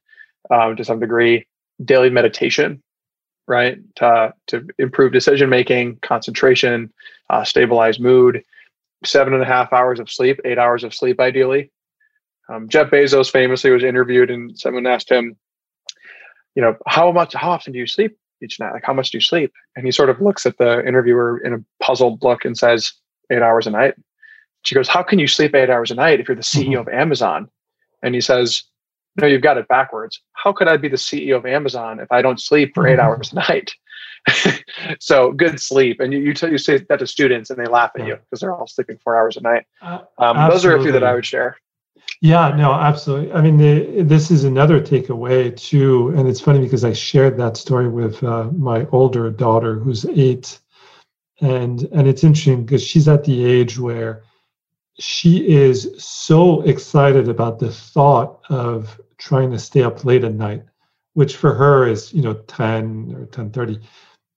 um, 0.50 0.74
to 0.74 0.84
some 0.84 0.98
degree, 0.98 1.46
daily 1.84 2.10
meditation, 2.10 2.82
right, 3.46 3.78
to, 3.96 4.34
to 4.48 4.66
improve 4.78 5.12
decision 5.12 5.50
making, 5.50 5.98
concentration, 6.02 6.92
uh, 7.30 7.44
stabilize 7.44 8.00
mood, 8.00 8.42
seven 9.04 9.34
and 9.34 9.42
a 9.42 9.46
half 9.46 9.72
hours 9.72 10.00
of 10.00 10.10
sleep, 10.10 10.40
eight 10.44 10.58
hours 10.58 10.84
of 10.84 10.94
sleep, 10.94 11.20
ideally. 11.20 11.70
Um, 12.48 12.68
Jeff 12.68 12.90
Bezos 12.90 13.30
famously 13.30 13.70
was 13.70 13.84
interviewed, 13.84 14.30
and 14.30 14.58
someone 14.58 14.86
asked 14.86 15.10
him, 15.10 15.36
you 16.54 16.62
know, 16.62 16.76
how 16.86 17.10
much, 17.10 17.34
how 17.34 17.50
often 17.50 17.72
do 17.72 17.78
you 17.78 17.86
sleep? 17.86 18.16
each 18.42 18.60
night? 18.60 18.72
Like, 18.72 18.84
how 18.84 18.92
much 18.92 19.10
do 19.10 19.16
you 19.16 19.22
sleep? 19.22 19.52
And 19.74 19.84
he 19.84 19.92
sort 19.92 20.10
of 20.10 20.20
looks 20.20 20.46
at 20.46 20.58
the 20.58 20.86
interviewer 20.86 21.40
in 21.44 21.54
a 21.54 21.64
puzzled 21.82 22.22
look 22.22 22.44
and 22.44 22.56
says, 22.56 22.92
eight 23.30 23.42
hours 23.42 23.66
a 23.66 23.70
night. 23.70 23.94
She 24.62 24.74
goes, 24.74 24.88
How 24.88 25.02
can 25.02 25.18
you 25.18 25.26
sleep 25.26 25.54
eight 25.54 25.70
hours 25.70 25.90
a 25.90 25.94
night 25.94 26.20
if 26.20 26.28
you're 26.28 26.36
the 26.36 26.42
CEO 26.42 26.68
mm-hmm. 26.68 26.80
of 26.80 26.88
Amazon? 26.88 27.48
And 28.02 28.14
he 28.14 28.20
says, 28.20 28.62
No, 29.20 29.26
you've 29.26 29.42
got 29.42 29.58
it 29.58 29.68
backwards. 29.68 30.20
How 30.32 30.52
could 30.52 30.68
I 30.68 30.76
be 30.76 30.88
the 30.88 30.96
CEO 30.96 31.36
of 31.36 31.46
Amazon 31.46 32.00
if 32.00 32.10
I 32.10 32.22
don't 32.22 32.40
sleep 32.40 32.74
for 32.74 32.86
8 32.86 32.92
mm-hmm. 32.92 33.00
hours 33.00 33.32
a 33.32 33.36
night? 33.36 33.72
so 35.00 35.32
good 35.32 35.60
sleep. 35.60 36.00
And 36.00 36.12
you, 36.12 36.20
you, 36.20 36.34
t- 36.34 36.48
you 36.48 36.58
say 36.58 36.78
that 36.78 36.98
to 36.98 37.06
students 37.06 37.50
and 37.50 37.58
they 37.58 37.66
laugh 37.66 37.92
at 37.98 38.06
you 38.06 38.16
because 38.16 38.40
they're 38.40 38.54
all 38.54 38.66
sleeping 38.66 38.98
four 39.02 39.16
hours 39.16 39.36
a 39.36 39.40
night. 39.40 39.66
Um, 39.82 40.50
those 40.50 40.64
are 40.64 40.76
a 40.76 40.82
few 40.82 40.92
that 40.92 41.04
I 41.04 41.14
would 41.14 41.26
share. 41.26 41.56
Yeah, 42.20 42.54
no, 42.56 42.72
absolutely. 42.72 43.32
I 43.32 43.40
mean, 43.42 43.56
the, 43.56 44.02
this 44.02 44.30
is 44.30 44.44
another 44.44 44.80
takeaway 44.80 45.54
too, 45.56 46.08
and 46.16 46.28
it's 46.28 46.40
funny 46.40 46.60
because 46.60 46.84
I 46.84 46.92
shared 46.92 47.36
that 47.38 47.56
story 47.56 47.88
with 47.88 48.22
uh, 48.22 48.44
my 48.52 48.86
older 48.92 49.30
daughter, 49.30 49.78
who's 49.78 50.04
eight, 50.06 50.58
and 51.40 51.82
and 51.92 52.08
it's 52.08 52.24
interesting 52.24 52.64
because 52.64 52.82
she's 52.82 53.08
at 53.08 53.24
the 53.24 53.44
age 53.44 53.78
where 53.78 54.22
she 54.98 55.46
is 55.48 55.90
so 55.98 56.62
excited 56.62 57.28
about 57.28 57.58
the 57.58 57.70
thought 57.70 58.40
of 58.48 59.00
trying 59.18 59.50
to 59.50 59.58
stay 59.58 59.82
up 59.82 60.04
late 60.04 60.24
at 60.24 60.34
night, 60.34 60.64
which 61.14 61.36
for 61.36 61.54
her 61.54 61.86
is 61.86 62.12
you 62.12 62.22
know 62.22 62.34
ten 62.34 63.14
or 63.16 63.26
ten 63.26 63.50
thirty, 63.50 63.80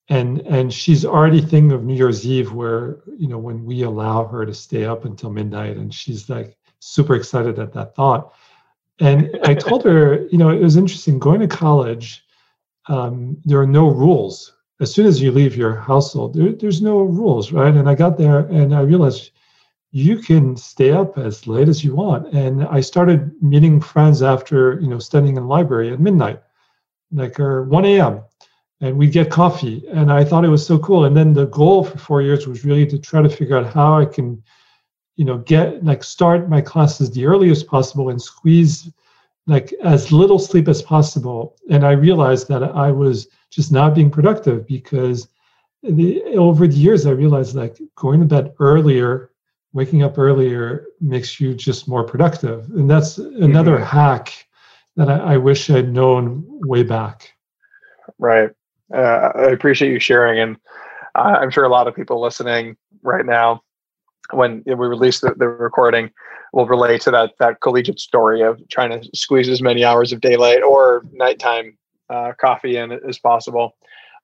and 0.09 0.41
and 0.41 0.73
she's 0.73 1.05
already 1.05 1.41
thinking 1.41 1.71
of 1.71 1.83
New 1.83 1.95
Year's 1.95 2.25
Eve 2.25 2.53
where 2.53 2.99
you 3.17 3.27
know 3.27 3.37
when 3.37 3.65
we 3.65 3.83
allow 3.83 4.25
her 4.25 4.45
to 4.45 4.53
stay 4.53 4.85
up 4.85 5.05
until 5.05 5.29
midnight, 5.29 5.77
and 5.77 5.93
she's 5.93 6.29
like 6.29 6.57
super 6.79 7.15
excited 7.15 7.59
at 7.59 7.73
that 7.73 7.95
thought. 7.95 8.33
And 8.99 9.37
I 9.43 9.53
told 9.53 9.83
her, 9.83 10.27
you 10.31 10.37
know, 10.37 10.49
it 10.49 10.61
was 10.61 10.77
interesting 10.77 11.19
going 11.19 11.39
to 11.41 11.47
college. 11.47 12.23
Um, 12.87 13.37
there 13.45 13.59
are 13.59 13.67
no 13.67 13.89
rules. 13.89 14.53
As 14.79 14.93
soon 14.93 15.07
as 15.07 15.21
you 15.21 15.31
leave 15.31 15.55
your 15.55 15.75
household, 15.75 16.35
there, 16.35 16.51
there's 16.51 16.81
no 16.81 17.01
rules, 17.01 17.51
right? 17.51 17.73
And 17.73 17.89
I 17.89 17.95
got 17.95 18.17
there 18.17 18.39
and 18.39 18.73
I 18.73 18.81
realized 18.81 19.31
you 19.97 20.19
can 20.19 20.55
stay 20.55 20.91
up 20.91 21.17
as 21.17 21.47
late 21.47 21.67
as 21.67 21.83
you 21.83 21.95
want. 21.95 22.31
And 22.31 22.63
I 22.65 22.81
started 22.81 23.31
meeting 23.41 23.81
friends 23.81 24.21
after, 24.21 24.79
you 24.79 24.87
know, 24.87 24.99
studying 24.99 25.37
in 25.37 25.43
the 25.43 25.49
library 25.49 25.91
at 25.91 25.99
midnight, 25.99 26.39
like 27.11 27.39
or 27.39 27.63
1 27.63 27.85
a.m. 27.85 28.21
And 28.79 28.95
we'd 28.95 29.11
get 29.11 29.31
coffee. 29.31 29.87
And 29.91 30.11
I 30.11 30.23
thought 30.23 30.45
it 30.45 30.49
was 30.49 30.63
so 30.63 30.77
cool. 30.77 31.05
And 31.05 31.17
then 31.17 31.33
the 31.33 31.47
goal 31.47 31.83
for 31.83 31.97
four 31.97 32.21
years 32.21 32.45
was 32.45 32.63
really 32.63 32.85
to 32.85 32.99
try 32.99 33.23
to 33.23 33.29
figure 33.29 33.57
out 33.57 33.73
how 33.73 33.99
I 33.99 34.05
can 34.05 34.43
you 35.15 35.25
know 35.25 35.39
get 35.39 35.83
like 35.83 36.03
start 36.03 36.47
my 36.47 36.61
classes 36.61 37.09
the 37.09 37.25
earliest 37.25 37.65
possible 37.67 38.09
and 38.09 38.21
squeeze 38.21 38.91
like 39.47 39.73
as 39.83 40.11
little 40.11 40.37
sleep 40.37 40.67
as 40.67 40.83
possible 40.83 41.55
and 41.71 41.83
i 41.83 41.91
realized 41.91 42.47
that 42.47 42.61
i 42.61 42.91
was 42.91 43.27
just 43.49 43.71
not 43.71 43.95
being 43.95 44.11
productive 44.11 44.67
because 44.67 45.27
the, 45.81 46.21
over 46.35 46.67
the 46.67 46.75
years 46.75 47.07
i 47.07 47.09
realized 47.09 47.55
like 47.55 47.79
going 47.95 48.19
to 48.19 48.27
bed 48.27 48.53
earlier 48.59 49.31
waking 49.73 50.03
up 50.03 50.17
earlier 50.17 50.85
makes 50.99 51.39
you 51.39 51.53
just 51.53 51.87
more 51.87 52.03
productive 52.03 52.69
and 52.71 52.89
that's 52.89 53.17
another 53.17 53.75
mm-hmm. 53.75 53.83
hack 53.83 54.47
that 54.95 55.09
I, 55.09 55.33
I, 55.33 55.37
wish 55.37 55.69
i'd 55.69 55.93
known 55.93 56.43
way 56.47 56.83
back 56.83 57.33
right 58.17 58.49
uh, 58.93 59.31
i 59.35 59.43
appreciate 59.43 59.91
you 59.91 59.99
sharing 59.99 60.39
and 60.39 60.57
uh, 61.15 61.37
i'm 61.39 61.51
sure 61.51 61.65
a 61.65 61.69
lot 61.69 61.87
of 61.87 61.95
people 61.95 62.21
listening 62.21 62.77
right 63.03 63.25
now 63.25 63.61
when 64.31 64.63
we 64.65 64.73
release 64.73 65.19
the, 65.19 65.33
the 65.35 65.47
recording 65.47 66.11
will 66.53 66.67
relate 66.67 67.01
to 67.01 67.11
that 67.11 67.33
that 67.39 67.61
collegiate 67.61 67.99
story 67.99 68.41
of 68.41 68.59
trying 68.69 68.89
to 68.89 69.09
squeeze 69.15 69.49
as 69.49 69.61
many 69.61 69.83
hours 69.83 70.11
of 70.11 70.21
daylight 70.21 70.63
or 70.63 71.03
nighttime 71.11 71.77
uh, 72.09 72.31
coffee 72.39 72.77
in 72.77 72.91
as 72.91 73.19
possible. 73.19 73.75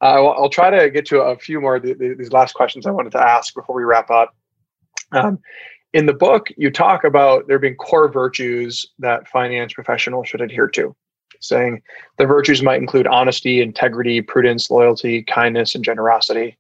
Uh, 0.02 0.06
I'll, 0.06 0.32
I'll, 0.44 0.50
try 0.50 0.70
to 0.70 0.90
get 0.90 1.06
to 1.08 1.22
a 1.22 1.38
few 1.38 1.62
more 1.62 1.78
of 1.78 1.84
the, 1.84 1.94
the, 1.94 2.16
these 2.18 2.32
last 2.32 2.54
questions 2.54 2.86
I 2.86 2.92
wanted 2.92 3.12
to 3.14 3.22
ask 3.22 3.54
before 3.54 3.76
we 3.76 3.84
wrap 3.84 4.10
up. 4.10 4.36
Um, 5.14 5.40
in 5.94 6.06
the 6.06 6.14
book, 6.14 6.48
you 6.58 6.72
talk 6.72 7.04
about 7.04 7.48
there 7.48 7.60
being 7.60 7.76
core 7.76 8.12
virtues 8.12 8.86
that 9.00 9.28
finance 9.28 9.74
professionals 9.74 10.28
should 10.28 10.42
adhere 10.42 10.68
to, 10.70 10.96
saying 11.40 11.82
the 12.18 12.26
virtues 12.26 12.64
might 12.64 12.82
include 12.82 13.08
honesty, 13.08 13.62
integrity, 13.62 14.22
prudence, 14.22 14.72
loyalty, 14.72 15.24
kindness, 15.24 15.76
and 15.76 15.84
generosity 15.84 16.58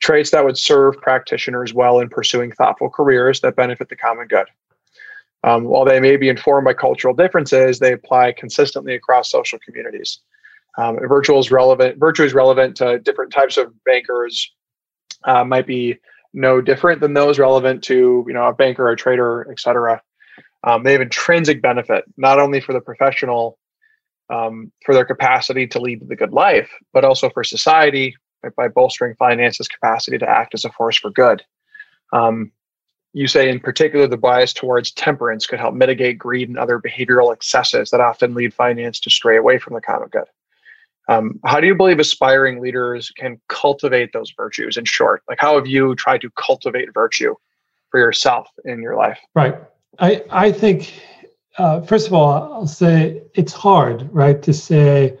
traits 0.00 0.30
that 0.30 0.44
would 0.44 0.58
serve 0.58 0.96
practitioners 0.98 1.72
well 1.72 2.00
in 2.00 2.08
pursuing 2.08 2.52
thoughtful 2.52 2.90
careers 2.90 3.40
that 3.40 3.56
benefit 3.56 3.88
the 3.88 3.96
common 3.96 4.26
good. 4.26 4.46
Um, 5.44 5.64
while 5.64 5.84
they 5.84 6.00
may 6.00 6.16
be 6.16 6.28
informed 6.28 6.64
by 6.64 6.74
cultural 6.74 7.14
differences, 7.14 7.78
they 7.78 7.92
apply 7.92 8.32
consistently 8.32 8.94
across 8.94 9.30
social 9.30 9.58
communities. 9.64 10.20
Um, 10.76 10.98
is 10.98 11.50
relevant. 11.50 11.98
Virtue 11.98 12.24
is 12.24 12.34
relevant 12.34 12.76
to 12.76 12.98
different 12.98 13.32
types 13.32 13.56
of 13.56 13.72
bankers. 13.84 14.52
Uh, 15.22 15.44
might 15.44 15.66
be 15.66 15.98
no 16.34 16.60
different 16.60 17.00
than 17.00 17.14
those 17.14 17.38
relevant 17.38 17.82
to 17.84 18.24
you 18.26 18.34
know 18.34 18.48
a 18.48 18.52
banker, 18.52 18.88
a 18.90 18.96
trader, 18.96 19.50
etc. 19.50 20.02
Um, 20.64 20.82
they 20.82 20.92
have 20.92 21.00
intrinsic 21.00 21.62
benefit 21.62 22.04
not 22.16 22.38
only 22.38 22.60
for 22.60 22.72
the 22.72 22.80
professional 22.80 23.58
um, 24.30 24.72
for 24.84 24.94
their 24.94 25.04
capacity 25.04 25.66
to 25.68 25.80
lead 25.80 26.06
the 26.06 26.16
good 26.16 26.32
life, 26.32 26.70
but 26.92 27.04
also 27.04 27.30
for 27.30 27.44
society 27.44 28.16
right, 28.42 28.54
by 28.56 28.68
bolstering 28.68 29.14
finance's 29.16 29.68
capacity 29.68 30.18
to 30.18 30.28
act 30.28 30.54
as 30.54 30.64
a 30.64 30.70
force 30.72 30.98
for 30.98 31.10
good. 31.10 31.42
Um, 32.12 32.52
you 33.12 33.28
say, 33.28 33.48
in 33.48 33.60
particular, 33.60 34.08
the 34.08 34.16
bias 34.16 34.52
towards 34.52 34.90
temperance 34.90 35.46
could 35.46 35.60
help 35.60 35.74
mitigate 35.74 36.18
greed 36.18 36.48
and 36.48 36.58
other 36.58 36.80
behavioral 36.80 37.32
excesses 37.32 37.90
that 37.90 38.00
often 38.00 38.34
lead 38.34 38.52
finance 38.52 38.98
to 39.00 39.10
stray 39.10 39.36
away 39.36 39.58
from 39.58 39.74
the 39.74 39.80
common 39.80 40.08
good. 40.08 40.24
Um, 41.08 41.38
how 41.44 41.60
do 41.60 41.66
you 41.66 41.74
believe 41.74 41.98
aspiring 41.98 42.60
leaders 42.60 43.10
can 43.10 43.40
cultivate 43.48 44.12
those 44.12 44.32
virtues? 44.36 44.76
In 44.76 44.84
short, 44.84 45.22
like 45.28 45.38
how 45.40 45.56
have 45.56 45.66
you 45.66 45.94
tried 45.94 46.22
to 46.22 46.30
cultivate 46.30 46.92
virtue 46.94 47.34
for 47.90 48.00
yourself 48.00 48.48
in 48.64 48.80
your 48.80 48.96
life? 48.96 49.18
Right. 49.34 49.56
I 49.98 50.24
I 50.30 50.52
think 50.52 50.92
uh, 51.58 51.80
first 51.82 52.06
of 52.06 52.14
all, 52.14 52.52
I'll 52.52 52.66
say 52.66 53.22
it's 53.34 53.52
hard, 53.52 54.08
right, 54.12 54.42
to 54.42 54.52
say 54.52 55.16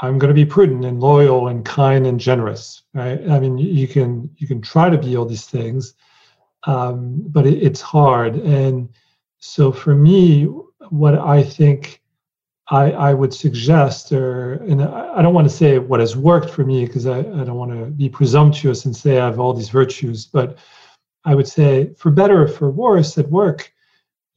I'm 0.00 0.18
going 0.18 0.28
to 0.28 0.34
be 0.34 0.44
prudent 0.44 0.84
and 0.84 1.00
loyal 1.00 1.48
and 1.48 1.64
kind 1.64 2.06
and 2.06 2.18
generous, 2.18 2.82
right? 2.92 3.20
I 3.30 3.38
mean, 3.38 3.56
you 3.56 3.86
can 3.86 4.28
you 4.36 4.46
can 4.46 4.60
try 4.60 4.90
to 4.90 4.98
be 4.98 5.16
all 5.16 5.24
these 5.24 5.46
things, 5.46 5.94
um, 6.64 7.22
but 7.28 7.46
it, 7.46 7.62
it's 7.62 7.80
hard. 7.80 8.34
And 8.36 8.88
so 9.38 9.72
for 9.72 9.94
me, 9.94 10.44
what 10.90 11.16
I 11.18 11.42
think 11.42 12.01
I, 12.72 12.92
I 12.92 13.12
would 13.12 13.34
suggest, 13.34 14.12
or 14.12 14.54
and 14.54 14.82
I 14.82 15.20
don't 15.20 15.34
want 15.34 15.46
to 15.46 15.54
say 15.54 15.78
what 15.78 16.00
has 16.00 16.16
worked 16.16 16.48
for 16.48 16.64
me 16.64 16.86
because 16.86 17.06
I, 17.06 17.18
I 17.18 17.44
don't 17.44 17.56
want 17.56 17.70
to 17.72 17.84
be 17.84 18.08
presumptuous 18.08 18.86
and 18.86 18.96
say 18.96 19.20
I 19.20 19.26
have 19.26 19.38
all 19.38 19.52
these 19.52 19.68
virtues, 19.68 20.24
but 20.24 20.56
I 21.26 21.34
would 21.34 21.46
say 21.46 21.92
for 21.98 22.10
better 22.10 22.44
or 22.44 22.48
for 22.48 22.70
worse 22.70 23.18
at 23.18 23.28
work, 23.28 23.70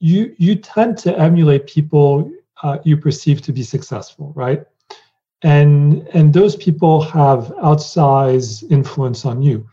you 0.01 0.35
you 0.37 0.55
tend 0.55 0.97
to 0.99 1.17
emulate 1.17 1.65
people 1.65 2.29
uh, 2.61 2.79
you 2.83 2.97
perceive 2.97 3.41
to 3.43 3.53
be 3.53 3.63
successful, 3.63 4.33
right? 4.35 4.65
And 5.43 6.05
and 6.09 6.33
those 6.33 6.57
people 6.57 7.03
have 7.03 7.53
outsized 7.63 8.69
influence 8.69 9.23
on 9.23 9.41
you. 9.41 9.65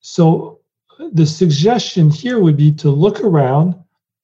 So 0.00 0.58
the 1.12 1.26
suggestion 1.26 2.10
here 2.10 2.40
would 2.40 2.56
be 2.56 2.72
to 2.72 2.90
look 2.90 3.20
around 3.20 3.76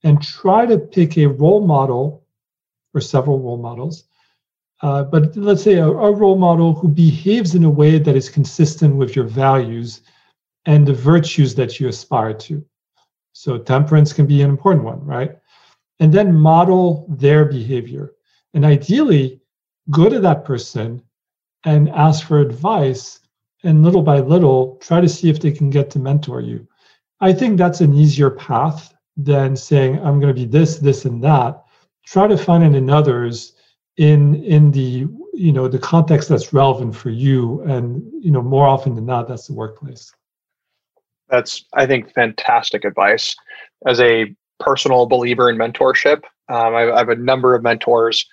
and 0.03 0.21
try 0.21 0.67
to 0.67 0.77
pick 0.77 1.17
a 1.17 1.27
role 1.27 1.65
model 1.65 2.21
or 2.95 3.01
several 3.01 3.39
role 3.39 3.59
models. 3.59 4.05
Uh, 4.83 5.05
but 5.05 5.37
let's 5.37 5.63
say 5.63 5.75
a, 5.75 5.87
a 5.87 6.13
role 6.13 6.39
model 6.39 6.73
who 6.73 6.89
behaves 6.89 7.55
in 7.55 7.65
a 7.65 7.71
way 7.71 7.99
that 7.99 8.17
is 8.17 8.29
consistent 8.29 8.97
with 8.97 9.15
your 9.15 9.27
values 9.27 10.03
and 10.67 10.87
the 10.87 10.95
virtues 10.95 11.55
that 11.55 11.79
you 11.79 11.89
aspire 11.89 12.33
to. 12.33 12.65
So 13.33 13.59
temperance 13.59 14.13
can 14.13 14.27
be 14.27 14.43
an 14.43 14.51
important 14.51 14.85
one, 14.85 15.05
right? 15.05 15.39
And 16.01 16.13
then 16.13 16.35
model 16.35 17.07
their 17.09 17.45
behavior. 17.45 18.13
And 18.55 18.65
ideally, 18.65 19.41
go 19.91 20.09
to 20.09 20.21
that 20.21 20.45
person 20.45 21.03
and 21.65 21.89
ask 21.91 22.27
for 22.27 22.41
advice. 22.41 23.21
And 23.63 23.83
little 23.83 24.03
by 24.03 24.21
little, 24.21 24.77
try 24.77 25.03
to 25.03 25.09
see 25.09 25.29
if 25.29 25.41
they 25.41 25.53
can 25.53 25.69
get 25.69 25.91
to 25.91 25.99
mentor 25.99 26.41
you. 26.41 26.67
I 27.21 27.35
think 27.35 27.59
that's 27.59 27.83
an 27.83 27.93
easier 27.93 28.31
path 28.31 28.95
than 29.19 29.55
saying, 29.55 29.99
I'm 29.99 30.19
going 30.19 30.35
to 30.35 30.41
be 30.41 30.47
this, 30.47 30.79
this, 30.79 31.05
and 31.05 31.23
that. 31.23 31.63
Try 32.11 32.27
to 32.27 32.37
find 32.37 32.65
it 32.65 32.77
in 32.77 32.91
others 32.91 33.55
in 33.97 34.43
in 34.45 34.71
the 34.73 35.07
you 35.35 35.53
know 35.53 35.69
the 35.69 35.79
context 35.79 36.29
that's 36.29 36.53
relevant 36.53 36.97
for 36.97 37.11
you 37.11 37.61
and 37.63 38.03
you 38.21 38.31
know 38.31 38.43
more 38.43 38.67
often 38.67 38.95
than 38.95 39.07
not 39.07 39.29
that's 39.29 39.47
the 39.47 39.53
workplace 39.53 40.13
that's, 41.31 41.65
I 41.75 41.87
think, 41.87 42.13
fantastic 42.13 42.85
advice. 42.85 43.35
As 43.87 44.01
a 44.01 44.35
personal 44.59 45.07
believer 45.07 45.49
in 45.49 45.57
mentorship, 45.57 46.23
um, 46.49 46.75
I, 46.75 46.91
I, 46.91 46.99
have 46.99 47.09
a 47.09 47.17
number 47.17 47.55
of 47.55 47.63
mentors. 47.63 48.27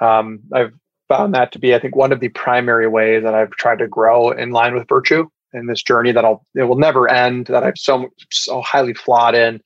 Um, 0.00 0.40
I've 0.52 0.72
found 1.08 1.34
that 1.34 1.52
to 1.52 1.58
be, 1.58 1.74
I 1.74 1.80
think, 1.80 1.96
one 1.96 2.12
of 2.12 2.20
the 2.20 2.28
primary 2.28 2.86
ways 2.86 3.24
that 3.24 3.34
I've 3.34 3.50
tried 3.52 3.78
to 3.78 3.88
grow 3.88 4.30
in 4.30 4.50
line 4.50 4.74
with 4.74 4.88
virtue 4.88 5.28
in 5.54 5.66
this 5.66 5.82
journey 5.82 6.12
that 6.12 6.24
I'll 6.24 6.46
it 6.54 6.64
will 6.64 6.78
never 6.78 7.10
end. 7.10 7.46
That 7.46 7.64
I've 7.64 7.78
so 7.78 8.08
so 8.30 8.60
highly 8.60 8.94
flawed 8.94 9.34
in. 9.34 9.60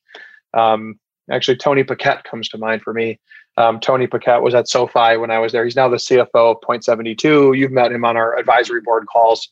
Um, 0.54 0.98
actually, 1.30 1.56
Tony 1.56 1.84
Paquette 1.84 2.24
comes 2.24 2.48
to 2.50 2.58
mind 2.58 2.82
for 2.82 2.92
me. 2.92 3.20
Um, 3.58 3.80
Tony 3.80 4.06
Paquette 4.06 4.42
was 4.42 4.54
at 4.54 4.68
SoFi 4.68 5.16
when 5.16 5.30
I 5.30 5.38
was 5.38 5.52
there. 5.52 5.64
He's 5.64 5.76
now 5.76 5.88
the 5.88 5.96
CFO 5.96 6.54
of 6.54 6.60
Point 6.60 6.84
Seventy 6.84 7.14
Two. 7.14 7.54
You've 7.54 7.72
met 7.72 7.92
him 7.92 8.04
on 8.04 8.16
our 8.16 8.38
advisory 8.38 8.80
board 8.80 9.06
calls. 9.06 9.48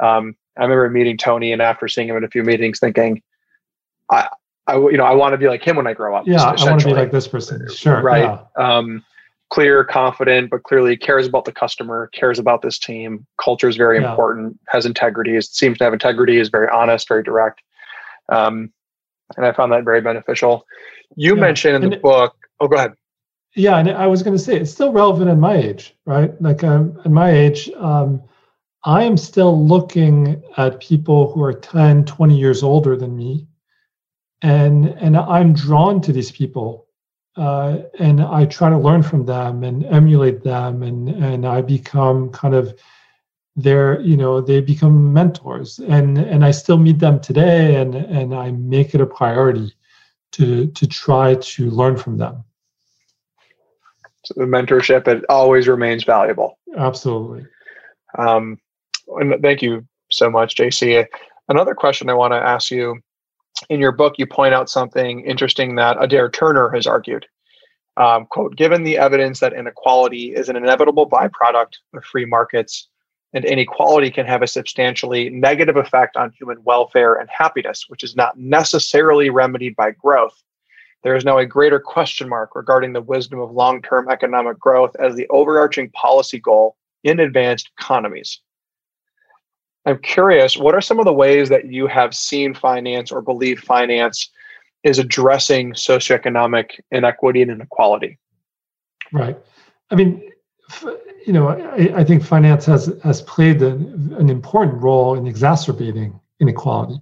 Um, 0.00 0.36
I 0.58 0.62
remember 0.62 0.88
meeting 0.90 1.16
Tony 1.16 1.52
and 1.52 1.62
after 1.62 1.88
seeing 1.88 2.08
him 2.08 2.16
in 2.16 2.24
a 2.24 2.28
few 2.28 2.42
meetings, 2.42 2.78
thinking, 2.78 3.22
I, 4.10 4.28
I 4.66 4.76
you 4.76 4.96
know, 4.96 5.04
I 5.04 5.14
want 5.14 5.32
to 5.32 5.38
be 5.38 5.48
like 5.48 5.62
him 5.62 5.76
when 5.76 5.86
I 5.86 5.94
grow 5.94 6.14
up. 6.16 6.26
Yeah, 6.26 6.42
I 6.42 6.64
want 6.64 6.80
to 6.80 6.86
be 6.86 6.94
like 6.94 7.12
this 7.12 7.28
person. 7.28 7.66
Sure, 7.74 8.02
right. 8.02 8.22
Yeah. 8.58 8.76
Um, 8.76 9.04
clear, 9.50 9.84
confident, 9.84 10.50
but 10.50 10.62
clearly 10.64 10.96
cares 10.96 11.26
about 11.26 11.44
the 11.44 11.52
customer, 11.52 12.10
cares 12.12 12.38
about 12.38 12.62
this 12.62 12.78
team. 12.78 13.26
Culture 13.42 13.68
is 13.68 13.76
very 13.76 14.00
yeah. 14.00 14.10
important. 14.10 14.58
Has 14.68 14.86
integrity. 14.86 15.40
Seems 15.40 15.78
to 15.78 15.84
have 15.84 15.92
integrity. 15.92 16.38
Is 16.38 16.48
very 16.48 16.68
honest, 16.68 17.08
very 17.08 17.22
direct. 17.22 17.62
Um, 18.28 18.72
and 19.36 19.44
I 19.44 19.52
found 19.52 19.72
that 19.72 19.84
very 19.84 20.00
beneficial. 20.00 20.66
You 21.16 21.34
yeah. 21.34 21.40
mentioned 21.40 21.76
in 21.76 21.84
and 21.84 21.92
the 21.92 21.96
it, 21.96 22.02
book. 22.02 22.36
Oh, 22.60 22.68
go 22.68 22.76
ahead. 22.76 22.92
Yeah, 23.56 23.78
and 23.78 23.90
I 23.90 24.06
was 24.06 24.22
going 24.22 24.36
to 24.36 24.42
say 24.42 24.54
it's 24.56 24.70
still 24.70 24.92
relevant 24.92 25.30
in 25.30 25.40
my 25.40 25.56
age, 25.56 25.96
right? 26.04 26.40
Like 26.42 26.62
um, 26.62 27.00
in 27.06 27.12
my 27.12 27.30
age. 27.30 27.70
Um, 27.76 28.22
I 28.84 29.02
am 29.02 29.16
still 29.16 29.66
looking 29.66 30.42
at 30.58 30.78
people 30.78 31.32
who 31.32 31.42
are 31.42 31.54
10, 31.54 32.04
20 32.04 32.38
years 32.38 32.62
older 32.62 32.96
than 32.96 33.16
me. 33.16 33.48
And, 34.42 34.90
and 34.90 35.16
I'm 35.16 35.54
drawn 35.54 36.02
to 36.02 36.12
these 36.12 36.30
people. 36.30 36.86
Uh, 37.34 37.78
and 37.98 38.20
I 38.20 38.44
try 38.44 38.68
to 38.68 38.76
learn 38.76 39.02
from 39.02 39.24
them 39.24 39.64
and 39.64 39.84
emulate 39.86 40.44
them. 40.44 40.82
And, 40.82 41.08
and 41.08 41.46
I 41.46 41.62
become 41.62 42.30
kind 42.30 42.54
of 42.54 42.78
their, 43.56 44.00
you 44.02 44.18
know, 44.18 44.42
they 44.42 44.60
become 44.60 45.14
mentors. 45.14 45.78
And, 45.78 46.18
and 46.18 46.44
I 46.44 46.50
still 46.50 46.78
meet 46.78 46.98
them 46.98 47.20
today 47.20 47.76
and, 47.76 47.94
and 47.94 48.34
I 48.34 48.50
make 48.52 48.94
it 48.94 49.00
a 49.00 49.06
priority 49.06 49.74
to, 50.32 50.66
to 50.66 50.86
try 50.86 51.36
to 51.36 51.70
learn 51.70 51.96
from 51.96 52.18
them. 52.18 52.44
Mentorship, 54.36 55.06
it 55.08 55.24
always 55.28 55.68
remains 55.68 56.04
valuable. 56.04 56.58
Absolutely. 56.76 57.46
Um, 58.18 58.58
and 59.08 59.40
thank 59.42 59.62
you 59.62 59.86
so 60.10 60.30
much, 60.30 60.56
JC. 60.56 61.06
Another 61.48 61.74
question 61.74 62.10
I 62.10 62.14
want 62.14 62.32
to 62.32 62.38
ask 62.38 62.70
you 62.70 63.00
in 63.70 63.80
your 63.80 63.92
book, 63.92 64.14
you 64.18 64.26
point 64.26 64.54
out 64.54 64.68
something 64.68 65.20
interesting 65.20 65.76
that 65.76 65.96
Adair 66.02 66.28
Turner 66.28 66.70
has 66.70 66.86
argued. 66.86 67.26
Um, 67.96 68.26
quote, 68.26 68.56
given 68.56 68.82
the 68.82 68.98
evidence 68.98 69.40
that 69.40 69.54
inequality 69.54 70.34
is 70.34 70.48
an 70.48 70.56
inevitable 70.56 71.08
byproduct 71.08 71.74
of 71.94 72.04
free 72.04 72.26
markets 72.26 72.88
and 73.32 73.44
inequality 73.44 74.10
can 74.10 74.26
have 74.26 74.42
a 74.42 74.46
substantially 74.46 75.30
negative 75.30 75.76
effect 75.76 76.16
on 76.16 76.32
human 76.38 76.62
welfare 76.64 77.14
and 77.14 77.28
happiness, 77.30 77.84
which 77.88 78.02
is 78.04 78.14
not 78.14 78.38
necessarily 78.38 79.30
remedied 79.30 79.76
by 79.76 79.90
growth, 79.90 80.42
there 81.06 81.14
is 81.14 81.24
now 81.24 81.38
a 81.38 81.46
greater 81.46 81.78
question 81.78 82.28
mark 82.28 82.56
regarding 82.56 82.92
the 82.92 83.00
wisdom 83.00 83.38
of 83.38 83.52
long 83.52 83.80
term 83.80 84.08
economic 84.10 84.58
growth 84.58 84.90
as 84.98 85.14
the 85.14 85.24
overarching 85.30 85.88
policy 85.90 86.40
goal 86.40 86.74
in 87.04 87.20
advanced 87.20 87.70
economies. 87.78 88.40
I'm 89.86 90.00
curious, 90.00 90.56
what 90.56 90.74
are 90.74 90.80
some 90.80 90.98
of 90.98 91.04
the 91.04 91.12
ways 91.12 91.48
that 91.48 91.66
you 91.66 91.86
have 91.86 92.12
seen 92.12 92.54
finance 92.54 93.12
or 93.12 93.22
believe 93.22 93.60
finance 93.60 94.30
is 94.82 94.98
addressing 94.98 95.74
socioeconomic 95.74 96.80
inequity 96.90 97.40
and 97.40 97.52
inequality? 97.52 98.18
Right. 99.12 99.38
I 99.92 99.94
mean, 99.94 100.28
you 101.24 101.32
know, 101.32 101.50
I, 101.50 102.00
I 102.00 102.02
think 102.02 102.24
finance 102.24 102.66
has 102.66 102.92
has 103.04 103.22
played 103.22 103.62
an, 103.62 104.12
an 104.18 104.28
important 104.28 104.82
role 104.82 105.16
in 105.16 105.28
exacerbating 105.28 106.18
inequality. 106.40 107.00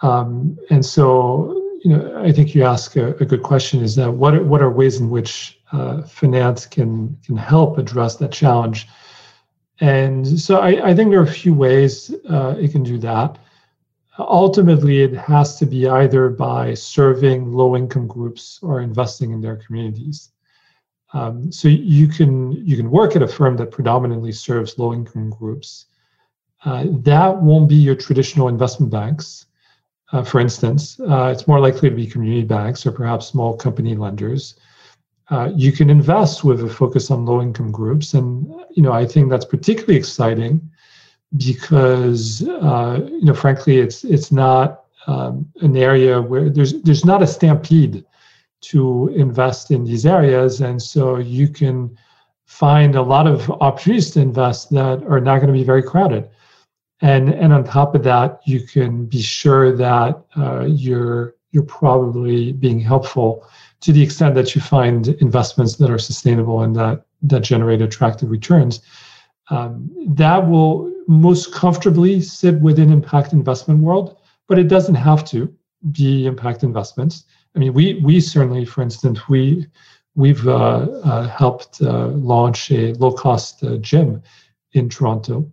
Um, 0.00 0.56
and 0.70 0.82
so, 0.82 1.62
you 1.86 1.96
know, 1.96 2.20
I 2.20 2.32
think 2.32 2.52
you 2.52 2.64
ask 2.64 2.96
a, 2.96 3.14
a, 3.18 3.24
good 3.24 3.44
question: 3.44 3.80
is 3.80 3.94
that 3.94 4.10
what 4.10 4.34
are, 4.34 4.42
what 4.42 4.60
are 4.60 4.70
ways 4.70 4.98
in 5.00 5.08
which 5.08 5.60
uh, 5.70 6.02
finance 6.02 6.66
can 6.66 7.16
can 7.24 7.36
help 7.36 7.78
address 7.78 8.16
that 8.16 8.32
challenge? 8.32 8.88
And 9.78 10.26
so 10.40 10.58
I, 10.58 10.88
I 10.88 10.94
think 10.96 11.10
there 11.10 11.20
are 11.20 11.30
a 11.34 11.40
few 11.44 11.54
ways 11.54 12.12
uh, 12.28 12.56
it 12.58 12.72
can 12.72 12.82
do 12.82 12.98
that. 12.98 13.38
Ultimately, 14.18 15.02
it 15.02 15.14
has 15.14 15.58
to 15.58 15.66
be 15.66 15.86
either 15.86 16.28
by 16.28 16.74
serving 16.74 17.52
low 17.52 17.76
income 17.76 18.08
groups 18.08 18.58
or 18.62 18.80
investing 18.80 19.30
in 19.30 19.40
their 19.40 19.56
communities. 19.56 20.30
Um, 21.12 21.52
so 21.52 21.68
you 21.68 22.08
can 22.08 22.50
you 22.66 22.76
can 22.76 22.90
work 22.90 23.14
at 23.14 23.22
a 23.22 23.28
firm 23.28 23.56
that 23.58 23.70
predominantly 23.70 24.32
serves 24.32 24.76
low 24.76 24.92
income 24.92 25.30
groups. 25.30 25.86
Uh, 26.64 26.86
that 27.10 27.40
won't 27.40 27.68
be 27.68 27.76
your 27.76 27.94
traditional 27.94 28.48
investment 28.48 28.90
banks. 28.90 29.46
Uh, 30.12 30.22
for 30.22 30.40
instance, 30.40 31.00
uh, 31.00 31.30
it's 31.32 31.48
more 31.48 31.60
likely 31.60 31.90
to 31.90 31.96
be 31.96 32.06
community 32.06 32.44
banks 32.44 32.86
or 32.86 32.92
perhaps 32.92 33.26
small 33.26 33.56
company 33.56 33.94
lenders. 33.94 34.54
Uh, 35.30 35.50
you 35.54 35.72
can 35.72 35.90
invest 35.90 36.44
with 36.44 36.62
a 36.62 36.68
focus 36.68 37.10
on 37.10 37.26
low 37.26 37.42
income 37.42 37.72
groups. 37.72 38.14
And 38.14 38.46
you 38.76 38.82
know 38.82 38.92
i 38.92 39.06
think 39.06 39.30
that's 39.30 39.44
particularly 39.44 39.96
exciting 39.96 40.60
because 41.36 42.46
uh, 42.46 43.00
you 43.08 43.24
know 43.24 43.34
frankly 43.34 43.78
it's 43.78 44.04
it's 44.04 44.30
not 44.30 44.84
um, 45.08 45.50
an 45.62 45.76
area 45.76 46.20
where 46.20 46.48
there's 46.50 46.80
there's 46.82 47.04
not 47.04 47.22
a 47.22 47.26
stampede 47.26 48.04
to 48.60 49.08
invest 49.14 49.70
in 49.70 49.84
these 49.84 50.06
areas. 50.06 50.60
And 50.60 50.80
so 50.80 51.18
you 51.18 51.48
can 51.48 51.96
find 52.46 52.94
a 52.94 53.02
lot 53.02 53.26
of 53.26 53.50
opportunities 53.50 54.10
to 54.12 54.20
invest 54.20 54.70
that 54.70 55.04
are 55.04 55.20
not 55.20 55.36
going 55.36 55.48
to 55.48 55.52
be 55.52 55.64
very 55.64 55.82
crowded. 55.82 56.28
And, 57.00 57.28
and 57.28 57.52
on 57.52 57.64
top 57.64 57.94
of 57.94 58.02
that, 58.04 58.40
you 58.44 58.60
can 58.60 59.06
be 59.06 59.20
sure 59.20 59.76
that 59.76 60.22
uh, 60.36 60.64
you're, 60.66 61.34
you're 61.50 61.62
probably 61.62 62.52
being 62.52 62.80
helpful 62.80 63.46
to 63.80 63.92
the 63.92 64.02
extent 64.02 64.34
that 64.34 64.54
you 64.54 64.60
find 64.60 65.08
investments 65.08 65.76
that 65.76 65.90
are 65.90 65.98
sustainable 65.98 66.62
and 66.62 66.74
that, 66.76 67.04
that 67.22 67.40
generate 67.40 67.82
attractive 67.82 68.30
returns. 68.30 68.80
Um, 69.50 69.90
that 70.08 70.48
will 70.48 70.92
most 71.06 71.52
comfortably 71.52 72.20
sit 72.20 72.60
within 72.60 72.90
impact 72.90 73.32
investment 73.32 73.80
world, 73.80 74.16
but 74.48 74.58
it 74.58 74.68
doesn't 74.68 74.94
have 74.94 75.24
to 75.26 75.54
be 75.92 76.26
impact 76.26 76.64
investments. 76.64 77.24
I 77.54 77.58
mean, 77.58 77.72
we 77.72 77.94
we 77.94 78.20
certainly, 78.20 78.64
for 78.64 78.82
instance, 78.82 79.28
we 79.28 79.66
we've 80.14 80.46
uh, 80.48 80.88
uh, 81.04 81.28
helped 81.28 81.80
uh, 81.80 82.08
launch 82.08 82.70
a 82.70 82.92
low 82.94 83.12
cost 83.12 83.62
uh, 83.62 83.76
gym 83.76 84.22
in 84.72 84.88
Toronto. 84.88 85.50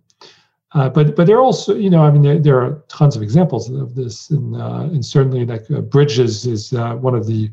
Uh, 0.74 0.88
but 0.88 1.14
but 1.14 1.26
there 1.26 1.36
are 1.36 1.42
also 1.42 1.74
you 1.74 1.88
know 1.88 2.02
I 2.02 2.10
mean 2.10 2.22
there, 2.22 2.38
there 2.38 2.60
are 2.60 2.84
tons 2.88 3.16
of 3.16 3.22
examples 3.22 3.70
of 3.70 3.94
this 3.94 4.30
and 4.30 4.56
uh, 4.56 4.88
and 4.92 5.04
certainly 5.04 5.46
like 5.46 5.68
Bridges 5.88 6.46
is 6.46 6.72
one 6.72 7.14
of 7.14 7.26
the 7.26 7.50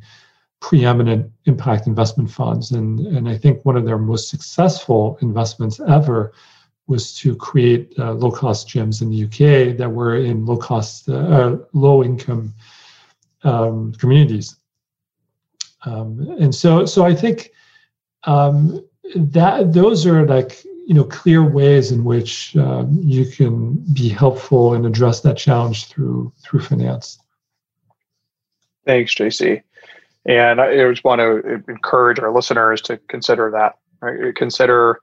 preeminent 0.60 1.32
impact 1.46 1.88
investment 1.88 2.30
funds 2.30 2.72
and 2.72 3.00
and 3.00 3.30
I 3.30 3.38
think 3.38 3.64
one 3.64 3.78
of 3.78 3.86
their 3.86 4.00
most 4.00 4.30
successful 4.30 5.18
investments 5.22 5.80
ever 5.88 6.34
was 6.88 7.16
to 7.18 7.36
create 7.36 7.98
low 7.98 8.32
cost 8.32 8.68
gyms 8.68 9.02
in 9.02 9.10
the 9.12 9.24
UK 9.26 9.78
that 9.78 9.90
were 9.90 10.18
in 10.18 10.46
low 10.46 10.58
cost 10.58 11.08
low 11.08 12.04
income 12.04 12.54
um, 13.44 13.94
communities. 13.94 14.58
Um, 15.86 16.36
and 16.40 16.54
so, 16.54 16.86
so 16.86 17.06
I 17.06 17.16
think 17.16 17.52
um, 18.24 18.86
that 19.16 19.74
those 19.74 20.06
are 20.06 20.26
like 20.26 20.64
you 20.92 20.96
know 20.96 21.06
clear 21.06 21.42
ways 21.42 21.90
in 21.90 22.04
which 22.04 22.54
um, 22.58 23.00
you 23.02 23.26
can 23.26 23.76
be 23.94 24.10
helpful 24.10 24.74
and 24.74 24.86
address 24.86 25.22
that 25.22 25.38
challenge 25.38 25.88
through 25.88 26.34
through 26.44 26.60
finance. 26.60 27.18
Thanks, 28.86 29.16
JC. 29.16 29.62
And 30.26 30.60
I 30.60 30.76
just 30.90 31.06
want 31.06 31.20
to 31.20 31.64
encourage 31.70 32.20
our 32.20 32.30
listeners 32.30 32.82
to 32.82 32.98
consider 33.08 33.50
that. 33.52 33.78
Right? 34.02 34.36
Consider 34.36 35.00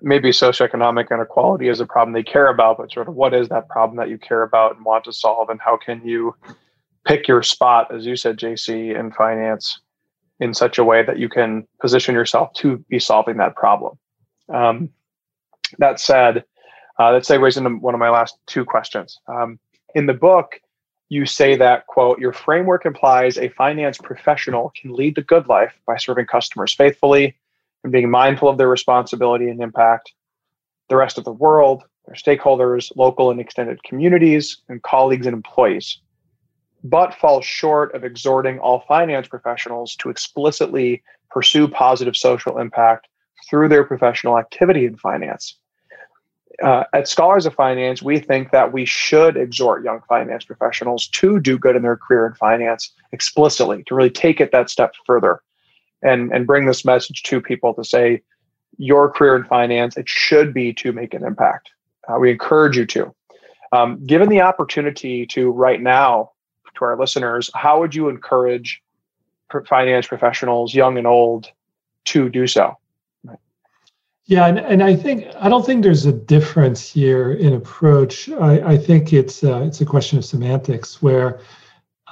maybe 0.00 0.30
socioeconomic 0.30 1.10
inequality 1.10 1.68
is 1.68 1.80
a 1.80 1.84
problem 1.84 2.14
they 2.14 2.22
care 2.22 2.48
about, 2.48 2.78
but 2.78 2.90
sort 2.90 3.06
of 3.06 3.14
what 3.14 3.34
is 3.34 3.50
that 3.50 3.68
problem 3.68 3.98
that 3.98 4.08
you 4.08 4.16
care 4.16 4.42
about 4.42 4.76
and 4.76 4.84
want 4.86 5.04
to 5.04 5.12
solve, 5.12 5.50
and 5.50 5.60
how 5.60 5.76
can 5.76 6.00
you 6.08 6.34
pick 7.04 7.28
your 7.28 7.42
spot, 7.42 7.94
as 7.94 8.06
you 8.06 8.16
said, 8.16 8.38
JC, 8.38 8.98
in 8.98 9.12
finance 9.12 9.78
in 10.40 10.54
such 10.54 10.78
a 10.78 10.84
way 10.84 11.02
that 11.02 11.18
you 11.18 11.28
can 11.28 11.68
position 11.82 12.14
yourself 12.14 12.50
to 12.54 12.78
be 12.88 12.98
solving 12.98 13.36
that 13.36 13.54
problem. 13.56 13.98
Um, 14.48 14.88
that 15.78 16.00
said, 16.00 16.44
uh, 16.98 17.12
that 17.12 17.22
segues 17.22 17.56
into 17.56 17.70
one 17.70 17.94
of 17.94 18.00
my 18.00 18.10
last 18.10 18.36
two 18.46 18.64
questions. 18.64 19.18
Um, 19.26 19.58
in 19.94 20.06
the 20.06 20.14
book, 20.14 20.60
you 21.08 21.26
say 21.26 21.56
that, 21.56 21.86
quote, 21.86 22.18
your 22.18 22.32
framework 22.32 22.86
implies 22.86 23.36
a 23.36 23.48
finance 23.50 23.98
professional 23.98 24.72
can 24.80 24.94
lead 24.94 25.14
the 25.14 25.22
good 25.22 25.46
life 25.46 25.74
by 25.86 25.96
serving 25.96 26.26
customers 26.26 26.74
faithfully 26.74 27.36
and 27.84 27.92
being 27.92 28.10
mindful 28.10 28.48
of 28.48 28.58
their 28.58 28.68
responsibility 28.68 29.48
and 29.48 29.60
impact, 29.60 30.12
the 30.88 30.96
rest 30.96 31.18
of 31.18 31.24
the 31.24 31.32
world, 31.32 31.82
their 32.06 32.14
stakeholders, 32.14 32.90
local 32.96 33.30
and 33.30 33.40
extended 33.40 33.82
communities, 33.84 34.58
and 34.68 34.82
colleagues 34.82 35.26
and 35.26 35.34
employees 35.34 35.98
but 36.84 37.14
falls 37.14 37.44
short 37.44 37.94
of 37.94 38.04
exhorting 38.04 38.58
all 38.58 38.84
finance 38.88 39.28
professionals 39.28 39.94
to 39.96 40.10
explicitly 40.10 41.02
pursue 41.30 41.68
positive 41.68 42.16
social 42.16 42.58
impact 42.58 43.08
through 43.48 43.68
their 43.68 43.84
professional 43.84 44.38
activity 44.38 44.86
in 44.86 44.96
finance. 44.96 45.58
Uh, 46.62 46.84
at 46.92 47.08
Scholars 47.08 47.46
of 47.46 47.54
Finance, 47.54 48.02
we 48.02 48.18
think 48.18 48.50
that 48.50 48.72
we 48.72 48.84
should 48.84 49.36
exhort 49.36 49.84
young 49.84 50.00
finance 50.08 50.44
professionals 50.44 51.08
to 51.08 51.40
do 51.40 51.58
good 51.58 51.76
in 51.76 51.82
their 51.82 51.96
career 51.96 52.26
in 52.26 52.34
finance 52.34 52.92
explicitly, 53.12 53.82
to 53.84 53.94
really 53.94 54.10
take 54.10 54.40
it 54.40 54.52
that 54.52 54.68
step 54.68 54.94
further 55.06 55.40
and, 56.02 56.30
and 56.32 56.46
bring 56.46 56.66
this 56.66 56.84
message 56.84 57.22
to 57.22 57.40
people 57.40 57.72
to 57.74 57.84
say, 57.84 58.22
your 58.78 59.10
career 59.10 59.36
in 59.36 59.44
finance, 59.44 59.96
it 59.96 60.08
should 60.08 60.52
be 60.52 60.72
to 60.72 60.92
make 60.92 61.14
an 61.14 61.24
impact. 61.24 61.70
Uh, 62.08 62.18
we 62.18 62.30
encourage 62.30 62.76
you 62.76 62.86
to. 62.86 63.14
Um, 63.72 64.04
given 64.06 64.28
the 64.28 64.40
opportunity 64.40 65.26
to 65.26 65.50
right 65.50 65.80
now 65.80 66.32
to 66.74 66.84
our 66.84 66.98
listeners, 66.98 67.50
how 67.54 67.80
would 67.80 67.94
you 67.94 68.08
encourage 68.08 68.82
finance 69.66 70.06
professionals, 70.06 70.74
young 70.74 70.96
and 70.98 71.06
old, 71.06 71.50
to 72.06 72.28
do 72.28 72.46
so? 72.46 72.76
Yeah, 74.26 74.46
and, 74.46 74.58
and 74.58 74.82
I 74.82 74.94
think 74.94 75.26
I 75.40 75.48
don't 75.48 75.66
think 75.66 75.82
there's 75.82 76.06
a 76.06 76.12
difference 76.12 76.88
here 76.88 77.32
in 77.32 77.54
approach. 77.54 78.28
I, 78.28 78.72
I 78.74 78.78
think 78.78 79.12
it's 79.12 79.42
uh, 79.42 79.62
it's 79.62 79.80
a 79.80 79.86
question 79.86 80.16
of 80.16 80.24
semantics 80.24 81.02
where, 81.02 81.40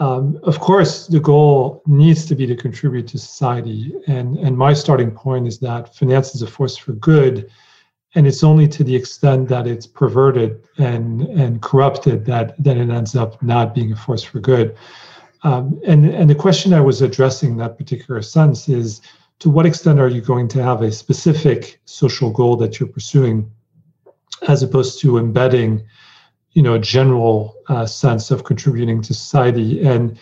um, 0.01 0.41
of 0.43 0.59
course, 0.59 1.07
the 1.07 1.21
goal 1.21 1.83
needs 1.87 2.27
to 2.27 2.35
be 2.35 2.47
to 2.47 2.57
contribute 2.57 3.07
to 3.09 3.19
society, 3.19 3.95
and 4.09 4.37
and 4.39 4.59
my 4.59 4.75
starting 4.75 5.13
point 5.13 5.47
is 5.47 5.61
that 5.61 5.95
finance 5.95 6.35
is 6.35 6.43
a 6.43 6.49
force 6.49 6.77
for 6.77 6.95
good, 6.95 7.49
and 8.17 8.27
it's 8.27 8.43
only 8.43 8.67
to 8.67 8.83
the 8.83 8.97
extent 8.97 9.49
that 9.49 9.69
it's 9.69 9.87
perverted 9.87 10.69
and 10.79 11.23
and 11.23 11.63
corrupted 11.63 12.25
that 12.27 12.61
that 12.63 12.77
it 12.77 12.91
ends 12.91 13.15
up 13.15 13.41
not 13.41 13.73
being 13.73 13.93
a 13.93 13.97
force 13.97 14.25
for 14.25 14.41
good. 14.41 14.77
Um, 15.45 15.81
and 15.87 16.07
and 16.07 16.29
the 16.29 16.35
question 16.35 16.75
I 16.75 16.81
was 16.81 17.03
addressing 17.03 17.53
in 17.53 17.57
that 17.59 17.79
particular 17.79 18.21
sense 18.21 18.69
is 18.69 19.01
to 19.41 19.51
what 19.51 19.67
extent 19.67 19.99
are 19.99 20.09
you 20.09 20.21
going 20.21 20.49
to 20.49 20.63
have 20.63 20.83
a 20.83 20.93
specific 20.93 21.81
social 21.87 22.31
goal 22.31 22.57
that 22.57 22.79
you're 22.79 22.89
pursuing, 22.89 23.51
as 24.47 24.63
opposed 24.63 25.01
to 25.01 25.19
embedding, 25.19 25.85
you 26.53 26.63
know, 26.63 26.75
a 26.75 26.79
general 26.79 27.57
uh, 27.69 27.87
sense 27.87 28.31
of 28.31 28.45
contributing 28.45 29.03
to 29.03 29.15
society. 29.15 29.83
And 29.83 30.19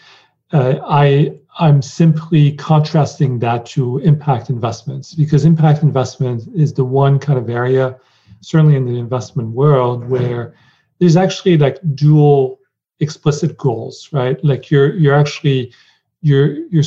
uh, 0.52 0.76
I 0.86 1.36
I'm 1.58 1.82
simply 1.82 2.52
contrasting 2.52 3.40
that 3.40 3.66
to 3.66 3.98
impact 3.98 4.48
investments 4.48 5.14
because 5.14 5.44
impact 5.44 5.82
investment 5.82 6.48
is 6.54 6.72
the 6.72 6.84
one 6.84 7.18
kind 7.18 7.38
of 7.38 7.50
area, 7.50 7.98
certainly 8.40 8.76
in 8.76 8.86
the 8.86 8.98
investment 8.98 9.50
world, 9.50 10.08
where 10.08 10.54
there's 11.00 11.16
actually 11.16 11.58
like 11.58 11.78
dual 11.94 12.60
explicit 13.00 13.56
goals, 13.56 14.08
right? 14.12 14.42
Like 14.44 14.70
you're 14.70 14.94
you're 14.94 15.14
actually 15.14 15.72
you're 16.20 16.66
you're 16.68 16.84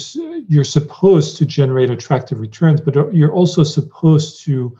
you're 0.47 0.63
supposed 0.63 1.37
to 1.37 1.45
generate 1.45 1.89
attractive 1.89 2.39
returns, 2.39 2.81
but 2.81 3.13
you're 3.13 3.31
also 3.31 3.63
supposed 3.63 4.43
to 4.45 4.77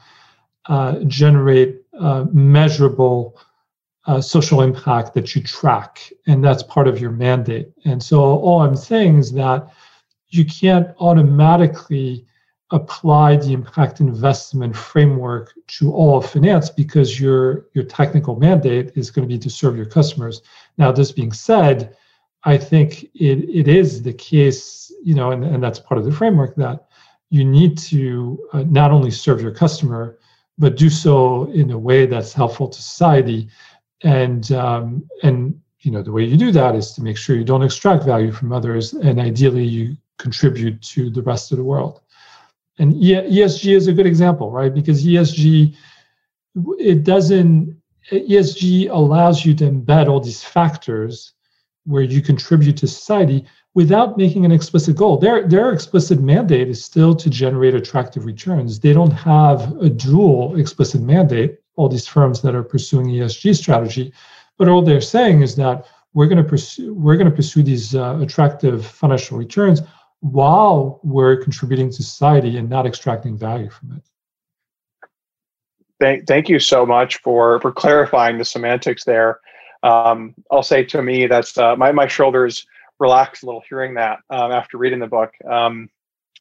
uh, 0.65 0.99
generate 1.07 1.81
uh, 1.99 2.25
measurable 2.31 3.39
uh, 4.05 4.19
social 4.19 4.61
impact 4.61 5.13
that 5.13 5.35
you 5.35 5.43
track, 5.43 6.11
and 6.27 6.43
that's 6.43 6.63
part 6.63 6.87
of 6.87 6.99
your 6.99 7.11
mandate. 7.11 7.71
And 7.85 8.01
so, 8.01 8.19
all 8.19 8.61
I'm 8.61 8.75
saying 8.75 9.19
is 9.19 9.31
that 9.33 9.71
you 10.29 10.45
can't 10.45 10.89
automatically 10.99 12.25
apply 12.71 13.35
the 13.35 13.51
impact 13.51 13.99
investment 13.99 14.75
framework 14.75 15.53
to 15.67 15.91
all 15.93 16.17
of 16.17 16.29
finance 16.29 16.69
because 16.69 17.19
your 17.19 17.67
your 17.73 17.83
technical 17.83 18.35
mandate 18.35 18.91
is 18.95 19.11
going 19.11 19.27
to 19.27 19.33
be 19.33 19.39
to 19.39 19.49
serve 19.49 19.77
your 19.77 19.85
customers. 19.85 20.41
Now, 20.77 20.91
this 20.91 21.11
being 21.11 21.31
said, 21.31 21.95
I 22.43 22.57
think 22.57 23.03
it, 23.15 23.49
it 23.49 23.67
is 23.67 24.01
the 24.01 24.13
case, 24.13 24.91
you 25.03 25.13
know, 25.13 25.31
and, 25.31 25.43
and 25.43 25.63
that's 25.63 25.79
part 25.79 25.99
of 25.99 26.05
the 26.05 26.11
framework 26.11 26.55
that 26.55 26.87
you 27.29 27.45
need 27.45 27.77
to 27.77 28.47
uh, 28.53 28.63
not 28.63 28.91
only 28.91 29.11
serve 29.11 29.41
your 29.41 29.53
customer, 29.53 30.17
but 30.57 30.75
do 30.75 30.89
so 30.89 31.49
in 31.51 31.71
a 31.71 31.77
way 31.77 32.05
that's 32.05 32.33
helpful 32.33 32.67
to 32.67 32.81
society. 32.81 33.49
And 34.03 34.51
um, 34.51 35.07
and 35.23 35.59
you 35.79 35.91
know 35.91 36.01
the 36.01 36.11
way 36.11 36.23
you 36.23 36.37
do 36.37 36.51
that 36.51 36.75
is 36.75 36.91
to 36.93 37.03
make 37.03 37.17
sure 37.17 37.35
you 37.35 37.43
don't 37.43 37.63
extract 37.63 38.03
value 38.03 38.31
from 38.31 38.51
others 38.51 38.93
and 38.93 39.19
ideally 39.19 39.65
you 39.65 39.97
contribute 40.17 40.81
to 40.81 41.09
the 41.09 41.21
rest 41.21 41.51
of 41.51 41.57
the 41.57 41.63
world. 41.63 42.01
And 42.79 42.93
esg 42.93 43.75
is 43.75 43.87
a 43.87 43.93
good 43.93 44.07
example 44.07 44.51
right? 44.51 44.73
Because 44.73 45.05
esg 45.05 45.75
it 46.79 47.03
doesn't 47.03 47.75
esg 48.11 48.89
allows 48.89 49.45
you 49.45 49.53
to 49.55 49.69
embed 49.69 50.07
all 50.07 50.19
these 50.19 50.43
factors 50.43 51.33
where 51.85 52.03
you 52.03 52.21
contribute 52.21 52.77
to 52.77 52.87
society 52.87 53.45
without 53.73 54.17
making 54.17 54.45
an 54.45 54.51
explicit 54.51 54.95
goal 54.95 55.17
their 55.17 55.47
their 55.47 55.71
explicit 55.71 56.19
mandate 56.19 56.67
is 56.67 56.83
still 56.83 57.15
to 57.15 57.29
generate 57.29 57.73
attractive 57.73 58.25
returns 58.25 58.79
they 58.79 58.93
don't 58.93 59.11
have 59.11 59.75
a 59.81 59.89
dual 59.89 60.59
explicit 60.59 61.01
mandate 61.01 61.57
all 61.75 61.89
these 61.89 62.07
firms 62.07 62.41
that 62.41 62.55
are 62.55 62.63
pursuing 62.63 63.07
ESG 63.07 63.55
strategy. 63.55 64.13
But 64.57 64.67
all 64.67 64.81
they're 64.81 65.01
saying 65.01 65.41
is 65.41 65.55
that 65.55 65.87
we're 66.13 66.27
going 66.27 66.43
to 66.43 66.47
pursue 66.47 66.93
we're 66.93 67.15
going 67.15 67.29
to 67.29 67.35
pursue 67.35 67.63
these 67.63 67.95
uh, 67.95 68.19
attractive 68.21 68.85
financial 68.85 69.37
returns 69.37 69.81
while 70.19 70.99
we're 71.03 71.37
contributing 71.37 71.89
to 71.89 72.03
society 72.03 72.57
and 72.57 72.69
not 72.69 72.85
extracting 72.85 73.37
value 73.37 73.69
from 73.69 73.93
it. 73.93 74.03
Thank, 75.99 76.27
thank 76.27 76.49
you 76.49 76.59
so 76.59 76.85
much 76.85 77.17
for 77.17 77.59
for 77.61 77.71
clarifying 77.71 78.37
the 78.37 78.45
semantics 78.45 79.03
there. 79.03 79.39
Um, 79.83 80.35
I'll 80.51 80.63
say 80.63 80.83
to 80.85 81.01
me 81.01 81.27
that's 81.27 81.57
uh, 81.57 81.75
my 81.75 81.91
my 81.91 82.07
shoulders 82.07 82.65
relax 82.99 83.41
a 83.41 83.45
little 83.47 83.63
hearing 83.67 83.95
that 83.95 84.19
um, 84.29 84.51
after 84.51 84.77
reading 84.77 84.99
the 84.99 85.07
book 85.07 85.33
um, 85.49 85.89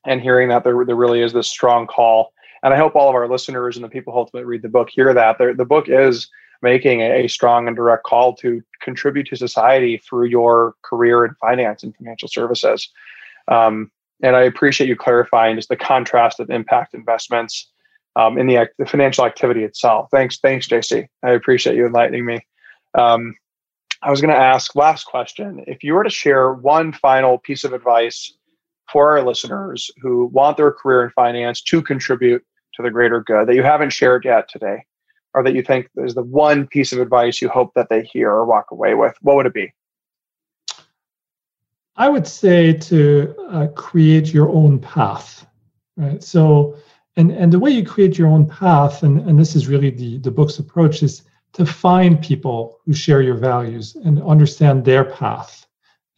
and 0.06 0.20
hearing 0.20 0.48
that 0.48 0.64
there 0.64 0.84
there 0.84 0.96
really 0.96 1.22
is 1.22 1.32
this 1.32 1.48
strong 1.48 1.86
call 1.86 2.32
and 2.62 2.74
I 2.74 2.76
hope 2.76 2.94
all 2.94 3.08
of 3.08 3.14
our 3.14 3.28
listeners 3.28 3.76
and 3.76 3.84
the 3.84 3.88
people 3.88 4.12
who 4.12 4.18
ultimately 4.18 4.44
read 4.44 4.62
the 4.62 4.68
book 4.68 4.90
hear 4.90 5.12
that. 5.14 5.38
The, 5.38 5.54
the 5.56 5.64
book 5.64 5.88
is 5.88 6.28
making 6.62 7.00
a, 7.00 7.24
a 7.24 7.28
strong 7.28 7.66
and 7.66 7.76
direct 7.76 8.04
call 8.04 8.34
to 8.36 8.62
contribute 8.82 9.26
to 9.28 9.36
society 9.36 9.96
through 9.96 10.26
your 10.26 10.74
career 10.82 11.24
in 11.24 11.34
finance 11.40 11.82
and 11.82 11.96
financial 11.96 12.28
services. 12.28 12.90
Um, 13.48 13.90
and 14.22 14.36
I 14.36 14.42
appreciate 14.42 14.88
you 14.88 14.96
clarifying 14.96 15.56
just 15.56 15.70
the 15.70 15.76
contrast 15.76 16.40
of 16.40 16.50
impact 16.50 16.92
investments 16.92 17.70
um, 18.16 18.36
in 18.36 18.46
the, 18.46 18.68
the, 18.78 18.84
financial 18.84 19.24
activity 19.24 19.64
itself. 19.64 20.08
Thanks, 20.10 20.38
thanks, 20.38 20.68
JC. 20.68 21.06
I 21.22 21.30
appreciate 21.30 21.76
you 21.76 21.86
enlightening 21.86 22.26
me. 22.26 22.44
Um, 22.94 23.34
I 24.02 24.10
was 24.10 24.20
going 24.20 24.34
to 24.34 24.40
ask 24.40 24.74
last 24.74 25.04
question: 25.04 25.64
If 25.66 25.82
you 25.84 25.94
were 25.94 26.04
to 26.04 26.10
share 26.10 26.52
one 26.52 26.92
final 26.92 27.38
piece 27.38 27.64
of 27.64 27.72
advice 27.72 28.32
for 28.90 29.16
our 29.16 29.24
listeners 29.24 29.90
who 30.00 30.26
want 30.26 30.56
their 30.56 30.72
career 30.72 31.04
in 31.04 31.10
finance 31.10 31.62
to 31.62 31.82
contribute 31.82 32.44
to 32.74 32.82
the 32.82 32.90
greater 32.90 33.20
good 33.20 33.46
that 33.46 33.54
you 33.54 33.62
haven't 33.62 33.90
shared 33.90 34.24
yet 34.24 34.48
today, 34.48 34.84
or 35.34 35.42
that 35.44 35.54
you 35.54 35.62
think 35.62 35.88
is 35.96 36.14
the 36.14 36.22
one 36.22 36.66
piece 36.66 36.92
of 36.92 36.98
advice 36.98 37.40
you 37.40 37.48
hope 37.48 37.72
that 37.74 37.88
they 37.88 38.02
hear 38.02 38.30
or 38.30 38.44
walk 38.44 38.70
away 38.70 38.94
with, 38.94 39.14
what 39.20 39.36
would 39.36 39.46
it 39.46 39.54
be? 39.54 39.72
I 41.96 42.08
would 42.08 42.26
say 42.26 42.72
to 42.72 43.34
uh, 43.50 43.66
create 43.68 44.32
your 44.32 44.48
own 44.48 44.78
path, 44.78 45.46
right? 45.96 46.22
So, 46.22 46.76
and 47.16 47.30
and 47.30 47.52
the 47.52 47.58
way 47.58 47.70
you 47.70 47.84
create 47.84 48.16
your 48.16 48.28
own 48.28 48.46
path, 48.46 49.02
and 49.02 49.20
and 49.28 49.38
this 49.38 49.54
is 49.54 49.68
really 49.68 49.90
the 49.90 50.18
the 50.18 50.30
book's 50.30 50.58
approach, 50.58 51.02
is 51.02 51.22
to 51.52 51.66
find 51.66 52.22
people 52.22 52.78
who 52.84 52.92
share 52.92 53.22
your 53.22 53.36
values 53.36 53.96
and 53.96 54.22
understand 54.22 54.84
their 54.84 55.04
path, 55.04 55.66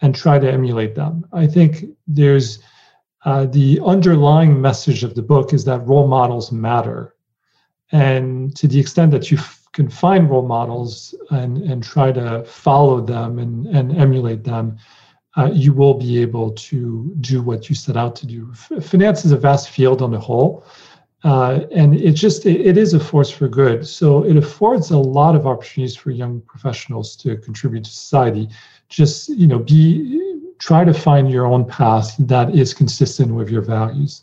and 0.00 0.14
try 0.14 0.38
to 0.38 0.50
emulate 0.50 0.94
them. 0.94 1.26
I 1.32 1.46
think 1.46 1.84
there's 2.06 2.58
uh, 3.24 3.46
the 3.46 3.80
underlying 3.84 4.60
message 4.60 5.04
of 5.04 5.14
the 5.14 5.22
book 5.22 5.52
is 5.52 5.64
that 5.64 5.86
role 5.86 6.08
models 6.08 6.50
matter, 6.52 7.14
and 7.92 8.54
to 8.56 8.66
the 8.66 8.80
extent 8.80 9.12
that 9.12 9.30
you 9.30 9.38
f- 9.38 9.68
can 9.72 9.88
find 9.88 10.28
role 10.28 10.46
models 10.46 11.14
and 11.30 11.58
and 11.58 11.82
try 11.82 12.12
to 12.12 12.44
follow 12.44 13.00
them 13.00 13.38
and 13.38 13.66
and 13.66 13.96
emulate 13.96 14.44
them 14.44 14.78
uh, 15.36 15.50
you 15.52 15.72
will 15.72 15.94
be 15.94 16.20
able 16.20 16.50
to 16.52 17.14
do 17.20 17.42
what 17.42 17.68
you 17.68 17.74
set 17.74 17.96
out 17.96 18.14
to 18.16 18.26
do. 18.26 18.50
F- 18.52 18.84
finance 18.84 19.24
is 19.24 19.32
a 19.32 19.36
vast 19.36 19.70
field 19.70 20.02
on 20.02 20.10
the 20.10 20.20
whole, 20.20 20.64
uh, 21.24 21.60
and 21.70 21.94
it 21.94 22.12
just 22.12 22.46
it, 22.46 22.60
it 22.60 22.76
is 22.76 22.94
a 22.94 23.00
force 23.00 23.30
for 23.30 23.48
good. 23.48 23.86
So 23.86 24.24
it 24.24 24.36
affords 24.36 24.90
a 24.90 24.98
lot 24.98 25.36
of 25.36 25.46
opportunities 25.46 25.96
for 25.96 26.10
young 26.10 26.40
professionals 26.42 27.16
to 27.16 27.36
contribute 27.36 27.84
to 27.84 27.90
society. 27.90 28.48
Just 28.88 29.28
you 29.28 29.46
know, 29.46 29.60
be 29.60 30.40
try 30.58 30.84
to 30.84 30.94
find 30.94 31.30
your 31.30 31.46
own 31.46 31.64
path 31.64 32.14
that 32.18 32.54
is 32.54 32.74
consistent 32.74 33.34
with 33.34 33.50
your 33.50 33.62
values. 33.62 34.22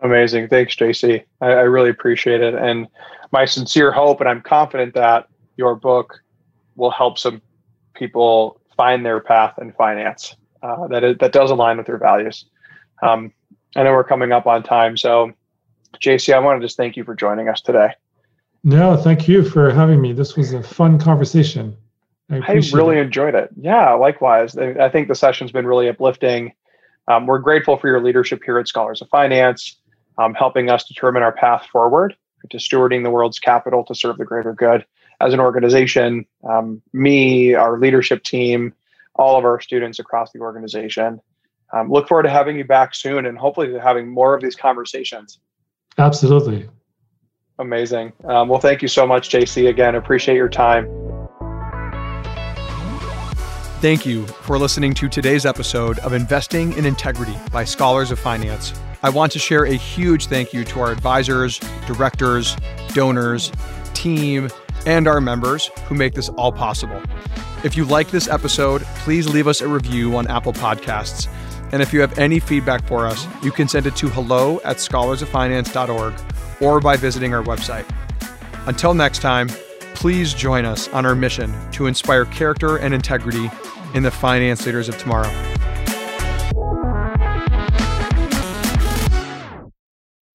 Amazing, 0.00 0.48
thanks, 0.48 0.76
JC. 0.76 1.24
I, 1.40 1.46
I 1.46 1.62
really 1.62 1.90
appreciate 1.90 2.40
it, 2.40 2.54
and 2.54 2.86
my 3.32 3.44
sincere 3.44 3.90
hope, 3.90 4.20
and 4.20 4.28
I'm 4.28 4.42
confident 4.42 4.94
that 4.94 5.28
your 5.56 5.74
book 5.74 6.20
will 6.76 6.90
help 6.90 7.18
some 7.18 7.42
people 7.94 8.60
find 8.76 9.04
their 9.04 9.20
path 9.20 9.58
in 9.60 9.72
finance 9.72 10.36
uh, 10.62 10.86
that 10.88 11.04
is, 11.04 11.16
that 11.18 11.32
does 11.32 11.50
align 11.50 11.76
with 11.76 11.86
their 11.86 11.98
values. 11.98 12.44
Um, 13.02 13.32
I 13.76 13.82
know 13.82 13.92
we're 13.92 14.04
coming 14.04 14.32
up 14.32 14.46
on 14.46 14.62
time, 14.62 14.96
so 14.96 15.32
JC, 16.02 16.34
I 16.34 16.38
want 16.38 16.60
to 16.60 16.66
just 16.66 16.76
thank 16.76 16.96
you 16.96 17.04
for 17.04 17.14
joining 17.14 17.48
us 17.48 17.60
today. 17.60 17.90
No, 18.64 18.96
thank 18.96 19.28
you 19.28 19.44
for 19.44 19.70
having 19.70 20.00
me. 20.00 20.12
This 20.12 20.36
was 20.36 20.52
a 20.52 20.62
fun 20.62 20.98
conversation. 20.98 21.76
I, 22.30 22.36
I 22.46 22.52
really 22.72 22.98
it. 22.98 23.06
enjoyed 23.06 23.34
it. 23.34 23.50
Yeah, 23.56 23.92
likewise. 23.94 24.56
I 24.56 24.88
think 24.88 25.08
the 25.08 25.14
session's 25.14 25.52
been 25.52 25.66
really 25.66 25.88
uplifting. 25.88 26.52
Um, 27.06 27.26
we're 27.26 27.38
grateful 27.38 27.78
for 27.78 27.88
your 27.88 28.02
leadership 28.02 28.42
here 28.44 28.58
at 28.58 28.68
Scholars 28.68 29.00
of 29.00 29.08
Finance, 29.08 29.76
um, 30.18 30.34
helping 30.34 30.68
us 30.68 30.84
determine 30.84 31.22
our 31.22 31.32
path 31.32 31.66
forward 31.72 32.14
to 32.50 32.58
stewarding 32.58 33.02
the 33.02 33.10
world's 33.10 33.38
capital 33.38 33.84
to 33.84 33.94
serve 33.94 34.18
the 34.18 34.24
greater 34.24 34.52
good 34.52 34.84
as 35.20 35.32
an 35.32 35.40
organization, 35.40 36.26
um, 36.48 36.80
me, 36.92 37.54
our 37.54 37.78
leadership 37.78 38.22
team, 38.22 38.72
all 39.14 39.36
of 39.36 39.44
our 39.44 39.60
students 39.60 39.98
across 39.98 40.30
the 40.32 40.38
organization. 40.38 41.20
Um, 41.72 41.90
look 41.90 42.08
forward 42.08 42.22
to 42.22 42.30
having 42.30 42.56
you 42.56 42.64
back 42.64 42.94
soon 42.94 43.26
and 43.26 43.36
hopefully 43.36 43.78
having 43.78 44.08
more 44.08 44.34
of 44.34 44.42
these 44.42 44.56
conversations. 44.56 45.40
Absolutely. 45.98 46.68
Amazing. 47.58 48.12
Um, 48.24 48.48
well, 48.48 48.60
thank 48.60 48.82
you 48.82 48.88
so 48.88 49.06
much, 49.06 49.30
JC. 49.30 49.68
Again, 49.68 49.96
appreciate 49.96 50.36
your 50.36 50.48
time. 50.48 50.88
Thank 53.80 54.04
you 54.04 54.26
for 54.26 54.58
listening 54.58 54.92
to 54.94 55.08
today's 55.08 55.46
episode 55.46 55.98
of 56.00 56.12
Investing 56.12 56.72
in 56.72 56.84
Integrity 56.84 57.36
by 57.52 57.64
Scholars 57.64 58.10
of 58.10 58.18
Finance. 58.18 58.72
I 59.02 59.10
want 59.10 59.30
to 59.32 59.38
share 59.38 59.66
a 59.66 59.74
huge 59.74 60.26
thank 60.26 60.52
you 60.52 60.64
to 60.64 60.80
our 60.80 60.90
advisors, 60.90 61.60
directors, 61.86 62.56
donors, 62.88 63.52
team, 63.94 64.48
and 64.86 65.06
our 65.06 65.20
members 65.20 65.70
who 65.86 65.94
make 65.94 66.14
this 66.14 66.28
all 66.30 66.50
possible. 66.50 67.00
If 67.62 67.76
you 67.76 67.84
like 67.84 68.10
this 68.10 68.28
episode, 68.28 68.82
please 69.04 69.28
leave 69.28 69.46
us 69.46 69.60
a 69.60 69.68
review 69.68 70.16
on 70.16 70.26
Apple 70.26 70.52
Podcasts. 70.52 71.28
And 71.72 71.82
if 71.82 71.92
you 71.92 72.00
have 72.00 72.18
any 72.18 72.38
feedback 72.40 72.84
for 72.86 73.06
us, 73.06 73.26
you 73.42 73.50
can 73.50 73.68
send 73.68 73.86
it 73.86 73.96
to 73.96 74.08
hello 74.08 74.60
at 74.64 74.76
scholarsoffinance.org 74.76 76.14
or 76.60 76.80
by 76.80 76.96
visiting 76.96 77.34
our 77.34 77.42
website. 77.42 77.86
Until 78.66 78.94
next 78.94 79.20
time, 79.20 79.48
please 79.94 80.32
join 80.32 80.64
us 80.64 80.88
on 80.88 81.04
our 81.04 81.14
mission 81.14 81.52
to 81.72 81.86
inspire 81.86 82.24
character 82.26 82.76
and 82.76 82.94
integrity 82.94 83.50
in 83.94 84.02
the 84.02 84.10
finance 84.10 84.64
leaders 84.66 84.88
of 84.88 84.98
tomorrow. 84.98 85.30